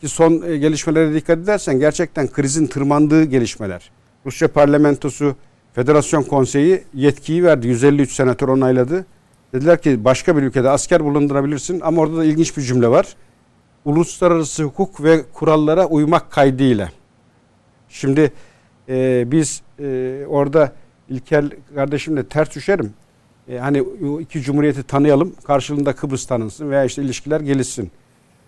Ki 0.00 0.08
son 0.08 0.42
e, 0.42 0.56
gelişmelere 0.56 1.14
dikkat 1.14 1.38
edersen 1.38 1.80
gerçekten 1.80 2.28
krizin 2.28 2.66
tırmandığı 2.66 3.24
gelişmeler. 3.24 3.90
Rusya 4.26 4.48
parlamentosu, 4.48 5.36
Federasyon 5.72 6.22
Konseyi 6.22 6.82
yetkiyi 6.94 7.44
verdi. 7.44 7.68
153 7.68 8.12
senatör 8.12 8.48
onayladı. 8.48 9.06
Dediler 9.52 9.82
ki 9.82 10.04
başka 10.04 10.36
bir 10.36 10.42
ülkede 10.42 10.70
asker 10.70 11.04
bulundurabilirsin 11.04 11.80
ama 11.80 12.02
orada 12.02 12.16
da 12.16 12.24
ilginç 12.24 12.56
bir 12.56 12.62
cümle 12.62 12.88
var. 12.88 13.16
Uluslararası 13.84 14.62
hukuk 14.62 15.02
ve 15.02 15.22
kurallara 15.32 15.86
uymak 15.86 16.30
kaydıyla. 16.30 16.88
Şimdi 17.88 18.32
e, 18.88 19.24
biz 19.26 19.62
e, 19.80 20.18
orada 20.28 20.72
İlker 21.08 21.44
kardeşimle 21.74 22.26
ters 22.26 22.54
düşerim. 22.54 22.92
E, 23.48 23.58
hani 23.58 23.84
iki 24.20 24.42
cumhuriyeti 24.42 24.82
tanıyalım, 24.82 25.34
karşılığında 25.44 25.92
Kıbrıs 25.92 26.26
tanınsın 26.26 26.70
veya 26.70 26.84
işte 26.84 27.02
ilişkiler 27.02 27.40
gelişsin. 27.40 27.90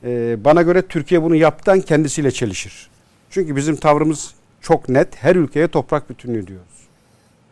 E, 0.04 0.44
bana 0.44 0.62
göre 0.62 0.82
Türkiye 0.82 1.22
bunu 1.22 1.34
yaptan 1.34 1.80
kendisiyle 1.80 2.30
çelişir. 2.30 2.90
Çünkü 3.30 3.56
bizim 3.56 3.76
tavrımız 3.76 4.34
çok 4.66 4.88
net. 4.88 5.08
Her 5.16 5.36
ülkeye 5.36 5.68
toprak 5.68 6.10
bütünlüğü 6.10 6.46
diyoruz. 6.46 6.76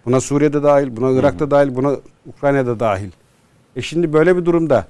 Buna 0.06 0.20
Suriye'de 0.20 0.62
dahil, 0.62 0.96
buna 0.96 1.18
Irak'ta 1.20 1.50
dahil, 1.50 1.76
buna 1.76 1.96
Ukrayna'da 2.26 2.80
dahil. 2.80 3.10
E 3.76 3.82
şimdi 3.82 4.12
böyle 4.12 4.36
bir 4.36 4.44
durumda 4.44 4.86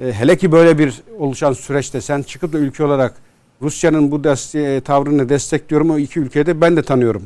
e, 0.00 0.12
hele 0.12 0.36
ki 0.36 0.52
böyle 0.52 0.78
bir 0.78 1.02
oluşan 1.18 1.52
süreçte 1.52 2.00
sen 2.00 2.22
çıkıp 2.22 2.52
da 2.52 2.58
ülke 2.58 2.84
olarak 2.84 3.14
Rusya'nın 3.62 4.10
bu 4.10 4.24
desteği, 4.24 4.80
tavrını 4.80 5.28
destekliyorum 5.28 5.90
o 5.90 5.98
iki 5.98 6.20
ülkeye 6.20 6.46
de 6.46 6.60
ben 6.60 6.76
de 6.76 6.82
tanıyorum. 6.82 7.22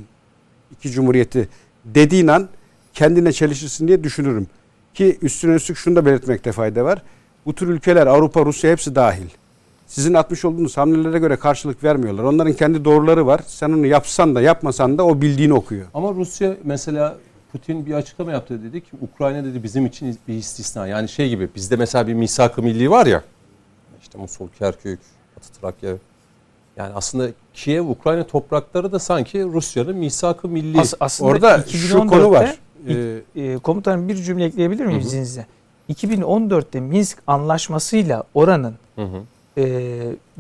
İki 0.73 0.91
cumhuriyeti 0.91 1.49
dediğin 1.85 2.27
an 2.27 2.49
kendine 2.95 3.33
çelişirsin 3.33 3.89
diye 3.89 4.05
düşünürüm. 4.05 4.47
Ki 4.95 5.19
üstüne 5.23 5.55
üstlük 5.55 5.77
şunu 5.77 5.97
da 5.97 6.07
belirtmekte 6.07 6.53
fayda 6.53 6.85
var. 6.85 7.03
Bu 7.47 7.55
tür 7.55 7.69
ülkeler 7.69 8.07
Avrupa, 8.07 8.45
Rusya 8.45 8.71
hepsi 8.71 8.95
dahil. 8.95 9.27
Sizin 9.91 10.15
atmış 10.15 10.45
olduğunuz 10.45 10.77
hamlelere 10.77 11.19
göre 11.19 11.37
karşılık 11.37 11.85
vermiyorlar. 11.85 12.25
Onların 12.25 12.53
kendi 12.53 12.85
doğruları 12.85 13.27
var. 13.27 13.41
Sen 13.47 13.71
onu 13.71 13.87
yapsan 13.87 14.35
da 14.35 14.41
yapmasan 14.41 14.99
da 14.99 15.07
o 15.07 15.21
bildiğini 15.21 15.55
okuyor. 15.55 15.87
Ama 15.95 16.15
Rusya 16.15 16.57
mesela 16.65 17.17
Putin 17.53 17.87
bir 17.87 17.95
açıklama 17.95 18.33
yaptı 18.33 18.63
dedi 18.65 18.81
ki 18.81 18.91
Ukrayna 19.01 19.45
dedi 19.45 19.63
bizim 19.63 19.87
için 19.87 20.19
bir 20.29 20.35
istisna. 20.35 20.87
Yani 20.87 21.09
şey 21.09 21.29
gibi 21.29 21.49
bizde 21.55 21.77
mesela 21.77 22.07
bir 22.07 22.15
misak-ı 22.15 22.63
milli 22.63 22.91
var 22.91 23.07
ya. 23.07 23.23
İşte 24.03 24.19
Musul, 24.19 24.49
Kerkük, 24.59 25.01
Batı 25.37 25.61
Trakya. 25.61 25.91
Yani 26.77 26.93
aslında 26.95 27.29
Kiev, 27.55 27.89
Ukrayna 27.89 28.27
toprakları 28.27 28.93
da 28.93 28.99
sanki 28.99 29.45
Rusya'nın 29.45 29.97
misak-ı 29.97 30.49
milli. 30.49 30.81
As- 30.81 30.95
aslında 31.01 31.31
Orada 31.31 31.65
şu 31.69 31.99
konu 31.99 32.11
2014'te 32.11 32.31
var. 32.31 32.59
Ee, 32.89 33.21
e, 33.37 33.59
komutanım 33.59 34.09
bir 34.09 34.15
cümle 34.15 34.45
ekleyebilir 34.45 34.87
miyim 34.87 35.01
izninizle? 35.01 35.47
2014'te 35.89 36.81
Minsk 36.81 37.19
anlaşmasıyla 37.27 38.25
oranın 38.35 38.75
Hı 38.97 39.03
hı. 39.03 39.23
E, 39.59 39.91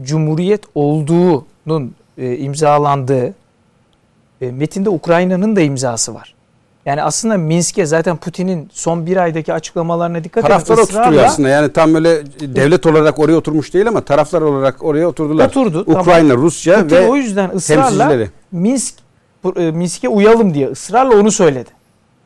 cumhuriyet 0.03 0.63
olduğunun 0.75 1.95
e, 2.19 2.37
imzalandığı 2.37 3.35
e, 4.41 4.51
metinde 4.51 4.91
Ukrayna'nın 4.91 5.57
da 5.57 5.61
imzası 5.61 6.15
var. 6.15 6.35
Yani 6.87 7.03
aslında 7.03 7.37
Minsk'e 7.37 7.87
zaten 7.87 8.17
Putin'in 8.17 8.69
son 8.73 9.07
bir 9.07 9.17
aydaki 9.17 9.53
açıklamalarına 9.53 10.25
dikkat 10.25 10.45
edin. 10.45 10.49
taraflar 10.49 10.79
oturtuyor 10.79 11.25
aslında. 11.25 11.49
Yani 11.49 11.73
tam 11.73 11.95
böyle 11.95 12.23
devlet 12.41 12.87
olarak 12.87 13.19
oraya 13.19 13.37
oturmuş 13.37 13.75
değil 13.75 13.89
ama 13.89 14.01
taraflar 14.01 14.43
olarak 14.43 14.85
oraya 14.85 15.09
oturdular. 15.09 15.47
Oturdu, 15.47 15.85
Ukrayna, 15.87 16.35
Rusya 16.35 16.83
Putin 16.83 16.97
ve 16.97 17.09
o 17.09 17.17
yüzden 17.17 17.51
ısrarla. 17.51 18.27
Minsk 18.53 18.95
e, 19.57 19.71
Minsk'e 19.71 20.09
uyalım 20.09 20.55
diye 20.55 20.69
ısrarla 20.69 21.17
onu 21.17 21.31
söyledi. 21.31 21.71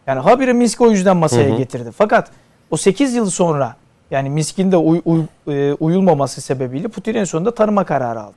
Yani 0.06 0.20
habire 0.20 0.52
Minsk'i 0.52 0.84
o 0.84 0.90
yüzden 0.90 1.16
masaya 1.16 1.50
Hı 1.50 1.52
hı. 1.52 1.56
getirdi. 1.56 1.90
Fakat 1.98 2.30
o 2.70 2.76
8 2.76 3.14
yıl 3.14 3.30
sonra 3.30 3.76
yani 4.10 4.30
Minsk'in 4.30 4.72
de 4.72 4.76
uy- 4.76 5.02
uy- 5.04 5.22
e, 5.48 5.72
uyulmaması 5.72 6.40
sebebiyle 6.40 6.88
Putin 6.88 7.14
en 7.14 7.24
sonunda 7.24 7.54
tanıma 7.54 7.84
kararı 7.84 8.20
aldı. 8.20 8.34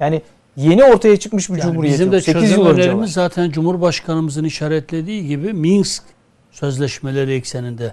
Yani 0.00 0.22
yeni 0.56 0.84
ortaya 0.84 1.16
çıkmış 1.16 1.50
bir 1.50 1.54
Yani 1.54 1.62
cumhuriyet 1.62 1.94
bizim 1.94 2.12
de 2.12 2.20
8 2.20 2.42
çözüm 2.42 2.58
yıl 2.60 2.66
önce 2.66 2.82
önerimiz 2.82 3.02
var. 3.16 3.22
zaten 3.22 3.50
Cumhurbaşkanımızın 3.50 4.44
işaretlediği 4.44 5.26
gibi 5.26 5.52
Minsk 5.52 6.02
sözleşmeleri 6.50 7.32
ekseninde 7.34 7.92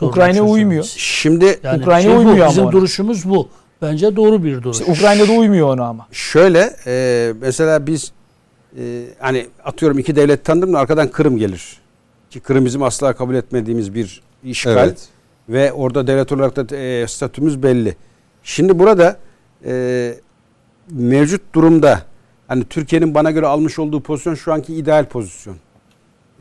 Ukrayna 0.00 0.42
uymuyor. 0.42 0.84
Şimdi 0.96 1.58
Yani 1.62 1.82
Ukrayna 1.82 2.02
şey 2.02 2.12
bu, 2.12 2.18
uymuyor 2.18 2.38
ama 2.38 2.50
Bizim 2.50 2.64
ona. 2.64 2.72
duruşumuz 2.72 3.28
bu. 3.28 3.48
Bence 3.82 4.16
doğru 4.16 4.44
bir 4.44 4.62
duruş. 4.62 4.80
İşte 4.80 4.92
Ukrayna'da 4.92 5.32
uymuyor 5.32 5.68
ona 5.74 5.84
ama. 5.84 6.06
şöyle 6.12 6.70
e, 6.86 7.32
mesela 7.40 7.86
biz 7.86 8.12
e, 8.78 9.04
hani 9.18 9.46
atıyorum 9.64 9.98
iki 9.98 10.16
devlet 10.16 10.44
tanıdım 10.44 10.72
da 10.72 10.78
arkadan 10.78 11.08
Kırım 11.10 11.36
gelir. 11.36 11.80
Ki 12.30 12.40
Kırım 12.40 12.64
bizim 12.64 12.82
asla 12.82 13.12
kabul 13.12 13.34
etmediğimiz 13.34 13.94
bir 13.94 14.22
işgal. 14.44 14.72
Evet. 14.88 15.08
Ve 15.50 15.72
orada 15.72 16.06
devlet 16.06 16.32
olarak 16.32 16.56
da 16.56 16.76
e, 16.76 17.06
statümüz 17.06 17.62
belli. 17.62 17.96
Şimdi 18.42 18.78
burada 18.78 19.16
e, 19.64 20.14
mevcut 20.90 21.54
durumda 21.54 22.02
hani 22.48 22.64
Türkiye'nin 22.64 23.14
bana 23.14 23.30
göre 23.30 23.46
almış 23.46 23.78
olduğu 23.78 24.00
pozisyon 24.00 24.34
şu 24.34 24.52
anki 24.52 24.74
ideal 24.74 25.04
pozisyon. 25.04 25.56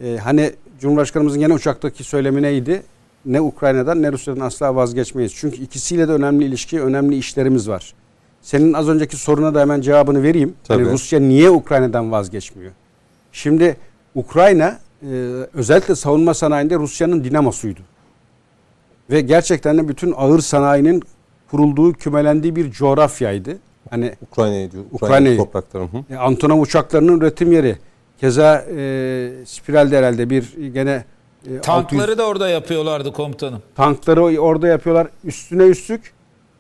E, 0.04 0.18
hani 0.18 0.54
Cumhurbaşkanımızın 0.80 1.40
gene 1.40 1.54
uçaktaki 1.54 2.04
söylemi 2.04 2.42
neydi? 2.42 2.84
Ne 3.26 3.42
Ukrayna'dan 3.42 4.02
ne 4.02 4.12
Rusya'dan 4.12 4.42
asla 4.42 4.76
vazgeçmeyiz. 4.76 5.34
Çünkü 5.36 5.58
ikisiyle 5.58 6.08
de 6.08 6.12
önemli 6.12 6.46
ilişki, 6.46 6.82
önemli 6.82 7.18
işlerimiz 7.18 7.70
var. 7.70 7.94
Senin 8.42 8.74
az 8.74 8.90
önceki 8.90 9.18
soruna 9.18 9.56
da 9.56 9.62
hemen 9.62 9.82
cevabını 9.82 10.24
vereyim. 10.24 10.54
Hani 10.68 10.84
Tabii. 10.84 10.94
Rusya 10.94 11.20
niye 11.20 11.50
Ukrayna'dan 11.50 12.12
vazgeçmiyor? 12.12 12.72
Şimdi 13.32 13.78
Ukrayna 14.16 14.80
e, 15.02 15.08
özellikle 15.54 15.96
savunma 15.96 16.34
sanayinde 16.34 16.76
Rusya'nın 16.76 17.24
dinamosuydu. 17.24 17.80
Ve 19.10 19.22
gerçekten 19.22 19.78
de 19.78 19.88
bütün 19.88 20.14
ağır 20.18 20.40
sanayinin 20.40 21.04
kurulduğu, 21.52 21.94
kümelendiği 21.94 22.56
bir 22.56 22.72
coğrafyaydı. 22.72 23.58
Hani 23.90 24.14
Ukrayna'yı 24.22 24.72
diyor. 24.72 24.84
Ukrayna 24.92 25.38
toprakları. 25.38 25.84
Hı. 25.84 26.14
e, 26.14 26.16
Antonov 26.16 26.60
uçaklarının 26.60 27.20
üretim 27.20 27.52
yeri. 27.52 27.78
Keza 28.20 28.66
e, 28.78 29.32
Spiral'de 29.46 29.98
herhalde 29.98 30.30
bir 30.30 30.54
gene 30.74 31.04
e, 31.46 31.50
600 31.50 31.62
Tankları 31.62 32.18
da 32.18 32.28
orada 32.28 32.50
yapıyorlardı 32.50 33.14
komutanım. 33.14 33.62
tankları 33.76 34.22
orada 34.42 34.68
yapıyorlar. 34.68 35.08
Üstüne 35.24 35.64
üstlük 35.64 36.14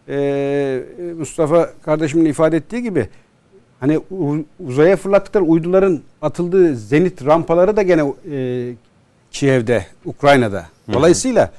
e, 0.09 0.83
Mustafa 1.17 1.69
kardeşimin 1.85 2.25
ifade 2.25 2.57
ettiği 2.57 2.83
gibi 2.83 3.09
hani 3.79 3.99
uzaya 4.67 4.95
fırlattıkları 4.97 5.43
uyduların 5.43 6.01
atıldığı 6.21 6.75
zenit 6.75 7.25
rampaları 7.25 7.77
da 7.77 7.81
gene 7.81 8.13
e, 8.31 8.73
Kiev'de, 9.31 9.85
Ukrayna'da. 10.05 10.65
Dolayısıyla 10.93 11.51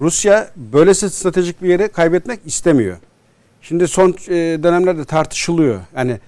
Rusya 0.00 0.50
böylesi 0.56 1.10
stratejik 1.10 1.62
bir 1.62 1.68
yeri 1.68 1.88
kaybetmek 1.88 2.40
istemiyor. 2.46 2.96
Şimdi 3.62 3.88
son 3.88 4.10
e, 4.10 4.34
dönemlerde 4.62 5.04
tartışılıyor. 5.04 5.80
Yani 5.96 6.18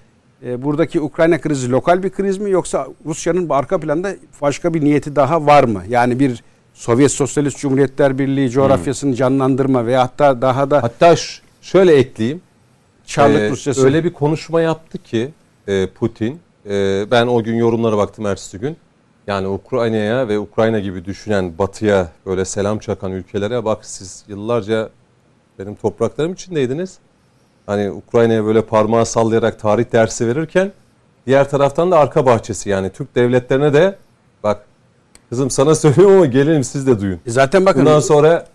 e, 0.47 0.63
buradaki 0.63 1.01
Ukrayna 1.01 1.41
krizi 1.41 1.71
lokal 1.71 2.03
bir 2.03 2.11
kriz 2.11 2.39
mi 2.39 2.51
yoksa 2.51 2.87
Rusya'nın 3.07 3.49
arka 3.49 3.81
planda 3.81 4.15
başka 4.43 4.75
bir 4.75 4.85
niyeti 4.85 5.17
daha 5.17 5.47
var 5.47 5.65
mı? 5.65 5.83
Yani 5.89 6.21
bir 6.21 6.43
Sovyet 6.75 7.11
Sosyalist 7.13 7.59
Cumhuriyetler 7.59 8.19
Birliği 8.19 8.51
coğrafyasını 8.51 9.11
hmm. 9.11 9.17
canlandırma 9.17 9.87
veya 9.87 10.03
hatta 10.03 10.43
daha 10.43 10.71
da 10.71 10.83
hatta 10.83 11.15
şöyle 11.63 11.95
ekleyeyim. 11.95 12.41
Çarlık 13.07 13.41
ee, 13.41 13.51
Rusyası. 13.51 13.85
Öyle 13.85 14.05
bir 14.05 14.13
konuşma 14.13 14.61
yaptı 14.61 14.99
ki 14.99 15.31
e, 15.69 15.87
Putin. 15.87 16.41
E, 16.71 17.07
ben 17.11 17.27
o 17.27 17.43
gün 17.43 17.55
yorumlara 17.55 17.97
baktım 17.97 18.27
ertesi 18.27 18.59
gün. 18.59 18.77
Yani 19.27 19.49
Ukrayna'ya 19.49 20.29
ve 20.29 20.39
Ukrayna 20.39 20.79
gibi 20.79 21.05
düşünen 21.05 21.59
Batı'ya 21.59 22.09
böyle 22.27 22.45
selam 22.45 22.79
çakan 22.79 23.13
ülkelere 23.13 23.65
bak 23.65 23.85
siz 23.85 24.25
yıllarca 24.29 24.89
benim 25.59 25.75
topraklarım 25.75 26.33
içindeydiniz. 26.33 26.99
Hani 27.67 27.91
Ukrayna'ya 27.91 28.45
böyle 28.45 28.63
parmağı 28.63 29.07
sallayarak 29.07 29.61
tarih 29.61 29.93
dersi 29.93 30.27
verirken 30.27 30.73
diğer 31.27 31.51
taraftan 31.51 31.91
da 31.91 31.99
arka 31.99 32.27
bahçesi 32.27 32.71
yani 32.71 32.91
Türk 32.91 33.15
devletlerine 33.15 33.73
de 33.73 33.97
bak 34.43 34.65
kızım 35.29 35.51
sana 35.51 35.75
söylüyorum 35.75 36.17
ama 36.17 36.27
gelelim 36.27 36.65
siz 36.65 36.87
de 36.87 37.01
duyun. 37.01 37.21
E 37.27 37.31
zaten 37.31 37.67
bakın 37.67 37.81
Bundan 37.81 38.01
sonra 38.01 38.47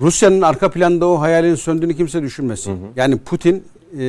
Rusya'nın 0.00 0.42
arka 0.42 0.70
planda 0.70 1.06
o 1.06 1.20
hayalin 1.20 1.54
söndüğünü 1.54 1.96
kimse 1.96 2.22
düşünmesin. 2.22 2.70
Hı 2.70 2.74
hı. 2.74 2.88
Yani 2.96 3.18
Putin 3.18 3.64
e, 3.98 4.04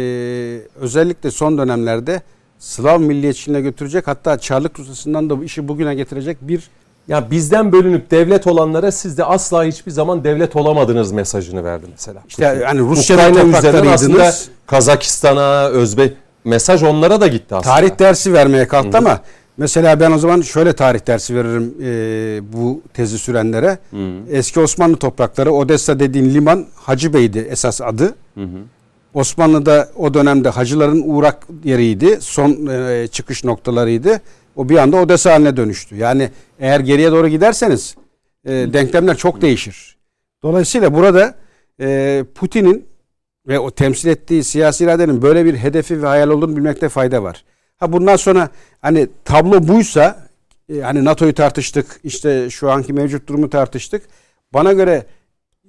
özellikle 0.75 1.31
son 1.31 1.57
dönemlerde 1.57 2.21
Slav 2.59 2.99
milliyetçiliğine 2.99 3.61
götürecek 3.61 4.07
hatta 4.07 4.39
Çarlık 4.39 4.79
Rusyası'ndan 4.79 5.29
da 5.29 5.39
bu 5.39 5.43
işi 5.43 5.67
bugüne 5.67 5.95
getirecek 5.95 6.37
bir 6.41 6.69
ya 7.07 7.31
bizden 7.31 7.71
bölünüp 7.71 8.11
devlet 8.11 8.47
olanlara 8.47 8.91
siz 8.91 9.17
de 9.17 9.25
asla 9.25 9.63
hiçbir 9.63 9.91
zaman 9.91 10.23
devlet 10.23 10.55
olamadınız 10.55 11.11
mesajını 11.11 11.63
verdi 11.63 11.85
mesela. 11.91 12.21
İşte 12.27 12.59
yani 12.63 12.79
Rusya'nın 12.79 13.53
üzerinden 13.53 13.87
aslında 13.87 14.33
Kazakistan'a, 14.67 15.67
Özbek 15.67 16.13
mesaj 16.43 16.83
onlara 16.83 17.21
da 17.21 17.27
gitti 17.27 17.55
aslında. 17.55 17.75
Tarih 17.75 17.99
dersi 17.99 18.33
vermeye 18.33 18.67
kalktı 18.67 18.89
Hı-hı. 18.89 18.97
ama 18.97 19.19
mesela 19.57 19.99
ben 19.99 20.11
o 20.11 20.17
zaman 20.17 20.41
şöyle 20.41 20.73
tarih 20.73 21.07
dersi 21.07 21.35
veririm 21.35 21.73
e, 21.83 22.53
bu 22.53 22.81
tezi 22.93 23.19
sürenlere. 23.19 23.77
Hı-hı. 23.91 24.11
Eski 24.29 24.59
Osmanlı 24.59 24.97
toprakları 24.97 25.51
Odessa 25.51 25.99
dediğin 25.99 26.33
liman 26.33 26.65
Hacı 26.75 27.13
Bey'di 27.13 27.47
esas 27.49 27.81
adı. 27.81 28.15
Hı-hı. 28.35 28.47
Osmanlı'da 29.15 29.91
o 29.95 30.13
dönemde 30.13 30.49
hacıların 30.49 31.03
uğrak 31.05 31.47
yeriydi. 31.63 32.17
Son 32.21 32.67
e, 32.67 33.07
çıkış 33.07 33.43
noktalarıydı. 33.43 34.21
O 34.55 34.69
bir 34.69 34.77
anda 34.77 34.97
Odessa 34.97 35.33
haline 35.33 35.57
dönüştü. 35.57 35.95
Yani 35.95 36.29
eğer 36.59 36.79
geriye 36.79 37.11
doğru 37.11 37.27
giderseniz 37.27 37.95
e, 38.45 38.51
denklemler 38.51 39.17
çok 39.17 39.41
değişir. 39.41 39.97
Dolayısıyla 40.43 40.93
burada 40.93 41.35
e, 41.79 42.23
Putin'in 42.35 42.85
ve 43.47 43.59
o 43.59 43.71
temsil 43.71 44.09
ettiği 44.09 44.43
siyasi 44.43 44.83
iradenin 44.83 45.21
böyle 45.21 45.45
bir 45.45 45.55
hedefi 45.55 46.03
ve 46.03 46.07
hayal 46.07 46.29
olduğunu 46.29 46.57
bilmekte 46.57 46.89
fayda 46.89 47.23
var. 47.23 47.43
Ha 47.77 47.91
bundan 47.93 48.15
sonra 48.15 48.49
hani 48.81 49.07
tablo 49.25 49.67
buysa 49.67 50.27
hani 50.81 51.05
NATO'yu 51.05 51.33
tartıştık, 51.33 51.99
işte 52.03 52.49
şu 52.49 52.71
anki 52.71 52.93
mevcut 52.93 53.29
durumu 53.29 53.49
tartıştık. 53.49 54.03
Bana 54.53 54.73
göre 54.73 55.05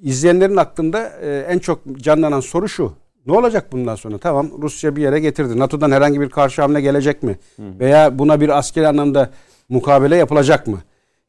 izleyenlerin 0.03 0.57
aklında 0.57 1.09
en 1.49 1.59
çok 1.59 1.99
canlanan 1.99 2.41
soru 2.41 2.69
şu. 2.69 2.93
Ne 3.27 3.37
olacak 3.39 3.73
bundan 3.73 3.95
sonra? 3.95 4.19
Tamam 4.19 4.51
Rusya 4.63 4.97
bir 4.97 5.03
yere 5.03 5.21
getirdi. 5.21 5.59
NATO'dan 5.59 5.91
herhangi 5.91 6.21
bir 6.21 6.31
karşı 6.31 6.63
hamle 6.63 6.81
gelecek 6.81 7.23
mi? 7.23 7.39
Hı. 7.57 7.63
Veya 7.81 8.19
buna 8.19 8.41
bir 8.41 8.59
askeri 8.59 8.89
anlamda 8.89 9.31
mukabele 9.69 10.17
yapılacak 10.17 10.67
mı? 10.67 10.79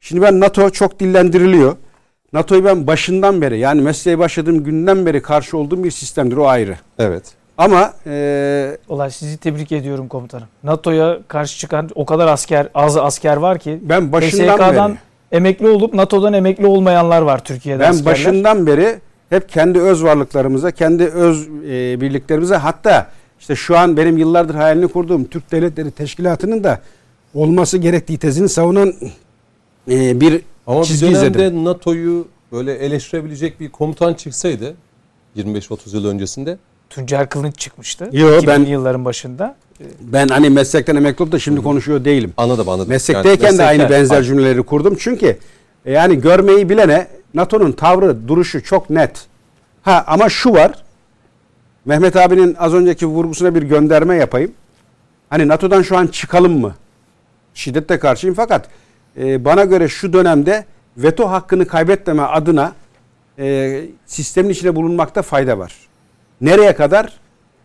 Şimdi 0.00 0.22
ben 0.22 0.40
NATO 0.40 0.70
çok 0.70 1.00
dillendiriliyor. 1.00 1.76
NATO'yu 2.32 2.64
ben 2.64 2.86
başından 2.86 3.42
beri 3.42 3.58
yani 3.58 3.82
mesleğe 3.82 4.18
başladığım 4.18 4.64
günden 4.64 5.06
beri 5.06 5.22
karşı 5.22 5.58
olduğum 5.58 5.84
bir 5.84 5.90
sistemdir 5.90 6.36
o 6.36 6.46
ayrı. 6.48 6.76
Evet. 6.98 7.22
Ama 7.58 7.92
e, 8.06 8.76
Olay 8.88 9.10
sizi 9.10 9.36
tebrik 9.38 9.72
ediyorum 9.72 10.08
komutanım. 10.08 10.46
NATO'ya 10.64 11.18
karşı 11.28 11.58
çıkan 11.58 11.90
o 11.94 12.06
kadar 12.06 12.26
asker 12.28 12.68
az 12.74 12.96
asker 12.96 13.36
var 13.36 13.58
ki 13.58 13.78
ben 13.82 14.12
başından 14.12 14.56
PSK'dan 14.56 14.90
beri 14.90 14.98
emekli 15.32 15.68
olup 15.68 15.94
NATO'dan 15.94 16.32
emekli 16.32 16.66
olmayanlar 16.66 17.22
var 17.22 17.44
Türkiye'de 17.44 17.80
Ben 17.82 17.90
askerler. 17.90 18.12
başından 18.12 18.66
beri 18.66 18.98
hep 19.30 19.48
kendi 19.48 19.80
öz 19.80 20.04
varlıklarımıza, 20.04 20.70
kendi 20.70 21.04
öz 21.04 21.48
e, 21.48 22.00
birliklerimize 22.00 22.56
hatta 22.56 23.10
işte 23.40 23.56
şu 23.56 23.78
an 23.78 23.96
benim 23.96 24.18
yıllardır 24.18 24.54
hayalini 24.54 24.88
kurduğum 24.88 25.24
Türk 25.24 25.52
Devletleri 25.52 25.90
Teşkilatı'nın 25.90 26.64
da 26.64 26.80
olması 27.34 27.78
gerektiği 27.78 28.18
tezini 28.18 28.48
savunan 28.48 28.94
e, 29.90 30.20
bir 30.20 30.42
Ama 30.66 30.84
çizgi 30.84 31.06
bir 31.06 31.14
dönemde 31.14 31.28
izledim. 31.28 31.64
NATO'yu 31.64 32.28
böyle 32.52 32.74
eleştirebilecek 32.74 33.60
bir 33.60 33.68
komutan 33.70 34.14
çıksaydı 34.14 34.74
25-30 35.36 35.96
yıl 35.96 36.06
öncesinde 36.06 36.58
Tuncer 36.90 37.28
Kılınç 37.28 37.58
çıkmıştı. 37.58 38.08
Yo, 38.12 38.40
ben 38.46 38.60
yılların 38.64 39.04
başında. 39.04 39.56
Ben 40.00 40.28
hani 40.28 40.50
meslekten 40.50 40.96
emekli 40.96 41.22
olup 41.22 41.32
da 41.32 41.38
şimdi 41.38 41.62
konuşuyor 41.62 42.04
değilim. 42.04 42.32
Anladım 42.36 42.68
anladım. 42.68 42.88
Meslekteyken 42.88 43.46
yani, 43.46 43.58
de 43.58 43.64
aynı 43.64 43.90
benzer 43.90 44.22
cümleleri 44.22 44.62
kurdum. 44.62 44.96
Çünkü 44.98 45.38
e, 45.86 45.92
yani 45.92 46.20
görmeyi 46.20 46.68
bilene 46.68 47.06
NATO'nun 47.34 47.72
tavrı, 47.72 48.28
duruşu 48.28 48.64
çok 48.64 48.90
net. 48.90 49.26
Ha 49.82 50.04
ama 50.06 50.28
şu 50.28 50.52
var. 50.52 50.72
Mehmet 51.84 52.16
abinin 52.16 52.56
az 52.58 52.74
önceki 52.74 53.06
vurgusuna 53.06 53.54
bir 53.54 53.62
gönderme 53.62 54.16
yapayım. 54.16 54.52
Hani 55.30 55.48
NATO'dan 55.48 55.82
şu 55.82 55.96
an 55.96 56.06
çıkalım 56.06 56.60
mı? 56.60 56.74
Şiddetle 57.54 57.98
karşıyım 57.98 58.36
fakat 58.36 58.68
e, 59.16 59.44
bana 59.44 59.64
göre 59.64 59.88
şu 59.88 60.12
dönemde 60.12 60.64
veto 60.96 61.30
hakkını 61.30 61.66
kaybetmeme 61.66 62.22
adına 62.22 62.72
e, 63.38 63.84
sistemin 64.06 64.50
içinde 64.50 64.76
bulunmakta 64.76 65.22
fayda 65.22 65.58
var. 65.58 65.74
Nereye 66.40 66.74
kadar? 66.74 67.12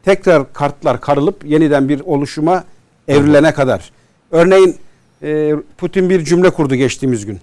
Tekrar 0.03 0.53
kartlar 0.53 1.01
karılıp 1.01 1.45
yeniden 1.45 1.89
bir 1.89 1.99
oluşuma 1.99 2.63
evrilene 3.07 3.53
kadar. 3.53 3.91
Örneğin 4.31 4.77
e, 5.21 5.55
Putin 5.77 6.09
bir 6.09 6.25
cümle 6.25 6.49
kurdu 6.49 6.75
geçtiğimiz 6.75 7.25
gün. 7.25 7.39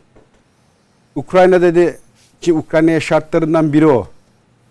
Ukrayna 1.15 1.63
dedi 1.63 1.99
ki 2.41 2.53
Ukrayna'ya 2.53 3.01
şartlarından 3.01 3.73
biri 3.73 3.87
o. 3.87 4.09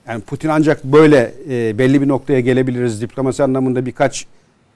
Yani 0.07 0.21
Putin 0.21 0.49
ancak 0.49 0.83
böyle 0.83 1.33
e, 1.49 1.77
belli 1.77 2.01
bir 2.01 2.07
noktaya 2.07 2.39
gelebiliriz 2.39 3.01
diplomasi 3.01 3.43
anlamında 3.43 3.85
birkaç 3.85 4.25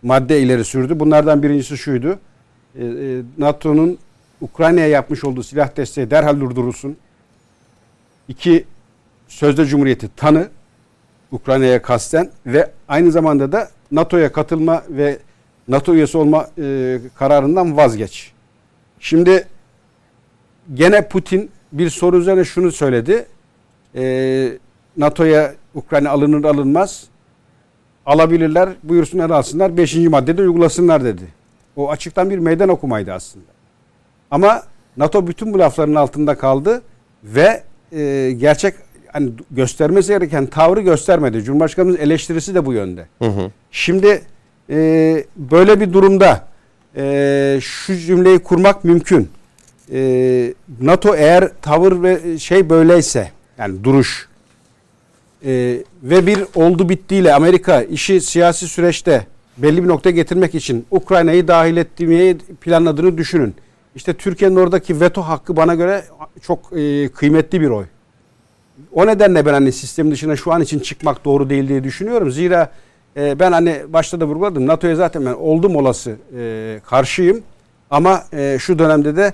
madde 0.04 0.42
ileri 0.42 0.66
sürdü. 0.66 1.00
Bunlardan 1.00 1.44
birincisi 1.44 1.78
şuydu. 1.78 2.20
E, 2.76 2.86
e, 2.86 3.22
NATO'nun 3.38 3.98
Ukrayna'ya 4.42 4.88
yapmış 4.88 5.24
olduğu 5.24 5.44
silah 5.44 5.78
desteği 5.78 6.12
derhal 6.12 6.40
durdurulsun. 6.40 6.98
İki, 8.28 8.66
sözde 9.28 9.66
cumhuriyeti 9.66 10.10
tanı 10.16 10.48
Ukrayna'ya 11.32 11.82
kasten 11.82 12.30
ve 12.46 12.72
aynı 12.88 13.12
zamanda 13.12 13.52
da 13.52 13.70
NATO'ya 13.92 14.32
katılma 14.32 14.84
ve 14.90 15.18
NATO 15.68 15.94
üyesi 15.94 16.18
olma 16.18 16.48
e, 16.58 17.00
kararından 17.16 17.78
vazgeç. 17.78 18.32
Şimdi 19.00 19.48
gene 20.74 21.08
Putin 21.08 21.52
bir 21.74 21.90
soru 21.90 22.18
üzerine 22.18 22.44
şunu 22.44 22.72
söyledi. 22.72 23.26
E, 23.96 24.58
NATO'ya 24.98 25.54
Ukrayna 25.76 26.10
alınır 26.10 26.44
alınmaz 26.44 27.08
alabilirler 28.06 28.70
buyursunlar 28.84 29.30
alsınlar. 29.30 29.78
Beşinci 29.78 30.10
maddede 30.10 30.42
uygulasınlar 30.42 31.04
dedi. 31.04 31.24
O 31.76 31.90
açıktan 31.90 32.30
bir 32.30 32.38
meydan 32.38 32.70
okumaydı 32.70 33.14
aslında. 33.14 33.46
Ama 34.32 34.64
NATO 34.98 35.28
bütün 35.28 35.54
bu 35.54 35.60
lafların 35.60 35.96
altında 35.96 36.38
kaldı 36.38 36.82
ve 37.24 37.64
e, 37.92 38.32
gerçek 38.32 38.74
hani 39.14 39.32
göstermesi 39.52 40.08
gereken 40.08 40.46
tavrı 40.46 40.82
göstermedi. 40.82 41.44
Cumhurbaşkanımız 41.44 42.00
eleştirisi 42.00 42.56
de 42.56 42.66
bu 42.66 42.74
yönde. 42.74 43.08
Hı 43.20 43.26
hı. 43.26 43.52
Şimdi 43.72 44.22
e, 44.70 44.78
böyle 45.36 45.80
bir 45.82 45.94
durumda 45.94 46.48
e, 46.96 47.58
şu 47.62 47.96
cümleyi 47.96 48.40
kurmak 48.40 48.84
mümkün. 48.84 49.30
E, 49.92 50.54
NATO 50.82 51.16
eğer 51.16 51.50
tavır 51.62 52.04
ve 52.04 52.40
şey 52.40 52.70
böyleyse 52.70 53.32
yani 53.58 53.84
duruş 53.84 54.28
e, 55.46 55.78
ve 56.04 56.28
bir 56.28 56.44
oldu 56.56 56.90
bittiyle 56.90 57.34
Amerika 57.34 57.82
işi 57.82 58.22
siyasi 58.22 58.68
süreçte 58.68 59.28
belli 59.58 59.84
bir 59.84 59.88
noktaya 59.88 60.12
getirmek 60.12 60.56
için 60.56 60.86
Ukrayna'yı 60.92 61.48
dahil 61.48 61.78
etmeyi 61.78 62.38
planladığını 62.38 63.18
düşünün. 63.18 63.56
İşte 63.96 64.14
Türkiye'nin 64.14 64.56
oradaki 64.56 65.02
veto 65.02 65.22
hakkı 65.22 65.56
bana 65.58 65.76
göre 65.76 66.04
çok 66.42 66.78
e, 66.78 67.10
kıymetli 67.10 67.62
bir 67.62 67.70
oy. 67.70 67.86
O 68.92 69.08
nedenle 69.08 69.46
ben 69.46 69.54
hani 69.54 69.72
sistem 69.72 70.12
dışına 70.12 70.36
şu 70.36 70.54
an 70.54 70.62
için 70.62 70.80
çıkmak 70.80 71.26
doğru 71.26 71.50
değil 71.50 71.68
diye 71.68 71.84
düşünüyorum. 71.84 72.32
Zira 72.32 72.72
e, 73.18 73.40
ben 73.40 73.52
hani 73.52 73.82
başta 73.88 74.20
da 74.20 74.26
vurguladım 74.26 74.68
NATO'ya 74.68 74.96
zaten 74.96 75.26
ben 75.26 75.34
oldum 75.34 75.76
olası 75.76 76.16
e, 76.38 76.80
karşıyım. 76.86 77.44
Ama 77.90 78.24
e, 78.34 78.58
şu 78.60 78.80
dönemde 78.80 79.16
de 79.16 79.34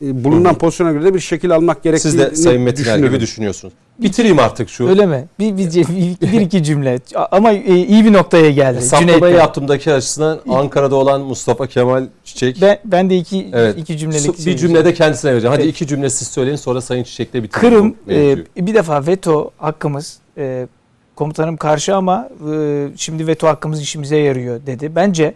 bulunan 0.00 0.50
Hı-hı. 0.50 0.58
pozisyona 0.58 0.92
göre 0.92 1.04
de 1.04 1.14
bir 1.14 1.20
şekil 1.20 1.54
almak 1.54 1.82
gerektiğini 1.82 2.12
Siz 2.12 2.18
de 2.20 2.36
Sayın 2.36 2.62
Metiner 2.62 2.98
gibi 2.98 3.20
düşünüyorsunuz. 3.20 3.74
Bitireyim 3.98 4.38
artık 4.38 4.68
şu. 4.68 4.88
Öyle 4.88 5.06
mi? 5.06 5.24
Bir, 5.38 5.56
bir, 5.56 5.74
bir, 5.74 6.32
bir 6.32 6.40
iki 6.40 6.62
cümle 6.62 6.98
ama 7.30 7.52
e, 7.52 7.76
iyi 7.76 8.04
bir 8.04 8.12
noktaya 8.12 8.50
geldi. 8.50 8.82
Saplamayı 8.82 9.36
yaptığımdaki 9.36 9.92
açısından 9.92 10.40
Ankara'da 10.48 10.96
olan 10.96 11.20
Mustafa 11.20 11.66
Kemal 11.66 12.06
Çiçek. 12.24 12.62
Ben, 12.62 12.78
ben 12.84 13.10
de 13.10 13.16
iki, 13.16 13.50
evet. 13.52 13.78
iki 13.78 13.98
cümlelik. 13.98 14.46
Bir 14.46 14.56
cümlede 14.56 14.94
kendisine 14.94 15.32
vereceğim. 15.32 15.52
Hadi 15.52 15.62
evet. 15.62 15.74
iki 15.74 15.86
cümle 15.86 16.10
siz 16.10 16.28
söyleyin 16.28 16.56
sonra 16.56 16.80
Sayın 16.80 17.04
Çiçek'le 17.04 17.34
bitirelim. 17.34 17.50
Kırım 17.50 17.94
e, 18.56 18.66
bir 18.66 18.74
defa 18.74 19.06
veto 19.06 19.50
hakkımız 19.58 20.18
e, 20.38 20.66
komutanım 21.16 21.56
karşı 21.56 21.96
ama 21.96 22.28
e, 22.52 22.88
şimdi 22.96 23.26
veto 23.26 23.46
hakkımız 23.46 23.80
işimize 23.80 24.16
yarıyor 24.16 24.60
dedi. 24.66 24.96
Bence 24.96 25.34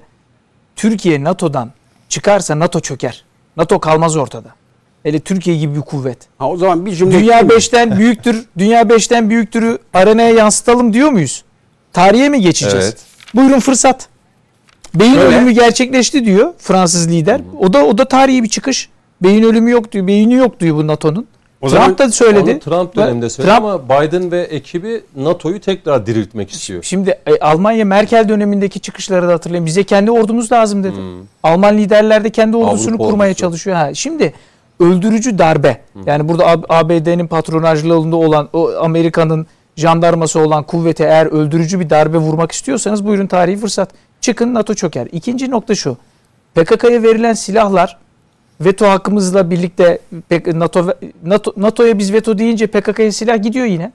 Türkiye 0.77 1.25
NATO'dan 1.25 1.71
çıkarsa 2.09 2.59
NATO 2.59 2.81
çöker. 2.81 3.25
NATO 3.57 3.79
kalmaz 3.79 4.17
ortada. 4.17 4.49
Hele 5.03 5.21
Türkiye 5.21 5.57
gibi 5.57 5.77
bir 5.77 5.81
kuvvet. 5.81 6.19
Ha, 6.39 6.49
o 6.51 6.57
zaman 6.57 6.87
bir 6.87 6.95
cümle 6.95 7.13
Dünya 7.13 7.21
ekleyeyim 7.21 7.47
mi? 7.47 7.53
5'ten 7.53 7.97
büyüktür, 7.99 8.47
dünya 8.59 8.83
5'ten 8.83 9.31
büyüktürü 9.31 9.79
arenaya 9.95 10.31
yansıtalım 10.31 10.93
diyor 10.93 11.11
muyuz? 11.11 11.45
Tarihe 11.93 12.29
mi 12.29 12.41
geçeceğiz? 12.41 12.85
Evet. 12.87 12.97
Buyurun 13.35 13.61
fırsat. 13.61 14.09
Beyin 14.95 15.17
Öyle. 15.17 15.37
ölümü 15.37 15.51
gerçekleşti 15.51 16.25
diyor 16.25 16.53
Fransız 16.59 17.09
lider. 17.11 17.41
O 17.59 17.73
da 17.73 17.85
o 17.85 17.99
da 17.99 18.05
tarihi 18.05 18.43
bir 18.43 18.49
çıkış. 18.49 18.89
Beyin 19.23 19.43
ölümü 19.43 19.71
yok 19.71 19.93
diyor. 19.93 20.07
Beyni 20.07 20.35
yok 20.35 20.61
diyor 20.61 20.77
bu 20.77 20.87
NATO'nun. 20.87 21.27
O 21.63 21.69
Trump 21.69 21.83
zaman- 21.83 21.99
da 21.99 22.11
söyledi. 22.11 22.51
Onu 22.51 22.59
Trump 22.61 22.97
döneminde 22.97 23.31
söyledi 23.31 23.53
Trump- 23.53 23.57
ama 23.65 23.89
Biden 23.89 24.31
ve 24.33 24.41
ekibi 24.41 25.01
NATO'yu 25.17 25.61
tekrar 25.61 26.07
diriltmek 26.07 26.51
istiyor. 26.51 26.83
Şimdi 26.83 27.11
e, 27.27 27.39
Almanya 27.41 27.85
Merkel 27.85 28.29
dönemindeki 28.29 28.81
çıkışları 28.81 29.29
da 29.29 29.33
hatırlayın. 29.33 29.67
Bize 29.67 29.85
kendi 29.85 30.11
ordumuz 30.11 30.53
lazım 30.53 30.85
dedi. 30.85 30.97
Hmm. 30.97 31.27
Alman 31.43 31.79
liderler 31.79 32.25
de 32.25 32.31
kendi 32.31 32.57
ordusunu 32.57 32.95
Avrupa 32.95 33.05
kurmaya 33.05 33.29
ordusu. 33.31 33.41
çalışıyor. 33.41 33.77
Ha, 33.77 33.95
şimdi 33.95 34.33
öldürücü 34.81 35.39
darbe. 35.39 35.81
Yani 36.07 36.29
burada 36.29 36.47
ABD'nin 36.69 37.27
patronajlığında 37.27 38.17
olan 38.17 38.49
o 38.53 38.71
Amerika'nın 38.81 39.47
jandarması 39.77 40.41
olan 40.41 40.63
kuvvete 40.63 41.05
eğer 41.05 41.27
öldürücü 41.27 41.81
bir 41.81 41.91
darbe 41.91 42.19
vurmak 42.19 42.53
istiyorsanız 42.53 43.07
buyurun 43.07 43.27
tarihi 43.27 43.57
fırsat. 43.57 43.91
Çıkın 44.21 44.55
NATO 44.55 44.75
çöker. 44.75 45.09
İkinci 45.13 45.51
nokta 45.51 45.75
şu. 45.75 45.97
PKK'ya 46.55 47.03
verilen 47.03 47.33
silahlar 47.33 47.99
veto 48.65 48.87
hakkımızla 48.89 49.51
birlikte 49.51 49.99
NATO 50.47 50.87
NATO 51.25 51.53
NATO'ya 51.57 51.99
biz 51.99 52.13
veto 52.13 52.39
deyince 52.39 52.67
PKK'ya 52.67 53.13
silah 53.13 53.43
gidiyor 53.43 53.67
yine. 53.67 53.93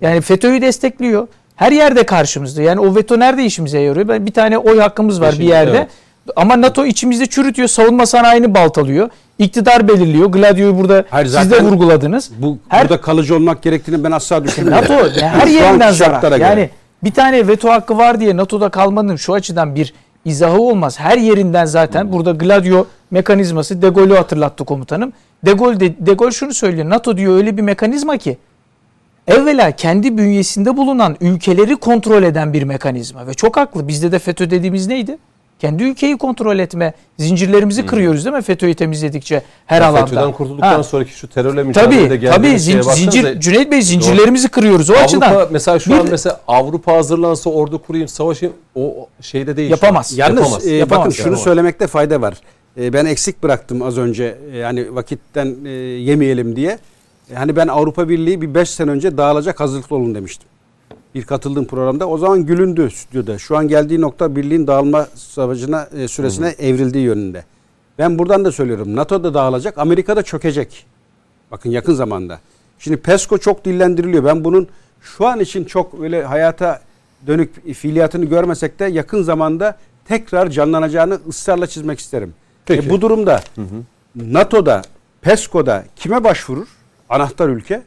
Yani 0.00 0.20
FETÖ'yü 0.20 0.62
destekliyor. 0.62 1.26
Her 1.56 1.72
yerde 1.72 2.06
karşımızda. 2.06 2.62
Yani 2.62 2.80
o 2.80 2.94
veto 2.96 3.18
nerede 3.18 3.44
işimize 3.44 3.78
yarıyor? 3.80 4.08
Ben 4.08 4.26
bir 4.26 4.32
tane 4.32 4.58
oy 4.58 4.78
hakkımız 4.80 5.20
var 5.20 5.30
Şimdi, 5.32 5.44
bir 5.44 5.48
yerde. 5.48 5.76
evet. 5.76 5.88
Ama 6.36 6.60
NATO 6.60 6.86
içimizde 6.86 7.26
çürütüyor. 7.26 7.68
Savunma 7.68 8.06
sanayini 8.06 8.54
baltalıyor. 8.54 9.08
İktidar 9.38 9.88
belirliyor. 9.88 10.26
Gladio'yu 10.26 10.78
burada 10.78 11.04
Hayır, 11.10 11.26
siz 11.26 11.50
de 11.50 11.62
vurguladınız. 11.62 12.30
Bu 12.38 12.58
Her- 12.68 12.82
burada 12.82 13.00
kalıcı 13.00 13.34
olmak 13.36 13.62
gerektiğini 13.62 14.04
ben 14.04 14.12
asla 14.12 14.44
düşünmüyorum. 14.44 14.82
NATO 14.94 15.20
her 15.20 15.46
yerinden 15.46 15.92
zarar. 15.92 16.22
Yani 16.38 16.54
göre. 16.54 16.70
bir 17.04 17.10
tane 17.12 17.48
veto 17.48 17.68
hakkı 17.70 17.98
var 17.98 18.20
diye 18.20 18.36
NATO'da 18.36 18.68
kalmanın 18.68 19.16
şu 19.16 19.34
açıdan 19.34 19.74
bir 19.74 19.94
izahı 20.24 20.60
olmaz. 20.60 21.00
Her 21.00 21.18
yerinden 21.18 21.64
zaten 21.64 22.12
burada 22.12 22.30
Gladio 22.30 22.86
mekanizması 23.10 23.82
De 23.82 23.88
Gaulle'ü 23.88 24.16
hatırlattı 24.16 24.64
komutanım. 24.64 25.12
De 25.46 25.52
Gaulle, 25.52 25.80
de, 25.80 26.06
De 26.06 26.12
Gaulle 26.12 26.32
şunu 26.32 26.54
söylüyor. 26.54 26.90
NATO 26.90 27.16
diyor 27.16 27.36
öyle 27.36 27.56
bir 27.56 27.62
mekanizma 27.62 28.16
ki 28.16 28.38
evvela 29.26 29.70
kendi 29.70 30.18
bünyesinde 30.18 30.76
bulunan 30.76 31.16
ülkeleri 31.20 31.76
kontrol 31.76 32.22
eden 32.22 32.52
bir 32.52 32.62
mekanizma. 32.62 33.26
Ve 33.26 33.34
çok 33.34 33.56
haklı. 33.56 33.88
Bizde 33.88 34.12
de 34.12 34.18
FETÖ 34.18 34.50
dediğimiz 34.50 34.86
neydi? 34.86 35.18
Kendi 35.64 35.82
ülkeyi 35.82 36.18
kontrol 36.18 36.58
etme. 36.58 36.92
Zincirlerimizi 37.18 37.86
kırıyoruz 37.86 38.24
değil 38.24 38.36
mi 38.36 38.42
FETÖ'yü 38.42 38.74
temizledikçe 38.74 39.42
her 39.66 39.80
Ya 39.80 39.88
alanda. 39.88 40.06
FETÖ'den 40.06 40.32
kurtulduktan 40.32 40.74
Ha. 40.74 40.82
sonraki 40.82 41.10
şu 41.12 41.28
terörle 41.28 41.62
mücadelede 41.62 42.08
Tabii 42.08 42.20
geldiğimiz 42.20 42.66
tabii 42.66 42.82
Zin- 42.82 42.94
zincir 42.94 43.40
Cüneyt 43.40 43.70
Bey 43.70 43.82
zincirlerimizi 43.82 44.48
kırıyoruz 44.48 44.90
o 44.90 44.92
Avrupa 44.92 45.04
açıdan. 45.04 45.48
mesela 45.50 45.78
şu 45.78 45.90
Bir 45.90 45.96
an 45.98 46.06
mesela 46.10 46.40
Avrupa 46.48 46.92
hazırlansa 46.96 47.50
ordu 47.50 47.82
kurayım 47.82 48.08
savaşayım 48.08 48.54
o 48.74 49.08
şeyde 49.20 49.56
değil. 49.56 49.70
Yapamaz. 49.70 50.18
Yalnız 50.18 50.38
Yapamaz. 50.40 50.66
e, 50.66 50.74
Yapamaz. 50.74 51.00
bakın 51.00 51.10
şunu 51.10 51.26
Yapamaz. 51.26 51.44
söylemekte 51.44 51.86
fayda 51.86 52.20
var. 52.20 52.34
E, 52.80 52.92
ben 52.92 53.04
eksik 53.06 53.42
bıraktım 53.42 53.82
az 53.82 53.98
önce 53.98 54.38
e, 54.52 54.56
yani 54.58 54.94
vakitten 54.94 55.54
e, 55.64 55.68
yemeyelim 55.70 56.56
diye. 56.56 56.78
E, 57.30 57.34
hani 57.34 57.56
ben 57.56 57.68
Avrupa 57.68 58.08
Birliği 58.08 58.42
bir 58.42 58.54
5 58.54 58.70
sene 58.70 58.90
önce 58.90 59.16
dağılacak 59.16 59.60
hazırlıklı 59.60 59.96
olun 59.96 60.14
demiştim. 60.14 60.48
Bir 61.14 61.24
katıldığım 61.24 61.64
programda. 61.64 62.08
O 62.08 62.18
zaman 62.18 62.46
gülündü 62.46 62.90
stüdyoda. 62.90 63.38
Şu 63.38 63.56
an 63.56 63.68
geldiği 63.68 64.00
nokta 64.00 64.36
birliğin 64.36 64.66
dağılma 64.66 65.06
savaşına 65.14 65.88
e, 65.96 66.08
süresine 66.08 66.48
evrildiği 66.48 67.04
yönünde. 67.04 67.44
Ben 67.98 68.18
buradan 68.18 68.44
da 68.44 68.52
söylüyorum. 68.52 68.96
NATO 68.96 69.24
da 69.24 69.34
dağılacak, 69.34 69.78
Amerika 69.78 70.16
da 70.16 70.22
çökecek. 70.22 70.86
Bakın 71.50 71.70
yakın 71.70 71.94
zamanda. 71.94 72.40
Şimdi 72.78 72.96
PESCO 72.96 73.38
çok 73.38 73.64
dillendiriliyor. 73.64 74.24
Ben 74.24 74.44
bunun 74.44 74.68
şu 75.00 75.26
an 75.26 75.40
için 75.40 75.64
çok 75.64 76.00
öyle 76.00 76.24
hayata 76.24 76.80
dönük 77.26 77.74
fiiliyatını 77.74 78.24
görmesek 78.24 78.78
de 78.78 78.84
yakın 78.84 79.22
zamanda 79.22 79.78
tekrar 80.04 80.50
canlanacağını 80.50 81.18
ısrarla 81.28 81.66
çizmek 81.66 81.98
isterim. 81.98 82.34
Peki. 82.66 82.86
E 82.86 82.90
bu 82.90 83.00
durumda 83.00 83.40
NATO'da, 84.14 84.82
PESCO'da 85.22 85.84
kime 85.96 86.24
başvurur? 86.24 86.68
Anahtar 87.08 87.48
ülke. 87.48 87.82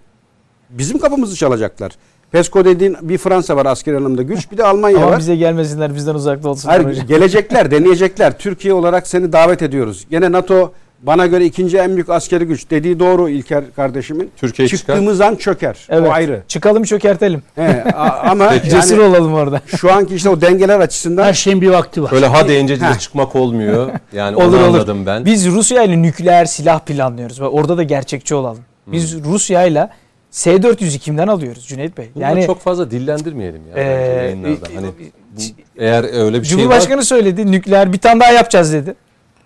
Bizim 0.70 1.00
kapımızı 1.00 1.36
çalacaklar. 1.36 1.92
PESCO 2.32 2.66
dediğin 2.66 2.98
bir 3.02 3.18
Fransa 3.18 3.56
var 3.56 3.66
asker 3.66 3.94
anlamda 3.94 4.22
güç, 4.22 4.52
bir 4.52 4.58
de 4.58 4.64
Almanya 4.64 4.98
Ama 4.98 5.08
var. 5.12 5.20
bize 5.20 5.36
gelmesinler 5.36 5.96
bizden 5.96 6.14
uzakta 6.16 6.50
olsunlar 6.50 6.76
Hayır, 6.76 6.90
hocam. 6.90 7.08
gelecekler, 7.08 7.72
deneyecekler. 7.72 8.38
Türkiye 8.38 8.74
olarak 8.74 9.08
seni 9.08 9.34
davet 9.34 9.62
ediyoruz. 9.62 10.06
Gene 10.12 10.32
NATO 10.32 10.72
bana 11.04 11.28
göre 11.28 11.46
ikinci 11.46 11.78
en 11.78 11.94
büyük 11.96 12.10
askeri 12.10 12.46
güç. 12.46 12.70
Dediği 12.70 13.00
doğru 13.00 13.30
İlker 13.30 13.64
kardeşimin. 13.76 14.32
Türkiye 14.38 14.68
çıkar. 14.68 14.78
Çıktığımız 14.96 15.22
an 15.22 15.36
çöker. 15.36 15.88
Evet. 15.90 16.10
O 16.10 16.12
ayrı. 16.12 16.42
Çıkalım 16.48 16.84
çökertelim. 16.84 17.44
He, 17.56 17.84
ama 18.24 18.50
Cesur 18.70 18.98
yani 18.98 19.10
olalım 19.10 19.34
orada. 19.34 19.62
şu 19.78 19.94
anki 19.94 20.16
işte 20.16 20.30
o 20.30 20.42
dengeler 20.42 20.80
açısından 20.80 21.24
Her 21.24 21.34
şeyin 21.34 21.62
bir 21.62 21.70
vakti 21.70 22.04
var. 22.04 22.12
Öyle 22.14 22.28
ha 22.28 22.48
deyince 22.48 22.80
de 22.82 22.86
çıkmak 23.00 23.36
olmuyor. 23.36 23.90
Yani 24.14 24.36
Olur 24.36 24.46
onu 24.46 24.56
olur. 24.56 24.64
anladım 24.64 25.06
ben. 25.06 25.26
Biz 25.26 25.48
Rusya 25.48 25.84
ile 25.84 26.02
nükleer 26.02 26.46
silah 26.46 26.80
planlıyoruz. 26.80 27.40
Orada 27.42 27.78
da 27.78 27.84
gerçekçi 27.84 28.36
olalım. 28.36 28.64
Biz 28.88 29.24
Rusya 29.24 29.66
ile 29.66 29.90
S-400'ü 30.38 31.00
kimden 31.00 31.28
alıyoruz 31.28 31.66
Cüneyt 31.68 31.98
Bey? 31.98 32.10
Bunları 32.16 32.30
yani 32.30 32.46
çok 32.46 32.60
fazla 32.62 32.92
dillendirmeyelim 32.92 33.62
ya. 33.76 33.84
Ee, 33.84 33.92
yayınlarda. 34.24 34.68
Hani 34.76 34.88
bu- 34.88 35.42
eğer 35.78 36.26
öyle 36.26 36.40
bir 36.42 36.46
şey 36.46 36.58
Cumhurbaşkanı 36.58 36.98
var. 36.98 37.02
söyledi 37.02 37.52
nükleer 37.52 37.94
bir 37.94 37.98
tane 37.98 38.20
daha 38.20 38.32
yapacağız 38.32 38.74
dedi. 38.74 38.96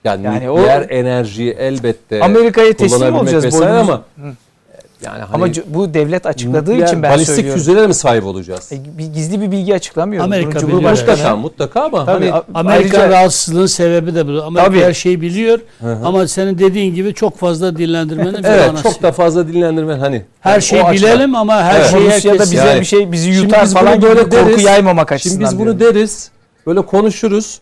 Yani, 0.03 0.25
yani 0.25 0.49
o- 0.49 0.59
nükleer 0.59 0.85
enerjiyi 0.89 1.51
elbette 1.51 2.19
Amerika'ya 2.23 2.73
teslim 2.73 3.15
olacağız. 3.15 3.45
vesaire 3.45 3.65
boynumuz- 3.65 3.89
ama 3.89 4.03
Hı. 4.17 4.33
Yani 5.03 5.21
hani 5.23 5.43
Ama 5.43 5.47
bu 5.67 5.93
devlet 5.93 6.25
açıkladığı 6.25 6.71
nükleer 6.71 6.87
için 6.87 7.03
ben 7.03 7.11
balistik 7.11 7.35
söylüyorum. 7.35 7.59
füzelere 7.59 7.87
mi 7.87 7.93
sahip 7.93 8.25
olacağız? 8.25 8.71
E, 8.71 8.97
bir 8.97 9.05
gizli 9.05 9.41
bir 9.41 9.51
bilgi 9.51 9.75
açıklamıyor. 9.75 10.23
Amerika. 10.23 10.59
Cumhurbaşkanı 10.59 11.17
mutlaka 11.17 11.35
mutlaka 11.35 11.81
ama 11.81 12.05
Tabii, 12.05 12.29
hani 12.29 12.33
a- 12.33 12.43
Amerika 12.59 12.97
ayrıca- 12.97 13.09
rahatsızlığın 13.09 13.65
sebebi 13.65 14.15
de 14.15 14.27
bu. 14.27 14.43
Amerika 14.43 14.71
Tabii. 14.71 14.83
her 14.83 14.93
şeyi 14.93 15.21
biliyor 15.21 15.59
ama 16.05 16.27
senin 16.27 16.57
dediğin 16.59 16.95
gibi 16.95 17.13
çok 17.13 17.37
fazla 17.37 17.77
dillendirmenin 17.77 18.33
bir 18.33 18.43
evet 18.43 18.71
çok 18.83 19.01
da 19.03 19.11
fazla 19.11 19.47
dinlendirme 19.47 19.93
hani 19.95 20.25
Her 20.39 20.51
yani 20.51 20.61
şeyi 20.61 20.83
açıdan- 20.83 21.11
bilelim 21.13 21.35
ama 21.35 21.63
her 21.63 21.79
Evet. 21.79 21.91
şeyi 21.91 22.07
Rusya'da 22.07 22.33
herkes... 22.33 22.51
bize 22.51 22.65
Yani- 22.67 22.79
bir 22.79 22.85
şey 22.85 23.11
bizi 23.11 23.29
yutar 23.29 23.63
biz 23.63 23.73
falan 23.73 24.01
böyle 24.01 24.19
korku 24.23 24.31
deriz. 24.31 24.63
yaymamak 24.63 25.11
açısından. 25.11 25.35
Şimdi 25.49 25.51
biz 25.53 25.59
bunu 25.67 25.79
diyorum. 25.79 25.95
deriz. 25.97 26.31
Böyle 26.67 26.81
konuşuruz. 26.81 27.59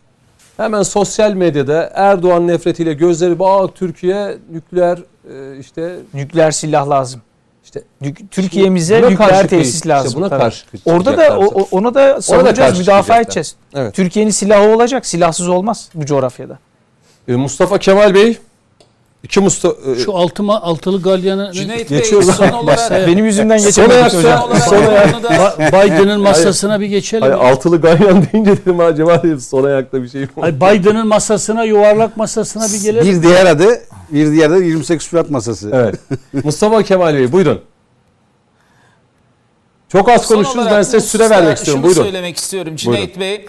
Hemen 0.57 0.83
sosyal 0.83 1.33
medyada 1.33 1.91
Erdoğan 1.93 2.47
nefretiyle 2.47 2.93
gözleri 2.93 3.39
bak 3.39 3.75
Türkiye 3.75 4.37
nükleer 4.51 4.97
e, 5.33 5.59
işte 5.59 5.95
nükleer 6.13 6.51
silah 6.51 6.89
lazım. 6.89 7.21
İşte 7.69 7.83
Türkiye'mize 8.31 9.01
nükleer 9.01 9.47
tesis 9.47 9.75
işte 9.75 9.89
lazım. 9.89 10.13
buna 10.15 10.29
Tabii. 10.29 10.39
karşı 10.41 10.65
Orada 10.85 11.17
da 11.17 11.39
o- 11.39 11.67
ona 11.71 11.93
da 11.93 12.21
savunacağız, 12.21 12.79
müdafaa 12.79 13.21
edeceğiz. 13.21 13.55
Evet. 13.75 13.95
Türkiye'nin 13.95 14.31
silahı 14.31 14.67
olacak, 14.75 15.05
silahsız 15.05 15.47
olmaz 15.47 15.89
bu 15.95 16.05
coğrafyada. 16.05 16.59
E, 17.27 17.35
Mustafa 17.35 17.77
Kemal 17.77 18.13
Bey 18.15 18.37
iki 19.23 19.39
Mustafa 19.39 19.75
Şu 20.05 20.15
altıma, 20.17 20.61
altılı 20.61 21.01
galyanı... 21.01 21.51
Cüneyt 21.53 21.91
Bey 21.91 21.97
Geçiyoruz. 21.97 22.35
son 22.35 22.49
olarak 22.49 23.07
Benim 23.07 23.25
yüzümden 23.25 23.57
Son 23.57 23.67
geçemedik 23.67 23.95
ayakta- 23.95 24.17
hocam. 24.17 24.39
son 24.41 24.49
olarak 24.49 24.63
Son 24.63 24.75
ayak- 24.93 25.15
onu 25.15 25.23
da 25.23 25.27
Ba- 25.29 25.85
Biden'ın 25.85 26.21
masasına 26.29 26.79
bir 26.79 26.85
geçelim. 26.85 27.21
Hayır, 27.21 27.33
altılı 27.35 27.81
ganyan 27.81 28.25
deyince 28.33 28.51
dedim 28.51 28.95
Cemal 28.97 29.23
dedim 29.23 29.39
son 29.39 29.63
ayakta 29.63 30.03
bir 30.03 30.09
şey 30.09 30.21
mi? 30.21 30.27
Hayır, 30.39 30.55
Biden'ın 30.55 31.07
masasına, 31.07 31.63
yuvarlak 31.63 32.17
masasına 32.17 32.63
bir 32.73 32.81
gelelim. 32.83 33.15
bir 33.17 33.23
diğer 33.27 33.45
adı 33.45 33.81
bir 34.09 34.31
diğer 34.31 34.49
adı 34.49 34.63
28 34.63 35.07
Şubat 35.07 35.29
masası. 35.29 35.69
Evet. 35.73 35.95
Mustafa 36.43 36.83
Kemal 36.83 37.13
Bey 37.13 37.31
buyurun. 37.31 37.61
Çok 39.91 40.09
az 40.09 40.21
Son 40.25 40.35
konuştunuz 40.35 40.65
ben 40.71 40.81
size 40.81 40.99
süre 40.99 41.29
vermek 41.29 41.57
istiyorum. 41.57 41.81
Şunu 41.83 41.89
Buyurun. 41.89 42.03
söylemek 42.03 42.37
istiyorum 42.37 42.75
Cüneyt 42.75 43.19
Bey. 43.19 43.45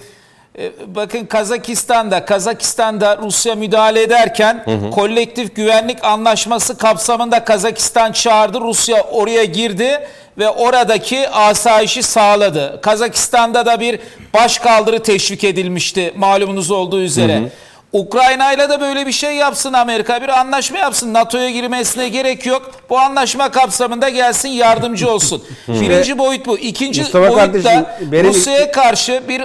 E, 0.61 0.73
Bakın 0.87 1.27
Kazakistan'da 1.27 2.25
Kazakistan'da 2.25 3.19
Rusya 3.23 3.55
müdahale 3.55 4.03
ederken 4.03 4.65
kolektif 4.95 5.57
güvenlik 5.57 6.05
anlaşması 6.05 6.77
kapsamında 6.79 7.45
Kazakistan 7.45 8.13
çağırdı. 8.13 8.61
Rusya 8.61 9.03
oraya 9.03 9.45
girdi 9.45 10.01
ve 10.39 10.49
oradaki 10.49 11.29
asayişi 11.29 12.03
sağladı. 12.03 12.81
Kazakistan'da 12.83 13.67
da 13.67 13.81
bir 13.81 13.99
başkaldırı 14.35 15.03
teşvik 15.03 15.45
edilmişti 15.45 16.13
malumunuz 16.17 16.71
olduğu 16.71 17.01
üzere. 17.01 17.43
Ukrayna 17.93 18.53
ile 18.53 18.69
de 18.69 18.81
böyle 18.81 19.07
bir 19.07 19.13
şey 19.13 19.35
yapsın 19.35 19.73
Amerika. 19.73 20.23
Bir 20.23 20.29
anlaşma 20.29 20.79
yapsın. 20.79 21.15
NATO'ya 21.15 21.51
girmesine 21.51 22.09
gerek 22.09 22.47
yok. 22.47 22.71
Bu 22.91 22.99
anlaşma 22.99 23.51
kapsamında 23.51 24.09
gelsin 24.09 24.49
yardımcı 24.49 25.11
olsun. 25.11 25.43
Birinci 25.69 26.19
boyut 26.19 26.47
bu. 26.47 26.59
İkinci 26.59 27.01
Mustafa 27.01 27.25
boyut 27.29 27.37
kardeşim, 27.37 27.71
da 27.71 27.97
benim- 28.01 28.27
Rusya'ya 28.27 28.73
karşı 28.73 29.23
bir 29.29 29.43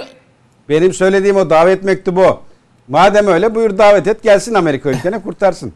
Benim 0.68 0.94
söylediğim 0.94 1.36
o 1.36 1.50
davet 1.50 1.84
mektubu. 1.84 2.40
Madem 2.88 3.26
öyle 3.26 3.54
buyur 3.54 3.78
davet 3.78 4.06
et 4.06 4.22
gelsin 4.22 4.54
Amerika 4.54 4.90
ülkene 4.90 5.22
kurtarsın. 5.22 5.72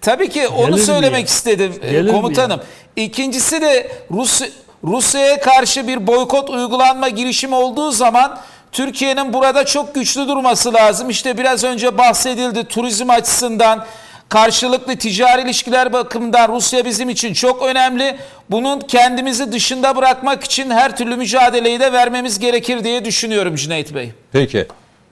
Tabii 0.00 0.28
ki 0.28 0.48
onu 0.48 0.70
Gelir 0.70 0.82
söylemek 0.82 1.20
ya? 1.20 1.24
istedim 1.24 1.72
e, 1.82 1.90
Gelir 1.90 2.04
mi 2.04 2.12
komutanım. 2.12 2.60
İkincisi 2.96 3.60
de 3.60 3.92
Rus 4.12 4.42
Rusya'ya 4.84 5.40
karşı 5.40 5.88
bir 5.88 6.06
boykot 6.06 6.50
uygulanma 6.50 7.08
girişimi 7.08 7.54
olduğu 7.54 7.90
zaman 7.90 8.38
Türkiye'nin 8.72 9.32
burada 9.32 9.64
çok 9.64 9.94
güçlü 9.94 10.28
durması 10.28 10.74
lazım. 10.74 11.10
İşte 11.10 11.38
biraz 11.38 11.64
önce 11.64 11.98
bahsedildi 11.98 12.64
turizm 12.64 13.10
açısından, 13.10 13.86
karşılıklı 14.30 14.96
ticari 14.96 15.42
ilişkiler 15.42 15.92
bakımından 15.92 16.52
Rusya 16.54 16.84
bizim 16.84 17.08
için 17.08 17.32
çok 17.34 17.62
önemli. 17.62 18.16
Bunun 18.50 18.80
kendimizi 18.80 19.52
dışında 19.52 19.96
bırakmak 19.96 20.44
için 20.44 20.70
her 20.70 20.96
türlü 20.96 21.16
mücadeleyi 21.16 21.80
de 21.80 21.92
vermemiz 21.92 22.38
gerekir 22.38 22.84
diye 22.84 23.04
düşünüyorum 23.04 23.56
Cüneyt 23.56 23.94
Bey. 23.94 24.12
Peki. 24.32 24.66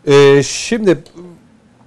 Ee, 0.06 0.42
şimdi 0.42 0.98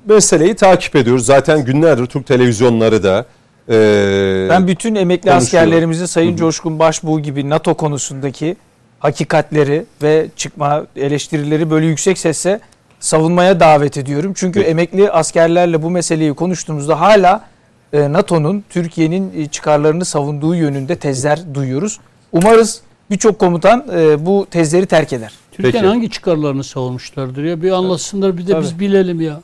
meseleyi 0.06 0.56
takip 0.56 0.96
ediyoruz. 0.96 1.26
Zaten 1.26 1.66
günlerdir 1.66 2.06
Türk 2.06 2.28
televizyonları 2.28 3.04
da 3.04 3.26
e, 3.70 4.48
Ben 4.50 4.68
bütün 4.68 4.96
emekli 4.96 5.30
konuşuyor. 5.30 5.42
askerlerimizi 5.42 6.08
Sayın 6.08 6.36
Coşkun 6.36 6.80
Başbuğ 6.80 7.20
gibi 7.20 7.50
NATO 7.50 7.74
konusundaki 7.74 8.56
hakikatleri 9.00 9.86
ve 10.02 10.28
çıkma 10.36 10.86
eleştirileri 10.96 11.72
böyle 11.72 11.86
yüksek 11.86 12.18
sesle 12.18 12.60
savunmaya 13.02 13.60
davet 13.60 13.98
ediyorum. 13.98 14.34
Çünkü 14.36 14.60
emekli 14.60 15.12
askerlerle 15.12 15.84
bu 15.84 15.90
meseleyi 15.90 16.34
konuştuğumuzda 16.34 17.00
hala 17.00 17.46
e, 17.94 18.14
NATO'nun 18.14 18.64
Türkiye'nin 18.70 19.34
e, 19.38 19.48
çıkarlarını 19.48 20.06
savunduğu 20.06 20.56
yönünde 20.56 20.96
tezler 20.96 21.54
duyuyoruz. 21.54 22.00
Umarız 22.32 22.82
birçok 23.10 23.40
komutan 23.40 23.86
e, 23.94 24.26
bu 24.26 24.48
tezleri 24.52 24.86
terk 24.86 25.14
eder. 25.14 25.34
Türkiye'nin 25.52 25.88
hangi 25.88 26.10
çıkarlarını 26.10 26.64
savunmuşlardır 26.64 27.44
ya? 27.44 27.62
Bir 27.62 27.72
anlatsınlar 27.72 28.38
bir 28.38 28.48
de 28.48 28.52
Tabii. 28.52 28.64
biz 28.64 28.80
bilelim 28.80 29.22
ya. 29.22 29.42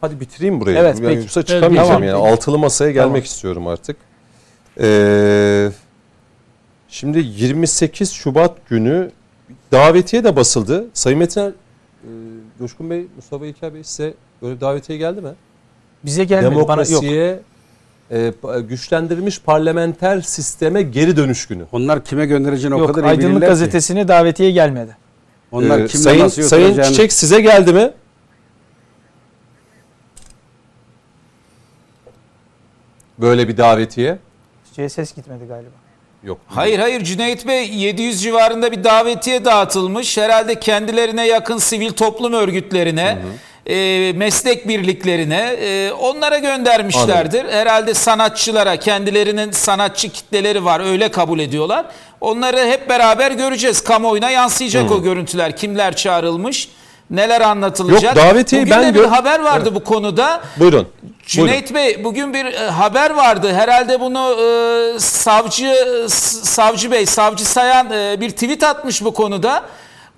Hadi 0.00 0.20
bitireyim 0.20 0.60
burayı. 0.60 0.76
Evet, 0.76 0.96
yani 1.00 1.08
peki. 1.08 1.20
yoksa 1.20 1.42
çıkamayacağım 1.42 1.88
tamam. 1.88 2.02
yani. 2.02 2.32
Altılı 2.32 2.58
masaya 2.58 2.90
gelmek 2.90 3.06
Tamam. 3.06 3.22
istiyorum 3.22 3.66
artık. 3.66 3.96
Ee, 4.80 5.70
şimdi 6.88 7.18
28 7.18 8.12
Şubat 8.12 8.68
günü 8.68 9.10
davetiye 9.72 10.24
de 10.24 10.36
basıldı. 10.36 10.86
Sayın 10.94 11.18
Metiner, 11.18 11.52
Coşkun 12.64 12.90
Bey, 12.90 13.06
Mustafa 13.16 13.46
İlker 13.46 13.74
Bey 13.74 13.84
size 13.84 14.14
böyle 14.42 14.56
bir 14.56 14.60
davetiye 14.60 14.98
geldi 14.98 15.20
mi? 15.20 15.32
Bize 16.04 16.24
gelmedi 16.24 16.44
bana 16.44 16.54
yok. 16.54 16.68
Demokrasiye 16.68 17.40
e, 18.10 18.32
güçlendirilmiş 18.68 19.40
parlamenter 19.40 20.20
sisteme 20.20 20.82
geri 20.82 21.16
dönüş 21.16 21.46
günü. 21.46 21.64
Onlar 21.72 22.04
kime 22.04 22.26
göndereceğini 22.26 22.74
o 22.74 22.78
Yok 22.78 22.94
kadar 22.94 23.06
iyi 23.06 23.08
Aydınlık 23.08 23.30
bilirler 23.30 23.48
ki. 23.48 23.50
Gazetesi'ne 23.50 24.08
davetiye 24.08 24.50
gelmedi. 24.50 24.96
Onlar 25.52 25.78
Ee, 25.78 25.86
kimle 25.86 26.02
Sayın, 26.02 26.24
nasıl 26.24 26.42
Sayın 26.42 26.82
Çiçek 26.82 27.12
size 27.12 27.40
geldi 27.40 27.72
mi? 27.72 27.92
Böyle 33.18 33.48
bir 33.48 33.56
davetiye. 33.56 34.18
ses 34.88 35.14
gitmedi 35.14 35.44
galiba. 35.48 35.83
Yok. 36.24 36.38
Hayır 36.48 36.78
hayır 36.78 37.04
Cüneyt 37.04 37.46
Bey 37.46 37.70
700 37.74 38.22
civarında 38.22 38.72
bir 38.72 38.84
davetiye 38.84 39.44
dağıtılmış. 39.44 40.18
Herhalde 40.18 40.60
kendilerine 40.60 41.26
yakın 41.26 41.58
sivil 41.58 41.90
toplum 41.92 42.32
örgütlerine, 42.32 43.18
e, 43.66 44.12
meslek 44.16 44.68
birliklerine 44.68 45.56
e, 45.60 45.92
onlara 45.92 46.38
göndermişlerdir. 46.38 47.44
Herhalde 47.52 47.94
sanatçılara 47.94 48.76
kendilerinin 48.76 49.50
sanatçı 49.50 50.08
kitleleri 50.08 50.64
var 50.64 50.80
öyle 50.80 51.10
kabul 51.10 51.38
ediyorlar. 51.38 51.86
Onları 52.20 52.58
hep 52.58 52.88
beraber 52.88 53.30
göreceğiz. 53.32 53.84
Kamuoyuna 53.84 54.30
yansıyacak 54.30 54.90
o 54.92 55.02
görüntüler. 55.02 55.56
Kimler 55.56 55.96
çağrılmış? 55.96 56.68
Neler 57.10 57.40
anlatılacak? 57.40 58.16
Yok, 58.16 58.26
davetiyeyi 58.26 58.66
Bugün 58.66 58.78
ben 58.78 58.94
de 58.94 58.98
bir 58.98 59.04
gö- 59.04 59.08
haber 59.08 59.40
vardı 59.40 59.74
bu 59.74 59.84
konuda. 59.84 60.40
Buyurun. 60.56 60.88
Buyurun. 61.36 61.48
Cüneyt 61.48 61.74
Bey 61.74 62.04
bugün 62.04 62.34
bir 62.34 62.44
e, 62.44 62.70
haber 62.70 63.10
vardı. 63.10 63.52
Herhalde 63.52 64.00
bunu 64.00 64.36
e, 64.40 64.98
savcı 64.98 65.74
savcı 66.42 66.90
bey, 66.90 67.06
savcı 67.06 67.44
sayan 67.44 67.90
e, 67.90 68.20
bir 68.20 68.30
tweet 68.30 68.62
atmış 68.62 69.04
bu 69.04 69.14
konuda. 69.14 69.62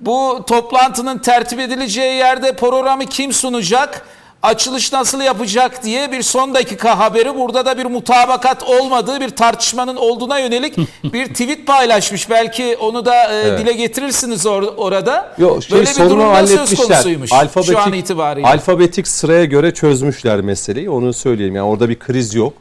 Bu 0.00 0.44
toplantının 0.48 1.18
tertip 1.18 1.60
edileceği 1.60 2.14
yerde 2.14 2.56
programı 2.56 3.06
kim 3.06 3.32
sunacak? 3.32 4.06
Açılış 4.50 4.92
nasıl 4.92 5.20
yapacak 5.20 5.84
diye 5.84 6.12
bir 6.12 6.22
son 6.22 6.54
dakika 6.54 6.98
haberi 6.98 7.34
burada 7.36 7.66
da 7.66 7.78
bir 7.78 7.84
mutabakat 7.84 8.62
olmadığı 8.62 9.20
bir 9.20 9.28
tartışmanın 9.30 9.96
olduğuna 9.96 10.38
yönelik 10.38 10.76
bir 11.04 11.26
tweet 11.26 11.66
paylaşmış. 11.66 12.30
Belki 12.30 12.76
onu 12.80 13.04
da 13.04 13.32
e, 13.32 13.36
Evet. 13.36 13.60
dile 13.60 13.72
getirirsiniz 13.72 14.44
or- 14.46 14.74
orada. 14.76 15.32
Yok 15.38 15.64
şey 15.64 15.72
Böyle 15.78 15.86
bir 15.88 15.94
sorunu 15.94 16.10
durumda 16.10 16.46
söz 16.46 16.56
halletmişler. 16.58 16.88
konusuymuş 16.88 17.30
şu 17.66 17.78
an 17.78 17.92
itibariyle. 17.92 18.46
alfabetik 18.48 19.08
sıraya 19.08 19.44
göre 19.44 19.74
çözmüşler 19.74 20.40
meseleyi. 20.40 20.90
Onu 20.90 21.12
söyleyeyim. 21.12 21.56
Yani 21.56 21.66
orada 21.68 21.88
bir 21.88 21.98
kriz 21.98 22.34
yok. 22.34 22.52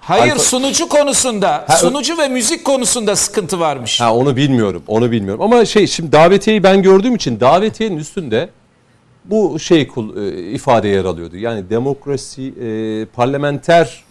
Hayır 0.00 0.32
Alfa- 0.32 0.38
sunucu 0.38 0.88
konusunda, 0.88 1.64
Ha, 1.68 1.76
sunucu 1.76 2.18
ve 2.18 2.28
müzik 2.28 2.64
konusunda 2.64 3.16
sıkıntı 3.16 3.60
varmış. 3.60 4.00
Ha 4.00 4.14
onu 4.14 4.36
bilmiyorum. 4.36 4.82
Onu 4.86 5.10
bilmiyorum. 5.10 5.42
Ama 5.42 5.64
şey 5.64 5.86
şimdi 5.86 6.12
davetiyeyi 6.12 6.62
ben 6.62 6.82
gördüğüm 6.82 7.14
için 7.14 7.40
davetiyenin 7.40 7.96
üstünde 7.96 8.48
bu 9.30 9.58
şey 9.58 9.88
e, 10.16 10.30
ifade 10.52 10.88
yer 10.88 11.04
alıyordu. 11.04 11.36
Yani 11.36 11.70
demokrasi 11.70 12.54
e, 12.62 13.04
parlamenter 13.04 14.04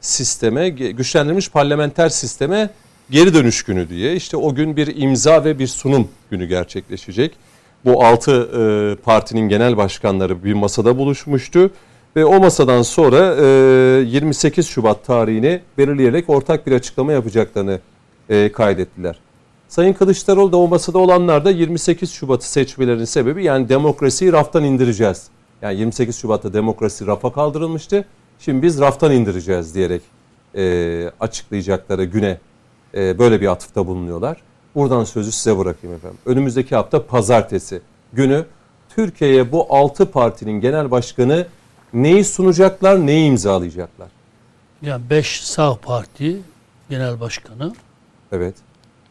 sisteme 0.00 0.68
güçlendirilmiş 0.68 1.50
parlamenter 1.50 2.08
sisteme 2.08 2.70
geri 3.10 3.34
dönüş 3.34 3.62
günü 3.62 3.88
diye. 3.88 4.16
İşte 4.16 4.36
o 4.36 4.54
gün 4.54 4.76
bir 4.76 4.96
imza 4.96 5.44
ve 5.44 5.58
bir 5.58 5.66
sunum 5.66 6.08
günü 6.30 6.46
gerçekleşecek. 6.46 7.36
Bu 7.84 8.04
altı 8.04 8.32
e, 8.32 9.02
partinin 9.02 9.48
genel 9.48 9.76
başkanları 9.76 10.44
bir 10.44 10.54
masada 10.54 10.98
buluşmuştu. 10.98 11.70
Ve 12.16 12.24
o 12.24 12.40
masadan 12.40 12.82
sonra 12.82 13.36
e, 13.40 14.04
28 14.06 14.66
Şubat 14.66 15.06
tarihini 15.06 15.60
belirleyerek 15.78 16.30
ortak 16.30 16.66
bir 16.66 16.72
açıklama 16.72 17.12
yapacaklarını 17.12 17.80
e, 18.28 18.52
kaydettiler. 18.52 19.18
Sayın 19.68 19.92
Kılıçdaroğlu 19.92 20.52
da 20.52 20.56
o 20.56 20.68
masada 20.68 20.98
olanlar 20.98 21.44
da 21.44 21.50
28 21.50 22.12
Şubat'ı 22.12 22.50
seçmelerinin 22.50 23.04
sebebi 23.04 23.44
yani 23.44 23.68
demokrasiyi 23.68 24.32
raftan 24.32 24.64
indireceğiz. 24.64 25.26
Yani 25.62 25.78
28 25.78 26.16
Şubat'ta 26.16 26.52
demokrasi 26.52 27.06
rafa 27.06 27.32
kaldırılmıştı. 27.32 28.04
Şimdi 28.38 28.62
biz 28.62 28.80
raftan 28.80 29.12
indireceğiz 29.12 29.74
diyerek 29.74 30.02
e, 30.56 31.10
açıklayacakları 31.20 32.04
güne 32.04 32.38
e, 32.94 33.18
böyle 33.18 33.40
bir 33.40 33.46
atıfta 33.46 33.86
bulunuyorlar. 33.86 34.36
Buradan 34.74 35.04
sözü 35.04 35.32
size 35.32 35.58
bırakayım 35.58 35.96
efendim. 35.96 36.18
Önümüzdeki 36.26 36.74
hafta 36.76 37.06
pazartesi 37.06 37.80
günü 38.12 38.44
Türkiye'ye 38.96 39.52
bu 39.52 39.66
6 39.70 40.10
partinin 40.10 40.60
genel 40.60 40.90
başkanı 40.90 41.46
neyi 41.92 42.24
sunacaklar, 42.24 43.06
neyi 43.06 43.28
imzalayacaklar? 43.28 44.08
Yani 44.82 45.10
5 45.10 45.44
sağ 45.44 45.74
parti 45.74 46.40
genel 46.90 47.20
başkanı, 47.20 47.72
Evet. 48.32 48.54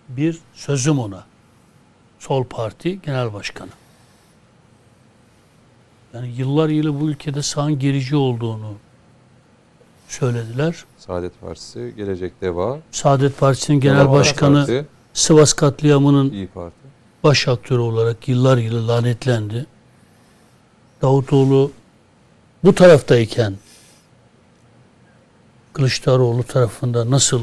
Bir 0.09 0.39
sözüm 0.53 0.99
ona. 0.99 1.23
Sol 2.19 2.43
parti 2.43 3.01
genel 3.01 3.33
başkanı. 3.33 3.69
Yani 6.13 6.27
yıllar 6.37 6.69
yılı 6.69 7.01
bu 7.01 7.09
ülkede 7.09 7.41
sağın 7.41 7.79
gerici 7.79 8.15
olduğunu 8.15 8.73
söylediler. 10.07 10.85
Saadet 10.97 11.41
Partisi, 11.41 11.93
Gelecek 11.97 12.41
Deva, 12.41 12.79
Saadet 12.91 13.37
Partisi'nin 13.39 13.79
genel 13.79 13.99
Deva 13.99 14.11
başkanı 14.11 14.57
Parti, 14.57 14.85
Sivas 15.13 15.53
katliamının 15.53 16.31
İyi 16.31 16.47
Parti. 16.47 16.75
baş 17.23 17.47
aktörü 17.47 17.79
olarak 17.79 18.27
yıllar 18.27 18.57
yılı 18.57 18.87
lanetlendi. 18.87 19.65
Davutoğlu 21.01 21.71
bu 22.63 22.75
taraftayken 22.75 23.53
Kılıçdaroğlu 25.73 26.43
tarafında 26.43 27.11
nasıl 27.11 27.41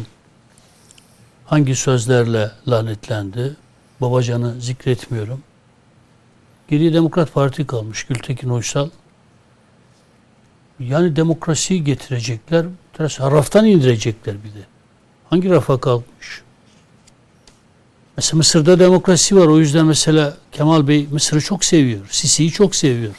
hangi 1.50 1.76
sözlerle 1.76 2.50
lanetlendi? 2.68 3.56
Babacan'ı 4.00 4.60
zikretmiyorum. 4.60 5.42
Geriye 6.68 6.94
Demokrat 6.94 7.32
Parti 7.32 7.66
kalmış 7.66 8.04
Gültekin 8.04 8.48
Uysal. 8.48 8.88
Yani 10.80 11.16
demokrasiyi 11.16 11.84
getirecekler. 11.84 12.66
Biraz 12.98 13.20
raftan 13.20 13.66
indirecekler 13.66 14.34
bir 14.44 14.48
de. 14.48 14.64
Hangi 15.30 15.50
rafa 15.50 15.80
kalkmış? 15.80 16.42
Mesela 18.16 18.36
Mısır'da 18.36 18.78
demokrasi 18.78 19.36
var. 19.36 19.46
O 19.46 19.58
yüzden 19.58 19.86
mesela 19.86 20.36
Kemal 20.52 20.88
Bey 20.88 21.08
Mısır'ı 21.12 21.40
çok 21.40 21.64
seviyor. 21.64 22.06
Sisi'yi 22.10 22.50
çok 22.50 22.74
seviyor. 22.74 23.14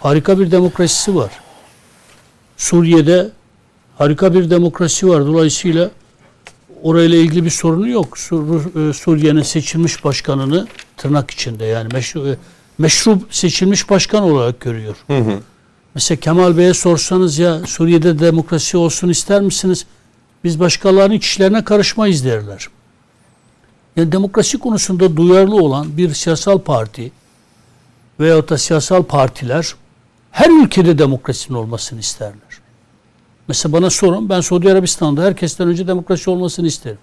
Harika 0.00 0.38
bir 0.38 0.50
demokrasisi 0.50 1.14
var. 1.14 1.30
Suriye'de 2.56 3.30
harika 3.98 4.34
bir 4.34 4.50
demokrasi 4.50 5.08
var. 5.08 5.26
Dolayısıyla 5.26 5.90
orayla 6.82 7.18
ilgili 7.18 7.44
bir 7.44 7.50
sorunu 7.50 7.88
yok. 7.88 8.18
Sur- 8.18 8.90
e, 8.90 8.92
Suriye'nin 8.92 9.42
seçilmiş 9.42 10.04
başkanını 10.04 10.66
tırnak 10.96 11.30
içinde 11.30 11.64
yani 11.64 11.88
meşru, 11.92 12.28
e, 12.28 12.36
meşru 12.78 13.18
seçilmiş 13.30 13.90
başkan 13.90 14.22
olarak 14.22 14.60
görüyor. 14.60 14.96
Mesela 15.94 16.20
Kemal 16.20 16.56
Bey'e 16.56 16.74
sorsanız 16.74 17.38
ya 17.38 17.60
Suriye'de 17.66 18.18
demokrasi 18.18 18.76
olsun 18.76 19.08
ister 19.08 19.40
misiniz? 19.42 19.86
Biz 20.44 20.60
başkalarının 20.60 21.14
iç 21.14 21.24
işlerine 21.26 21.64
karışmayız 21.64 22.24
derler. 22.24 22.68
Yani 23.96 24.12
demokrasi 24.12 24.58
konusunda 24.58 25.16
duyarlı 25.16 25.54
olan 25.56 25.96
bir 25.96 26.14
siyasal 26.14 26.58
parti 26.58 27.12
veyahut 28.20 28.50
da 28.50 28.58
siyasal 28.58 29.02
partiler 29.02 29.74
her 30.30 30.64
ülkede 30.64 30.98
demokrasinin 30.98 31.58
olmasını 31.58 32.00
isterler. 32.00 32.36
Mesela 33.48 33.72
bana 33.72 33.90
sorun 33.90 34.28
ben 34.28 34.40
Suudi 34.40 34.72
Arabistan'da 34.72 35.22
herkesten 35.22 35.68
önce 35.68 35.86
demokrasi 35.86 36.30
olmasını 36.30 36.66
isterim. 36.66 36.98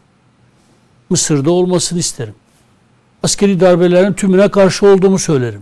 Mısır'da 1.10 1.52
olmasını 1.52 2.00
isterim. 2.00 2.36
askeri 3.24 3.60
darbelerin 3.60 4.14
tümüne 4.14 4.48
karşı 4.48 4.88
olduğumu 4.88 5.20
söylerim. 5.20 5.62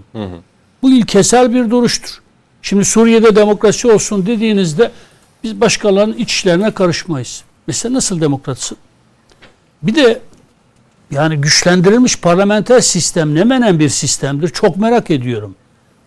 Bu 0.81 0.91
ilkesel 0.91 1.53
bir 1.53 1.69
duruştur. 1.69 2.21
Şimdi 2.61 2.85
Suriye'de 2.85 3.35
demokrasi 3.35 3.91
olsun 3.91 4.25
dediğinizde 4.25 4.91
biz 5.43 5.61
başkalarının 5.61 6.13
iç 6.17 6.31
işlerine 6.33 6.71
karışmayız. 6.71 7.43
Mesela 7.67 7.93
nasıl 7.93 8.21
demokratsın? 8.21 8.77
Bir 9.83 9.95
de 9.95 10.21
yani 11.11 11.37
güçlendirilmiş 11.37 12.17
parlamenter 12.17 12.79
sistem 12.79 13.35
ne 13.35 13.43
menen 13.43 13.79
bir 13.79 13.89
sistemdir? 13.89 14.49
Çok 14.49 14.77
merak 14.77 15.11
ediyorum. 15.11 15.55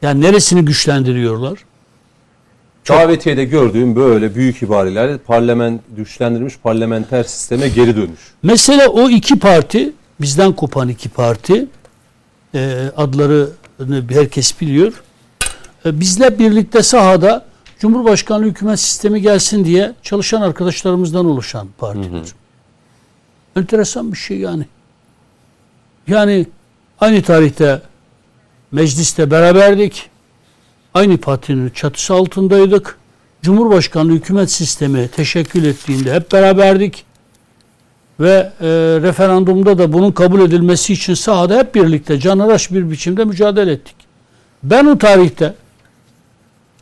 Yani 0.03 0.21
neresini 0.21 0.65
güçlendiriyorlar? 0.65 1.59
Davetiye'de 2.89 3.45
gördüğüm 3.45 3.97
böyle 3.97 4.35
büyük 4.35 4.63
ibareler 4.63 5.19
parlament 5.19 5.81
güçlendirilmiş 5.97 6.59
parlamenter 6.59 7.23
sisteme 7.23 7.69
geri 7.69 7.97
dönüş. 7.97 8.21
Mesela 8.43 8.89
o 8.89 9.11
iki 9.11 9.39
parti, 9.39 9.93
bizden 10.21 10.53
kopan 10.53 10.89
iki 10.89 11.09
parti, 11.09 11.67
e, 12.55 12.91
adları 12.97 13.49
herkes 14.09 14.61
biliyor. 14.61 15.03
E, 15.87 16.01
bizle 16.01 16.39
birlikte 16.39 16.83
sahada 16.83 17.45
Cumhurbaşkanlığı 17.79 18.47
hükümet 18.47 18.81
sistemi 18.81 19.23
gelsin 19.23 19.65
diye 19.65 19.93
çalışan 20.03 20.43
arkadaşlarımızdan 20.43 21.27
oluşan 21.27 21.69
partiler. 21.79 22.23
Enteresan 23.57 24.13
bir 24.13 24.19
şey 24.19 24.39
yani. 24.39 24.67
Yani 26.07 26.47
aynı 27.01 27.23
tarihte 27.23 27.83
mecliste 28.73 29.31
beraberdik. 29.31 30.11
Aynı 30.95 31.17
partinin 31.17 31.71
çatısı 31.71 32.15
altındaydık. 32.15 32.99
Cumhurbaşkanlığı 33.43 34.13
hükümet 34.13 34.51
sistemi 34.51 35.09
teşekkül 35.09 35.65
ettiğinde 35.65 36.15
hep 36.15 36.33
beraberdik. 36.33 37.05
Ve 38.21 38.53
e, 38.61 38.67
referandumda 39.03 39.79
da 39.79 39.93
bunun 39.93 40.13
kabul 40.13 40.41
edilmesi 40.41 40.93
için 40.93 41.15
sahada 41.15 41.59
hep 41.59 41.75
birlikte 41.75 42.21
canıraş 42.21 42.73
bir 42.73 42.91
biçimde 42.91 43.25
mücadele 43.25 43.73
ettik. 43.73 43.97
Ben 44.63 44.87
o 44.87 44.99
tarihte 44.99 45.55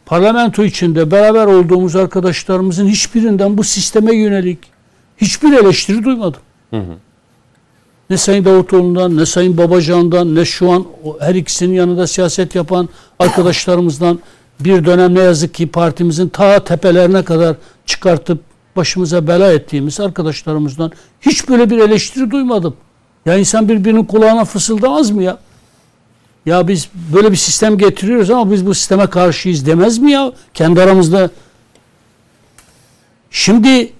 parlamento 0.07 0.65
içinde 0.65 1.11
beraber 1.11 1.47
olduğumuz 1.47 1.97
arkadaşlarımızın 1.97 2.87
hiçbirinden 2.87 3.59
bu 3.59 3.65
sisteme 3.65 4.17
yönelik 4.17 4.59
hiçbir 5.17 5.53
eleştiri 5.53 6.05
duymadım. 6.05 6.41
Hı 6.71 6.77
hı. 6.77 6.97
Ne 8.13 8.19
Sayın 8.19 8.45
Davutoğlu'ndan, 8.45 9.17
ne 9.17 9.27
Sayın 9.27 9.59
Babacan'dan, 9.59 10.35
ne 10.35 10.45
şu 10.45 10.71
an 10.71 10.87
her 11.21 11.35
ikisinin 11.35 11.75
yanında 11.75 12.07
siyaset 12.07 12.55
yapan 12.55 12.89
arkadaşlarımızdan 13.19 14.19
bir 14.61 14.85
dönem 14.85 15.15
ne 15.15 15.21
yazık 15.21 15.55
ki 15.55 15.67
partimizin 15.67 16.29
ta 16.29 16.65
tepelerine 16.65 17.25
kadar 17.25 17.57
çıkartıp 17.87 18.41
başımıza 18.77 19.27
bela 19.27 19.53
ettiğimiz 19.53 20.01
arkadaşlarımızdan 20.01 20.93
hiç 21.21 21.49
böyle 21.49 21.71
bir 21.71 21.79
eleştiri 21.79 22.31
duymadım. 22.31 22.77
Ya 23.27 23.37
insan 23.37 23.69
birbirinin 23.69 24.05
kulağına 24.05 24.45
fısıldamaz 24.45 25.11
mı 25.11 25.23
ya? 25.23 25.39
Ya 26.47 26.69
biz 26.69 26.89
böyle 27.15 27.31
bir 27.31 27.37
sistem 27.37 27.79
getiriyoruz 27.79 28.31
ama 28.31 28.53
biz 28.53 28.67
bu 28.67 28.75
sisteme 28.75 29.07
karşıyız 29.07 29.67
demez 29.67 29.99
mi 29.99 30.13
ya? 30.13 30.33
Kendi 30.55 30.83
aramızda. 30.83 31.31
Şimdi 33.31 33.93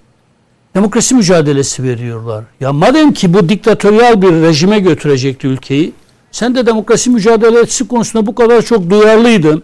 demokrasi 0.75 1.15
mücadelesi 1.15 1.83
veriyorlar. 1.83 2.43
Ya 2.59 2.73
madem 2.73 3.13
ki 3.13 3.33
bu 3.33 3.49
diktatöryal 3.49 4.21
bir 4.21 4.31
rejime 4.31 4.79
götürecekti 4.79 5.47
ülkeyi, 5.47 5.93
sen 6.31 6.55
de 6.55 6.65
demokrasi 6.65 7.09
mücadelesi 7.09 7.87
konusunda 7.87 8.25
bu 8.25 8.35
kadar 8.35 8.61
çok 8.61 8.89
duyarlıydın. 8.89 9.63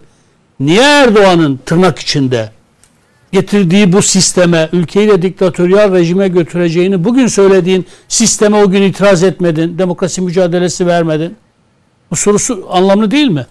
Niye 0.60 0.82
Erdoğan'ın 0.82 1.60
tırnak 1.66 2.00
içinde 2.00 2.52
getirdiği 3.32 3.94
bu 3.94 4.02
sisteme, 4.02 4.70
ülkeyi 4.74 5.08
de 5.08 5.22
diktatöryal 5.22 5.94
rejime 5.94 6.28
götüreceğini 6.28 7.04
bugün 7.04 7.28
söylediğin 7.28 7.86
sisteme 8.08 8.64
o 8.64 8.70
gün 8.70 8.82
itiraz 8.82 9.24
etmedin, 9.24 9.78
demokrasi 9.78 10.22
mücadelesi 10.22 10.88
vermedin? 10.88 11.36
Bu 12.12 12.16
sorusu 12.16 12.68
anlamlı 12.70 13.12
değil 13.12 13.30
mi? 13.30 13.46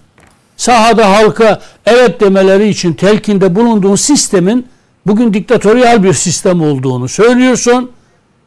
Sahada 0.57 1.11
halka 1.11 1.61
evet 1.85 2.21
demeleri 2.21 2.69
için 2.69 2.93
telkinde 2.93 3.55
bulunduğun 3.55 3.95
sistemin 3.95 4.67
bugün 5.09 5.33
diktatöryal 5.33 6.03
bir 6.03 6.13
sistem 6.13 6.61
olduğunu 6.61 7.07
söylüyorsun 7.07 7.91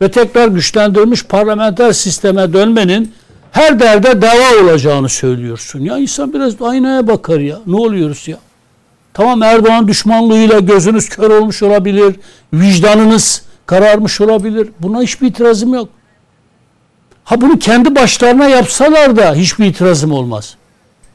ve 0.03 0.11
tekrar 0.11 0.49
güçlendirilmiş 0.49 1.25
parlamenter 1.25 1.93
sisteme 1.93 2.53
dönmenin 2.53 3.15
her 3.53 3.81
derde 3.81 4.23
dava 4.23 4.63
olacağını 4.63 5.09
söylüyorsun. 5.09 5.81
Ya 5.81 5.99
insan 5.99 6.33
biraz 6.33 6.63
aynaya 6.63 7.07
bakar 7.07 7.41
ya. 7.41 7.59
Ne 7.67 7.77
oluyoruz 7.77 8.29
ya? 8.29 8.39
Tamam 9.15 9.43
Erdoğan 9.43 9.89
düşmanlığıyla 9.89 10.59
gözünüz 10.61 11.09
kör 11.09 11.31
olmuş 11.31 11.63
olabilir. 11.63 12.17
Vicdanınız 12.53 13.43
kararmış 13.67 14.21
olabilir. 14.21 14.69
Buna 14.81 15.03
hiçbir 15.03 15.27
itirazım 15.27 15.75
yok. 15.75 15.89
Ha 17.25 17.41
bunu 17.41 17.59
kendi 17.59 17.95
başlarına 17.95 18.49
yapsalar 18.49 19.17
da 19.17 19.35
hiçbir 19.35 19.67
itirazım 19.67 20.13
olmaz. 20.13 20.55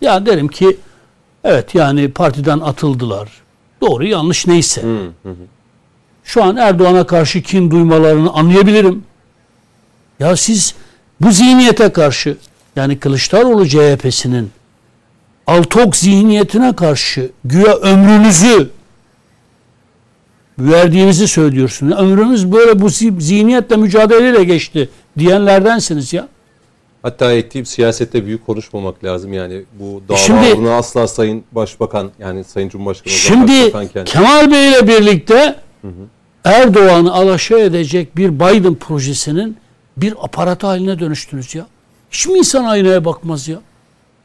Ya 0.02 0.26
derim 0.26 0.48
ki 0.48 0.78
evet 1.44 1.76
yani 1.76 2.12
partiden 2.12 2.60
atıldılar. 2.60 3.47
Doğru 3.82 4.06
yanlış 4.06 4.48
neyse. 4.48 4.82
Hı 4.82 5.30
hı. 5.30 5.36
Şu 6.24 6.44
an 6.44 6.58
Erdoğan'a 6.58 7.08
karşı 7.08 7.42
kin 7.42 7.72
duymalarını 7.72 8.32
anlayabilirim. 8.34 9.04
Ya 10.20 10.36
siz 10.36 10.76
bu 11.22 11.32
zihniyete 11.32 11.90
karşı 11.90 12.38
yani 12.76 13.00
Kılıçdaroğlu 13.00 13.68
CHP'sinin 13.68 14.52
Altok 15.48 15.96
zihniyetine 15.96 16.76
karşı 16.76 17.32
güya 17.46 17.76
ömrünüzü 17.76 18.70
verdiğinizi 20.60 21.28
söylüyorsunuz. 21.28 21.98
Ömrümüz 21.98 22.52
böyle 22.52 22.80
bu 22.82 22.90
zihniyetle 22.90 23.76
mücadeleyle 23.76 24.44
geçti 24.44 24.90
diyenlerdensiniz 25.20 26.14
ya. 26.14 26.28
Hatta 27.08 27.34
ettiğim 27.34 27.66
siyasette 27.66 28.26
büyük 28.26 28.46
konuşmamak 28.46 29.04
lazım 29.04 29.34
yani 29.34 29.64
bu 29.80 30.02
dava 30.10 30.18
şimdi, 30.18 30.70
asla 30.70 31.08
Sayın 31.08 31.44
Başbakan 31.52 32.12
yani 32.20 32.44
Sayın 32.44 32.70
Cumhurbaşkanı 32.70 33.14
Şimdi 33.14 33.74
Kemal 34.06 34.52
Bey 34.52 34.70
ile 34.70 34.88
birlikte 34.88 35.56
hı 35.82 35.88
hı. 35.88 35.92
Erdoğan'ı 36.44 37.14
alaşağı 37.14 37.60
edecek 37.60 38.18
bir 38.18 38.30
Biden 38.30 38.76
projesinin 38.76 39.58
bir 39.98 40.14
aparat 40.22 40.64
haline 40.64 41.00
dönüştünüz 41.00 41.56
ya. 41.56 41.68
Hiç 42.12 42.28
mi 42.28 42.38
insan 42.38 42.64
aynaya 42.64 43.06
bakmaz 43.06 43.48
ya? 43.48 43.60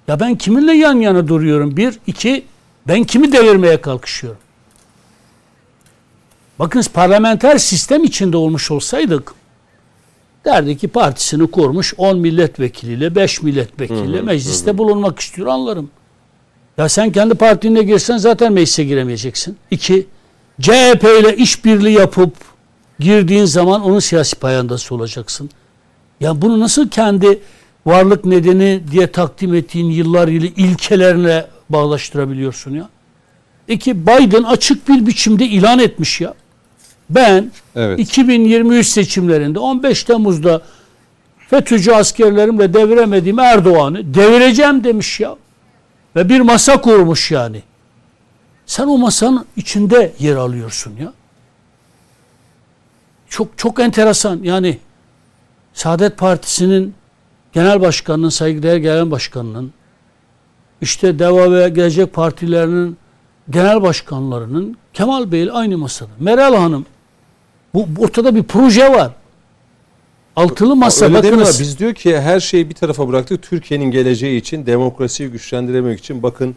Ya 0.08 0.20
ben 0.20 0.34
kiminle 0.34 0.72
yan 0.72 1.00
yana 1.00 1.28
duruyorum? 1.28 1.76
Bir, 1.76 1.98
iki, 2.06 2.44
ben 2.88 3.04
kimi 3.04 3.32
devirmeye 3.32 3.80
kalkışıyorum? 3.80 4.40
Bakınız 6.58 6.88
parlamenter 6.88 7.58
sistem 7.58 8.04
içinde 8.04 8.36
olmuş 8.36 8.70
olsaydık 8.70 9.34
derdi 10.44 10.76
ki 10.76 10.88
partisini 10.88 11.50
kurmuş 11.50 11.94
10 11.96 12.18
milletvekiliyle 12.18 13.14
5 13.14 13.42
milletvekiliyle 13.42 14.16
hı 14.16 14.20
hı, 14.20 14.24
mecliste 14.24 14.70
hı. 14.70 14.78
bulunmak 14.78 15.18
istiyor 15.20 15.48
anlarım. 15.48 15.90
Ya 16.78 16.88
sen 16.88 17.12
kendi 17.12 17.34
partine 17.34 17.82
girsen 17.82 18.16
zaten 18.16 18.52
meclise 18.52 18.84
giremeyeceksin. 18.84 19.56
İki, 19.70 20.06
CHP 20.60 21.04
ile 21.20 21.36
işbirliği 21.36 21.92
yapıp 21.92 22.34
girdiğin 22.98 23.44
zaman 23.44 23.82
onun 23.82 23.98
siyasi 23.98 24.36
payandası 24.36 24.94
olacaksın. 24.94 25.50
Ya 26.20 26.42
bunu 26.42 26.60
nasıl 26.60 26.88
kendi 26.88 27.40
varlık 27.86 28.24
nedeni 28.24 28.82
diye 28.90 29.12
takdim 29.12 29.54
ettiğin 29.54 29.90
yıllar 29.90 30.28
yılı 30.28 30.46
ilkelerine 30.46 31.46
bağlaştırabiliyorsun 31.68 32.74
ya? 32.74 32.88
İki, 33.68 34.06
Biden 34.06 34.42
açık 34.42 34.88
bir 34.88 35.06
biçimde 35.06 35.46
ilan 35.46 35.78
etmiş 35.78 36.20
ya. 36.20 36.34
Ben 37.14 37.52
evet. 37.76 37.98
2023 37.98 38.86
seçimlerinde 38.86 39.58
15 39.58 40.04
Temmuz'da 40.04 40.62
FETÖ'cü 41.48 41.92
askerlerimle 41.92 42.74
deviremediğim 42.74 43.38
Erdoğan'ı 43.38 44.14
devireceğim 44.14 44.84
demiş 44.84 45.20
ya. 45.20 45.36
Ve 46.16 46.28
bir 46.28 46.40
masa 46.40 46.80
kurmuş 46.80 47.30
yani. 47.30 47.62
Sen 48.66 48.86
o 48.86 48.98
masanın 48.98 49.46
içinde 49.56 50.12
yer 50.18 50.36
alıyorsun 50.36 50.96
ya. 51.00 51.12
Çok 53.28 53.58
çok 53.58 53.80
enteresan 53.80 54.40
yani 54.42 54.78
Saadet 55.74 56.18
Partisi'nin 56.18 56.94
genel 57.52 57.80
başkanının, 57.80 58.28
saygıdeğer 58.28 58.76
genel 58.76 59.10
başkanının 59.10 59.72
işte 60.80 61.18
Deva 61.18 61.52
ve 61.52 61.68
Gelecek 61.68 62.12
Partilerinin 62.12 62.96
genel 63.50 63.82
başkanlarının 63.82 64.76
Kemal 64.94 65.32
Bey 65.32 65.42
ile 65.42 65.52
aynı 65.52 65.78
masada. 65.78 66.10
Meral 66.18 66.54
Hanım 66.54 66.86
bu 67.74 67.86
ortada 67.98 68.34
bir 68.34 68.42
proje 68.42 68.92
var. 68.92 69.10
Altılı 70.36 70.76
masa 70.76 71.04
Öyle 71.04 71.14
bakınız. 71.14 71.60
Biz 71.60 71.78
diyor 71.78 71.94
ki 71.94 72.20
her 72.20 72.40
şeyi 72.40 72.68
bir 72.68 72.74
tarafa 72.74 73.08
bıraktık. 73.08 73.42
Türkiye'nin 73.42 73.90
geleceği 73.90 74.40
için, 74.40 74.66
demokrasiyi 74.66 75.28
güçlendiremek 75.28 75.98
için 75.98 76.22
bakın 76.22 76.56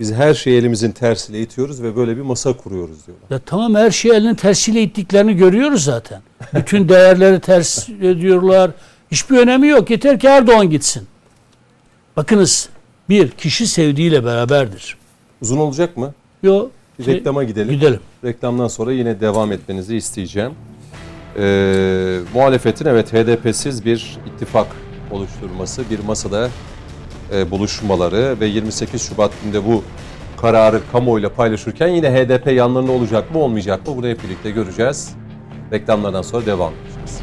biz 0.00 0.12
her 0.12 0.34
şeyi 0.34 0.58
elimizin 0.58 0.90
tersiyle 0.92 1.40
itiyoruz 1.40 1.82
ve 1.82 1.96
böyle 1.96 2.16
bir 2.16 2.22
masa 2.22 2.52
kuruyoruz 2.52 3.06
diyorlar. 3.06 3.26
Ya 3.30 3.38
tamam 3.46 3.74
her 3.74 3.90
şeyi 3.90 4.14
elinin 4.14 4.34
tersiyle 4.34 4.82
ittiklerini 4.82 5.36
görüyoruz 5.36 5.84
zaten. 5.84 6.22
Bütün 6.54 6.88
değerleri 6.88 7.40
ters 7.40 7.88
ediyorlar. 7.88 8.70
Hiçbir 9.10 9.38
önemi 9.38 9.68
yok. 9.68 9.90
Yeter 9.90 10.20
ki 10.20 10.26
Erdoğan 10.26 10.70
gitsin. 10.70 11.06
Bakınız 12.16 12.68
bir 13.08 13.30
kişi 13.30 13.66
sevdiğiyle 13.66 14.24
beraberdir. 14.24 14.96
Uzun 15.42 15.58
olacak 15.58 15.96
mı? 15.96 16.14
Yok. 16.42 16.70
Bir 16.98 17.04
şey, 17.04 17.14
reklama 17.14 17.44
gidelim. 17.44 17.70
Gidelim. 17.70 18.00
Reklamdan 18.24 18.68
sonra 18.68 18.92
yine 18.92 19.20
devam 19.20 19.52
etmenizi 19.52 19.96
isteyeceğim. 19.96 20.52
Ee, 21.38 22.18
muhalefetin 22.34 22.86
evet 22.86 23.12
HDP'siz 23.12 23.84
bir 23.84 24.18
ittifak 24.26 24.66
oluşturması, 25.10 25.90
bir 25.90 25.98
masada 25.98 26.48
e, 27.34 27.50
buluşmaları 27.50 28.36
ve 28.40 28.46
28 28.46 29.02
Şubat 29.02 29.30
günde 29.44 29.66
bu 29.66 29.82
kararı 30.36 30.80
kamuoyuyla 30.92 31.32
paylaşırken 31.32 31.88
yine 31.88 32.10
HDP 32.10 32.52
yanlarında 32.52 32.92
olacak 32.92 33.34
mı 33.34 33.38
olmayacak 33.38 33.88
mı 33.88 33.96
bunu 33.96 34.08
hep 34.08 34.24
birlikte 34.24 34.50
göreceğiz. 34.50 35.14
Reklamlardan 35.72 36.22
sonra 36.22 36.46
devam 36.46 36.72
edeceğiz. 36.72 37.20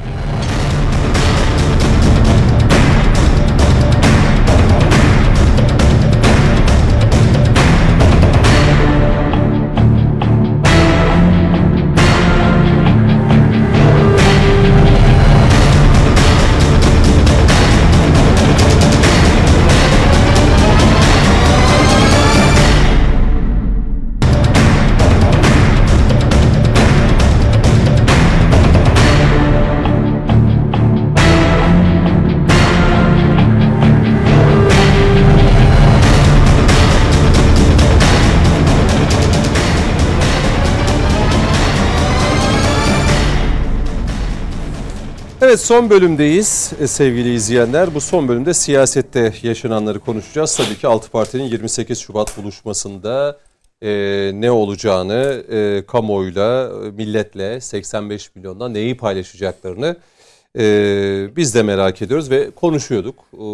Evet 45.51 45.59
son 45.59 45.89
bölümdeyiz 45.89 46.73
e, 46.81 46.87
sevgili 46.87 47.33
izleyenler. 47.33 47.95
Bu 47.95 48.01
son 48.01 48.27
bölümde 48.27 48.53
siyasette 48.53 49.33
yaşananları 49.43 49.99
konuşacağız. 49.99 50.55
Tabii 50.55 50.77
ki 50.77 50.87
Altı 50.87 51.11
Parti'nin 51.11 51.43
28 51.43 51.99
Şubat 51.99 52.37
buluşmasında 52.37 53.39
e, 53.81 53.89
ne 54.33 54.51
olacağını 54.51 55.43
e, 55.51 55.85
kamuoyuyla, 55.85 56.71
e, 56.85 56.91
milletle 56.91 57.61
85 57.61 58.35
milyonda 58.35 58.69
neyi 58.69 58.97
paylaşacaklarını 58.97 59.95
e, 60.57 61.35
biz 61.35 61.55
de 61.55 61.63
merak 61.63 62.01
ediyoruz 62.01 62.29
ve 62.29 62.51
konuşuyorduk. 62.51 63.15
E, 63.33 63.45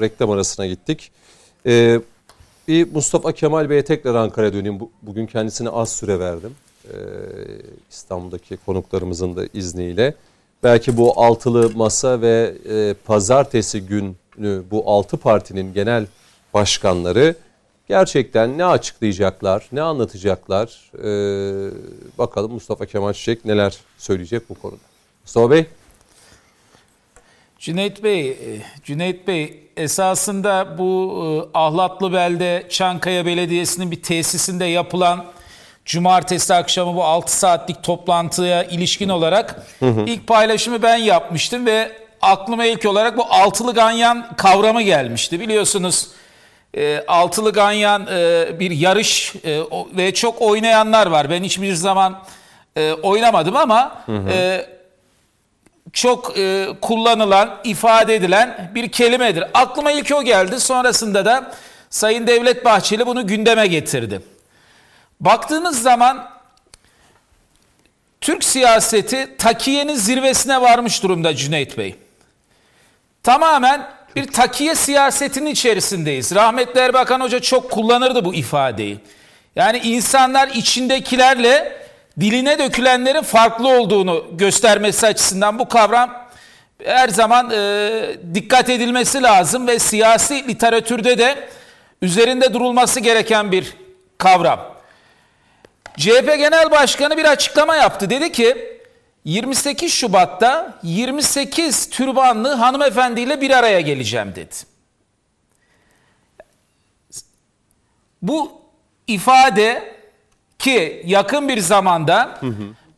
reklam 0.00 0.30
arasına 0.30 0.66
gittik. 0.66 1.12
E, 1.66 2.00
bir 2.68 2.92
Mustafa 2.92 3.32
Kemal 3.32 3.70
Bey'e 3.70 3.84
tekrar 3.84 4.14
Ankara'ya 4.14 4.52
döneyim. 4.52 4.78
Bugün 5.02 5.26
kendisine 5.26 5.68
az 5.68 5.92
süre 5.92 6.18
verdim. 6.18 6.54
E, 6.84 6.96
İstanbul'daki 7.90 8.56
konuklarımızın 8.56 9.36
da 9.36 9.46
izniyle. 9.54 10.14
Belki 10.62 10.96
bu 10.96 11.22
altılı 11.22 11.70
masa 11.76 12.20
ve 12.20 12.54
e, 12.70 12.94
pazartesi 12.94 13.80
günü 13.80 14.14
bu 14.70 14.90
altı 14.90 15.16
partinin 15.16 15.74
genel 15.74 16.06
başkanları 16.54 17.34
gerçekten 17.90 18.58
ne 18.58 18.64
açıklayacaklar, 18.64 19.66
ne 19.72 19.82
anlatacaklar? 19.82 20.90
Ee, 20.98 21.70
bakalım 22.18 22.52
Mustafa 22.52 22.86
Kemal 22.86 23.12
Çiçek 23.12 23.44
neler 23.44 23.76
söyleyecek 23.98 24.50
bu 24.50 24.54
konuda. 24.54 24.80
Mustafa 25.22 25.50
Bey. 25.50 25.66
Cüneyt 27.58 28.02
Bey, 28.02 28.30
e, 28.30 28.36
Cüneyt 28.84 29.26
Bey 29.28 29.68
esasında 29.76 30.78
bu 30.78 31.22
e, 31.54 31.58
Ahlatlı 31.58 32.12
Belde 32.12 32.66
Çankaya 32.68 33.26
Belediyesi'nin 33.26 33.90
bir 33.90 34.02
tesisinde 34.02 34.64
yapılan 34.64 35.24
cumartesi 35.90 36.54
akşamı 36.54 36.94
bu 36.94 37.04
6 37.04 37.38
saatlik 37.38 37.82
toplantıya 37.82 38.64
ilişkin 38.64 39.08
olarak 39.08 39.66
hı 39.80 39.86
hı. 39.86 40.04
ilk 40.06 40.26
paylaşımı 40.26 40.82
ben 40.82 40.96
yapmıştım 40.96 41.66
ve 41.66 41.92
aklıma 42.22 42.64
ilk 42.64 42.86
olarak 42.86 43.16
bu 43.16 43.24
altılı 43.30 43.74
ganyan 43.74 44.36
kavramı 44.36 44.82
gelmişti. 44.82 45.40
Biliyorsunuz 45.40 46.08
e, 46.76 47.04
altılı 47.08 47.52
ganyan 47.52 48.06
e, 48.06 48.46
bir 48.60 48.70
yarış 48.70 49.34
e, 49.44 49.60
o, 49.60 49.88
ve 49.96 50.14
çok 50.14 50.42
oynayanlar 50.42 51.06
var. 51.06 51.30
Ben 51.30 51.44
hiçbir 51.44 51.74
zaman 51.74 52.22
e, 52.76 52.92
oynamadım 52.92 53.56
ama 53.56 54.02
hı 54.06 54.16
hı. 54.16 54.30
E, 54.30 54.66
çok 55.92 56.38
e, 56.38 56.68
kullanılan, 56.80 57.56
ifade 57.64 58.14
edilen 58.14 58.70
bir 58.74 58.88
kelimedir. 58.88 59.44
Aklıma 59.54 59.92
ilk 59.92 60.12
o 60.14 60.22
geldi. 60.22 60.60
Sonrasında 60.60 61.24
da 61.24 61.52
Sayın 61.90 62.26
Devlet 62.26 62.64
Bahçeli 62.64 63.06
bunu 63.06 63.26
gündeme 63.26 63.66
getirdi. 63.66 64.20
Baktığınız 65.20 65.82
zaman 65.82 66.30
Türk 68.20 68.44
siyaseti 68.44 69.36
takiyenin 69.38 69.94
zirvesine 69.94 70.60
varmış 70.60 71.02
durumda 71.02 71.36
Cüneyt 71.36 71.78
Bey. 71.78 71.96
Tamamen 73.22 73.88
bir 74.16 74.32
takiye 74.32 74.74
siyasetinin 74.74 75.50
içerisindeyiz. 75.50 76.34
Rahmetli 76.34 76.80
Erbakan 76.80 77.20
Hoca 77.20 77.40
çok 77.40 77.70
kullanırdı 77.70 78.24
bu 78.24 78.34
ifadeyi. 78.34 78.98
Yani 79.56 79.78
insanlar 79.78 80.48
içindekilerle 80.48 81.80
diline 82.20 82.58
dökülenlerin 82.58 83.22
farklı 83.22 83.68
olduğunu 83.68 84.26
göstermesi 84.32 85.06
açısından 85.06 85.58
bu 85.58 85.68
kavram 85.68 86.28
her 86.84 87.08
zaman 87.08 87.50
e, 87.50 87.90
dikkat 88.34 88.70
edilmesi 88.70 89.22
lazım 89.22 89.66
ve 89.66 89.78
siyasi 89.78 90.48
literatürde 90.48 91.18
de 91.18 91.48
üzerinde 92.02 92.54
durulması 92.54 93.00
gereken 93.00 93.52
bir 93.52 93.74
kavram. 94.18 94.79
CHP 96.00 96.26
Genel 96.38 96.70
Başkanı 96.70 97.16
bir 97.16 97.24
açıklama 97.24 97.76
yaptı. 97.76 98.10
Dedi 98.10 98.32
ki 98.32 98.78
28 99.24 99.92
Şubat'ta 99.92 100.78
28 100.82 101.90
türbanlı 101.90 102.54
hanımefendiyle 102.54 103.40
bir 103.40 103.50
araya 103.50 103.80
geleceğim 103.80 104.32
dedi. 104.36 104.54
Bu 108.22 108.52
ifade 109.06 109.96
ki 110.58 111.02
yakın 111.06 111.48
bir 111.48 111.58
zamanda 111.58 112.40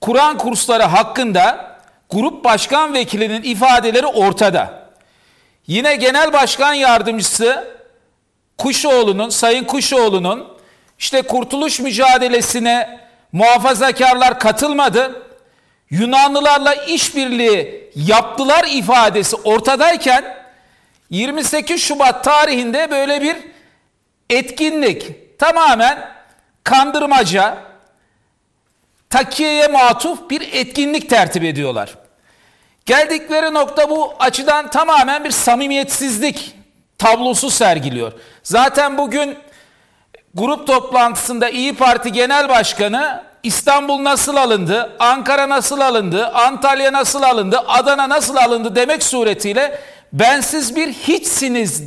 Kur'an 0.00 0.38
kursları 0.38 0.82
hakkında 0.82 1.76
grup 2.10 2.44
başkan 2.44 2.94
vekilinin 2.94 3.42
ifadeleri 3.42 4.06
ortada. 4.06 4.82
Yine 5.66 5.96
genel 5.96 6.32
başkan 6.32 6.74
yardımcısı 6.74 7.72
Kuşoğlu'nun, 8.58 9.28
Sayın 9.28 9.64
Kuşoğlu'nun 9.64 10.51
işte 11.02 11.22
kurtuluş 11.22 11.80
mücadelesine 11.80 13.00
muhafazakarlar 13.32 14.40
katılmadı. 14.40 15.22
Yunanlılarla 15.90 16.74
işbirliği 16.74 17.90
yaptılar 17.94 18.64
ifadesi 18.70 19.36
ortadayken 19.36 20.36
28 21.10 21.82
Şubat 21.82 22.24
tarihinde 22.24 22.90
böyle 22.90 23.22
bir 23.22 23.36
etkinlik 24.30 25.12
tamamen 25.38 26.08
kandırmaca, 26.64 27.58
takiyeye 29.10 29.68
matuf 29.68 30.30
bir 30.30 30.52
etkinlik 30.52 31.10
tertip 31.10 31.44
ediyorlar. 31.44 31.94
Geldikleri 32.86 33.54
nokta 33.54 33.90
bu 33.90 34.14
açıdan 34.18 34.70
tamamen 34.70 35.24
bir 35.24 35.30
samimiyetsizlik 35.30 36.54
tablosu 36.98 37.50
sergiliyor. 37.50 38.12
Zaten 38.42 38.98
bugün 38.98 39.38
grup 40.34 40.66
toplantısında 40.66 41.48
İyi 41.48 41.74
Parti 41.74 42.12
Genel 42.12 42.48
Başkanı 42.48 43.22
İstanbul 43.42 44.04
nasıl 44.04 44.36
alındı, 44.36 44.96
Ankara 44.98 45.48
nasıl 45.48 45.80
alındı, 45.80 46.26
Antalya 46.26 46.92
nasıl 46.92 47.22
alındı, 47.22 47.58
Adana 47.68 48.08
nasıl 48.08 48.36
alındı 48.36 48.76
demek 48.76 49.02
suretiyle 49.02 49.78
bensiz 50.12 50.76
bir 50.76 50.92
hiçsiniz 50.92 51.82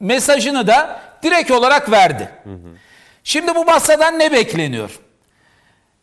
mesajını 0.00 0.66
da 0.66 1.00
direkt 1.22 1.50
olarak 1.50 1.90
verdi. 1.90 2.30
Hı 2.44 2.50
hı. 2.50 2.76
Şimdi 3.24 3.54
bu 3.54 3.64
masadan 3.64 4.18
ne 4.18 4.32
bekleniyor? 4.32 4.90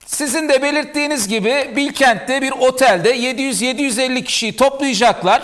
Sizin 0.06 0.50
de 0.50 0.62
belirttiğiniz 0.62 1.28
gibi 1.28 1.74
Bilkent'te 1.76 2.42
bir 2.42 2.52
otelde 2.52 3.18
700-750 3.18 4.24
kişiyi 4.24 4.56
toplayacaklar. 4.56 5.42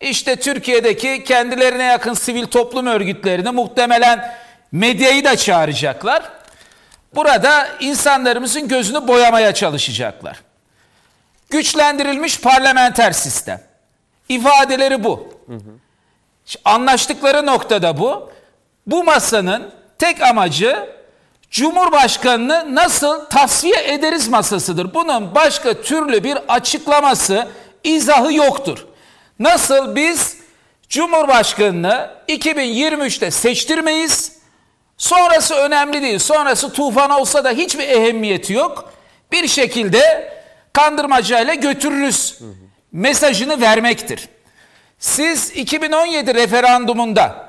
İşte 0.00 0.36
Türkiye'deki 0.36 1.24
kendilerine 1.24 1.84
yakın 1.84 2.14
sivil 2.14 2.46
toplum 2.46 2.86
örgütlerini 2.86 3.50
muhtemelen 3.50 4.34
Medyayı 4.72 5.24
da 5.24 5.36
çağıracaklar. 5.36 6.22
Burada 7.14 7.68
insanlarımızın 7.80 8.68
gözünü 8.68 9.08
boyamaya 9.08 9.54
çalışacaklar. 9.54 10.42
Güçlendirilmiş 11.50 12.40
parlamenter 12.40 13.12
sistem. 13.12 13.62
İfadeleri 14.28 15.04
bu. 15.04 15.34
Hı 15.46 15.54
hı. 15.54 15.78
Anlaştıkları 16.64 17.46
noktada 17.46 17.98
bu. 17.98 18.32
Bu 18.86 19.04
masanın 19.04 19.70
tek 19.98 20.22
amacı 20.22 20.88
Cumhurbaşkanını 21.50 22.74
nasıl 22.74 23.24
tasfiye 23.24 23.92
ederiz 23.94 24.28
masasıdır. 24.28 24.94
Bunun 24.94 25.34
başka 25.34 25.82
türlü 25.82 26.24
bir 26.24 26.38
açıklaması, 26.48 27.48
izahı 27.84 28.34
yoktur. 28.34 28.86
Nasıl 29.38 29.96
biz 29.96 30.36
Cumhurbaşkanını 30.88 32.10
2023'te 32.28 33.30
seçtirmeyiz, 33.30 34.41
Sonrası 35.02 35.54
önemli 35.54 36.02
değil. 36.02 36.18
Sonrası 36.18 36.72
tufan 36.72 37.10
olsa 37.10 37.44
da 37.44 37.50
hiçbir 37.50 37.88
ehemmiyeti 37.88 38.52
yok. 38.52 38.92
Bir 39.32 39.48
şekilde 39.48 40.32
kandırmacayla 40.72 41.54
götürürüz 41.54 42.38
mesajını 42.92 43.60
vermektir. 43.60 44.28
Siz 44.98 45.50
2017 45.50 46.34
referandumunda 46.34 47.48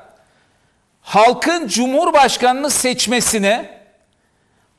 halkın 1.02 1.68
cumhurbaşkanını 1.68 2.70
seçmesine 2.70 3.80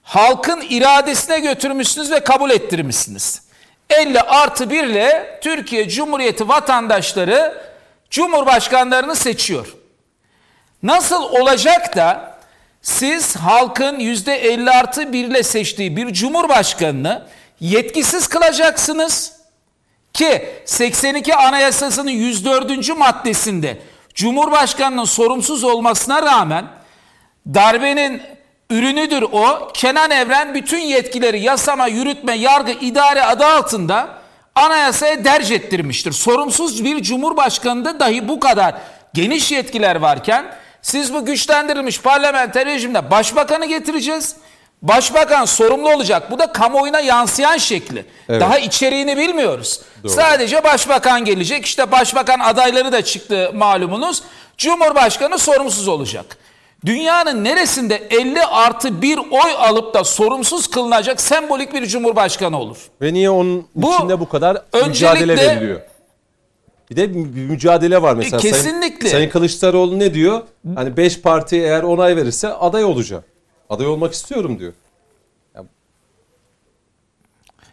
halkın 0.03 0.65
iradesine 0.69 1.39
götürmüşsünüz 1.39 2.11
ve 2.11 2.19
kabul 2.19 2.49
ettirmişsiniz. 2.49 3.41
50 3.89 4.21
artı 4.21 4.69
1 4.69 4.83
ile 4.83 5.39
Türkiye 5.43 5.89
Cumhuriyeti 5.89 6.47
vatandaşları 6.47 7.61
cumhurbaşkanlarını 8.09 9.15
seçiyor. 9.15 9.75
Nasıl 10.83 11.23
olacak 11.23 11.95
da 11.95 12.34
siz 12.85 13.35
halkın 13.35 13.99
%50 13.99 14.71
artı 14.71 15.13
1 15.13 15.25
ile 15.25 15.43
seçtiği 15.43 15.97
bir 15.97 16.13
cumhurbaşkanını 16.13 17.25
yetkisiz 17.59 18.27
kılacaksınız 18.27 19.33
ki 20.13 20.49
82 20.65 21.35
Anayasası'nın 21.35 22.11
104. 22.11 22.97
maddesinde 22.97 23.77
Cumhurbaşkanının 24.13 25.03
sorumsuz 25.03 25.63
olmasına 25.63 26.21
rağmen 26.21 26.65
darbenin 27.47 28.21
ürünüdür 28.69 29.21
o. 29.21 29.71
Kenan 29.73 30.11
Evren 30.11 30.53
bütün 30.53 30.79
yetkileri 30.79 31.39
yasama, 31.39 31.87
yürütme, 31.87 32.33
yargı, 32.33 32.71
idare 32.71 33.23
adı 33.23 33.45
altında 33.45 34.07
anayasaya 34.55 35.25
derc 35.25 35.55
ettirmiştir. 35.55 36.11
Sorumsuz 36.11 36.83
bir 36.83 37.03
cumhurbaşkanında 37.03 37.99
dahi 37.99 38.27
bu 38.27 38.39
kadar 38.39 38.75
geniş 39.13 39.51
yetkiler 39.51 39.95
varken 39.95 40.45
siz 40.85 41.13
bu 41.13 41.25
güçlendirilmiş 41.25 42.01
parlamenter 42.01 42.65
rejimde 42.65 43.11
başbakanı 43.11 43.65
getireceğiz. 43.65 44.35
Başbakan 44.81 45.45
sorumlu 45.45 45.93
olacak. 45.93 46.31
Bu 46.31 46.39
da 46.39 46.51
kamuoyuna 46.51 46.99
yansıyan 46.99 47.57
şekli. 47.57 48.05
Evet. 48.29 48.41
Daha 48.41 48.59
içeriğini 48.59 49.17
bilmiyoruz. 49.17 49.81
Doğru. 50.03 50.11
Sadece 50.11 50.63
başbakan 50.63 51.25
gelecek. 51.25 51.65
İşte 51.65 51.91
başbakan 51.91 52.39
adayları 52.39 52.91
da 52.91 53.01
çıktı 53.01 53.51
malumunuz. 53.53 54.23
Cumhurbaşkanı 54.57 55.37
sorumsuz 55.37 55.87
olacak. 55.87 56.37
Dünyanın 56.85 57.43
neresinde 57.43 57.95
50 57.95 58.45
artı 58.45 59.01
bir 59.01 59.17
oy 59.17 59.51
alıp 59.57 59.93
da 59.93 60.03
sorumsuz 60.03 60.67
kılınacak 60.67 61.21
sembolik 61.21 61.73
bir 61.73 61.85
cumhurbaşkanı 61.85 62.59
olur? 62.59 62.77
Ve 63.01 63.13
niye 63.13 63.29
onun 63.29 63.67
bu, 63.75 63.93
içinde 63.93 64.19
bu 64.19 64.29
kadar 64.29 64.57
mücadele 64.87 65.37
veriliyor? 65.37 65.81
Bir 66.89 66.95
de 66.95 67.13
bir 67.13 67.49
mücadele 67.49 68.01
var 68.01 68.13
mesela. 68.15 68.41
Kesinlikle. 68.41 69.09
Sayın, 69.09 69.11
Sayın 69.11 69.29
Kılıçdaroğlu 69.29 69.99
ne 69.99 70.13
diyor? 70.13 70.41
Hani 70.75 70.97
5 70.97 71.21
parti 71.21 71.55
eğer 71.55 71.83
onay 71.83 72.15
verirse 72.15 72.47
aday 72.47 72.83
olacak. 72.83 73.23
Aday 73.69 73.87
olmak 73.87 74.13
istiyorum 74.13 74.59
diyor. 74.59 74.73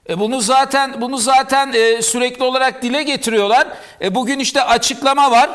E 0.09 0.18
bunu 0.18 0.40
zaten 0.40 1.01
bunu 1.01 1.18
zaten 1.18 1.72
e, 1.72 2.02
sürekli 2.02 2.44
olarak 2.44 2.82
dile 2.82 3.02
getiriyorlar. 3.02 3.68
E 4.01 4.14
bugün 4.14 4.39
işte 4.39 4.62
açıklama 4.62 5.30
var. 5.30 5.51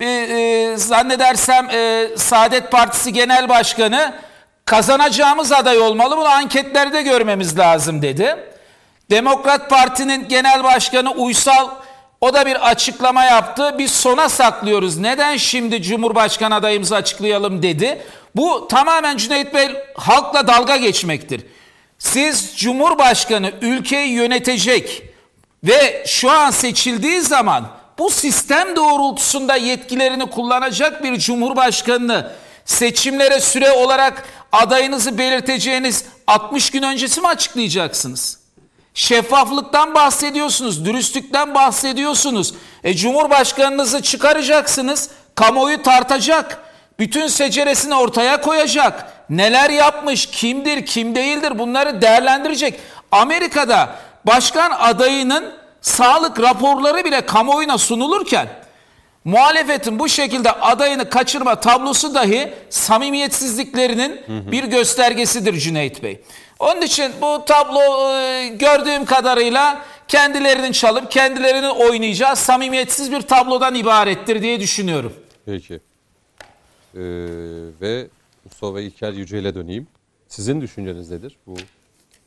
E, 0.00 0.06
e, 0.06 0.76
zannedersem 0.76 1.70
e, 1.70 2.08
Saadet 2.16 2.70
Partisi 2.70 3.12
Genel 3.12 3.48
Başkanı 3.48 4.14
kazanacağımız 4.64 5.52
aday 5.52 5.78
olmalı. 5.78 6.16
Bunu 6.16 6.28
anketlerde 6.28 7.02
görmemiz 7.02 7.58
lazım 7.58 8.02
dedi. 8.02 8.36
Demokrat 9.10 9.70
Parti'nin 9.70 10.28
Genel 10.28 10.64
Başkanı 10.64 11.10
Uysal 11.10 11.68
o 12.20 12.34
da 12.34 12.46
bir 12.46 12.68
açıklama 12.70 13.24
yaptı. 13.24 13.74
Biz 13.78 13.90
sona 13.90 14.28
saklıyoruz. 14.28 14.96
Neden 14.96 15.36
şimdi 15.36 15.82
Cumhurbaşkanı 15.82 16.54
adayımızı 16.54 16.96
açıklayalım 16.96 17.62
dedi. 17.62 18.02
Bu 18.36 18.68
tamamen 18.68 19.16
Cüneyt 19.16 19.54
Bey 19.54 19.68
halkla 19.96 20.46
dalga 20.46 20.76
geçmektir. 20.76 21.46
Siz 21.98 22.56
Cumhurbaşkanı 22.56 23.52
ülkeyi 23.60 24.12
yönetecek 24.12 25.02
ve 25.64 26.04
şu 26.06 26.30
an 26.30 26.50
seçildiği 26.50 27.20
zaman 27.20 27.68
bu 27.98 28.10
sistem 28.10 28.76
doğrultusunda 28.76 29.56
yetkilerini 29.56 30.30
kullanacak 30.30 31.02
bir 31.04 31.18
Cumhurbaşkanını 31.18 32.32
seçimlere 32.64 33.40
süre 33.40 33.70
olarak 33.70 34.24
adayınızı 34.52 35.18
belirteceğiniz 35.18 36.04
60 36.26 36.70
gün 36.70 36.82
öncesi 36.82 37.20
mi 37.20 37.26
açıklayacaksınız? 37.28 38.37
Şeffaflıktan 38.98 39.94
bahsediyorsunuz, 39.94 40.84
dürüstlükten 40.84 41.54
bahsediyorsunuz. 41.54 42.54
E, 42.84 42.94
Cumhurbaşkanınızı 42.94 44.02
çıkaracaksınız, 44.02 45.10
kamuoyu 45.34 45.82
tartacak. 45.82 46.58
Bütün 46.98 47.26
seceresini 47.26 47.94
ortaya 47.94 48.40
koyacak. 48.40 49.12
Neler 49.30 49.70
yapmış, 49.70 50.26
kimdir, 50.26 50.86
kim 50.86 51.14
değildir 51.14 51.58
bunları 51.58 52.00
değerlendirecek. 52.00 52.80
Amerika'da 53.12 53.90
başkan 54.26 54.70
adayının 54.70 55.54
sağlık 55.80 56.40
raporları 56.40 57.04
bile 57.04 57.26
kamuoyuna 57.26 57.78
sunulurken 57.78 58.48
muhalefetin 59.24 59.98
bu 59.98 60.08
şekilde 60.08 60.52
adayını 60.52 61.10
kaçırma 61.10 61.60
tablosu 61.60 62.14
dahi 62.14 62.54
samimiyetsizliklerinin 62.70 64.20
hı 64.26 64.32
hı. 64.32 64.52
bir 64.52 64.64
göstergesidir 64.64 65.58
Cüneyt 65.58 66.02
Bey. 66.02 66.22
Onun 66.58 66.82
için 66.82 67.12
bu 67.22 67.44
tablo 67.44 68.10
e, 68.10 68.48
gördüğüm 68.48 69.04
kadarıyla 69.04 69.84
kendilerinin 70.08 70.72
çalıp 70.72 71.10
kendilerinin 71.10 71.70
oynayacağı 71.70 72.36
samimiyetsiz 72.36 73.12
bir 73.12 73.20
tablodan 73.22 73.74
ibarettir 73.74 74.42
diye 74.42 74.60
düşünüyorum. 74.60 75.12
Peki. 75.46 75.74
Ee, 76.94 77.00
ve 77.80 78.08
Mustafa 78.44 78.80
İlker 78.80 79.12
Yücel'e 79.12 79.54
döneyim. 79.54 79.86
Sizin 80.28 80.60
düşünceniz 80.60 81.10
nedir 81.10 81.36
bu 81.46 81.54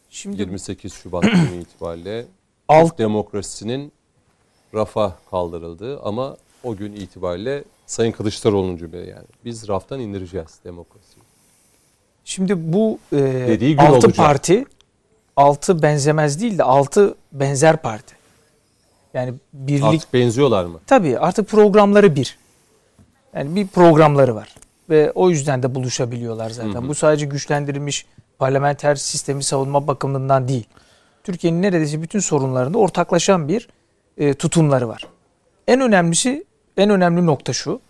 Şimdi, 0.09 0.41
28 0.41 0.93
Şubat 0.93 1.23
günü 1.23 1.57
itibariyle 1.61 2.25
alt 2.67 2.97
demokrasisinin 2.97 3.91
rafa 4.73 5.17
kaldırıldı 5.31 6.01
ama 6.03 6.37
o 6.63 6.75
gün 6.75 6.93
itibariyle 6.93 7.63
Sayın 7.85 8.11
Kılıçdaroğlu'nun 8.11 8.77
cümle 8.77 8.97
yani 8.97 9.27
biz 9.45 9.67
raftan 9.67 9.99
indireceğiz 9.99 10.59
demokrasiyi. 10.65 11.00
Şimdi 12.25 12.73
bu 12.73 12.99
e, 13.13 13.75
altı 13.77 13.93
olacak. 13.93 14.15
parti 14.15 14.65
altı 15.35 15.81
benzemez 15.81 16.41
değil 16.41 16.57
de 16.57 16.63
altı 16.63 17.15
benzer 17.31 17.77
parti. 17.77 18.15
Yani 19.13 19.33
birlik 19.53 19.83
artık 19.83 20.13
benziyorlar 20.13 20.65
mı? 20.65 20.79
Tabii 20.87 21.19
artık 21.19 21.47
programları 21.47 22.15
bir. 22.15 22.37
Yani 23.35 23.55
bir 23.55 23.67
programları 23.67 24.35
var 24.35 24.55
ve 24.89 25.11
o 25.11 25.29
yüzden 25.29 25.63
de 25.63 25.75
buluşabiliyorlar 25.75 26.49
zaten. 26.49 26.73
Hı 26.73 26.77
hı. 26.77 26.87
Bu 26.87 26.95
sadece 26.95 27.25
güçlendirilmiş 27.25 28.05
parlamenter 28.39 28.95
sistemi 28.95 29.43
savunma 29.43 29.87
bakımından 29.87 30.47
değil. 30.47 30.65
Türkiye'nin 31.23 31.61
neredeyse 31.61 32.01
bütün 32.01 32.19
sorunlarında 32.19 32.77
ortaklaşan 32.77 33.47
bir 33.47 33.67
e, 34.17 34.33
tutumları 34.33 34.87
var. 34.87 35.07
En 35.67 35.81
önemlisi, 35.81 36.45
en 36.77 36.89
önemli 36.89 37.25
nokta 37.25 37.53
şu. 37.53 37.81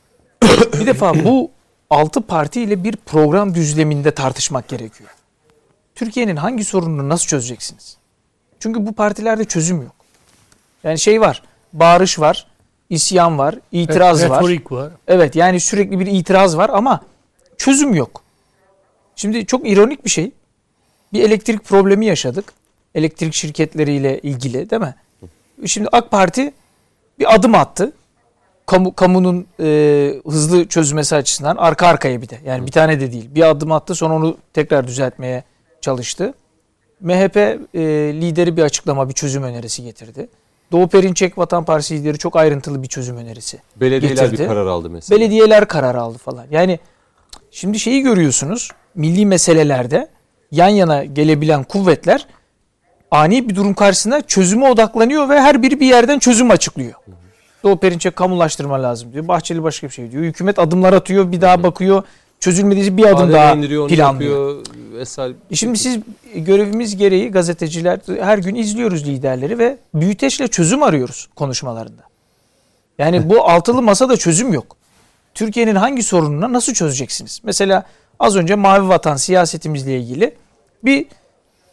bir 0.80 0.86
defa 0.86 1.26
bu 1.26 1.52
altı 1.92 2.22
parti 2.22 2.62
ile 2.62 2.84
bir 2.84 2.96
program 2.96 3.56
düzleminde 3.56 4.12
tartışmak 4.12 4.68
gerekiyor. 4.68 5.10
Türkiye'nin 5.96 6.36
hangi 6.36 6.66
sorununu 6.66 7.10
nasıl 7.10 7.28
çözeceksiniz? 7.28 7.98
Çünkü 8.60 8.86
bu 8.86 8.94
partilerde 8.94 9.46
çözüm 9.46 9.82
yok. 9.82 9.96
Yani 10.84 11.00
şey 11.00 11.22
var, 11.22 11.44
bağırış 11.74 12.20
var, 12.20 12.48
isyan 12.90 13.38
var, 13.38 13.56
itiraz 13.72 14.22
evet, 14.22 14.32
var. 14.32 14.38
Retorik 14.38 14.72
var. 14.72 14.92
Evet 15.08 15.36
yani 15.36 15.60
sürekli 15.60 16.00
bir 16.00 16.08
itiraz 16.08 16.58
var 16.58 16.70
ama 16.74 17.02
çözüm 17.58 17.94
yok. 17.94 18.24
Şimdi 19.16 19.46
çok 19.46 19.70
ironik 19.70 20.06
bir 20.06 20.10
şey. 20.10 20.32
Bir 21.14 21.24
elektrik 21.24 21.64
problemi 21.64 22.06
yaşadık. 22.06 22.54
Elektrik 22.96 23.34
şirketleriyle 23.34 24.20
ilgili 24.20 24.70
değil 24.70 24.82
mi? 24.82 24.96
Şimdi 25.66 25.90
AK 25.92 26.12
Parti 26.12 26.54
bir 27.20 27.36
adım 27.36 27.56
attı. 27.56 27.94
Kamu, 28.72 28.96
kamunun 28.96 29.48
e, 29.60 30.14
hızlı 30.26 30.68
çözülmesi 30.68 31.16
açısından 31.16 31.56
arka 31.56 31.88
arkaya 31.88 32.22
bir 32.22 32.30
de. 32.30 32.38
Yani 32.46 32.66
bir 32.66 32.72
tane 32.72 33.00
de 33.00 33.12
değil. 33.12 33.30
Bir 33.36 33.50
adım 33.50 33.72
attı 33.72 33.96
sonra 33.96 34.14
onu 34.14 34.38
tekrar 34.54 34.88
düzeltmeye 34.88 35.44
çalıştı. 35.82 36.34
MHP 37.02 37.38
e, 37.38 37.82
lideri 38.22 38.58
bir 38.58 38.64
açıklama, 38.64 39.10
bir 39.10 39.14
çözüm 39.14 39.44
önerisi 39.44 39.84
getirdi. 39.84 40.30
Doğu 40.72 40.88
Perinçek 40.88 41.38
Vatan 41.38 41.66
Partisi 41.66 41.96
lideri 41.96 42.18
çok 42.18 42.36
ayrıntılı 42.36 42.84
bir 42.84 42.88
çözüm 42.88 43.18
önerisi 43.18 43.60
Belediyeler 43.76 44.24
getirdi. 44.24 44.42
bir 44.42 44.48
karar 44.48 44.66
aldı 44.66 44.90
mesela. 44.90 45.20
Belediyeler 45.20 45.68
karar 45.68 45.96
aldı 45.96 46.18
falan. 46.18 46.46
Yani 46.52 46.80
şimdi 47.52 47.80
şeyi 47.80 48.02
görüyorsunuz. 48.02 48.70
Milli 48.96 49.26
meselelerde 49.26 50.10
yan 50.52 50.70
yana 50.70 51.04
gelebilen 51.04 51.64
kuvvetler 51.64 52.28
ani 53.12 53.50
bir 53.50 53.56
durum 53.56 53.74
karşısında 53.74 54.22
çözüme 54.22 54.70
odaklanıyor 54.70 55.30
ve 55.30 55.42
her 55.42 55.62
biri 55.62 55.80
bir 55.80 55.88
yerden 55.88 56.20
çözüm 56.20 56.52
açıklıyor. 56.52 56.94
Hı 57.06 57.12
hı. 57.12 57.21
Doğu 57.64 57.78
Perinçek 57.78 58.16
kamulaştırma 58.16 58.84
lazım 58.84 59.14
diyor. 59.14 59.28
Bahçeli 59.28 59.64
başka 59.64 59.88
bir 59.88 59.94
şey 59.94 60.12
diyor. 60.12 60.24
Hükümet 60.24 60.60
adımlar 60.60 60.94
atıyor, 60.94 61.32
bir 61.32 61.42
daha 61.42 61.64
bakıyor. 61.64 62.04
Çözülmediği 62.40 62.98
bir 62.98 63.06
adım 63.06 63.34
daha 63.34 63.54
indiriyor, 63.54 63.90
planlıyor. 63.90 64.56
Yapıyor, 64.58 65.36
e 65.50 65.56
Şimdi 65.56 65.78
siz 65.78 66.00
görevimiz 66.36 66.98
gereği 66.98 67.32
gazeteciler 67.32 68.00
her 68.20 68.38
gün 68.38 68.56
izliyoruz 68.56 69.08
liderleri 69.08 69.60
ve 69.60 69.78
büyüteçle 69.94 70.48
çözüm 70.48 70.84
arıyoruz 70.84 71.30
konuşmalarında. 71.36 72.02
Yani 72.98 73.30
bu 73.30 73.44
altılı 73.50 73.82
masada 73.82 74.18
çözüm 74.18 74.54
yok. 74.54 74.78
Türkiye'nin 75.34 75.76
hangi 75.76 76.04
sorununa 76.04 76.54
nasıl 76.54 76.74
çözeceksiniz? 76.74 77.42
Mesela 77.44 77.84
az 78.20 78.36
önce 78.36 78.56
Mavi 78.56 78.88
Vatan 78.88 79.16
siyasetimizle 79.16 80.00
ilgili 80.00 80.36
bir 80.84 81.06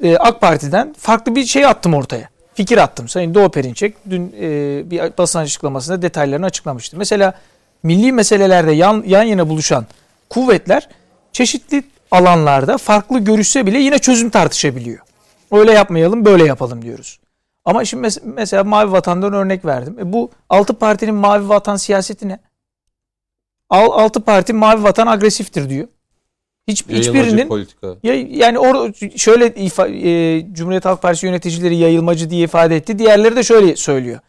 e, 0.03 0.17
AK 0.17 0.41
Parti'den 0.41 0.95
farklı 0.99 1.37
bir 1.37 1.45
şey 1.45 1.67
attım 1.67 1.95
ortaya. 1.95 2.29
Fikir 2.59 2.79
attım. 2.79 3.09
Sayın 3.09 3.35
Doğu 3.35 3.51
Perinçek 3.51 3.95
dün 4.11 4.35
e, 4.41 4.91
bir 4.91 5.19
basın 5.19 5.39
açıklamasında 5.39 6.03
detaylarını 6.03 6.47
açıklamıştı. 6.47 6.97
Mesela 6.97 7.35
milli 7.83 8.13
meselelerde 8.13 8.73
yan, 8.73 9.05
yan 9.07 9.23
yana 9.23 9.49
buluşan 9.49 9.87
kuvvetler 10.31 10.89
çeşitli 11.33 11.83
alanlarda 12.11 12.79
farklı 12.79 13.19
görüşse 13.19 13.67
bile 13.67 13.79
yine 13.79 13.99
çözüm 13.99 14.31
tartışabiliyor. 14.31 14.99
Öyle 15.53 15.73
yapmayalım 15.73 16.25
böyle 16.25 16.45
yapalım 16.45 16.83
diyoruz. 16.83 17.21
Ama 17.65 17.85
şimdi 17.85 18.07
mes- 18.07 18.21
mesela 18.25 18.65
Mavi 18.65 18.93
Vatan'dan 18.93 19.33
örnek 19.33 19.65
verdim. 19.65 19.97
E 19.99 20.13
bu 20.13 20.31
altı 20.49 20.75
partinin 20.75 21.15
Mavi 21.15 21.49
Vatan 21.49 21.77
siyaseti 21.77 22.29
ne? 22.29 22.39
Al, 23.71 23.91
altı 23.91 24.21
parti 24.21 24.53
Mavi 24.53 24.83
Vatan 24.83 25.07
agresiftir 25.07 25.71
diyor. 25.71 25.89
Hiç, 26.69 26.85
hiçbirinin 26.89 27.49
politika. 27.49 27.95
ya, 28.03 28.15
yani 28.15 28.59
or 28.59 28.93
şöyle 29.17 29.55
ifa, 29.55 29.89
e, 29.89 30.47
Cumhuriyet 30.53 30.85
Halk 30.85 31.03
Partisi 31.03 31.27
yöneticileri 31.27 31.77
yayılmacı 31.77 32.31
diye 32.31 32.45
ifade 32.45 32.77
etti. 32.77 32.99
Diğerleri 32.99 33.37
de 33.37 33.43
şöyle 33.43 33.77
söylüyor. 33.77 34.21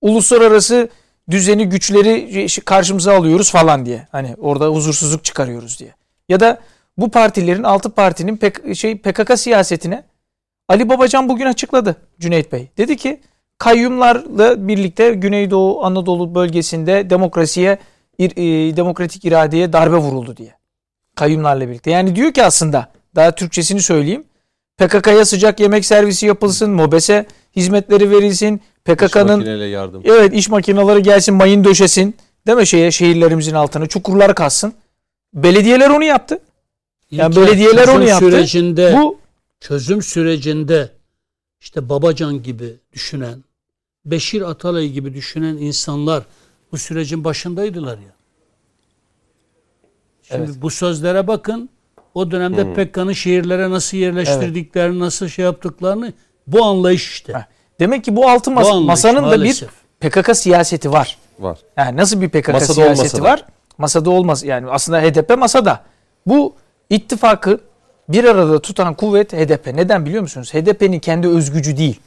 Uluslararası 0.00 0.88
düzeni 1.30 1.68
güçleri 1.68 2.46
karşımıza 2.64 3.14
alıyoruz 3.14 3.50
falan 3.50 3.86
diye. 3.86 4.06
Hani 4.12 4.34
orada 4.38 4.66
huzursuzluk 4.66 5.24
çıkarıyoruz 5.24 5.78
diye. 5.78 5.94
Ya 6.28 6.40
da 6.40 6.58
bu 6.96 7.10
partilerin 7.10 7.62
altı 7.62 7.90
partinin 7.90 8.36
pek, 8.36 8.76
şey 8.76 8.98
PKK 8.98 9.38
siyasetine 9.38 10.04
Ali 10.68 10.88
Babacan 10.88 11.28
bugün 11.28 11.46
açıkladı 11.46 11.96
Cüneyt 12.20 12.52
Bey. 12.52 12.68
Dedi 12.78 12.96
ki 12.96 13.20
kayyumlarla 13.58 14.68
birlikte 14.68 15.14
Güneydoğu 15.14 15.84
Anadolu 15.84 16.34
bölgesinde 16.34 17.10
demokrasiye 17.10 17.78
e, 18.18 18.28
demokratik 18.76 19.24
iradeye 19.24 19.72
darbe 19.72 19.96
vuruldu 19.96 20.36
diye. 20.36 20.57
Kayyumlarla 21.18 21.68
birlikte. 21.68 21.90
Yani 21.90 22.16
diyor 22.16 22.32
ki 22.32 22.42
aslında 22.42 22.88
daha 23.16 23.34
Türkçesini 23.34 23.82
söyleyeyim. 23.82 24.24
PKK'ya 24.76 25.24
sıcak 25.24 25.60
yemek 25.60 25.84
servisi 25.84 26.26
yapılsın, 26.26 26.70
MOBES'e 26.70 27.26
hizmetleri 27.56 28.10
verilsin, 28.10 28.60
PKK'nın 28.84 29.66
yardım. 29.66 30.02
Evet, 30.04 30.32
iş 30.34 30.48
makineleri 30.48 31.02
gelsin, 31.02 31.34
mayın 31.34 31.64
döşesin. 31.64 32.16
Değil 32.46 32.58
mi 32.58 32.66
şeye 32.66 32.90
şehirlerimizin 32.90 33.54
altına 33.54 33.86
çukurlar 33.86 34.34
kazsın. 34.34 34.72
Belediyeler 35.34 35.90
onu 35.90 36.04
yaptı. 36.04 36.38
Yani 37.10 37.32
İlker, 37.32 37.46
belediyeler 37.46 37.88
onu 37.88 38.04
yaptı. 38.04 38.30
Sürecinde, 38.30 38.94
Bu 38.96 39.18
çözüm 39.60 40.02
sürecinde 40.02 40.90
işte 41.60 41.88
Babacan 41.88 42.42
gibi 42.42 42.76
düşünen, 42.92 43.44
Beşir 44.04 44.42
Atalay 44.42 44.88
gibi 44.88 45.14
düşünen 45.14 45.56
insanlar 45.56 46.22
bu 46.72 46.78
sürecin 46.78 47.24
başındaydılar 47.24 47.98
ya. 47.98 48.17
Şimdi 50.28 50.44
Evet. 50.44 50.62
bu 50.62 50.70
sözlere 50.70 51.26
bakın. 51.26 51.68
O 52.14 52.30
dönemde 52.30 52.64
Hmm. 52.64 52.74
PKK'nın 52.74 53.12
şehirlere 53.12 53.70
nasıl 53.70 53.96
yerleştirdiklerini, 53.96 54.98
nasıl 54.98 55.28
şey 55.28 55.44
yaptıklarını 55.44 56.12
bu 56.46 56.64
anlayış 56.64 57.10
işte. 57.12 57.32
Heh. 57.34 57.42
demek 57.80 58.04
ki 58.04 58.16
bu 58.16 58.28
altı 58.30 58.50
Bu 58.50 58.54
mas- 58.54 58.66
anlayış 58.70 58.86
masanın 58.86 59.16
da 59.16 59.32
bir 59.32 59.36
maalesef. 59.38 59.68
PKK 60.00 60.34
siyaseti 60.34 60.92
var. 60.92 61.18
Var. 61.38 61.58
Yani 61.76 61.96
nasıl 61.96 62.20
bir 62.20 62.28
PKK 62.28 62.48
Masada 62.52 62.72
siyaseti 62.74 63.22
var? 63.22 63.44
Masada 63.78 64.10
olmaz. 64.10 64.44
Yani 64.44 64.70
aslında 64.70 65.00
HDP 65.02 65.36
masada. 65.36 65.84
Bu 66.26 66.54
ittifakı 66.90 67.60
bir 68.08 68.24
arada 68.24 68.62
tutan 68.62 68.94
kuvvet 68.94 69.32
HDP. 69.32 69.66
Neden 69.76 70.06
biliyor 70.06 70.22
musunuz? 70.22 70.54
HDP'nin 70.54 70.98
kendi 70.98 71.28
özgücü 71.28 71.76
değil. 71.76 72.00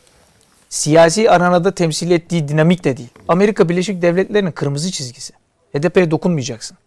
Siyasi 0.70 1.32
aranada 1.32 1.72
temsil 1.72 2.12
ettiği 2.12 2.48
dinamik 2.48 2.84
de 2.84 2.98
değil. 2.98 3.10
Amerika 3.28 3.70
Birleşik 3.70 4.02
Devletleri'nin 4.02 4.52
kırmızı 4.52 4.92
çizgisi. 4.92 5.34
HDP'ye 5.78 6.12
dokunmayacaksın. 6.12 6.78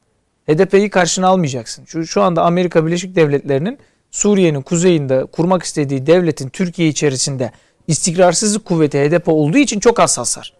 HDP'yi 0.48 0.90
karşına 0.90 1.28
almayacaksın. 1.28 1.84
Şu, 1.84 2.06
şu 2.06 2.22
anda 2.22 2.42
Amerika 2.42 2.86
Birleşik 2.86 3.16
Devletleri'nin 3.16 3.78
Suriye'nin 4.10 4.62
kuzeyinde 4.62 5.24
kurmak 5.24 5.62
istediği 5.62 6.06
devletin 6.06 6.48
Türkiye 6.48 6.88
içerisinde 6.88 7.52
istikrarsızlık 7.88 8.64
kuvveti 8.64 8.98
HDP 8.98 9.28
olduğu 9.28 9.58
için 9.58 9.80
çok 9.80 9.98
hassaslar. 9.98 10.52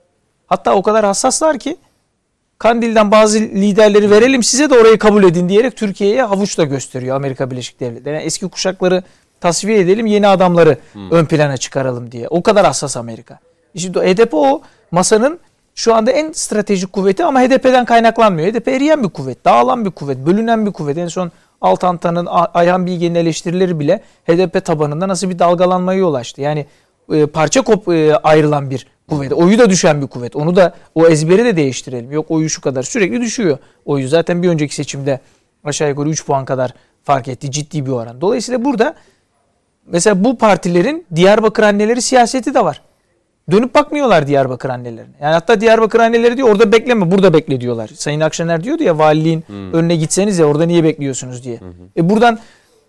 Hatta 0.47 0.75
o 0.75 0.83
kadar 0.83 1.05
hassaslar 1.05 1.59
ki 1.59 1.77
Kandil'den 2.59 3.11
bazı 3.11 3.39
liderleri 3.39 4.11
verelim 4.11 4.43
size 4.43 4.71
de 4.71 4.79
orayı 4.79 4.99
kabul 4.99 5.25
edin 5.25 5.49
diyerek 5.49 5.77
Türkiye'ye 5.77 6.23
havuçla 6.23 6.65
gösteriyor 6.65 7.17
Amerika 7.17 7.51
Birleşik 7.51 7.81
Devletleri. 7.81 8.15
Yani 8.15 8.25
eski 8.25 8.49
kuşakları 8.49 9.03
tasfiye 9.41 9.81
edelim 9.81 10.07
yeni 10.07 10.27
adamları 10.29 10.79
ön 11.11 11.25
plana 11.25 11.57
çıkaralım 11.57 12.13
diye. 12.13 12.29
O 12.29 12.43
kadar 12.43 12.67
hassas 12.67 12.97
Amerika. 12.97 13.39
İşte 13.75 13.91
HDP 13.91 14.35
o 14.35 14.63
masanın 14.91 15.41
şu 15.75 15.95
anda 15.95 16.11
en 16.11 16.33
stratejik 16.33 16.93
kuvveti 16.93 17.25
ama 17.25 17.41
HDP'den 17.41 17.85
kaynaklanmıyor. 17.85 18.49
HDP 18.49 18.69
eriyen 18.69 19.03
bir 19.03 19.09
kuvvet, 19.09 19.45
dağılan 19.45 19.85
bir 19.85 19.91
kuvvet, 19.91 20.19
bölünen 20.19 20.67
bir 20.67 20.73
kuvvet. 20.73 20.99
En 20.99 21.09
son 21.09 21.33
Altantan'ın, 21.61 22.29
Ayhan 22.55 22.87
Bilge'nin 22.87 23.15
eleştirileri 23.15 23.81
bile 23.81 24.01
HDP 24.27 24.65
tabanında 24.65 25.09
nasıl 25.09 25.31
bir 25.31 25.39
dalgalanmaya 25.39 25.99
yol 25.99 26.15
açtı. 26.15 26.41
Yani 26.41 26.67
e, 27.13 27.27
parça 27.27 27.63
kop 27.63 27.89
e, 27.89 28.17
ayrılan 28.17 28.71
bir 28.71 28.87
kuvvet. 29.09 29.33
Oyu 29.33 29.59
da 29.59 29.71
düşen 29.71 30.03
bir 30.03 30.07
kuvvet. 30.07 30.37
Onu 30.37 30.57
da 30.57 30.75
o 30.95 31.07
ezberi 31.07 31.45
de 31.45 31.57
değiştirelim. 31.57 32.13
Yok 32.13 32.31
oyu 32.31 32.49
şu 32.49 32.61
kadar 32.61 32.83
sürekli 32.83 33.21
düşüyor. 33.21 33.59
Oyu 33.85 34.09
zaten 34.09 34.43
bir 34.43 34.49
önceki 34.49 34.75
seçimde 34.75 35.21
aşağı 35.65 35.89
yukarı 35.89 36.09
3 36.09 36.27
puan 36.27 36.45
kadar 36.45 36.75
fark 37.03 37.29
etti. 37.29 37.51
Ciddi 37.51 37.87
bir 37.87 37.91
oran. 37.91 38.21
Dolayısıyla 38.21 38.65
burada 38.65 38.95
mesela 39.87 40.25
bu 40.25 40.39
partilerin 40.39 41.07
Diyarbakır 41.15 41.63
anneleri 41.63 42.03
siyaseti 42.03 42.55
de 42.55 42.65
var. 42.65 42.83
Dönüp 43.51 43.75
bakmıyorlar 43.75 44.27
Diyarbakır 44.27 44.69
annelerine. 44.71 45.15
Yani 45.21 45.33
hatta 45.33 45.61
Diyarbakır 45.61 46.01
anneleri 46.01 46.37
diyor 46.37 46.49
orada 46.49 46.73
bekleme 46.73 47.11
burada 47.11 47.35
bekle 47.35 47.61
diyorlar. 47.61 47.91
Sayın 47.95 48.21
Akşener 48.21 48.65
diyordu 48.65 48.83
ya 48.83 48.99
valiliğin 48.99 49.45
önüne 49.73 49.97
gitseniz 49.97 50.39
ya 50.39 50.47
orada 50.47 50.65
niye 50.67 50.85
bekliyorsunuz 50.85 51.45
diye. 51.45 51.61
E 51.97 52.11
buradan 52.11 52.39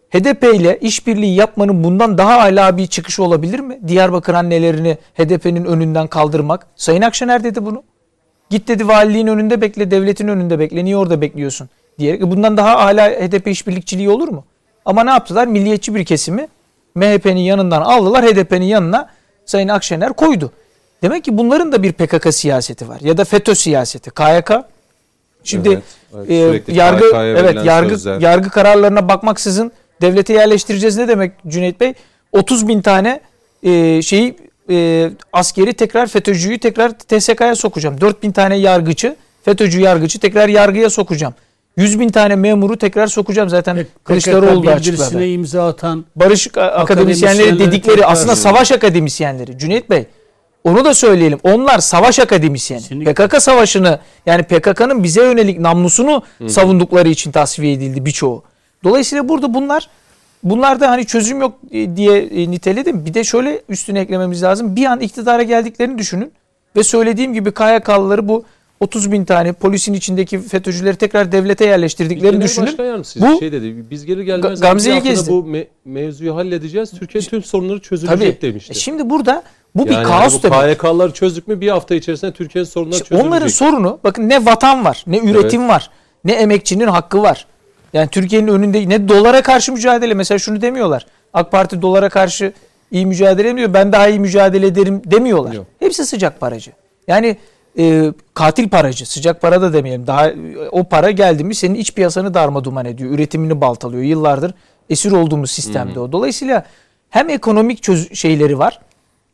HDP 0.09 0.43
ile 0.55 0.79
işbirliği 0.81 1.35
yapmanın 1.35 1.83
bundan 1.83 2.17
daha 2.17 2.39
âlâ 2.39 2.77
bir 2.77 2.87
çıkışı 2.87 3.23
olabilir 3.23 3.59
mi? 3.59 3.79
Diyarbakır 3.87 4.33
annelerini 4.33 4.97
HDP'nin 5.17 5.65
önünden 5.65 6.07
kaldırmak. 6.07 6.67
Sayın 6.75 7.01
Akşener 7.01 7.43
dedi 7.43 7.65
bunu. 7.65 7.83
Git 8.49 8.67
dedi 8.67 8.87
valiliğin 8.87 9.27
önünde 9.27 9.61
bekle, 9.61 9.91
devletin 9.91 10.27
önünde 10.27 10.59
bekle. 10.59 10.85
Niye 10.85 10.97
orada 10.97 11.21
bekliyorsun? 11.21 11.69
diyerek. 11.99 12.21
E 12.21 12.31
Bundan 12.31 12.57
daha 12.57 12.83
hala 12.85 13.09
HDP 13.09 13.47
işbirlikçiliği 13.47 14.09
olur 14.09 14.27
mu? 14.27 14.45
Ama 14.85 15.03
ne 15.03 15.09
yaptılar? 15.09 15.47
Milliyetçi 15.47 15.95
bir 15.95 16.05
kesimi 16.05 16.47
MHP'nin 16.95 17.39
yanından 17.39 17.81
aldılar. 17.81 18.25
HDP'nin 18.25 18.65
yanına 18.65 19.09
Sayın 19.45 19.67
Akşener 19.67 20.13
koydu. 20.13 20.51
Demek 21.03 21.23
ki 21.23 21.37
bunların 21.37 21.71
da 21.71 21.83
bir 21.83 21.91
PKK 21.93 22.33
siyaseti 22.35 22.87
var. 22.89 22.99
Ya 23.01 23.17
da 23.17 23.25
FETÖ 23.25 23.55
siyaseti. 23.55 24.11
KYK. 24.11 24.51
Şimdi 25.43 25.69
Evet, 25.69 26.29
evet. 26.29 26.69
e, 26.69 26.73
yargı 26.73 27.05
evet 27.15 27.65
yargı 27.65 27.89
sözler. 27.89 28.21
yargı 28.21 28.49
kararlarına 28.49 29.07
bakmaksızın 29.09 29.71
devlete 30.01 30.33
yerleştireceğiz 30.33 30.97
ne 30.97 31.07
demek 31.07 31.31
Cüneyt 31.47 31.79
Bey? 31.79 31.93
30 32.31 32.67
bin 32.67 32.81
tane 32.81 33.19
e, 33.63 34.01
şeyi 34.01 34.37
e, 34.69 35.09
askeri 35.33 35.73
tekrar 35.73 36.07
FETÖ'cüyü 36.07 36.59
tekrar 36.59 36.99
TSK'ya 36.99 37.55
sokacağım. 37.55 38.01
4 38.01 38.23
bin 38.23 38.31
tane 38.31 38.55
yargıcı 38.55 39.15
FETÖ'cü 39.43 39.79
yargıcı 39.81 40.19
tekrar 40.19 40.49
yargıya 40.49 40.89
sokacağım. 40.89 41.33
100 41.77 41.99
bin 41.99 42.09
tane 42.09 42.35
memuru 42.35 42.77
tekrar 42.77 43.07
sokacağım. 43.07 43.49
Zaten 43.49 43.85
Kılıçdaroğlu 44.03 44.65
da 44.65 44.71
açıkladı. 44.71 45.25
imza 45.25 45.67
atan 45.67 46.05
Barış 46.15 46.47
akademisyenleri 46.47 46.81
Akademisyenleri 46.81 47.59
dedikleri 47.59 47.95
tekrar- 47.95 48.11
aslında 48.11 48.35
savaş 48.35 48.71
akademisyenleri. 48.71 49.57
Cüneyt 49.57 49.89
Bey 49.89 50.05
onu 50.63 50.85
da 50.85 50.93
söyleyelim. 50.93 51.39
Onlar 51.43 51.79
savaş 51.79 52.19
akademisyeni. 52.19 52.81
Kesinlikle. 52.81 53.13
PKK 53.13 53.41
savaşını 53.41 53.99
yani 54.25 54.43
PKK'nın 54.43 55.03
bize 55.03 55.21
yönelik 55.23 55.59
namlusunu 55.59 56.23
savundukları 56.47 57.09
için 57.09 57.31
tasfiye 57.31 57.73
edildi 57.73 58.05
birçoğu. 58.05 58.43
Dolayısıyla 58.83 59.29
burada 59.29 59.53
bunlar 59.53 59.89
bunlarda 60.43 60.89
hani 60.89 61.05
çözüm 61.05 61.41
yok 61.41 61.53
e, 61.71 61.95
diye 61.95 62.17
e, 62.21 62.51
niteledim. 62.51 63.05
Bir 63.05 63.13
de 63.13 63.23
şöyle 63.23 63.61
üstüne 63.69 63.99
eklememiz 63.99 64.43
lazım. 64.43 64.75
Bir 64.75 64.85
an 64.85 64.99
iktidara 64.99 65.43
geldiklerini 65.43 65.97
düşünün 65.97 66.31
ve 66.75 66.83
söylediğim 66.83 67.33
gibi 67.33 67.51
KYK'lıları 67.53 68.27
bu 68.27 68.43
30 68.79 69.11
bin 69.11 69.25
tane 69.25 69.53
polisin 69.53 69.93
içindeki 69.93 70.39
FETÖ'cüleri 70.39 70.95
tekrar 70.95 71.31
devlete 71.31 71.65
yerleştirdiklerini 71.65 72.31
Genel 72.31 72.43
düşünün. 72.45 72.67
Başkan 72.67 72.85
yardımcısı 72.85 73.21
Bu- 73.21 73.39
şey 73.39 73.51
dedi. 73.51 73.85
Biz 73.91 74.05
gelir 74.05 74.23
gelmez 74.23 74.59
Ga- 74.59 74.61
Gamze'yi 74.61 74.97
bir 74.97 75.03
gezdi. 75.03 75.31
bu 75.31 75.39
me- 75.47 75.67
mevzuyu 75.85 76.35
halledeceğiz. 76.35 76.91
Türkiye'nin 76.91 77.27
tüm 77.27 77.43
sorunları 77.43 77.79
çözülecek 77.79 78.41
Tabii. 78.41 78.51
demişti. 78.51 78.71
E 78.71 78.75
Şimdi 78.75 79.09
burada 79.09 79.43
bu 79.75 79.85
bir 79.85 79.91
yani 79.91 80.03
kaos 80.03 80.39
bu 80.39 80.43
demek. 80.43 80.59
KYK'ları 80.79 81.11
çözdük 81.13 81.47
mü 81.47 81.61
bir 81.61 81.69
hafta 81.69 81.95
içerisinde 81.95 82.31
Türkiye'nin 82.31 82.69
sorunları 82.69 82.95
İşte 82.95 83.05
çözülecek. 83.05 83.31
onların 83.31 83.47
sorunu 83.47 83.99
bakın 84.03 84.29
ne 84.29 84.45
vatan 84.45 84.85
var, 84.85 85.03
ne 85.07 85.17
üretim 85.19 85.67
var, 85.69 85.89
ne 86.25 86.33
emekçinin 86.33 86.87
hakkı 86.87 87.21
var. 87.21 87.45
Yani 87.93 88.09
Türkiye'nin 88.09 88.47
önünde 88.47 88.89
ne 88.89 89.07
dolara 89.09 89.41
karşı 89.41 89.71
mücadele 89.73 90.13
mesela 90.13 90.39
şunu 90.39 90.61
demiyorlar. 90.61 91.05
AK 91.33 91.51
Parti 91.51 91.81
dolara 91.81 92.09
karşı 92.09 92.53
iyi 92.91 93.05
mücadele 93.05 93.49
ediyor. 93.49 93.73
Ben 93.73 93.91
daha 93.91 94.07
iyi 94.07 94.19
mücadele 94.19 94.67
ederim 94.67 95.01
demiyorlar. 95.05 95.53
Yok. 95.53 95.65
Hepsi 95.79 96.05
sıcak 96.05 96.39
paracı. 96.39 96.71
Yani 97.07 97.37
e, 97.77 98.13
katil 98.33 98.69
paracı. 98.69 99.05
Sıcak 99.05 99.41
para 99.41 99.61
da 99.61 99.73
demeyelim. 99.73 100.07
Daha 100.07 100.31
o 100.71 100.83
para 100.83 101.11
geldi 101.11 101.43
mi 101.43 101.55
senin 101.55 101.75
iç 101.75 101.93
piyasanı 101.93 102.33
darma 102.33 102.63
duman 102.63 102.85
ediyor. 102.85 103.11
Üretimini 103.11 103.61
baltalıyor. 103.61 104.03
Yıllardır 104.03 104.53
esir 104.89 105.11
olduğumuz 105.11 105.51
sistemde 105.51 105.99
o. 105.99 106.11
Dolayısıyla 106.11 106.65
hem 107.09 107.29
ekonomik 107.29 107.83
çöz 107.83 108.13
şeyleri 108.13 108.59
var. 108.59 108.79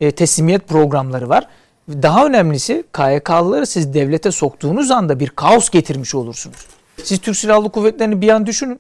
e, 0.02 0.12
teslimiyet 0.12 0.68
programları 0.68 1.30
var. 1.30 1.48
Daha 1.90 2.26
önemlisi 2.26 2.84
KYK'lıları 2.94 3.68
siz 3.68 3.94
devlete 3.94 4.32
soktuğunuz 4.32 4.92
anda 4.92 5.20
bir 5.20 5.30
kaos 5.30 5.70
getirmiş 5.70 6.16
olursunuz. 6.16 6.68
Siz 7.04 7.20
Türk 7.20 7.38
Silahlı 7.38 7.70
Kuvvetleri'ni 7.70 8.22
bir 8.22 8.30
an 8.30 8.46
düşünün. 8.46 8.80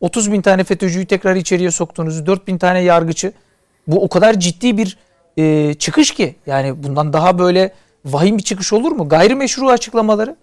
30 0.00 0.32
bin 0.32 0.42
tane 0.42 0.64
FETÖ'cüyü 0.64 1.06
tekrar 1.06 1.36
içeriye 1.36 1.70
soktuğunuzu, 1.70 2.26
4 2.26 2.46
bin 2.46 2.58
tane 2.58 2.80
yargıcı. 2.80 3.32
Bu 3.86 4.04
o 4.04 4.08
kadar 4.08 4.40
ciddi 4.40 4.76
bir 4.78 4.98
e, 5.36 5.74
çıkış 5.74 6.14
ki. 6.14 6.34
Yani 6.46 6.82
bundan 6.82 7.12
daha 7.12 7.38
böyle 7.38 7.72
vahim 8.04 8.38
bir 8.38 8.42
çıkış 8.42 8.72
olur 8.72 8.92
mu? 8.92 9.08
Gayrimeşru 9.08 9.68
açıklamaları. 9.68 10.36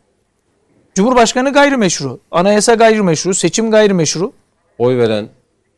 Cumhurbaşkanı 0.96 1.54
gayrimeşru, 1.54 2.20
anayasa 2.32 2.74
gayrimeşru, 2.74 3.34
seçim 3.34 3.72
gayrimeşru. 3.72 4.34
Oy 4.78 4.98
veren 4.98 5.30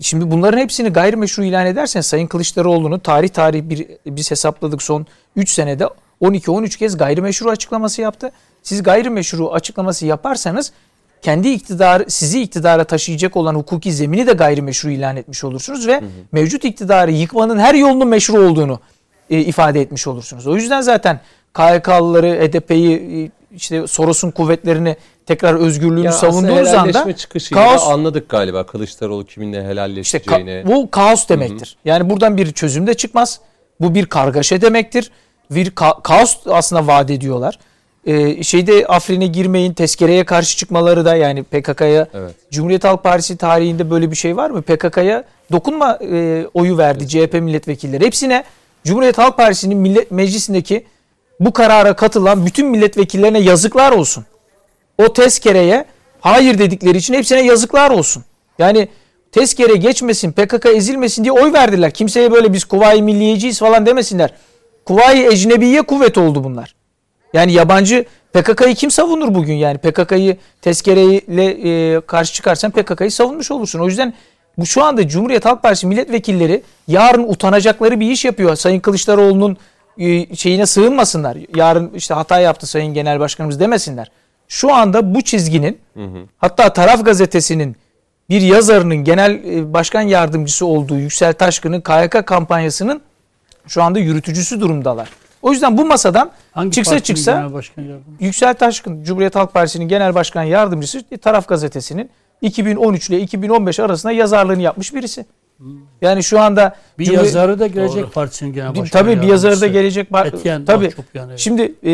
Şimdi 0.01 0.31
bunların 0.31 0.57
hepsini 0.57 0.89
gayrimeşru 0.89 1.43
ilan 1.43 1.65
edersen 1.65 2.01
Sayın 2.01 2.27
Kılıçdaroğlu'nu 2.27 2.99
tarih 2.99 3.30
tarih 3.30 3.61
bir, 3.64 3.88
biz 4.06 4.31
hesapladık 4.31 4.81
son 4.81 5.06
3 5.35 5.49
senede 5.49 5.88
12-13 6.22 6.77
kez 6.77 6.97
gayrimeşru 6.97 7.49
açıklaması 7.49 8.01
yaptı. 8.01 8.31
Siz 8.64 8.84
gayrimeşru 8.84 9.53
açıklaması 9.53 10.06
yaparsanız 10.06 10.72
kendi 11.22 11.49
iktidar 11.49 12.03
sizi 12.07 12.41
iktidara 12.41 12.84
taşıyacak 12.84 13.38
olan 13.38 13.56
hukuki 13.56 13.93
zemini 13.93 14.27
de 14.27 14.34
gayrimeşru 14.34 14.89
ilan 14.89 15.18
etmiş 15.18 15.43
olursunuz 15.43 15.88
ve 15.88 15.95
hı 15.95 16.06
hı. 16.06 16.10
mevcut 16.31 16.65
iktidarı 16.65 17.11
yıkmanın 17.11 17.60
her 17.60 17.73
yolunun 17.73 18.07
meşru 18.07 18.39
olduğunu 18.39 18.80
e, 19.30 19.39
ifade 19.39 19.81
etmiş 19.81 20.07
olursunuz. 20.07 20.47
O 20.47 20.56
yüzden 20.56 20.81
zaten 20.81 21.19
KHK'lıları, 21.60 22.27
HDP'yi 22.27 23.23
e, 23.26 23.31
işte 23.56 23.88
Soros'un 23.88 24.31
kuvvetlerini 24.31 24.95
tekrar 25.26 25.56
özgürlüğünü 25.56 26.06
ya 26.06 26.11
savunduğunuz 26.11 26.73
anda 26.73 27.06
kaos 27.53 27.88
anladık 27.88 28.30
galiba 28.30 28.65
Kılıçdaroğlu 28.65 29.26
kiminle 29.26 29.64
helalleşeceğini. 29.64 30.23
İşte 30.23 30.52
ka- 30.52 30.68
bu 30.68 30.91
kaos 30.91 31.30
demektir. 31.30 31.77
Hı 31.84 31.90
hı. 31.90 31.90
Yani 31.90 32.10
buradan 32.10 32.38
bir 32.38 32.52
çözüm 32.52 32.88
de 32.88 32.94
çıkmaz. 32.94 33.40
Bu 33.81 33.95
bir 33.95 34.06
kargaşa 34.06 34.61
demektir. 34.61 35.11
Bir 35.52 35.72
ka- 35.72 36.02
kaos 36.02 36.38
aslında 36.45 36.88
vaat 36.88 37.10
ediyorlar. 37.10 37.60
Ee, 38.06 38.44
şeyde 38.44 38.86
Afrin'e 38.88 39.27
girmeyin, 39.27 39.73
tezkereye 39.73 40.23
karşı 40.26 40.57
çıkmaları 40.57 41.06
da 41.06 41.15
yani 41.15 41.44
PKK'ya 41.44 42.07
evet. 42.14 42.36
Cumhuriyet 42.52 42.84
Halk 42.84 43.03
Partisi 43.03 43.38
tarihinde 43.38 43.91
böyle 43.91 44.11
bir 44.11 44.15
şey 44.15 44.38
var 44.38 44.49
mı? 44.49 44.61
PKK'ya 44.61 45.23
dokunma 45.52 45.99
e, 46.11 46.45
oyu 46.53 46.77
verdi 46.77 47.07
evet. 47.15 47.30
CHP 47.31 47.34
milletvekilleri. 47.34 48.06
Hepsine 48.06 48.44
Cumhuriyet 48.84 49.18
Halk 49.18 49.38
Partisi'nin 49.38 49.77
millet 49.77 50.11
meclisindeki 50.11 50.86
bu 51.39 51.53
karara 51.53 51.95
katılan 51.95 52.45
bütün 52.45 52.67
milletvekillerine 52.67 53.39
yazıklar 53.39 53.91
olsun. 53.91 54.25
O 54.97 55.13
tezkereye 55.13 55.85
hayır 56.21 56.59
dedikleri 56.59 56.97
için 56.97 57.13
hepsine 57.13 57.41
yazıklar 57.41 57.91
olsun. 57.91 58.23
Yani 58.59 58.87
tezkere 59.31 59.75
geçmesin, 59.75 60.31
PKK 60.31 60.65
ezilmesin 60.65 61.23
diye 61.23 61.31
oy 61.31 61.53
verdiler. 61.53 61.91
Kimseye 61.91 62.31
böyle 62.31 62.53
biz 62.53 62.65
Kuvayi 62.65 63.03
Milliyeciyiz 63.03 63.59
falan 63.59 63.85
demesinler. 63.85 64.33
Kuvayi 64.85 65.27
Ecnebiye 65.27 65.81
kuvvet 65.81 66.17
oldu 66.17 66.43
bunlar. 66.43 66.75
Yani 67.33 67.53
yabancı 67.53 68.05
PKK'yı 68.33 68.75
kim 68.75 68.91
savunur 68.91 69.33
bugün 69.33 69.53
yani? 69.53 69.77
PKK'yı 69.77 70.37
tezkereyle 70.61 71.45
e, 71.45 72.01
karşı 72.01 72.33
çıkarsan 72.33 72.71
PKK'yı 72.71 73.11
savunmuş 73.11 73.51
olursun. 73.51 73.79
O 73.79 73.85
yüzden 73.85 74.13
bu 74.57 74.65
şu 74.65 74.83
anda 74.83 75.07
Cumhuriyet 75.07 75.45
Halk 75.45 75.63
Partisi 75.63 75.87
milletvekilleri 75.87 76.63
yarın 76.87 77.23
utanacakları 77.23 77.99
bir 77.99 78.11
iş 78.11 78.25
yapıyor. 78.25 78.55
Sayın 78.55 78.79
Kılıçdaroğlu'nun 78.79 79.57
şeyine 80.35 80.65
sığınmasınlar. 80.65 81.38
Yarın 81.55 81.91
işte 81.93 82.13
hata 82.13 82.39
yaptı 82.39 82.67
Sayın 82.67 82.93
Genel 82.93 83.19
Başkanımız 83.19 83.59
demesinler. 83.59 84.11
Şu 84.47 84.73
anda 84.73 85.15
bu 85.15 85.21
çizginin 85.21 85.80
hı 85.93 86.03
hı. 86.03 86.26
hatta 86.38 86.73
Taraf 86.73 87.05
Gazetesi'nin 87.05 87.76
bir 88.30 88.41
yazarının 88.41 88.95
genel 88.95 89.31
e, 89.31 89.73
başkan 89.73 90.01
yardımcısı 90.01 90.65
olduğu 90.65 90.97
Yüksel 90.97 91.34
Taşkın'ın 91.34 91.81
KYK 91.81 92.27
kampanyasının 92.27 93.01
şu 93.67 93.84
anda 93.84 93.99
yürütücüsü 93.99 94.61
durumdalar. 94.61 95.09
O 95.41 95.51
yüzden 95.51 95.77
bu 95.77 95.85
masadan 95.85 96.31
Hangi 96.51 96.71
çıksa 96.71 96.99
çıksa 96.99 97.49
Yüksel 98.19 98.53
Taşkın 98.53 99.03
Cumhuriyet 99.03 99.35
Halk 99.35 99.53
Partisi'nin 99.53 99.88
genel 99.88 100.15
başkan 100.15 100.43
yardımcısı 100.43 101.17
Taraf 101.17 101.47
Gazetesi'nin 101.47 102.09
2013 102.41 103.09
ile 103.09 103.21
2015 103.21 103.80
arasında 103.80 104.11
yazarlığını 104.11 104.61
yapmış 104.61 104.93
birisi. 104.93 105.26
Yani 106.02 106.23
şu 106.23 106.40
anda 106.40 106.76
bir 106.99 107.06
Cumhur... 107.06 107.19
yazarı 107.19 107.60
da 107.60 107.68
gelecek 107.68 108.03
Doğru. 108.03 108.11
partisinin 108.11 108.53
genel 108.53 108.69
başkanı. 108.69 108.90
Tabii 108.90 109.22
bir 109.22 109.27
yazarı 109.27 109.61
da 109.61 109.68
gelecek. 109.68 110.07
Etyen 110.26 110.65
tabii. 110.65 110.91
Yani. 111.14 111.40
Şimdi 111.40 111.73
e, 111.86 111.91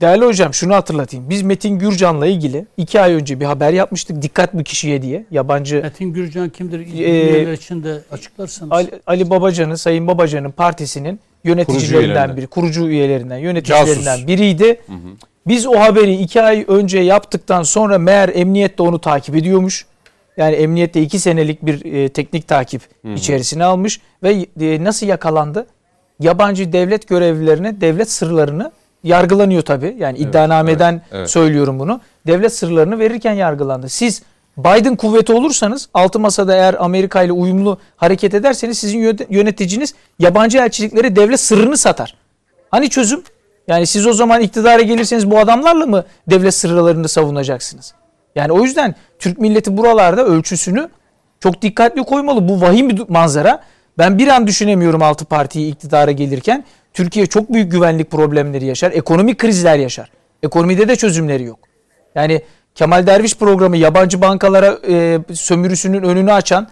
değerli 0.00 0.24
hocam 0.24 0.54
şunu 0.54 0.74
hatırlatayım. 0.74 1.30
Biz 1.30 1.42
Metin 1.42 1.78
Gürcan'la 1.78 2.26
ilgili 2.26 2.66
iki 2.76 3.00
ay 3.00 3.14
önce 3.14 3.40
bir 3.40 3.44
haber 3.44 3.72
yapmıştık. 3.72 4.22
Dikkat 4.22 4.54
bu 4.54 4.62
kişiye 4.62 5.02
diye. 5.02 5.26
Yabancı 5.30 5.80
Metin 5.82 6.12
Gürcan 6.12 6.48
kimdir? 6.48 6.80
Ee, 6.80 7.52
için 7.52 7.84
de 7.84 8.02
açıklarsanız. 8.12 8.72
Ali, 8.72 8.90
Ali 9.06 9.30
Babacan'ın, 9.30 9.74
Sayın 9.74 10.06
Babacan'ın 10.06 10.50
partisinin 10.50 11.20
yöneticilerinden 11.44 12.26
kurucu 12.26 12.36
biri, 12.36 12.46
kurucu 12.46 12.88
üyelerinden, 12.88 13.38
yöneticilerinden 13.38 14.04
Casus. 14.04 14.26
biriydi. 14.26 14.80
Hı 14.86 14.92
hı. 14.92 14.98
Biz 15.46 15.66
o 15.66 15.80
haberi 15.80 16.14
iki 16.14 16.42
ay 16.42 16.64
önce 16.68 16.98
yaptıktan 16.98 17.62
sonra 17.62 17.98
meğer 17.98 18.30
emniyet 18.34 18.78
de 18.78 18.82
onu 18.82 18.98
takip 18.98 19.36
ediyormuş. 19.36 19.86
Yani 20.36 20.54
emniyette 20.54 21.02
iki 21.02 21.18
senelik 21.18 21.66
bir 21.66 21.92
e, 21.92 22.08
teknik 22.08 22.48
takip 22.48 22.82
hı 23.02 23.08
hı. 23.08 23.12
içerisine 23.12 23.64
almış 23.64 24.00
ve 24.22 24.46
e, 24.60 24.84
nasıl 24.84 25.06
yakalandı? 25.06 25.66
Yabancı 26.20 26.72
devlet 26.72 27.08
görevlilerine 27.08 27.80
devlet 27.80 28.10
sırlarını 28.10 28.72
yargılanıyor 29.04 29.62
tabii. 29.62 29.96
Yani 29.98 30.18
evet, 30.18 30.28
iddianameden 30.28 30.92
evet, 30.92 31.04
evet. 31.12 31.30
söylüyorum 31.30 31.78
bunu. 31.78 32.00
Devlet 32.26 32.54
sırlarını 32.54 32.98
verirken 32.98 33.32
yargılandı. 33.32 33.88
Siz 33.88 34.22
Biden 34.58 34.96
kuvveti 34.96 35.32
olursanız 35.32 35.88
altı 35.94 36.18
masada 36.18 36.54
eğer 36.54 36.76
Amerika 36.78 37.22
ile 37.22 37.32
uyumlu 37.32 37.78
hareket 37.96 38.34
ederseniz 38.34 38.78
sizin 38.78 39.18
yöneticiniz 39.30 39.94
yabancı 40.18 40.58
elçilikleri 40.58 41.16
devlet 41.16 41.40
sırrını 41.40 41.76
satar. 41.76 42.14
Hani 42.70 42.90
çözüm? 42.90 43.22
Yani 43.68 43.86
siz 43.86 44.06
o 44.06 44.12
zaman 44.12 44.40
iktidara 44.40 44.82
gelirseniz 44.82 45.30
bu 45.30 45.38
adamlarla 45.38 45.86
mı 45.86 46.04
devlet 46.30 46.54
sırlarını 46.54 47.08
savunacaksınız? 47.08 47.94
Yani 48.34 48.52
o 48.52 48.62
yüzden 48.62 48.94
Türk 49.18 49.38
milleti 49.38 49.76
buralarda 49.76 50.24
ölçüsünü 50.24 50.88
çok 51.40 51.62
dikkatli 51.62 52.02
koymalı. 52.02 52.48
Bu 52.48 52.60
vahim 52.60 52.88
bir 52.88 53.02
manzara. 53.08 53.60
Ben 53.98 54.18
bir 54.18 54.28
an 54.28 54.46
düşünemiyorum 54.46 55.02
altı 55.02 55.24
partiyi 55.24 55.72
iktidara 55.72 56.10
gelirken. 56.10 56.64
Türkiye 56.94 57.26
çok 57.26 57.52
büyük 57.52 57.72
güvenlik 57.72 58.10
problemleri 58.10 58.64
yaşar. 58.64 58.92
Ekonomik 58.92 59.38
krizler 59.38 59.78
yaşar. 59.78 60.10
Ekonomide 60.42 60.88
de 60.88 60.96
çözümleri 60.96 61.42
yok. 61.42 61.58
Yani 62.14 62.42
Kemal 62.74 63.06
Derviş 63.06 63.36
programı 63.36 63.76
yabancı 63.76 64.20
bankalara 64.20 64.78
e, 64.88 65.18
sömürüsünün 65.32 66.02
önünü 66.02 66.32
açan 66.32 66.68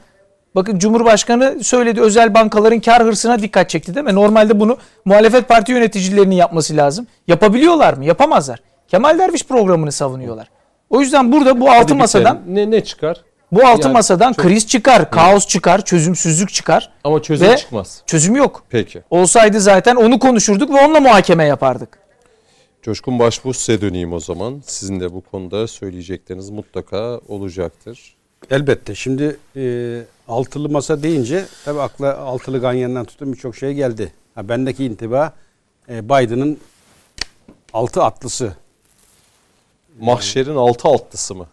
bakın 0.54 0.78
Cumhurbaşkanı 0.78 1.64
söyledi 1.64 2.00
özel 2.00 2.34
bankaların 2.34 2.80
kar 2.80 3.04
hırsına 3.04 3.42
dikkat 3.42 3.70
çekti 3.70 3.94
değil 3.94 4.06
mi? 4.06 4.14
Normalde 4.14 4.60
bunu 4.60 4.78
muhalefet 5.04 5.48
parti 5.48 5.72
yöneticilerinin 5.72 6.34
yapması 6.34 6.76
lazım. 6.76 7.06
Yapabiliyorlar 7.26 7.94
mı? 7.94 8.04
Yapamazlar. 8.04 8.60
Kemal 8.88 9.18
Derviş 9.18 9.44
programını 9.44 9.92
savunuyorlar. 9.92 10.50
O 10.90 11.00
yüzden 11.00 11.32
burada 11.32 11.60
bu 11.60 11.70
altı 11.70 11.94
masadan 11.94 12.42
ne 12.48 12.70
ne 12.70 12.84
çıkar? 12.84 13.24
Bu 13.52 13.66
altı 13.66 13.82
yani 13.82 13.92
masadan 13.92 14.32
çok... 14.32 14.44
kriz 14.44 14.66
çıkar, 14.66 15.10
kaos 15.10 15.46
çıkar, 15.46 15.84
çözümsüzlük 15.84 16.52
çıkar. 16.52 16.90
Ama 17.04 17.22
çözüm 17.22 17.56
çıkmaz. 17.56 18.02
Çözüm 18.06 18.36
yok. 18.36 18.62
Peki. 18.70 19.02
Olsaydı 19.10 19.60
zaten 19.60 19.96
onu 19.96 20.18
konuşurduk 20.18 20.70
ve 20.70 20.84
onunla 20.84 21.00
muhakeme 21.00 21.44
yapardık. 21.44 21.98
Coşkun 22.82 23.18
Başbuğ 23.18 23.54
size 23.54 23.80
döneyim 23.80 24.12
o 24.12 24.20
zaman. 24.20 24.62
Sizin 24.66 25.00
de 25.00 25.12
bu 25.12 25.20
konuda 25.20 25.66
söyleyecekleriniz 25.66 26.50
mutlaka 26.50 27.20
olacaktır. 27.28 28.16
Elbette. 28.50 28.94
Şimdi 28.94 29.36
e, 29.56 30.00
altılı 30.28 30.68
masa 30.68 31.02
deyince 31.02 31.44
tabii 31.64 31.80
akla 31.80 32.16
altılı 32.16 32.60
ganyandan 32.60 33.04
tutun 33.04 33.32
birçok 33.32 33.56
şey 33.56 33.74
geldi. 33.74 34.12
Ha, 34.34 34.48
bendeki 34.48 34.84
intiba 34.84 35.32
e, 35.88 36.04
Biden'ın 36.04 36.58
altı 37.72 38.02
atlısı. 38.02 38.52
Mahşerin 40.00 40.56
altı 40.56 40.88
altlısı 40.88 41.34
mı? 41.34 41.46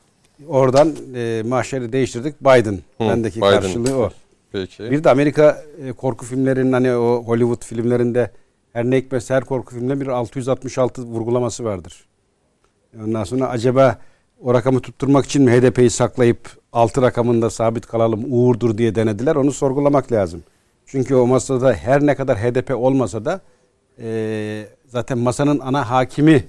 Oradan 0.48 0.96
e, 1.16 1.44
mahşeri 1.46 1.92
değiştirdik. 1.92 2.42
Biden. 2.42 2.74
Hı, 2.74 2.80
bendeki 3.00 3.38
Biden. 3.38 3.50
karşılığı 3.62 3.98
o. 3.98 4.10
Peki. 4.52 4.92
Bir 4.92 5.04
de 5.04 5.10
Amerika 5.10 5.64
e, 5.86 5.92
korku 5.92 6.26
filmlerinin 6.26 6.74
hani 6.74 6.96
o 6.96 7.24
Hollywood 7.26 7.66
filmlerinde 7.66 8.32
her 8.74 8.86
ne 8.86 8.98
hikmetse 8.98 9.34
her 9.34 9.44
korku 9.44 9.74
filminde 9.76 10.02
bir 10.02 10.08
666 10.08 11.02
vurgulaması 11.04 11.64
vardır. 11.64 12.06
Ondan 13.04 13.24
sonra 13.24 13.50
acaba 13.50 13.98
o 14.42 14.54
rakamı 14.54 14.80
tutturmak 14.80 15.26
için 15.26 15.44
mi 15.44 15.52
HDP'yi 15.52 15.90
saklayıp 15.90 16.50
6 16.74 17.02
rakamında 17.02 17.50
sabit 17.50 17.86
kalalım 17.86 18.26
uğurdur 18.30 18.78
diye 18.78 18.96
denediler. 18.96 19.36
Onu 19.36 19.52
sorgulamak 19.52 20.12
lazım. 20.12 20.44
Çünkü 20.86 21.16
o 21.16 21.28
masada 21.28 21.74
her 21.74 22.06
ne 22.06 22.16
kadar 22.16 22.38
HDP 22.38 22.76
olmasa 22.76 23.26
da 23.26 23.42
e, 24.00 24.68
zaten 24.88 25.18
masanın 25.18 25.60
ana 25.60 25.90
hakimi 25.90 26.44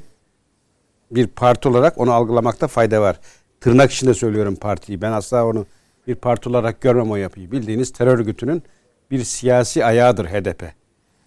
bir 1.11 1.27
parti 1.27 1.69
olarak 1.69 1.99
onu 1.99 2.12
algılamakta 2.12 2.69
fayda 2.69 3.01
var. 3.03 3.20
Tırnak 3.61 3.93
içinde 3.93 4.15
söylüyorum 4.15 4.57
partiyi. 4.57 5.03
Ben 5.03 5.12
asla 5.12 5.47
onu 5.47 5.66
bir 6.07 6.15
parti 6.15 6.49
olarak 6.49 6.81
görmem 6.81 7.11
o 7.11 7.16
yapıyı. 7.16 7.53
Bildiğiniz 7.53 7.93
terör 7.93 8.19
örgütünün 8.19 8.62
bir 9.11 9.24
siyasi 9.24 9.85
ayağıdır 9.85 10.27
HDP. 10.27 10.65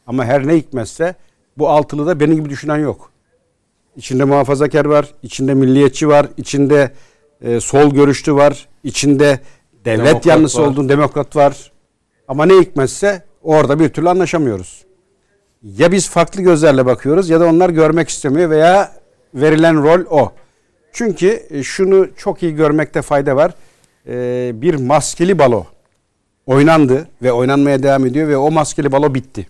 Ama 0.07 0.25
her 0.25 0.47
ne 0.47 0.55
hikmetse 0.55 1.15
bu 1.57 1.69
altılıda 1.69 2.19
benim 2.19 2.35
gibi 2.35 2.49
düşünen 2.49 2.77
yok. 2.77 3.11
İçinde 3.95 4.23
muhafazakar 4.23 4.85
var, 4.85 5.13
içinde 5.23 5.53
milliyetçi 5.53 6.07
var, 6.07 6.27
içinde 6.37 6.91
e, 7.41 7.59
sol 7.59 7.93
görüşlü 7.93 8.33
var, 8.33 8.67
içinde 8.83 9.39
devlet 9.85 10.05
demokrat 10.05 10.25
yanlısı 10.25 10.61
var. 10.61 10.67
olduğun 10.67 10.89
demokrat 10.89 11.35
var. 11.35 11.71
Ama 12.27 12.45
ne 12.45 12.53
hikmetse 12.53 13.23
orada 13.43 13.79
bir 13.79 13.89
türlü 13.89 14.09
anlaşamıyoruz. 14.09 14.85
Ya 15.63 15.91
biz 15.91 16.09
farklı 16.09 16.41
gözlerle 16.41 16.85
bakıyoruz 16.85 17.29
ya 17.29 17.39
da 17.39 17.45
onlar 17.45 17.69
görmek 17.69 18.09
istemiyor 18.09 18.49
veya 18.49 18.98
verilen 19.33 19.83
rol 19.83 20.05
o. 20.09 20.31
Çünkü 20.93 21.43
e, 21.49 21.63
şunu 21.63 22.07
çok 22.17 22.43
iyi 22.43 22.55
görmekte 22.55 23.01
fayda 23.01 23.35
var. 23.35 23.53
E, 24.07 24.51
bir 24.61 24.75
maskeli 24.75 25.39
balo 25.39 25.65
oynandı 26.45 27.07
ve 27.21 27.31
oynanmaya 27.31 27.83
devam 27.83 28.05
ediyor 28.05 28.27
ve 28.27 28.37
o 28.37 28.51
maskeli 28.51 28.91
balo 28.91 29.13
bitti. 29.13 29.47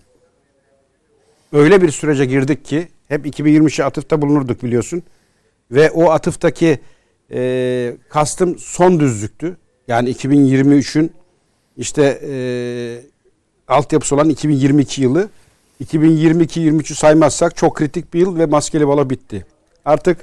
öyle 1.52 1.82
bir 1.82 1.90
sürece 1.90 2.24
girdik 2.24 2.64
ki 2.64 2.88
hep 3.08 3.26
2023'e 3.26 3.84
atıfta 3.84 4.22
bulunurduk 4.22 4.62
biliyorsun. 4.62 5.02
Ve 5.70 5.90
o 5.90 6.10
atıftaki 6.10 6.78
e, 7.32 7.96
kastım 8.08 8.58
son 8.58 9.00
düzlüktü. 9.00 9.56
Yani 9.88 10.12
2023'ün 10.12 11.12
işte 11.76 12.20
e, 12.22 12.32
altyapısı 13.68 14.14
olan 14.14 14.28
2022 14.28 15.02
yılı. 15.02 15.28
2022-23'ü 15.84 16.94
saymazsak 16.94 17.56
çok 17.56 17.76
kritik 17.76 18.14
bir 18.14 18.20
yıl 18.20 18.38
ve 18.38 18.46
maskeli 18.46 18.88
balo 18.88 19.10
bitti. 19.10 19.46
Artık 19.90 20.18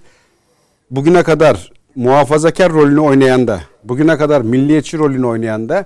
bugüne 0.91 1.23
kadar 1.23 1.71
muhafazakar 1.95 2.73
rolünü 2.73 2.99
oynayan 2.99 3.47
da, 3.47 3.61
bugüne 3.83 4.17
kadar 4.17 4.41
milliyetçi 4.41 4.97
rolünü 4.97 5.25
oynayan 5.25 5.69
da 5.69 5.85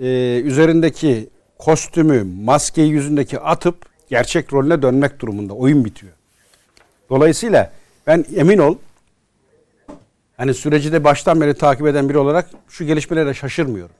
e, 0.00 0.40
üzerindeki 0.44 1.28
kostümü, 1.58 2.24
maskeyi 2.44 2.90
yüzündeki 2.90 3.40
atıp 3.40 3.76
gerçek 4.08 4.52
rolüne 4.52 4.82
dönmek 4.82 5.20
durumunda. 5.20 5.52
Oyun 5.52 5.84
bitiyor. 5.84 6.12
Dolayısıyla 7.10 7.72
ben 8.06 8.24
emin 8.36 8.58
ol 8.58 8.76
hani 10.36 10.54
süreci 10.54 10.92
de 10.92 11.04
baştan 11.04 11.40
beri 11.40 11.54
takip 11.54 11.86
eden 11.86 12.08
biri 12.08 12.18
olarak 12.18 12.50
şu 12.68 12.84
gelişmelere 12.84 13.34
şaşırmıyorum. 13.34 13.96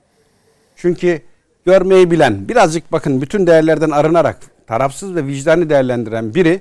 Çünkü 0.77 1.21
görmeyi 1.67 2.11
bilen, 2.11 2.49
birazcık 2.49 2.93
bakın 2.93 3.23
bütün 3.23 3.47
değerlerden 3.47 3.91
arınarak 3.91 4.39
tarafsız 4.67 5.15
ve 5.15 5.27
vicdanı 5.27 5.71
değerlendiren 5.71 6.35
biri 6.35 6.61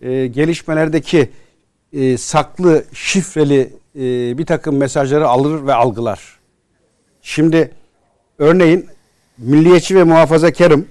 e, 0.00 0.26
gelişmelerdeki 0.26 1.30
e, 1.92 2.18
saklı, 2.18 2.84
şifreli 2.92 3.72
e, 3.94 4.38
bir 4.38 4.46
takım 4.46 4.76
mesajları 4.76 5.28
alır 5.28 5.66
ve 5.66 5.74
algılar. 5.74 6.38
Şimdi 7.22 7.70
örneğin 8.38 8.86
milliyetçi 9.38 9.96
ve 9.96 10.04
muhafazakarım 10.04 10.86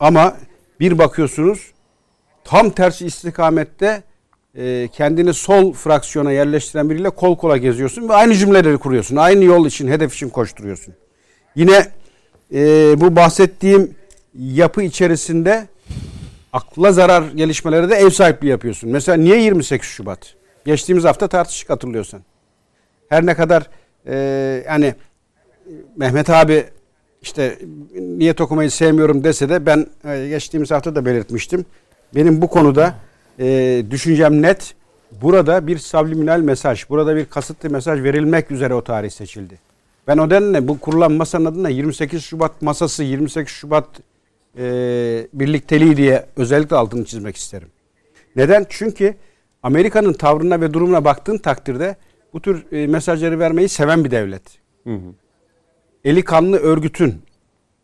ama 0.00 0.36
bir 0.80 0.98
bakıyorsunuz 0.98 1.72
tam 2.44 2.70
tersi 2.70 3.06
istikamette 3.06 4.02
e, 4.54 4.88
kendini 4.92 5.34
sol 5.34 5.72
fraksiyona 5.72 6.32
yerleştiren 6.32 6.90
biriyle 6.90 7.10
kol 7.10 7.36
kola 7.36 7.56
geziyorsun 7.56 8.08
ve 8.08 8.12
aynı 8.12 8.34
cümleleri 8.34 8.78
kuruyorsun. 8.78 9.16
Aynı 9.16 9.44
yol 9.44 9.66
için, 9.66 9.88
hedef 9.88 10.14
için 10.14 10.28
koşturuyorsun. 10.28 10.94
Yine 11.56 11.86
e, 12.54 12.60
bu 13.00 13.16
bahsettiğim 13.16 13.94
yapı 14.38 14.82
içerisinde 14.82 15.68
akla 16.52 16.92
zarar 16.92 17.22
gelişmeleri 17.22 17.90
de 17.90 17.94
ev 17.94 18.10
sahipliği 18.10 18.48
yapıyorsun. 18.48 18.90
Mesela 18.90 19.16
niye 19.16 19.42
28 19.42 19.88
Şubat? 19.88 20.34
Geçtiğimiz 20.64 21.04
hafta 21.04 21.28
tartıştık 21.28 21.70
hatırlıyorsan. 21.70 22.20
Her 23.08 23.26
ne 23.26 23.34
kadar 23.34 23.68
e, 24.06 24.16
yani 24.66 24.94
Mehmet 25.96 26.30
abi 26.30 26.64
işte 27.22 27.58
niyet 27.94 28.40
okumayı 28.40 28.70
sevmiyorum 28.70 29.24
dese 29.24 29.48
de 29.48 29.66
ben 29.66 29.86
e, 30.04 30.28
geçtiğimiz 30.28 30.70
hafta 30.70 30.94
da 30.94 31.04
belirtmiştim. 31.04 31.64
Benim 32.14 32.42
bu 32.42 32.48
konuda 32.48 32.94
e, 33.38 33.84
düşüncem 33.90 34.42
net. 34.42 34.74
Burada 35.22 35.66
bir 35.66 35.78
subliminal 35.78 36.40
mesaj, 36.40 36.88
burada 36.88 37.16
bir 37.16 37.24
kasıtlı 37.24 37.70
mesaj 37.70 38.02
verilmek 38.02 38.50
üzere 38.50 38.74
o 38.74 38.84
tarih 38.84 39.10
seçildi. 39.10 39.58
Ben 40.06 40.18
o 40.18 40.26
nedenle 40.26 40.68
bu 40.68 40.78
kurulan 40.78 41.12
masanın 41.12 41.44
adına 41.44 41.68
28 41.68 42.24
Şubat 42.24 42.62
masası, 42.62 43.02
28 43.02 43.54
Şubat 43.54 43.86
e, 44.58 45.26
birlikteliği 45.32 45.96
diye 45.96 46.26
özellikle 46.36 46.76
altını 46.76 47.04
çizmek 47.04 47.36
isterim. 47.36 47.68
Neden? 48.36 48.66
Çünkü 48.68 49.14
Amerika'nın 49.62 50.12
tavrına 50.12 50.60
ve 50.60 50.74
durumuna 50.74 51.04
baktığın 51.04 51.38
takdirde 51.38 51.96
bu 52.32 52.42
tür 52.42 52.72
e, 52.72 52.86
mesajları 52.86 53.38
vermeyi 53.38 53.68
seven 53.68 54.04
bir 54.04 54.10
devlet. 54.10 54.42
Hı 54.84 54.94
hı. 54.94 55.14
Eli 56.04 56.24
kanlı 56.24 56.56
örgütün 56.56 57.22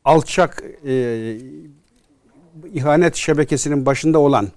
alçak 0.05 0.65
e, 0.87 1.37
ihanet 2.73 3.17
şebekesinin 3.17 3.87
başında 3.87 4.19
olan 4.19 4.49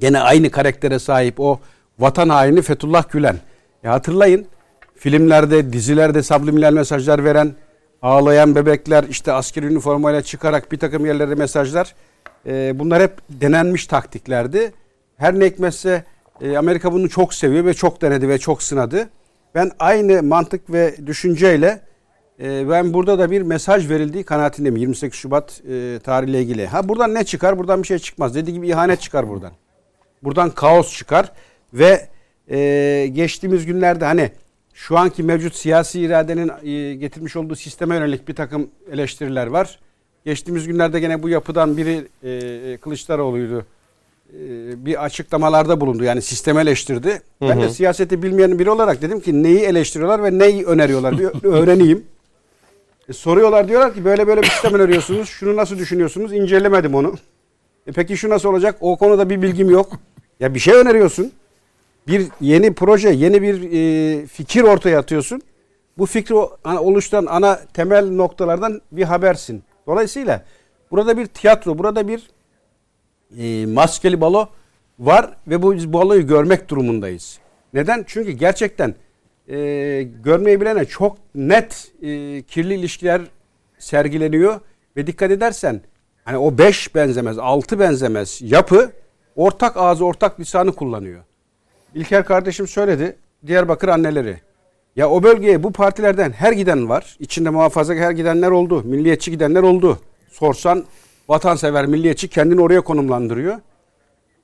gene 0.00 0.20
aynı 0.20 0.50
karaktere 0.50 0.98
sahip 0.98 1.40
o 1.40 1.60
vatan 1.98 2.28
haini 2.28 2.62
Fethullah 2.62 3.10
Gülen. 3.10 3.36
E 3.84 3.88
hatırlayın 3.88 4.46
filmlerde, 4.94 5.72
dizilerde 5.72 6.22
subliminal 6.22 6.72
mesajlar 6.72 7.24
veren 7.24 7.54
ağlayan 8.02 8.54
bebekler 8.54 9.04
işte 9.04 9.32
askeri 9.32 9.66
üniformayla 9.66 10.22
çıkarak 10.22 10.72
bir 10.72 10.78
takım 10.78 11.06
yerlere 11.06 11.34
mesajlar. 11.34 11.94
E, 12.46 12.78
bunlar 12.78 13.02
hep 13.02 13.12
denenmiş 13.28 13.86
taktiklerdi. 13.86 14.72
Her 15.16 15.40
ne 15.40 15.46
hikmetse 15.46 16.04
e, 16.40 16.56
Amerika 16.56 16.92
bunu 16.92 17.08
çok 17.08 17.34
seviyor 17.34 17.64
ve 17.64 17.74
çok 17.74 18.02
denedi 18.02 18.28
ve 18.28 18.38
çok 18.38 18.62
sınadı. 18.62 19.08
Ben 19.54 19.70
aynı 19.78 20.22
mantık 20.22 20.72
ve 20.72 21.06
düşünceyle 21.06 21.80
e, 22.42 22.68
ben 22.68 22.94
burada 22.94 23.18
da 23.18 23.30
bir 23.30 23.42
mesaj 23.42 23.90
verildiği 23.90 24.24
kanaatindeyim 24.24 24.76
28 24.76 25.18
Şubat 25.18 25.62
e, 25.70 25.98
tarihle 26.04 26.42
ilgili. 26.42 26.66
Ha 26.66 26.88
buradan 26.88 27.14
ne 27.14 27.24
çıkar? 27.24 27.58
Buradan 27.58 27.82
bir 27.82 27.86
şey 27.86 27.98
çıkmaz. 27.98 28.34
Dediği 28.34 28.52
gibi 28.52 28.68
ihanet 28.68 29.00
çıkar 29.00 29.28
buradan. 29.28 29.52
Buradan 30.22 30.50
kaos 30.50 30.96
çıkar 30.96 31.32
ve 31.74 32.08
e, 32.50 33.06
geçtiğimiz 33.12 33.66
günlerde 33.66 34.04
hani 34.04 34.30
şu 34.80 34.98
anki 34.98 35.22
mevcut 35.22 35.54
siyasi 35.56 36.00
iradenin 36.00 36.50
e, 36.62 36.94
getirmiş 36.94 37.36
olduğu 37.36 37.56
sisteme 37.56 37.94
yönelik 37.94 38.28
bir 38.28 38.34
takım 38.34 38.68
eleştiriler 38.92 39.46
var. 39.46 39.78
Geçtiğimiz 40.24 40.66
günlerde 40.66 41.00
gene 41.00 41.22
bu 41.22 41.28
yapıdan 41.28 41.76
biri 41.76 42.08
e, 42.22 42.76
Kılıçdaroğlu'ydu. 42.76 43.66
E, 44.32 44.38
bir 44.84 45.04
açıklamalarda 45.04 45.80
bulundu. 45.80 46.04
Yani 46.04 46.22
sistemi 46.22 46.60
eleştirdi. 46.60 47.08
Hı 47.08 47.44
hı. 47.44 47.48
Ben 47.48 47.60
de 47.60 47.70
siyaseti 47.70 48.22
bilmeyen 48.22 48.58
biri 48.58 48.70
olarak 48.70 49.02
dedim 49.02 49.20
ki 49.20 49.42
neyi 49.42 49.58
eleştiriyorlar 49.58 50.24
ve 50.24 50.38
neyi 50.38 50.64
öneriyorlar 50.64 51.18
bir 51.18 51.28
öğreneyim. 51.48 52.04
E, 53.08 53.12
soruyorlar 53.12 53.68
diyorlar 53.68 53.94
ki 53.94 54.04
böyle 54.04 54.26
böyle 54.26 54.42
bir 54.42 54.48
sistem 54.48 54.74
öneriyorsunuz. 54.74 55.28
Şunu 55.28 55.56
nasıl 55.56 55.78
düşünüyorsunuz? 55.78 56.32
İncelemedim 56.32 56.94
onu. 56.94 57.14
E, 57.86 57.92
peki 57.92 58.16
şu 58.16 58.30
nasıl 58.30 58.48
olacak? 58.48 58.76
O 58.80 58.96
konuda 58.96 59.30
bir 59.30 59.42
bilgim 59.42 59.70
yok. 59.70 59.92
Ya 60.40 60.54
bir 60.54 60.60
şey 60.60 60.74
öneriyorsun 60.74 61.32
bir 62.10 62.28
yeni 62.40 62.74
proje, 62.74 63.10
yeni 63.10 63.42
bir 63.42 63.72
e, 63.72 64.26
fikir 64.26 64.62
ortaya 64.62 64.98
atıyorsun. 64.98 65.42
Bu 65.98 66.06
fikri 66.06 66.34
oluşturan 66.64 67.26
ana 67.26 67.60
temel 67.74 68.10
noktalardan 68.10 68.80
bir 68.92 69.04
habersin. 69.04 69.62
Dolayısıyla 69.86 70.44
burada 70.90 71.16
bir 71.18 71.26
tiyatro, 71.26 71.78
burada 71.78 72.08
bir 72.08 72.30
e, 73.38 73.66
maskeli 73.66 74.20
balo 74.20 74.48
var 74.98 75.30
ve 75.46 75.62
bu 75.62 75.74
biz 75.74 75.92
baloyu 75.92 76.26
görmek 76.26 76.68
durumundayız. 76.68 77.38
Neden? 77.74 78.04
Çünkü 78.06 78.30
gerçekten 78.30 78.94
e, 79.48 79.56
görmeyi 80.24 80.60
bilene 80.60 80.84
çok 80.84 81.16
net 81.34 81.92
e, 82.02 82.42
kirli 82.42 82.74
ilişkiler 82.74 83.22
sergileniyor 83.78 84.60
ve 84.96 85.06
dikkat 85.06 85.30
edersen 85.30 85.80
hani 86.24 86.38
o 86.38 86.58
beş 86.58 86.94
benzemez, 86.94 87.38
altı 87.38 87.78
benzemez 87.78 88.42
yapı 88.42 88.92
ortak 89.36 89.76
ağzı, 89.76 90.04
ortak 90.04 90.40
lisanı 90.40 90.72
kullanıyor. 90.72 91.24
İlker 91.94 92.24
kardeşim 92.24 92.68
söyledi. 92.68 93.16
Diyarbakır 93.46 93.88
anneleri. 93.88 94.36
Ya 94.96 95.10
o 95.10 95.22
bölgeye 95.22 95.62
bu 95.62 95.72
partilerden 95.72 96.30
her 96.30 96.52
giden 96.52 96.88
var. 96.88 97.16
İçinde 97.18 97.50
muhafaza 97.50 97.94
her 97.94 98.10
gidenler 98.10 98.50
oldu. 98.50 98.82
Milliyetçi 98.84 99.30
gidenler 99.30 99.62
oldu. 99.62 99.98
Sorsan 100.30 100.84
vatansever 101.28 101.86
milliyetçi 101.86 102.28
kendini 102.28 102.60
oraya 102.60 102.80
konumlandırıyor. 102.80 103.58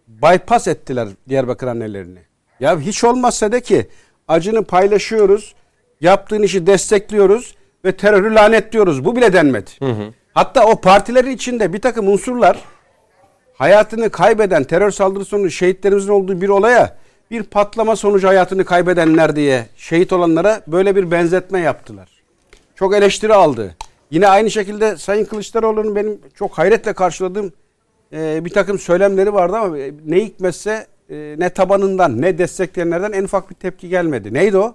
Bypass 0.08 0.68
ettiler 0.68 1.08
Diyarbakır 1.28 1.66
annelerini. 1.66 2.18
Ya 2.60 2.80
hiç 2.80 3.04
olmazsa 3.04 3.52
de 3.52 3.60
ki 3.60 3.86
acını 4.28 4.64
paylaşıyoruz. 4.64 5.54
Yaptığın 6.00 6.42
işi 6.42 6.66
destekliyoruz 6.66 7.54
ve 7.84 7.96
terörü 7.96 8.34
lanetliyoruz. 8.34 9.04
Bu 9.04 9.16
bile 9.16 9.32
denmedi. 9.32 9.70
Hı 9.78 9.90
hı. 9.90 10.12
Hatta 10.34 10.66
o 10.66 10.80
partilerin 10.80 11.30
içinde 11.30 11.72
bir 11.72 11.80
takım 11.80 12.08
unsurlar 12.08 12.58
hayatını 13.54 14.10
kaybeden 14.10 14.64
terör 14.64 14.90
saldırısı 14.90 15.30
sonucu 15.30 15.50
şehitlerimizin 15.50 16.12
olduğu 16.12 16.40
bir 16.40 16.48
olaya 16.48 16.96
bir 17.30 17.42
patlama 17.42 17.96
sonucu 17.96 18.28
hayatını 18.28 18.64
kaybedenler 18.64 19.36
diye 19.36 19.66
şehit 19.76 20.12
olanlara 20.12 20.62
böyle 20.66 20.96
bir 20.96 21.10
benzetme 21.10 21.60
yaptılar. 21.60 22.08
Çok 22.74 22.94
eleştiri 22.94 23.34
aldı. 23.34 23.76
Yine 24.10 24.28
aynı 24.28 24.50
şekilde 24.50 24.96
Sayın 24.96 25.24
Kılıçdaroğlu'nun 25.24 25.96
benim 25.96 26.20
çok 26.34 26.58
hayretle 26.58 26.92
karşıladığım 26.92 27.52
e, 28.12 28.44
bir 28.44 28.50
takım 28.50 28.78
söylemleri 28.78 29.34
vardı 29.34 29.56
ama 29.56 29.76
ne 30.06 30.24
hikmetse 30.24 30.86
e, 31.10 31.34
ne 31.38 31.50
tabanından 31.50 32.22
ne 32.22 32.38
destekleyenlerden 32.38 33.12
en 33.12 33.24
ufak 33.24 33.50
bir 33.50 33.54
tepki 33.54 33.88
gelmedi. 33.88 34.34
Neydi 34.34 34.58
o? 34.58 34.74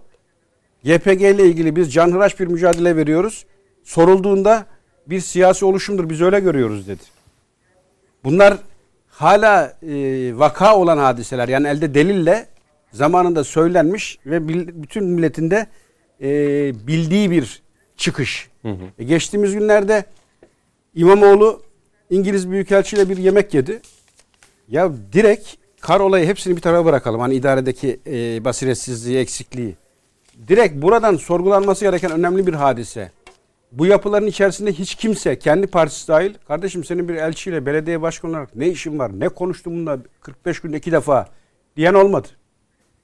YPG 0.84 1.22
ile 1.22 1.45
ilgili 1.45 1.76
biz 1.76 1.94
canhıraş 1.94 2.40
bir 2.40 2.48
mücadele 2.48 2.95
veriyoruz. 2.95 3.45
Sorulduğunda 3.84 4.65
bir 5.07 5.19
siyasi 5.19 5.65
oluşumdur 5.65 6.10
biz 6.10 6.22
öyle 6.22 6.40
görüyoruz 6.40 6.88
dedi. 6.88 7.03
Bunlar 8.23 8.57
hala 9.22 9.73
e, 9.84 9.93
vaka 10.38 10.77
olan 10.77 10.98
hadiseler 10.98 11.48
yani 11.48 11.68
elde 11.68 11.93
delille 11.93 12.48
zamanında 12.91 13.43
söylenmiş 13.43 14.19
ve 14.26 14.48
bil, 14.48 14.68
bütün 14.73 15.03
milletinde 15.03 15.68
e, 16.22 16.27
bildiği 16.88 17.31
bir 17.31 17.61
çıkış. 17.98 18.49
Hı 18.61 18.69
hı. 18.69 18.84
E, 18.99 19.03
geçtiğimiz 19.03 19.53
günlerde 19.53 20.06
İmamoğlu 20.95 21.61
İngiliz 22.10 22.52
Büyükelçiyle 22.52 23.10
bir 23.10 23.18
yemek 23.18 23.53
yedi. 23.53 23.81
Ya 24.68 24.91
direkt 25.14 25.48
kar 25.81 25.99
olayı 25.99 26.26
hepsini 26.26 26.56
bir 26.56 26.61
tarafa 26.61 26.85
bırakalım. 26.85 27.19
Hani 27.19 27.35
idaredeki 27.35 27.99
e, 28.07 28.45
basiretsizliği, 28.45 29.19
eksikliği. 29.19 29.76
Direkt 30.48 30.81
buradan 30.81 31.15
sorgulanması 31.15 31.85
gereken 31.85 32.11
önemli 32.11 32.48
bir 32.48 32.53
hadise. 32.53 33.11
Bu 33.72 33.85
yapıların 33.85 34.27
içerisinde 34.27 34.72
hiç 34.73 34.95
kimse 34.95 35.39
kendi 35.39 35.68
partisi 35.68 36.07
dahil 36.07 36.34
kardeşim 36.48 36.84
senin 36.84 37.10
bir 37.10 37.15
elçiyle 37.15 37.65
belediye 37.65 38.02
başkanı 38.02 38.31
olarak 38.31 38.56
ne 38.56 38.68
işin 38.68 38.99
var 38.99 39.11
ne 39.19 39.30
konuştun 39.30 39.73
bununla 39.73 39.99
45 40.22 40.60
günde 40.60 40.77
iki 40.77 40.91
defa 40.91 41.27
diyen 41.77 41.93
olmadı. 41.93 42.27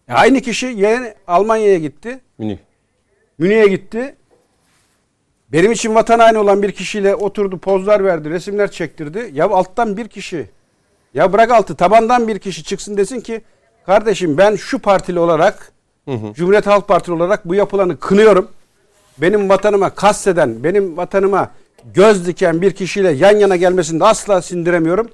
E 0.08 0.14
aynı 0.14 0.42
kişi 0.42 0.66
yine 0.66 1.16
Almanya'ya 1.28 1.78
gitti. 1.78 2.20
Münih. 2.38 2.58
Münih'e 3.38 3.68
gitti. 3.68 4.16
Benim 5.52 5.72
için 5.72 5.96
vatan 5.96 6.20
haini 6.20 6.38
olan 6.38 6.64
bir 6.64 6.72
kişiyle 6.72 7.16
oturdu, 7.16 7.58
pozlar 7.58 8.04
verdi, 8.04 8.30
resimler 8.30 8.72
çektirdi. 8.72 9.30
Ya 9.34 9.50
alttan 9.50 9.98
bir 9.98 10.08
kişi, 10.08 10.50
ya 11.14 11.34
bırak 11.34 11.52
altı, 11.52 11.76
tabandan 11.76 12.28
bir 12.28 12.40
kişi 12.40 12.64
çıksın 12.64 12.98
desin 12.98 13.22
ki 13.22 13.42
kardeşim 13.86 14.38
ben 14.38 14.56
şu 14.56 14.80
partili 14.80 15.20
olarak, 15.20 15.72
Hı 16.06 16.12
hı. 16.12 16.34
Cumhuriyet 16.34 16.68
Halk 16.68 16.88
Partili 16.88 17.16
olarak 17.16 17.46
bu 17.50 17.56
yapılanı 17.56 18.00
kınıyorum. 18.00 18.50
Benim 19.18 19.50
vatanıma 19.50 19.90
kasteden, 19.90 20.64
benim 20.64 20.98
vatanıma 20.98 21.52
göz 21.94 22.28
diken 22.28 22.62
bir 22.62 22.72
kişiyle 22.72 23.12
yan 23.12 23.38
yana 23.38 23.56
gelmesini 23.56 24.00
de 24.00 24.06
asla 24.06 24.42
sindiremiyorum. 24.42 25.10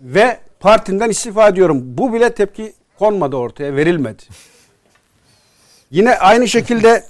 Ve 0.00 0.38
partinden 0.60 1.10
istifa 1.10 1.48
ediyorum. 1.48 1.82
Bu 1.84 2.12
bile 2.12 2.34
tepki 2.34 2.72
konmadı 2.98 3.36
ortaya, 3.36 3.76
verilmedi. 3.76 4.22
Yine 5.90 6.18
aynı 6.18 6.48
şekilde 6.48 7.04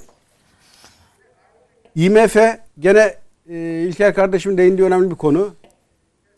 IMF 1.95 2.37
gene 2.79 3.15
e, 3.49 3.85
İlker 3.89 4.15
kardeşimin 4.15 4.59
değindiği 4.59 4.87
önemli 4.87 5.11
bir 5.11 5.17
konu. 5.17 5.55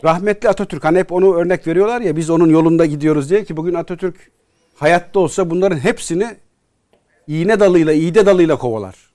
Rahmetli 0.05 0.49
Atatürk 0.49 0.85
hani 0.85 0.99
hep 0.99 1.13
onu 1.13 1.35
örnek 1.35 1.67
veriyorlar 1.67 2.01
ya 2.01 2.17
biz 2.17 2.31
onun 2.31 2.49
yolunda 2.49 2.87
gidiyoruz 2.87 3.31
diye 3.31 3.45
ki 3.45 3.57
bugün 3.57 3.75
Atatürk 3.75 4.31
hayatta 4.75 5.21
olsa 5.21 5.51
bunların 5.51 5.79
hepsini 5.79 6.37
iğne 7.27 7.61
dalıyla, 7.61 7.93
iğde 7.93 8.27
dalıyla 8.27 8.59
kovalar. 8.59 9.10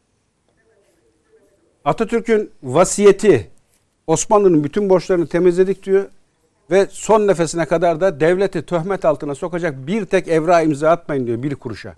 Atatürk'ün 1.85 2.51
vasiyeti 2.63 3.49
Osmanlı'nın 4.07 4.63
bütün 4.63 4.89
borçlarını 4.89 5.27
temizledik 5.27 5.83
diyor 5.83 6.05
ve 6.71 6.87
son 6.89 7.27
nefesine 7.27 7.65
kadar 7.65 8.01
da 8.01 8.19
devleti 8.19 8.65
töhmet 8.65 9.05
altına 9.05 9.35
sokacak 9.35 9.87
bir 9.87 10.05
tek 10.05 10.27
evra 10.27 10.61
imza 10.61 10.89
atmayın 10.89 11.27
diyor 11.27 11.43
bir 11.43 11.55
kuruşa. 11.55 11.95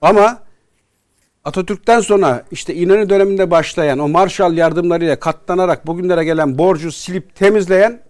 Ama 0.00 0.38
Atatürk'ten 1.44 2.00
sonra 2.00 2.44
işte 2.50 2.74
İnönü 2.74 3.08
döneminde 3.08 3.50
başlayan 3.50 3.98
o 3.98 4.08
Marshall 4.08 4.56
yardımlarıyla 4.56 5.20
katlanarak 5.20 5.86
bugünlere 5.86 6.24
gelen 6.24 6.58
borcu 6.58 6.92
silip 6.92 7.34
temizleyen 7.34 8.00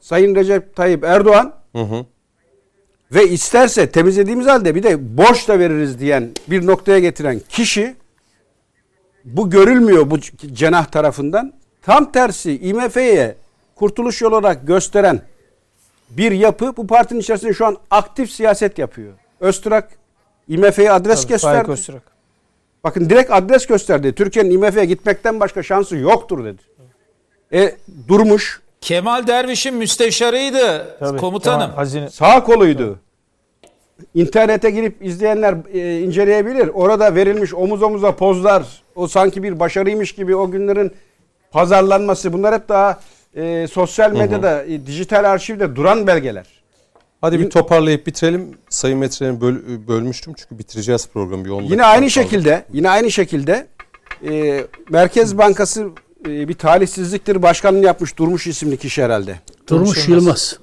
Sayın 0.00 0.34
Recep 0.34 0.76
Tayyip 0.76 1.04
Erdoğan 1.04 1.54
Hı 1.72 1.82
hı. 1.82 2.06
ve 3.12 3.28
isterse 3.28 3.90
temizlediğimiz 3.90 4.46
halde 4.46 4.74
bir 4.74 4.82
de 4.82 5.18
borç 5.18 5.48
da 5.48 5.58
veririz 5.58 6.00
diyen 6.00 6.30
bir 6.48 6.66
noktaya 6.66 6.98
getiren 6.98 7.40
kişi 7.48 7.96
bu 9.24 9.50
görülmüyor 9.50 10.10
bu 10.10 10.20
cenah 10.52 10.86
tarafından. 10.86 11.52
Tam 11.82 12.12
tersi 12.12 12.58
IMF'ye 12.58 13.36
kurtuluş 13.74 14.22
yolu 14.22 14.36
olarak 14.36 14.66
gösteren 14.66 15.20
bir 16.10 16.32
yapı 16.32 16.76
bu 16.76 16.86
partinin 16.86 17.20
içerisinde 17.20 17.54
şu 17.54 17.66
an 17.66 17.76
aktif 17.90 18.30
siyaset 18.30 18.78
yapıyor. 18.78 19.12
Öztürk 19.40 19.84
IMF'ye 20.48 20.92
adres 20.92 21.22
Tabii, 21.22 21.32
gösterdi. 21.32 21.70
Öztürk. 21.70 22.02
Bakın 22.84 23.10
direkt 23.10 23.32
adres 23.32 23.66
gösterdi. 23.66 24.12
Türkiye'nin 24.12 24.50
IMF'ye 24.50 24.84
gitmekten 24.84 25.40
başka 25.40 25.62
şansı 25.62 25.96
yoktur 25.96 26.44
dedi. 26.44 26.62
E 27.52 27.76
durmuş. 28.08 28.60
Kemal 28.80 29.26
Derviş'in 29.26 29.74
müsteşarıydı 29.74 30.96
Tabii, 30.98 31.18
komutanım. 31.18 31.70
Hazine. 31.70 32.10
Sağ 32.10 32.44
koluydu. 32.44 32.98
İnternete 34.14 34.70
girip 34.70 35.04
izleyenler 35.04 35.54
e, 35.72 36.00
inceleyebilir. 36.00 36.68
Orada 36.68 37.14
verilmiş 37.14 37.54
omuz 37.54 37.82
omuza 37.82 38.16
pozlar, 38.16 38.82
o 38.98 39.08
sanki 39.08 39.42
bir 39.42 39.60
başarıymış 39.60 40.12
gibi 40.12 40.36
o 40.36 40.50
günlerin 40.50 40.92
pazarlanması 41.50 42.32
bunlar 42.32 42.54
hep 42.54 42.68
daha 42.68 43.00
e, 43.34 43.66
sosyal 43.66 44.12
medyada, 44.12 44.64
e, 44.64 44.86
dijital 44.86 45.24
arşivde 45.24 45.76
duran 45.76 46.06
belgeler. 46.06 46.46
Hadi 47.20 47.40
bir 47.40 47.50
toparlayıp 47.50 48.06
bitirelim. 48.06 48.58
Sayın 48.68 48.98
Metre'ni 48.98 49.40
böl, 49.40 49.56
bölmüştüm 49.88 50.34
çünkü 50.36 50.58
bitireceğiz 50.58 51.08
programı. 51.08 51.44
Bir 51.44 51.70
Yine 51.70 51.84
aynı 51.84 52.00
kaldı. 52.00 52.10
şekilde, 52.10 52.64
yine 52.72 52.90
aynı 52.90 53.10
şekilde 53.10 53.66
e, 54.28 54.64
Merkez 54.90 55.38
Bankası 55.38 55.88
e, 56.26 56.48
bir 56.48 56.54
talihsizliktir 56.54 57.42
başkanını 57.42 57.84
yapmış 57.84 58.16
Durmuş 58.16 58.46
isimli 58.46 58.76
kişi 58.76 59.04
herhalde. 59.04 59.36
Durmuş 59.68 60.08
Yılmaz. 60.08 60.58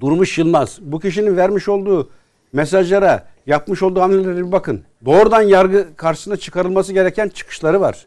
Durmuş 0.00 0.38
Yılmaz. 0.38 0.78
Bu 0.80 1.00
kişinin 1.00 1.36
vermiş 1.36 1.68
olduğu 1.68 2.10
mesajlara, 2.52 3.26
yapmış 3.46 3.82
olduğu 3.82 4.00
hamlelere 4.00 4.36
bir 4.36 4.52
bakın. 4.52 4.84
Doğrudan 5.04 5.42
yargı 5.42 5.96
karşısına 5.96 6.36
çıkarılması 6.36 6.92
gereken 6.92 7.28
çıkışları 7.28 7.80
var. 7.80 8.06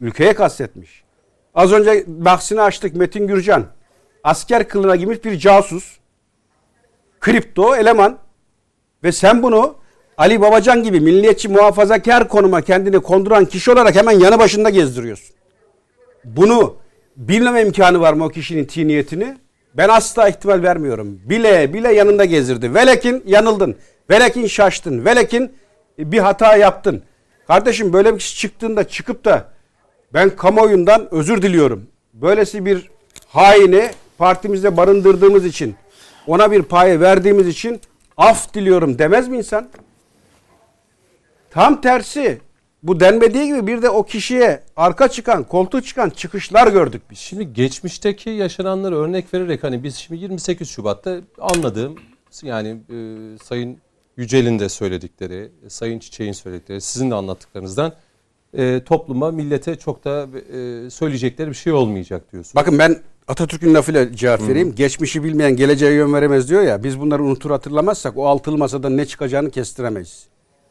Ülkeye 0.00 0.34
kastetmiş. 0.34 1.04
Az 1.54 1.72
önce 1.72 2.04
bahsini 2.06 2.60
açtık 2.60 2.96
Metin 2.96 3.26
Gürcan. 3.26 3.64
Asker 4.24 4.68
kılına 4.68 4.96
girmiş 4.96 5.24
bir 5.24 5.38
casus. 5.38 5.98
Kripto 7.20 7.76
eleman. 7.76 8.18
Ve 9.04 9.12
sen 9.12 9.42
bunu 9.42 9.74
Ali 10.18 10.40
Babacan 10.40 10.82
gibi 10.82 11.00
milliyetçi 11.00 11.48
muhafazakar 11.48 12.28
konuma 12.28 12.62
kendini 12.62 13.00
konduran 13.00 13.44
kişi 13.44 13.70
olarak 13.72 13.94
hemen 13.94 14.12
yanı 14.12 14.38
başında 14.38 14.70
gezdiriyorsun. 14.70 15.36
Bunu 16.24 16.76
bilmeme 17.16 17.62
imkanı 17.62 18.00
var 18.00 18.12
mı 18.12 18.24
o 18.24 18.28
kişinin 18.28 18.64
ti 18.64 18.88
niyetini? 18.88 19.36
Ben 19.74 19.88
asla 19.88 20.28
ihtimal 20.28 20.62
vermiyorum. 20.62 21.20
Bile 21.24 21.74
bile 21.74 21.92
yanında 21.92 22.24
gezdirdi. 22.24 22.74
Velekin 22.74 23.22
yanıldın. 23.26 23.76
Velekin 24.10 24.46
şaştın. 24.46 25.04
Velekin 25.04 25.52
bir 25.98 26.18
hata 26.18 26.56
yaptın. 26.56 27.02
Kardeşim 27.46 27.92
böyle 27.92 28.14
bir 28.14 28.18
kişi 28.18 28.36
çıktığında 28.36 28.88
çıkıp 28.88 29.24
da 29.24 29.48
ben 30.14 30.36
kamuoyundan 30.36 31.14
özür 31.14 31.42
diliyorum. 31.42 31.86
Böylesi 32.14 32.66
bir 32.66 32.90
haini 33.28 33.90
partimizde 34.18 34.76
barındırdığımız 34.76 35.44
için 35.44 35.74
ona 36.26 36.52
bir 36.52 36.62
paye 36.62 37.00
verdiğimiz 37.00 37.48
için 37.48 37.80
af 38.16 38.54
diliyorum 38.54 38.98
demez 38.98 39.28
mi 39.28 39.36
insan? 39.36 39.68
Tam 41.50 41.80
tersi. 41.80 42.40
Bu 42.82 43.00
denmediği 43.00 43.46
gibi 43.46 43.66
bir 43.66 43.82
de 43.82 43.90
o 43.90 44.02
kişiye 44.02 44.62
arka 44.76 45.08
çıkan, 45.08 45.44
koltuğu 45.44 45.82
çıkan 45.82 46.10
çıkışlar 46.10 46.68
gördük 46.68 47.02
biz. 47.10 47.18
Şimdi 47.18 47.52
geçmişteki 47.52 48.30
yaşananları 48.30 48.96
örnek 48.96 49.34
vererek 49.34 49.64
hani 49.64 49.82
biz 49.82 49.96
şimdi 49.96 50.20
28 50.20 50.68
Şubat'ta 50.68 51.20
anladığım 51.40 51.96
yani 52.42 52.68
e, 52.68 53.38
Sayın 53.38 53.78
Yücel'in 54.16 54.58
de 54.58 54.68
söyledikleri, 54.68 55.50
Sayın 55.68 55.98
Çiçek'in 55.98 56.32
söyledikleri, 56.32 56.80
sizin 56.80 57.10
de 57.10 57.14
anlattıklarınızdan 57.14 57.92
e, 58.58 58.80
topluma, 58.84 59.30
millete 59.30 59.76
çok 59.76 60.04
da 60.04 60.26
e, 60.86 60.90
söyleyecekleri 60.90 61.48
bir 61.48 61.54
şey 61.54 61.72
olmayacak 61.72 62.32
diyorsunuz. 62.32 62.54
Bakın 62.54 62.78
ben 62.78 62.96
Atatürk'ün 63.28 63.74
lafıyla 63.74 64.12
cevap 64.12 64.40
vereyim. 64.48 64.74
Geçmişi 64.74 65.24
bilmeyen 65.24 65.56
geleceğe 65.56 65.92
yön 65.92 66.12
veremez 66.12 66.48
diyor 66.50 66.62
ya. 66.62 66.84
Biz 66.84 67.00
bunları 67.00 67.22
unutur 67.22 67.50
hatırlamazsak 67.50 68.16
o 68.16 68.26
altılı 68.26 68.58
masadan 68.58 68.96
ne 68.96 69.06
çıkacağını 69.06 69.50
kestiremeyiz. 69.50 70.26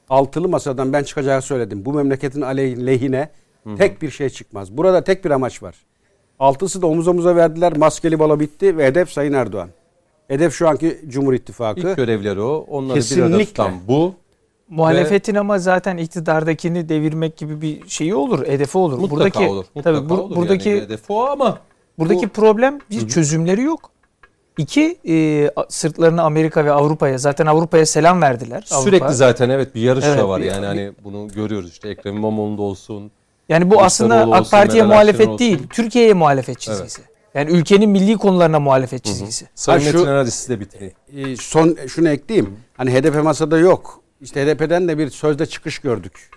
Altılı 0.10 0.49
masadan 0.49 0.94
ben 0.94 1.03
çıkacağı 1.03 1.41
söyledim. 1.41 1.86
Bu 1.86 1.94
memleketin 1.94 2.41
aleyh- 2.41 2.86
lehine 2.86 3.30
tek 3.78 4.02
bir 4.02 4.10
şey 4.10 4.30
çıkmaz. 4.30 4.78
Burada 4.78 5.03
tek 5.03 5.26
bir 5.26 5.32
amaç 5.32 5.64
var. 5.64 5.76
Altısı 6.40 6.82
da 6.82 6.88
omuz 6.88 7.07
omuza 7.07 7.36
verdiler. 7.36 7.78
Maskeli 7.78 8.20
balo 8.20 8.40
bitti 8.40 8.78
ve 8.78 8.86
hedef 8.86 9.10
Sayın 9.10 9.34
Erdoğan. 9.34 9.70
Hedef 10.28 10.54
şu 10.54 10.68
anki 10.70 11.00
Cumhur 11.08 11.34
İttifakı. 11.34 11.80
İlk 11.80 11.95
görevleri 11.98 12.41
o. 12.41 12.66
Onları 12.70 12.95
bir 12.95 13.02
Kesinlikle. 13.02 13.26
arada 13.36 13.45
tutan 13.45 13.72
bu. 13.88 14.14
Muhalefetin 14.70 15.36
ama 15.36 15.60
zaten 15.60 15.98
iktidardakini 15.98 16.90
devirmek 16.90 17.38
gibi 17.38 17.62
bir 17.62 17.88
şeyi 17.90 18.16
olur, 18.16 18.48
hedefi 18.48 18.78
olur. 18.78 18.98
Mutlaka 18.98 19.16
buradaki, 19.16 19.40
olur. 19.48 19.66
Mutlaka 19.76 19.98
tabii 20.00 20.10
bur- 20.14 20.20
olur. 20.20 20.36
buradaki 20.36 20.70
yani 20.70 20.82
hedefi 20.82 21.14
o 21.14 21.24
ama 21.26 21.60
buradaki 22.00 22.26
bu- 22.26 22.30
problem 22.30 22.80
bir 22.91 23.08
çözümleri 23.08 23.62
yok. 23.62 23.90
İki, 24.58 24.98
e, 25.08 25.50
sırtlarını 25.70 26.22
Amerika 26.22 26.66
ve 26.66 26.72
Avrupa'ya 26.72 27.18
zaten 27.18 27.45
Avrupa'ya 27.45 27.86
selam 27.86 28.22
verdiler. 28.22 28.68
Avrupa. 28.72 28.82
sürekli 28.90 29.14
zaten 29.14 29.50
evet 29.50 29.76
bir 29.76 29.82
yarış 29.82 30.06
Evet, 30.06 30.20
da 30.20 30.30
var 30.30 30.41
bir- 30.41 30.45
yani 30.45 30.66
hani 30.66 30.91
bunu 31.04 31.28
görüyoruz 31.28 31.72
işte 31.72 31.90
Ekrem 31.90 32.16
İmamoğlu'nda 32.18 32.62
olsun. 32.62 33.12
Yani 33.50 33.72
bu 33.72 33.82
aslında 33.82 34.16
AK 34.32 34.52
Parti'ye 34.52 34.84
muhalefet 34.84 35.40
değil. 35.40 35.60
Türkiye'ye 35.70 36.14
muhalefet 36.14 36.60
çizgisi. 36.60 37.02
Yani 37.34 37.52
ülkenin 37.52 37.90
milli 37.90 38.18
konularına 38.18 38.60
muhalefet 38.60 39.04
çizgisi. 39.04 39.48
Sayın 39.56 39.80
Ha, 39.80 39.86
Metin 39.86 40.06
hadi 40.06 40.32
siz 40.32 40.50
de 40.50 40.60
bitirin. 40.60 40.94
Ee, 41.18 41.36
son 41.36 41.78
şunu 41.88 42.10
ekleyeyim. 42.10 42.58
Hani 42.78 42.94
HDP 42.94 43.24
masada 43.24 43.58
yok. 43.58 44.02
İşte 44.22 44.46
HDP'den 44.46 44.88
de 44.88 44.98
bir 44.98 45.10
sözde 45.10 45.46
çıkış 45.46 45.80
gördük. 45.80 46.30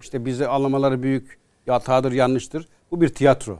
İşte 0.00 0.24
bizi 0.24 0.46
anlamaları 0.48 1.02
büyük 1.02 1.38
hatadır, 1.68 2.12
yanlıştır. 2.12 2.68
Bu 2.90 3.00
bir 3.00 3.08
tiyatro. 3.08 3.58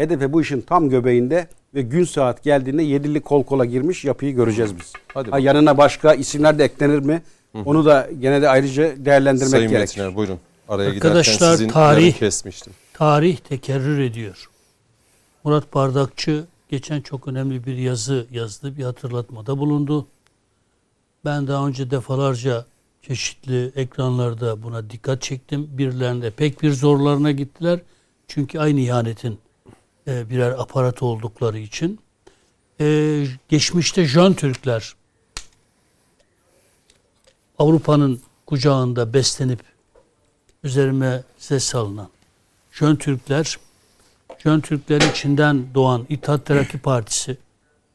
HDP 0.00 0.32
bu 0.32 0.42
işin 0.42 0.60
tam 0.60 0.88
göbeğinde 0.90 1.48
ve 1.74 1.82
gün 1.82 2.04
saat 2.04 2.42
geldiğinde 2.42 2.82
yedili 2.82 3.20
kol 3.20 3.44
kola 3.44 3.64
girmiş 3.64 4.04
yapıyı 4.04 4.34
göreceğiz 4.34 4.78
biz. 4.80 4.92
Hadi 5.14 5.30
Ha, 5.30 5.38
yanına 5.38 5.78
başka 5.78 6.14
isimler 6.14 6.58
de 6.58 6.64
eklenir 6.64 6.98
mi? 6.98 7.22
Onu 7.64 7.84
da 7.84 8.08
gene 8.20 8.42
de 8.42 8.48
ayrıca 8.48 8.92
değerlendirmek 9.04 9.50
Sayın 9.50 9.70
gerekir. 9.70 9.80
Metiner 9.98 10.16
buyurun. 10.16 10.38
Araya 10.68 10.90
Arkadaşlar, 10.90 11.34
giderken 11.34 11.52
sizin 11.56 11.68
tarih- 11.68 12.12
kesmiştim. 12.18 12.72
Tarih 12.94 13.36
tekerrür 13.36 13.98
ediyor. 13.98 14.48
Murat 15.46 15.74
Bardakçı 15.74 16.46
geçen 16.68 17.00
çok 17.00 17.28
önemli 17.28 17.66
bir 17.66 17.76
yazı 17.76 18.26
yazdı, 18.30 18.76
bir 18.76 18.84
hatırlatmada 18.84 19.58
bulundu. 19.58 20.06
Ben 21.24 21.46
daha 21.46 21.66
önce 21.66 21.90
defalarca 21.90 22.66
çeşitli 23.02 23.72
ekranlarda 23.76 24.62
buna 24.62 24.90
dikkat 24.90 25.22
çektim. 25.22 25.68
Birilerinde 25.78 26.30
pek 26.30 26.62
bir 26.62 26.72
zorlarına 26.72 27.30
gittiler. 27.30 27.80
Çünkü 28.28 28.58
aynı 28.58 28.80
ihanetin 28.80 29.38
e, 30.06 30.30
birer 30.30 30.50
aparat 30.50 31.02
oldukları 31.02 31.58
için. 31.58 32.00
E, 32.80 33.26
geçmişte 33.48 34.04
Jön 34.04 34.32
Türkler 34.32 34.94
Avrupa'nın 37.58 38.20
kucağında 38.46 39.14
beslenip 39.14 39.60
üzerime 40.64 41.22
ses 41.38 41.64
salınan 41.64 42.08
Jön 42.72 42.96
Türkler 42.96 43.58
Jön 44.46 44.60
Türklerin 44.60 45.10
içinden 45.10 45.64
doğan 45.74 46.06
İttihat 46.08 46.46
Terakki 46.46 46.78
Partisi 46.78 47.36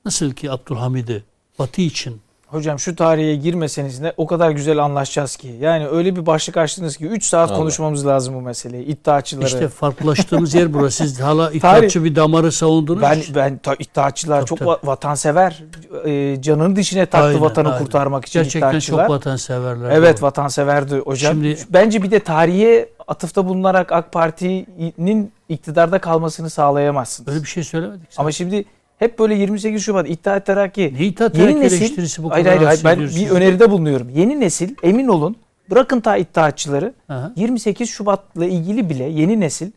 nasıl 0.06 0.32
ki 0.32 0.52
Abdülhamid'i 0.52 1.24
Batı 1.60 1.82
için 1.82 2.22
Hocam 2.52 2.80
şu 2.80 2.96
tarihe 2.96 3.36
girmeseniz 3.36 4.00
ne 4.00 4.14
o 4.18 4.26
kadar 4.28 4.52
güzel 4.52 4.78
anlaşacağız 4.84 5.36
ki. 5.36 5.56
Yani 5.60 5.88
öyle 5.88 6.16
bir 6.16 6.26
başlık 6.26 6.58
açtınız 6.58 6.98
ki 6.98 7.06
3 7.06 7.26
saat 7.26 7.50
Allah. 7.52 7.58
konuşmamız 7.58 8.06
lazım 8.08 8.36
bu 8.36 8.42
meseleyi. 8.42 8.86
İddiaçıları. 8.86 9.46
işte 9.46 9.68
farklılaştığımız 9.68 10.54
yer 10.54 10.74
burası. 10.74 11.04
Siz 11.08 11.20
hala 11.20 11.52
İttihatçı 11.54 12.04
bir 12.04 12.16
damarı 12.16 12.52
savundunuz. 12.52 13.02
ben 13.02 13.20
ben 13.36 13.58
ta, 13.58 13.76
iddiaçılar 13.80 14.38
Tabii, 14.40 14.48
çok 14.50 14.60
tabii. 14.60 14.70
va- 14.70 14.88
vatansever. 14.88 15.64
E, 16.06 16.42
canını 16.42 16.76
dişine 16.76 17.06
taktı 17.06 17.28
Aynen, 17.28 17.42
vatanı 17.42 17.68
aynen. 17.74 17.80
kurtarmak 17.86 18.26
için 18.26 18.40
Gerçekten 18.44 18.70
iddiaçılar. 18.70 19.04
çok 19.08 19.16
vatanseverler. 19.16 19.90
Evet 19.92 20.18
Doğru. 20.18 20.26
vatanseverdi 20.26 20.96
hocam. 21.00 21.34
Şimdi- 21.34 21.58
Bence 21.70 22.04
bir 22.04 22.12
de 22.12 22.20
tarihe 22.20 22.90
atıfta 23.08 23.46
bulunarak 23.48 23.92
AK 23.92 24.12
Parti'nin 24.12 25.32
iktidarda 25.50 26.00
kalmasını 26.00 26.50
sağlayamazsınız. 26.50 27.30
Öyle 27.30 27.44
bir 27.44 27.48
şey 27.50 27.64
söylemedik. 27.64 28.08
zaten. 28.10 28.22
Ama 28.24 28.32
şimdi 28.32 28.66
hep 29.02 29.20
böyle 29.20 29.36
28 29.36 29.84
Şubat 29.84 30.10
İttihat 30.10 30.46
Terakki 30.46 30.94
Ne 31.00 31.06
İttihat 31.06 31.38
Yeni 31.38 31.48
Terakki 31.48 31.66
nesil- 31.66 31.78
eleştirisi 31.78 32.24
bu 32.24 32.30
kadar 32.30 32.46
hayır, 32.46 32.62
hayır 32.62 32.82
ben 32.84 33.00
bir 33.00 33.30
öneride 33.30 33.72
bulunuyorum. 33.72 34.10
Yeni 34.10 34.40
nesil 34.40 34.76
emin 34.84 35.08
olun 35.08 35.36
bırakın 35.72 36.00
ta 36.00 36.18
iddiaçıları 36.18 36.94
Aha. 37.10 37.32
28 37.36 37.90
Şubat'la 37.90 38.46
ilgili 38.46 38.90
bile 38.90 39.04
yeni 39.04 39.40
nesil 39.40 39.72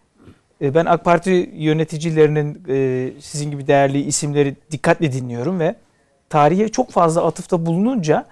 e, 0.60 0.74
ben 0.74 0.84
AK 0.84 1.04
Parti 1.04 1.50
yöneticilerinin 1.54 2.62
e, 2.68 3.10
sizin 3.20 3.50
gibi 3.50 3.66
değerli 3.66 4.00
isimleri 4.00 4.56
dikkatle 4.70 5.12
dinliyorum 5.12 5.60
ve 5.60 5.74
tarihe 6.30 6.68
çok 6.68 6.90
fazla 6.90 7.26
atıfta 7.26 7.66
bulununca 7.66 8.26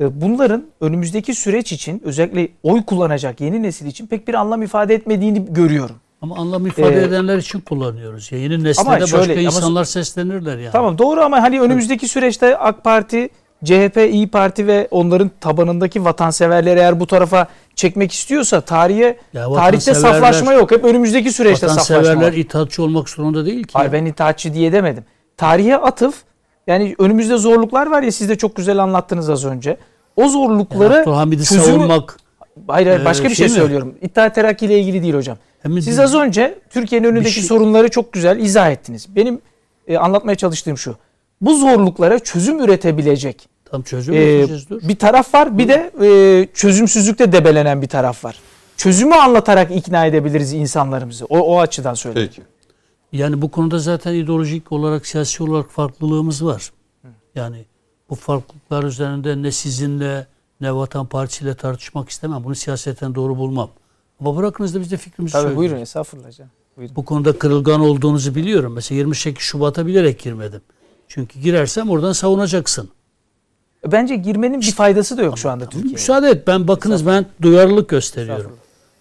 e, 0.00 0.20
bunların 0.20 0.64
önümüzdeki 0.80 1.34
süreç 1.34 1.72
için 1.72 2.02
özellikle 2.04 2.48
oy 2.62 2.82
kullanacak 2.82 3.40
yeni 3.40 3.62
nesil 3.62 3.86
için 3.86 4.06
pek 4.06 4.28
bir 4.28 4.34
anlam 4.34 4.62
ifade 4.62 4.94
etmediğini 4.94 5.54
görüyorum. 5.54 5.96
Ama 6.26 6.36
anlam 6.42 6.66
ifade 6.66 7.00
Ee, 7.00 7.04
edenler 7.04 7.38
için 7.38 7.60
kullanıyoruz. 7.60 8.32
Ya 8.32 8.38
yeni 8.38 8.64
de 8.64 8.74
şöyle, 8.74 9.00
başka 9.00 9.32
ama- 9.32 9.40
insanlar 9.40 9.84
seslenirler 9.84 10.58
yani. 10.58 10.72
Tamam 10.72 10.98
doğru 10.98 11.20
ama 11.20 11.42
hani 11.42 11.60
önümüzdeki 11.60 12.08
süreçte 12.08 12.56
AK 12.58 12.84
Parti, 12.84 13.28
CHP, 13.64 13.96
İyi 14.10 14.28
Parti 14.28 14.66
ve 14.66 14.88
onların 14.90 15.30
tabanındaki 15.40 16.04
vatanseverleri 16.04 16.78
eğer 16.78 17.00
bu 17.00 17.06
tarafa 17.06 17.46
çekmek 17.74 18.12
istiyorsa 18.12 18.60
tarihe 18.60 19.18
tarihte 19.34 19.94
saflaşma 19.94 20.52
yok. 20.52 20.70
Hep 20.70 20.84
önümüzdeki 20.84 21.32
süreçte 21.32 21.68
saflaşma 21.68 21.96
Vatanseverler 21.96 22.32
var. 22.32 22.36
itaatçı 22.36 22.82
olmak 22.82 23.08
zorunda 23.08 23.46
değil 23.46 23.62
ki. 23.62 23.70
Hayır 23.72 23.92
ben 23.92 24.04
itaatçı 24.04 24.54
diye 24.54 24.72
demedim. 24.72 25.04
Tarihe 25.36 25.76
atıf 25.76 26.14
yani 26.66 26.94
önümüzde 26.98 27.36
zorluklar 27.36 27.86
var 27.86 28.02
ya 28.02 28.12
siz 28.12 28.28
de 28.28 28.36
çok 28.36 28.56
güzel 28.56 28.78
anlattınız 28.78 29.30
az 29.30 29.44
önce. 29.44 29.76
O 30.16 30.20
Yani 30.22 30.30
zorlukları 30.30 31.00
Abdülhamid'i 31.02 31.44
çözümü- 31.44 31.64
savunmak. 31.64 32.16
hayır 32.68 32.86
hayır 32.86 33.00
Ee, 33.00 33.04
başka 33.04 33.24
bir 33.24 33.34
şey, 33.34 33.36
şey 33.48 33.56
mi? 33.56 33.60
söylüyorum. 33.62 33.94
İttihat 34.02 34.34
Terakki 34.34 34.66
ile 34.66 34.78
ilgili 34.80 35.02
değil 35.02 35.14
hocam. 35.14 35.36
Hem 35.66 35.82
Siz 35.82 35.98
az 35.98 36.14
önce 36.14 36.58
Türkiye'nin 36.70 37.06
önündeki 37.06 37.30
şey- 37.30 37.42
sorunları 37.42 37.88
çok 37.88 38.12
güzel 38.12 38.38
izah 38.38 38.70
ettiniz. 38.70 39.16
Benim 39.16 39.40
e, 39.88 39.98
anlatmaya 39.98 40.34
çalıştığım 40.34 40.78
şu. 40.78 40.96
Bu 41.40 41.56
zorluklara 41.56 42.18
çözüm 42.18 42.64
üretebilecek 42.64 43.48
tam 43.64 43.82
çözüm 43.82 44.14
e, 44.14 44.48
dur. 44.70 44.80
bir 44.88 44.96
taraf 44.96 45.34
var. 45.34 45.58
Bir 45.58 45.68
de 45.68 45.90
e, 46.02 46.48
çözümsüzlükte 46.54 47.32
debelenen 47.32 47.82
bir 47.82 47.86
taraf 47.86 48.24
var. 48.24 48.38
Çözümü 48.76 49.14
anlatarak 49.14 49.70
ikna 49.70 50.06
edebiliriz 50.06 50.52
insanlarımızı. 50.52 51.24
O, 51.24 51.38
o 51.38 51.60
açıdan 51.60 51.94
söylüyorum. 51.94 52.32
Peki. 52.36 52.46
Yani 53.12 53.42
bu 53.42 53.50
konuda 53.50 53.78
zaten 53.78 54.14
ideolojik 54.14 54.72
olarak, 54.72 55.06
siyasi 55.06 55.42
olarak 55.42 55.70
farklılığımız 55.70 56.44
var. 56.44 56.72
Yani 57.34 57.64
bu 58.10 58.14
farklılıklar 58.14 58.84
üzerinde 58.84 59.42
ne 59.42 59.52
sizinle 59.52 60.26
ne 60.60 60.74
Vatan 60.74 61.06
Partisi 61.06 61.44
ile 61.44 61.54
tartışmak 61.54 62.08
istemem. 62.08 62.44
Bunu 62.44 62.54
siyaseten 62.54 63.14
doğru 63.14 63.36
bulmam. 63.36 63.70
Ama 64.20 64.36
bırakınız 64.36 64.74
da 64.74 64.80
biz 64.80 64.90
de 64.92 64.96
fikrimizi 64.96 65.32
Tabii 65.32 65.42
söyleyelim. 65.42 65.58
buyurun 65.58 65.76
estağfurullah 65.80 66.32
canım. 66.32 66.50
Buyurun. 66.76 66.96
Bu 66.96 67.04
konuda 67.04 67.38
kırılgan 67.38 67.80
olduğunuzu 67.80 68.34
biliyorum. 68.34 68.72
Mesela 68.72 68.96
28 68.98 69.42
Şubat'a 69.44 69.86
bilerek 69.86 70.18
girmedim. 70.18 70.60
Çünkü 71.08 71.40
girersem 71.40 71.90
oradan 71.90 72.12
savunacaksın. 72.12 72.88
Bence 73.86 74.16
girmenin 74.16 74.60
bir 74.60 74.72
faydası 74.72 75.16
da 75.18 75.22
yok 75.22 75.38
şu 75.38 75.50
anda 75.50 75.64
Türkiye'ye. 75.64 75.92
Müsaade 75.92 76.28
et. 76.30 76.46
Ben 76.46 76.68
bakınız 76.68 77.06
ben 77.06 77.26
duyarlılık 77.42 77.88
gösteriyorum. 77.88 78.52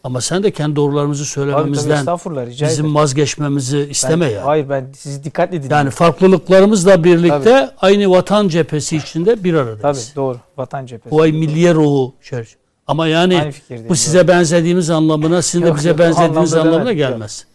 Ama 0.03 0.21
sen 0.21 0.43
de 0.43 0.51
kendi 0.51 0.75
doğrularımızı 0.75 1.23
Tabii, 1.23 1.33
tabii, 1.45 1.51
söylememizden 1.51 1.97
estağfurullah 1.97 2.45
rica 2.45 2.67
bizim 2.67 2.85
ederim. 2.85 2.95
vazgeçmemizi 2.95 3.79
isteme 3.91 4.25
Ben- 4.25 4.31
ya. 4.31 4.45
Hayır 4.45 4.69
ben 4.69 4.87
sizi 4.97 5.23
dikkatle 5.23 5.51
dinliyorum. 5.51 5.77
Yani 5.77 5.89
farklılıklarımızla 5.89 7.03
birlikte 7.03 7.69
aynı 7.77 8.09
vatan 8.09 8.47
cephesi 8.47 8.97
içinde 8.97 9.43
bir 9.43 9.53
aradayız. 9.53 9.81
Tabii 10.07 10.15
doğru. 10.15 10.37
Vatan 10.57 10.85
cephesi. 10.85 11.11
Bu 11.11 11.21
ay 11.21 11.31
milliye 11.31 11.73
ruhu 11.73 12.13
çerçeve. 12.23 12.59
Ama 12.87 13.07
yani 13.07 13.53
bu 13.89 13.95
size 13.95 14.27
benzediğimiz 14.27 14.89
anlamına, 14.89 15.41
sizin 15.41 15.63
de 15.63 15.67
Yok, 15.67 15.77
bize 15.77 15.89
yok, 15.89 15.99
benzediğiniz 15.99 16.53
anlamda 16.53 16.61
anlamına 16.61 16.85
demedim, 16.85 17.01
yok. 17.01 17.11
gelmez. 17.11 17.45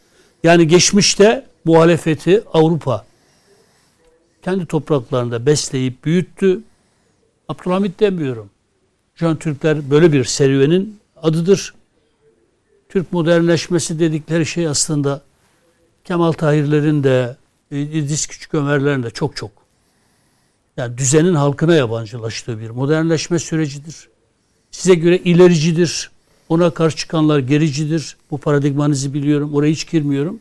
Yani 0.44 0.68
geçmişte 0.68 1.46
muhalefeti 1.64 2.42
Avrupa 2.52 3.04
kendi 4.42 4.66
topraklarında 4.66 5.46
besleyip 5.46 6.04
büyüttü. 6.04 6.60
Abdülhamit 7.48 8.00
demiyorum. 8.00 8.50
Jön 9.14 9.36
Türkler 9.36 9.90
böyle 9.90 10.12
bir 10.12 10.24
serüvenin 10.24 11.00
adıdır. 11.22 11.74
Türk 12.88 13.12
modernleşmesi 13.12 13.98
dedikleri 13.98 14.46
şey 14.46 14.66
aslında 14.68 15.22
Kemal 16.04 16.32
Tahirlerin 16.32 17.04
de 17.04 17.36
İdris 17.70 18.26
Küçük 18.26 18.54
Ömerlerin 18.54 19.02
de 19.02 19.10
çok 19.10 19.36
çok 19.36 19.50
yani 20.76 20.98
düzenin 20.98 21.34
halkına 21.34 21.74
yabancılaştığı 21.74 22.60
bir 22.60 22.70
modernleşme 22.70 23.38
sürecidir. 23.38 24.09
Size 24.70 24.94
göre 24.94 25.18
ilericidir. 25.18 26.10
Ona 26.48 26.70
karşı 26.70 26.96
çıkanlar 26.96 27.38
gericidir. 27.38 28.16
Bu 28.30 28.38
paradigmanızı 28.38 29.14
biliyorum. 29.14 29.54
Oraya 29.54 29.70
hiç 29.72 29.90
girmiyorum. 29.90 30.40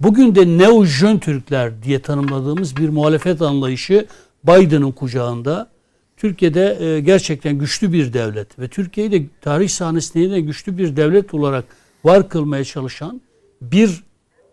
Bugün 0.00 0.34
de 0.34 0.46
neo-jön 0.58 1.18
Türkler 1.18 1.82
diye 1.82 2.02
tanımladığımız 2.02 2.76
bir 2.76 2.88
muhalefet 2.88 3.42
anlayışı 3.42 4.06
Biden'ın 4.44 4.92
kucağında. 4.92 5.68
Türkiye'de 6.16 6.84
e, 6.84 7.00
gerçekten 7.00 7.58
güçlü 7.58 7.92
bir 7.92 8.12
devlet 8.12 8.58
ve 8.58 8.68
Türkiye'yi 8.68 9.12
de 9.12 9.22
tarih 9.40 9.68
sahnesinde 9.68 10.30
de 10.30 10.40
güçlü 10.40 10.78
bir 10.78 10.96
devlet 10.96 11.34
olarak 11.34 11.64
var 12.04 12.28
kılmaya 12.28 12.64
çalışan 12.64 13.20
bir 13.62 14.04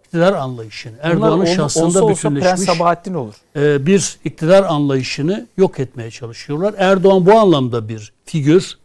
iktidar 0.06 0.34
anlayışını, 0.34 0.94
Erdoğan'ın 1.02 1.46
şahsında 1.46 2.04
olsa 2.06 2.10
bütünleşmiş 2.10 2.62
Sabahattin 2.62 3.14
olur. 3.14 3.34
e, 3.56 3.86
bir 3.86 4.18
iktidar 4.26 4.64
anlayışını 4.64 5.48
yok 5.58 5.80
etmeye 5.80 6.12
çalışıyorlar. 6.12 6.76
Erdoğan 6.78 7.26
bu 7.26 7.34
anlamda 7.40 7.90
bir 7.90 8.14
figür. 8.26 8.78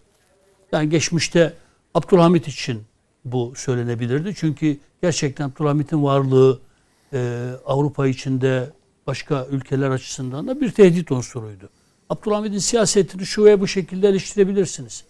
Yani 0.72 0.90
geçmişte 0.90 1.54
Abdülhamit 1.94 2.48
için 2.48 2.82
bu 3.24 3.52
söylenebilirdi. 3.56 4.34
Çünkü 4.36 4.76
gerçekten 5.02 5.48
Abdülhamit'in 5.48 6.02
varlığı 6.02 6.60
e, 7.12 7.50
Avrupa 7.66 8.06
içinde 8.06 8.70
başka 9.06 9.46
ülkeler 9.50 9.90
açısından 9.90 10.48
da 10.48 10.60
bir 10.60 10.70
tehdit 10.70 11.12
unsuruydu. 11.12 11.68
Abdülhamit'in 12.10 12.58
siyasetini 12.58 13.26
şu 13.26 13.44
veya 13.44 13.60
bu 13.60 13.66
şekilde 13.66 14.08
eleştirebilirsiniz. 14.08 15.04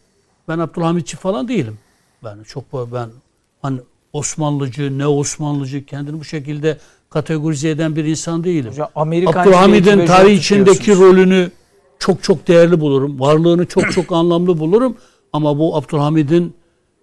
Ben 0.49 0.59
Abdülhamitçi 0.59 1.17
falan 1.17 1.49
değilim. 1.49 1.79
Ben 2.25 2.43
çok 2.43 2.93
ben 2.93 3.11
hani 3.63 3.81
Osmanlıcı, 4.13 4.99
ne 4.99 5.07
Osmanlıcı 5.07 5.87
kendini 5.87 6.21
bu 6.21 6.25
şekilde 6.25 6.79
kategorize 7.11 7.71
eden 7.71 7.97
bir 7.97 8.05
insan 8.05 8.45
değilim. 8.45 8.73
Abdülhamid'in 9.41 10.07
tarih 10.07 10.39
içindeki 10.39 10.95
rolünü 10.95 11.51
çok 11.99 12.23
çok 12.23 12.49
değerli 12.49 12.81
bulurum. 12.81 13.21
Varlığını 13.21 13.67
çok 13.67 13.93
çok 13.93 14.13
anlamlı 14.13 14.59
bulurum. 14.59 14.97
Ama 15.33 15.59
bu 15.59 15.77
Abdülhamid'in 15.77 16.55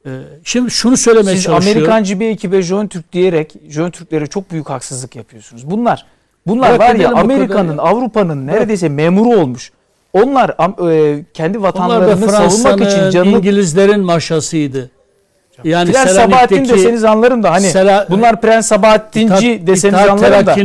e, 0.06 0.10
şimdi 0.44 0.72
şunu 0.72 0.98
söylemeye 0.98 1.36
Siz 1.36 1.44
çalışıyorum. 1.46 1.82
Amerikancı 1.84 2.20
bir 2.20 2.30
ekibe 2.30 2.62
Jön 2.62 2.88
Türk 2.88 3.14
diyerek 3.14 3.54
Jön 3.70 3.92
Türklere 3.92 4.28
çok 4.28 4.52
büyük 4.52 4.70
haksızlık 4.70 5.16
yapıyorsunuz. 5.16 5.72
Bunlar 5.72 6.06
bunlar 6.48 6.70
Bırak 6.70 6.80
var 6.90 6.96
ya 6.96 7.12
Amerika'nın, 7.12 7.78
Avrupa'nın 7.78 8.48
neredeyse 8.48 8.90
memuru 8.90 9.40
olmuş. 9.42 9.72
Onlar 10.14 10.50
e, 10.50 11.26
kendi 11.34 11.58
Onlar 11.58 11.68
vatanlarını 11.68 12.30
savunmak 12.30 12.82
için 12.92 13.10
canını 13.10 13.38
İngilizlerin 13.38 14.00
maşasıydı. 14.00 14.90
Yani 15.64 15.92
Prens 15.92 16.12
Sabahattin 16.12 16.70
deseniz 16.70 17.04
anlarım 17.04 17.44
da 17.44 17.52
hani 17.52 17.66
Sela- 17.66 18.10
bunlar 18.10 18.42
Prens 18.42 18.68
Sabahattinci 18.68 19.34
İttihat- 19.34 19.68
deseniz 19.68 19.94
İttihat 20.00 20.10
anlarım 20.10 20.46
da. 20.48 20.56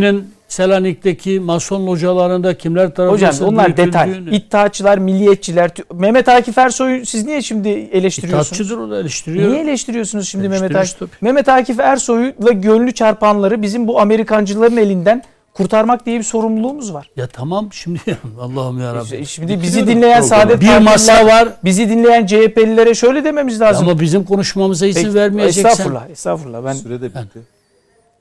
Selanik'teki 0.53 1.41
mason 1.41 1.87
localarında 1.87 2.59
kimler 2.59 2.95
tarafından 2.95 3.29
Hocam 3.29 3.49
onlar 3.49 3.77
detay. 3.77 4.23
İttihatçılar, 4.31 4.99
milliyetçiler. 4.99 5.71
Mehmet 5.95 6.29
Akif 6.29 6.59
Ersoy'u 6.59 7.07
siz 7.07 7.27
niye 7.27 7.43
şimdi 7.43 7.69
eleştiriyorsunuz? 7.69 8.47
İttihatçıdır 8.47 8.79
o 8.79 8.91
da 8.91 9.01
eleştiriyor. 9.01 9.51
Niye 9.51 9.61
eleştiriyorsunuz 9.63 10.29
şimdi 10.29 10.49
Mehmet 10.49 10.77
Akif? 10.77 10.99
tabii. 10.99 11.11
Mehmet 11.21 11.49
Akif 11.49 11.81
Ersoy'la 11.81 12.53
gönlü 12.53 12.93
çarpanları 12.93 13.63
bizim 13.63 13.89
bu 13.89 14.01
Amerikancıların 14.01 14.77
elinden 14.77 15.23
Kurtarmak 15.55 16.07
diye 16.07 16.19
bir 16.19 16.25
sorumluluğumuz 16.25 16.95
var. 16.95 17.11
Ya 17.17 17.27
tamam 17.27 17.69
şimdi 17.73 18.01
Allah'ım 18.41 18.81
ya 18.81 18.95
Rabbi. 18.95 19.27
Şimdi 19.27 19.63
bizi 19.63 19.87
dinleyen 19.87 20.21
Saadet 20.21 20.61
Bir 20.61 20.79
masa 20.79 21.27
var 21.27 21.49
bizi 21.65 21.89
dinleyen 21.89 22.27
CHP'lilere 22.27 22.95
şöyle 22.95 23.25
dememiz 23.25 23.61
lazım. 23.61 23.89
ama 23.89 24.01
bizim 24.01 24.25
konuşmamıza 24.25 24.87
izin 24.87 25.03
Peki, 25.03 25.15
vermeyeceksen. 25.15 25.71
Estağfurullah, 25.71 26.11
estağfurullah. 26.11 26.65
Ben 26.65 26.73
Süre 26.73 27.01
de 27.01 27.09
bitti. 27.09 27.39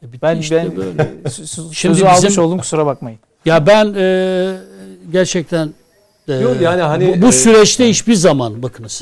E 0.03 0.07
bitti 0.07 0.21
ben 0.21 0.37
işte 0.37 0.55
ben 0.69 0.77
böyle. 0.77 1.11
e, 1.25 1.29
s- 1.29 1.47
s- 1.47 1.61
Şimdi 1.71 1.95
sözü 1.95 2.05
almış 2.05 2.23
bizim- 2.29 2.43
oldum 2.43 2.57
kusura 2.57 2.85
bakmayın. 2.85 3.19
Ya 3.45 3.67
ben 3.67 3.93
e, 3.97 4.57
gerçekten 5.11 5.73
e, 6.27 6.33
Yok 6.33 6.61
yani 6.61 6.81
hani, 6.81 7.17
bu, 7.17 7.21
bu 7.21 7.27
e, 7.27 7.31
süreçte 7.31 7.89
hiçbir 7.89 8.13
zaman 8.13 8.63
bakınız. 8.63 9.01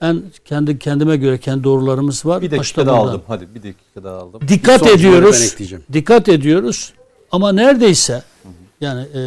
Ben 0.00 0.22
kendi 0.44 0.78
kendime 0.78 1.16
göre 1.16 1.38
kendi 1.38 1.64
doğrularımız 1.64 2.26
var. 2.26 2.42
Bir 2.42 2.46
dakika 2.46 2.60
Başta 2.60 2.86
daha 2.86 2.96
aldım. 2.96 3.22
Hadi 3.28 3.54
bir 3.54 3.62
dakika 3.62 4.04
daha 4.04 4.16
aldım. 4.16 4.40
Dikkat 4.48 4.84
Bir 4.84 4.90
ediyoruz. 4.90 5.56
Dikkat 5.92 6.28
ediyoruz. 6.28 6.92
Ama 7.32 7.52
neredeyse 7.52 8.22
yani 8.80 9.06
e, 9.14 9.20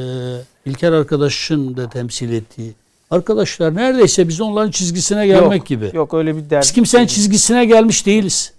İlker 0.66 0.92
arkadaşın 0.92 1.78
da 1.78 1.90
temsil 1.90 2.32
ettiği 2.32 2.74
arkadaşlar 3.12 3.76
neredeyse 3.76 4.28
biz 4.28 4.42
onların 4.42 4.72
çizgisine 4.72 5.28
gelmek 5.28 5.60
yok, 5.60 5.68
gibi. 5.68 5.92
Yok 5.94 6.14
öyle 6.14 6.36
bir 6.36 6.50
dert. 6.50 6.64
Biz 6.64 6.72
kimsenin 6.72 7.08
çizgisine 7.08 7.66
gelmiş 7.66 8.06
değiliz. 8.06 8.54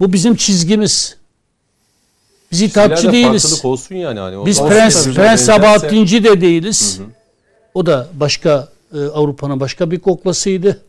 Bu 0.00 0.12
bizim 0.12 0.34
çizgimiz. 0.34 1.16
Biz 2.54 2.62
itaatçı 2.62 3.02
Şeylerde 3.02 3.16
değiliz. 3.26 3.60
Olsun 3.64 3.94
yani. 3.94 4.20
Hani 4.20 4.46
Biz 4.46 4.60
O- 4.60 4.68
Prens. 4.68 5.08
Prens 5.14 5.40
Sabahattinci 5.40 6.24
de 6.24 6.40
değiliz. 6.40 7.00
O 7.74 7.86
da 7.86 8.08
başka 8.14 8.68
e, 8.94 8.98
Avrupa'nın 8.98 9.60
başka 9.60 9.90
bir 9.90 9.98
koklasıydı. 9.98 10.82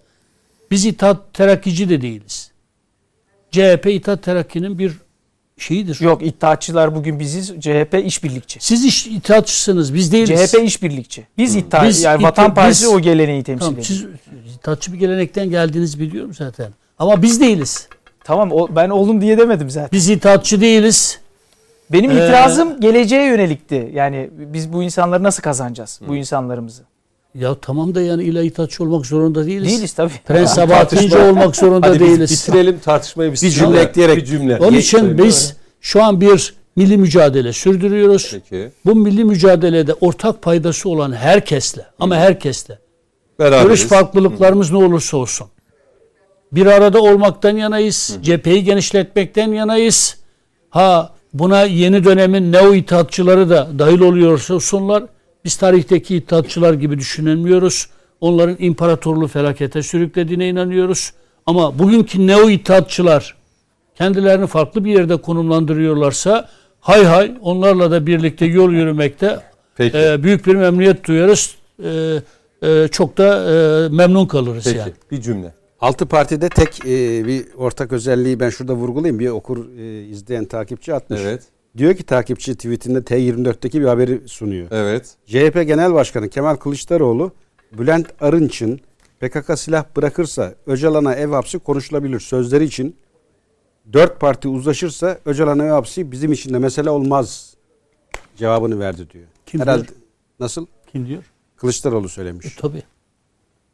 Biz 0.72 0.86
İttihat 0.86 1.34
Terakkici 1.34 1.90
de 1.90 2.02
değiliz. 2.02 2.52
CHP 3.52 3.86
İttihat 3.86 4.24
Terakki'nin 4.24 4.80
bir 4.80 4.92
şeyidir. 5.58 5.98
Yok 6.02 6.26
iddiaçılar 6.26 6.96
bugün 6.96 7.20
biziz. 7.20 7.48
CHP 7.60 8.02
işbirlikçi. 8.06 8.60
Siz 8.62 8.86
iş, 8.86 9.08
itaatçısınız, 9.08 9.94
biz 9.94 10.12
değiliz. 10.12 10.52
CHP 10.52 10.64
işbirlikçi. 10.64 11.28
Biz 11.38 11.56
iddia 11.56 11.88
Biz 11.88 12.04
yani 12.04 12.24
Vatan 12.24 12.48
biz- 12.50 12.56
Partisi 12.56 12.88
o 12.88 13.00
geleneği 13.00 13.44
temsil 13.44 13.60
Tamam, 13.66 13.74
ediyor. 13.80 13.86
siz 13.88 14.56
itaatçı 14.56 14.94
bir 14.94 14.98
gelenekten 14.98 15.50
geldiğinizi 15.50 16.00
biliyorum 16.00 16.34
zaten. 16.34 16.72
Ama 17.00 17.22
biz 17.22 17.42
değiliz. 17.42 17.88
Tamam 18.24 18.52
o, 18.52 18.76
ben 18.76 18.90
oğlum 18.90 19.22
diye 19.22 19.38
demedim 19.38 19.70
zaten. 19.70 19.90
Biz 19.92 20.10
itaatçı 20.10 20.62
değiliz. 20.62 21.20
Benim 21.92 22.12
Ee, 22.12 22.14
itirazım 22.14 22.80
geleceğe 22.80 23.26
yönelikti. 23.28 23.92
Yani 23.94 24.30
biz 24.34 24.74
bu 24.74 24.84
insanları 24.84 25.24
nasıl 25.24 25.44
kazanacağız? 25.44 26.00
Bu 26.08 26.16
insanlarımızı. 26.16 26.84
Ya 27.36 27.56
tamam 27.62 27.96
da 27.96 28.02
yani 28.02 28.24
illa 28.24 28.42
itaatçı 28.44 28.84
olmak 28.84 29.06
zorunda 29.06 29.46
değiliz. 29.46 29.70
Değiliz 29.70 29.94
tabii. 29.94 30.12
Prens 30.26 30.54
Sabahattinci 30.56 31.18
olmak 31.18 31.56
zorunda 31.56 31.88
Hadi 31.88 32.00
biz 32.00 32.08
değiliz. 32.08 32.32
bitirelim 32.48 32.80
tartışmayı. 32.80 33.32
Bir 33.32 33.38
cümle 33.38 33.82
ekleyerek. 33.82 34.18
Bir 34.18 34.26
cümle. 34.26 34.58
Onun 34.58 34.78
için 34.78 35.18
biz 35.18 35.56
şu 35.82 36.04
an 36.04 36.22
bir 36.22 36.54
milli 36.76 36.98
mücadele 36.98 37.54
sürdürüyoruz. 37.54 38.32
Peki. 38.32 38.72
Bu 38.86 38.96
milli 38.96 39.24
mücadelede 39.26 39.94
ortak 39.94 40.42
paydası 40.42 40.90
olan 40.90 41.14
herkesle 41.14 41.86
ama 42.00 42.16
herkesle 42.16 42.80
Beraberiz. 43.40 43.64
görüş 43.68 43.84
farklılıklarımız 43.84 44.72
ne 44.72 44.78
olursa 44.78 45.18
olsun 45.18 45.48
bir 46.52 46.66
arada 46.66 47.02
olmaktan 47.02 47.58
yanayız. 47.58 48.18
Cepheyi 48.22 48.64
genişletmekten 48.64 49.52
yanayız. 49.52 50.18
Ha 50.70 51.14
buna 51.40 51.64
yeni 51.64 52.04
dönemin 52.04 52.52
neo 52.52 52.74
itaatçıları 52.74 53.50
da 53.50 53.68
dahil 53.80 54.00
oluyorsa 54.00 54.54
olsunlar. 54.54 55.04
Biz 55.46 55.56
tarihteki 55.56 56.16
itaatçılar 56.16 56.74
gibi 56.74 57.00
düşünemiyoruz. 57.00 57.88
Onların 58.22 58.56
imparatorluğu 58.60 59.28
felakete 59.28 59.84
sürüklediğine 59.84 60.50
inanıyoruz. 60.50 61.14
Ama 61.46 61.80
bugünkü 61.80 62.28
neo 62.28 62.50
itaatçılar 62.50 63.36
kendilerini 63.98 64.48
farklı 64.48 64.86
bir 64.86 64.92
yerde 64.94 65.18
konumlandırıyorlarsa 65.18 66.50
hay 66.80 67.04
hay 67.04 67.32
onlarla 67.42 67.92
da 67.92 68.08
birlikte 68.08 68.46
yol 68.46 68.72
yürümekte 68.72 69.40
Peki. 69.76 69.98
e, 69.98 70.24
büyük 70.24 70.48
bir 70.48 70.56
memnuniyet 70.56 71.08
duyarız. 71.08 71.56
E, 71.84 72.20
e, 72.64 72.88
çok 72.88 73.18
da 73.18 73.44
e, 73.44 73.90
memnun 73.90 74.26
kalırız 74.26 74.64
Peki. 74.64 74.78
yani. 74.78 74.94
Bir 75.12 75.22
cümle. 75.22 75.54
Altı 75.86 76.06
partide 76.06 76.50
tek 76.50 76.86
e, 76.86 77.26
bir 77.28 77.46
ortak 77.58 77.94
özelliği 77.94 78.40
ben 78.40 78.50
şurada 78.50 78.74
vurgulayayım. 78.76 79.20
Bir 79.20 79.30
okur 79.30 79.78
e, 79.78 80.04
izleyen 80.06 80.46
takipçi 80.46 80.94
atmış. 80.94 81.22
Evet. 81.24 81.44
Diyor 81.78 81.96
ki 81.96 82.04
takipçi 82.04 82.56
tweetinde 82.56 83.00
T24'teki 83.00 83.82
bir 83.82 83.86
haberi 83.86 84.28
sunuyor. 84.28 84.68
Evet. 84.72 85.16
CHP 85.26 85.54
Genel 85.68 85.94
Başkanı 85.94 86.30
Kemal 86.30 86.56
Kılıçdaroğlu 86.56 87.32
Bülent 87.78 88.08
Arınç'ın 88.22 88.80
PKK 89.20 89.60
silah 89.60 89.86
bırakırsa 89.96 90.56
Öcalan'a 90.66 91.16
ev 91.16 91.30
hapsi 91.30 91.60
konuşulabilir 91.60 92.20
sözleri 92.20 92.64
için 92.64 92.96
dört 93.94 94.20
parti 94.20 94.48
uzlaşırsa 94.48 95.18
Öcalan 95.26 95.60
ev 95.60 95.70
hapsi 95.70 96.12
bizim 96.12 96.32
için 96.32 96.54
de 96.54 96.60
mesele 96.60 96.90
olmaz 96.90 97.54
cevabını 98.38 98.80
verdi 98.80 99.10
diyor. 99.14 99.26
Kim 99.46 99.62
Herhalde 99.62 99.88
diyor? 99.88 99.98
nasıl? 100.40 100.66
Kim 100.92 101.08
diyor? 101.08 101.24
Kılıçdaroğlu 101.58 102.06
E, 102.06 102.10
söylemiş. 102.10 102.56
tabii. 102.56 102.84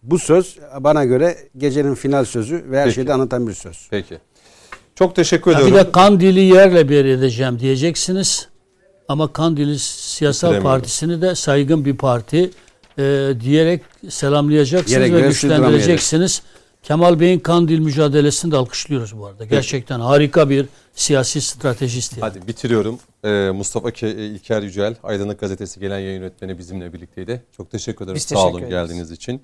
Bu 0.04 0.20
söz 0.20 0.58
bana 0.80 1.06
göre 1.06 1.38
gecenin 1.58 1.96
final 1.96 2.26
sözü 2.26 2.66
ve 2.72 2.78
her 2.78 2.84
Peki. 2.86 2.96
şeyi 2.96 3.08
de 3.08 3.14
anlatan 3.14 3.48
bir 3.48 3.54
söz. 3.54 3.88
Peki. 3.90 4.18
Çok 4.96 5.16
teşekkür 5.16 5.54
Ha, 5.54 5.60
ediyorum. 5.62 5.80
bir 5.80 5.86
de 5.86 5.92
Kandil'i 5.92 6.40
yerle 6.40 6.90
bir 6.90 7.06
edeceğim 7.06 7.60
diyeceksiniz. 7.60 8.48
Ama 9.08 9.34
Kandil'i 9.34 9.80
Siyasal. 9.80 10.62
Partisini 10.62 11.22
de 11.22 11.36
saygın 11.36 11.86
bir 11.86 11.98
parti 11.98 12.52
e, 13.00 13.30
diyerek 13.42 13.82
selamlayacaksınız 14.10 14.90
Diyerek 14.90 15.14
ve 15.24 15.28
güçlendireceksiniz. 15.28 16.42
Kemal 16.84 17.20
Bey'in 17.20 17.40
Kandil 17.40 17.80
mücadelesini 17.80 18.52
de 18.52 18.58
alkışlıyoruz 18.58 19.18
bu 19.20 19.26
arada. 19.26 19.46
Gerçekten 19.46 20.00
harika 20.00 20.50
bir 20.50 20.66
siyasi 20.94 21.42
stratejist. 21.42 22.18
yani. 22.18 22.22
Hadi 22.22 22.48
bitiriyorum. 22.48 23.00
Ee, 23.26 23.52
Mustafa 23.54 23.90
Ke- 23.90 24.16
İlker 24.16 24.62
Yücel, 24.62 24.96
Aydınlık 25.04 25.40
Gazetesi 25.40 25.80
gelen 25.80 26.00
yayın 26.00 26.20
yönetmeni 26.22 26.58
bizimle 26.58 26.94
birlikteydi. 26.94 27.44
Çok 27.58 27.72
teşekkür 27.72 28.06
ederim. 28.06 28.16
Biz 28.16 28.24
Sağ 28.24 28.36
teşekkür 28.36 28.50
olun 28.52 28.60
ederiz. 28.60 28.70
geldiğiniz 28.72 29.12
için. 29.12 29.42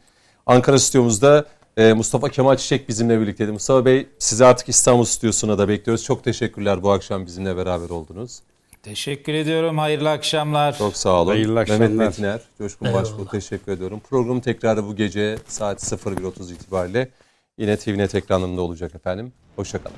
Ankara 0.47 0.79
stüdyomuzda 0.79 1.45
e, 1.77 1.93
Mustafa 1.93 2.29
Kemal 2.29 2.57
Çiçek 2.57 2.89
bizimle 2.89 3.21
birlikteydi. 3.21 3.51
Mustafa 3.51 3.85
Bey 3.85 4.07
sizi 4.19 4.45
artık 4.45 4.69
İstanbul 4.69 5.03
stüdyosuna 5.03 5.57
da 5.57 5.67
bekliyoruz. 5.67 6.03
Çok 6.03 6.23
teşekkürler 6.23 6.83
bu 6.83 6.91
akşam 6.91 7.25
bizimle 7.25 7.57
beraber 7.57 7.89
oldunuz. 7.89 8.39
Teşekkür 8.83 9.33
ediyorum. 9.33 9.77
Hayırlı 9.77 10.09
akşamlar. 10.09 10.77
Çok 10.77 10.97
sağ 10.97 11.21
olun. 11.21 11.31
Hayırlı 11.31 11.53
Mehmet 11.53 11.71
akşamlar. 11.71 12.05
Metiner, 12.05 12.41
Coşkun 12.57 12.93
Başbuğ 12.93 13.27
teşekkür 13.31 13.71
ediyorum. 13.71 14.01
Programın 14.09 14.39
tekrarı 14.39 14.85
bu 14.85 14.95
gece 14.95 15.37
saat 15.47 15.83
01.30 15.83 16.53
itibariyle 16.53 17.09
yine 17.57 17.77
TVNet 17.77 18.15
ekranında 18.15 18.61
olacak 18.61 18.95
efendim. 18.95 19.33
Hoşçakalın. 19.55 19.97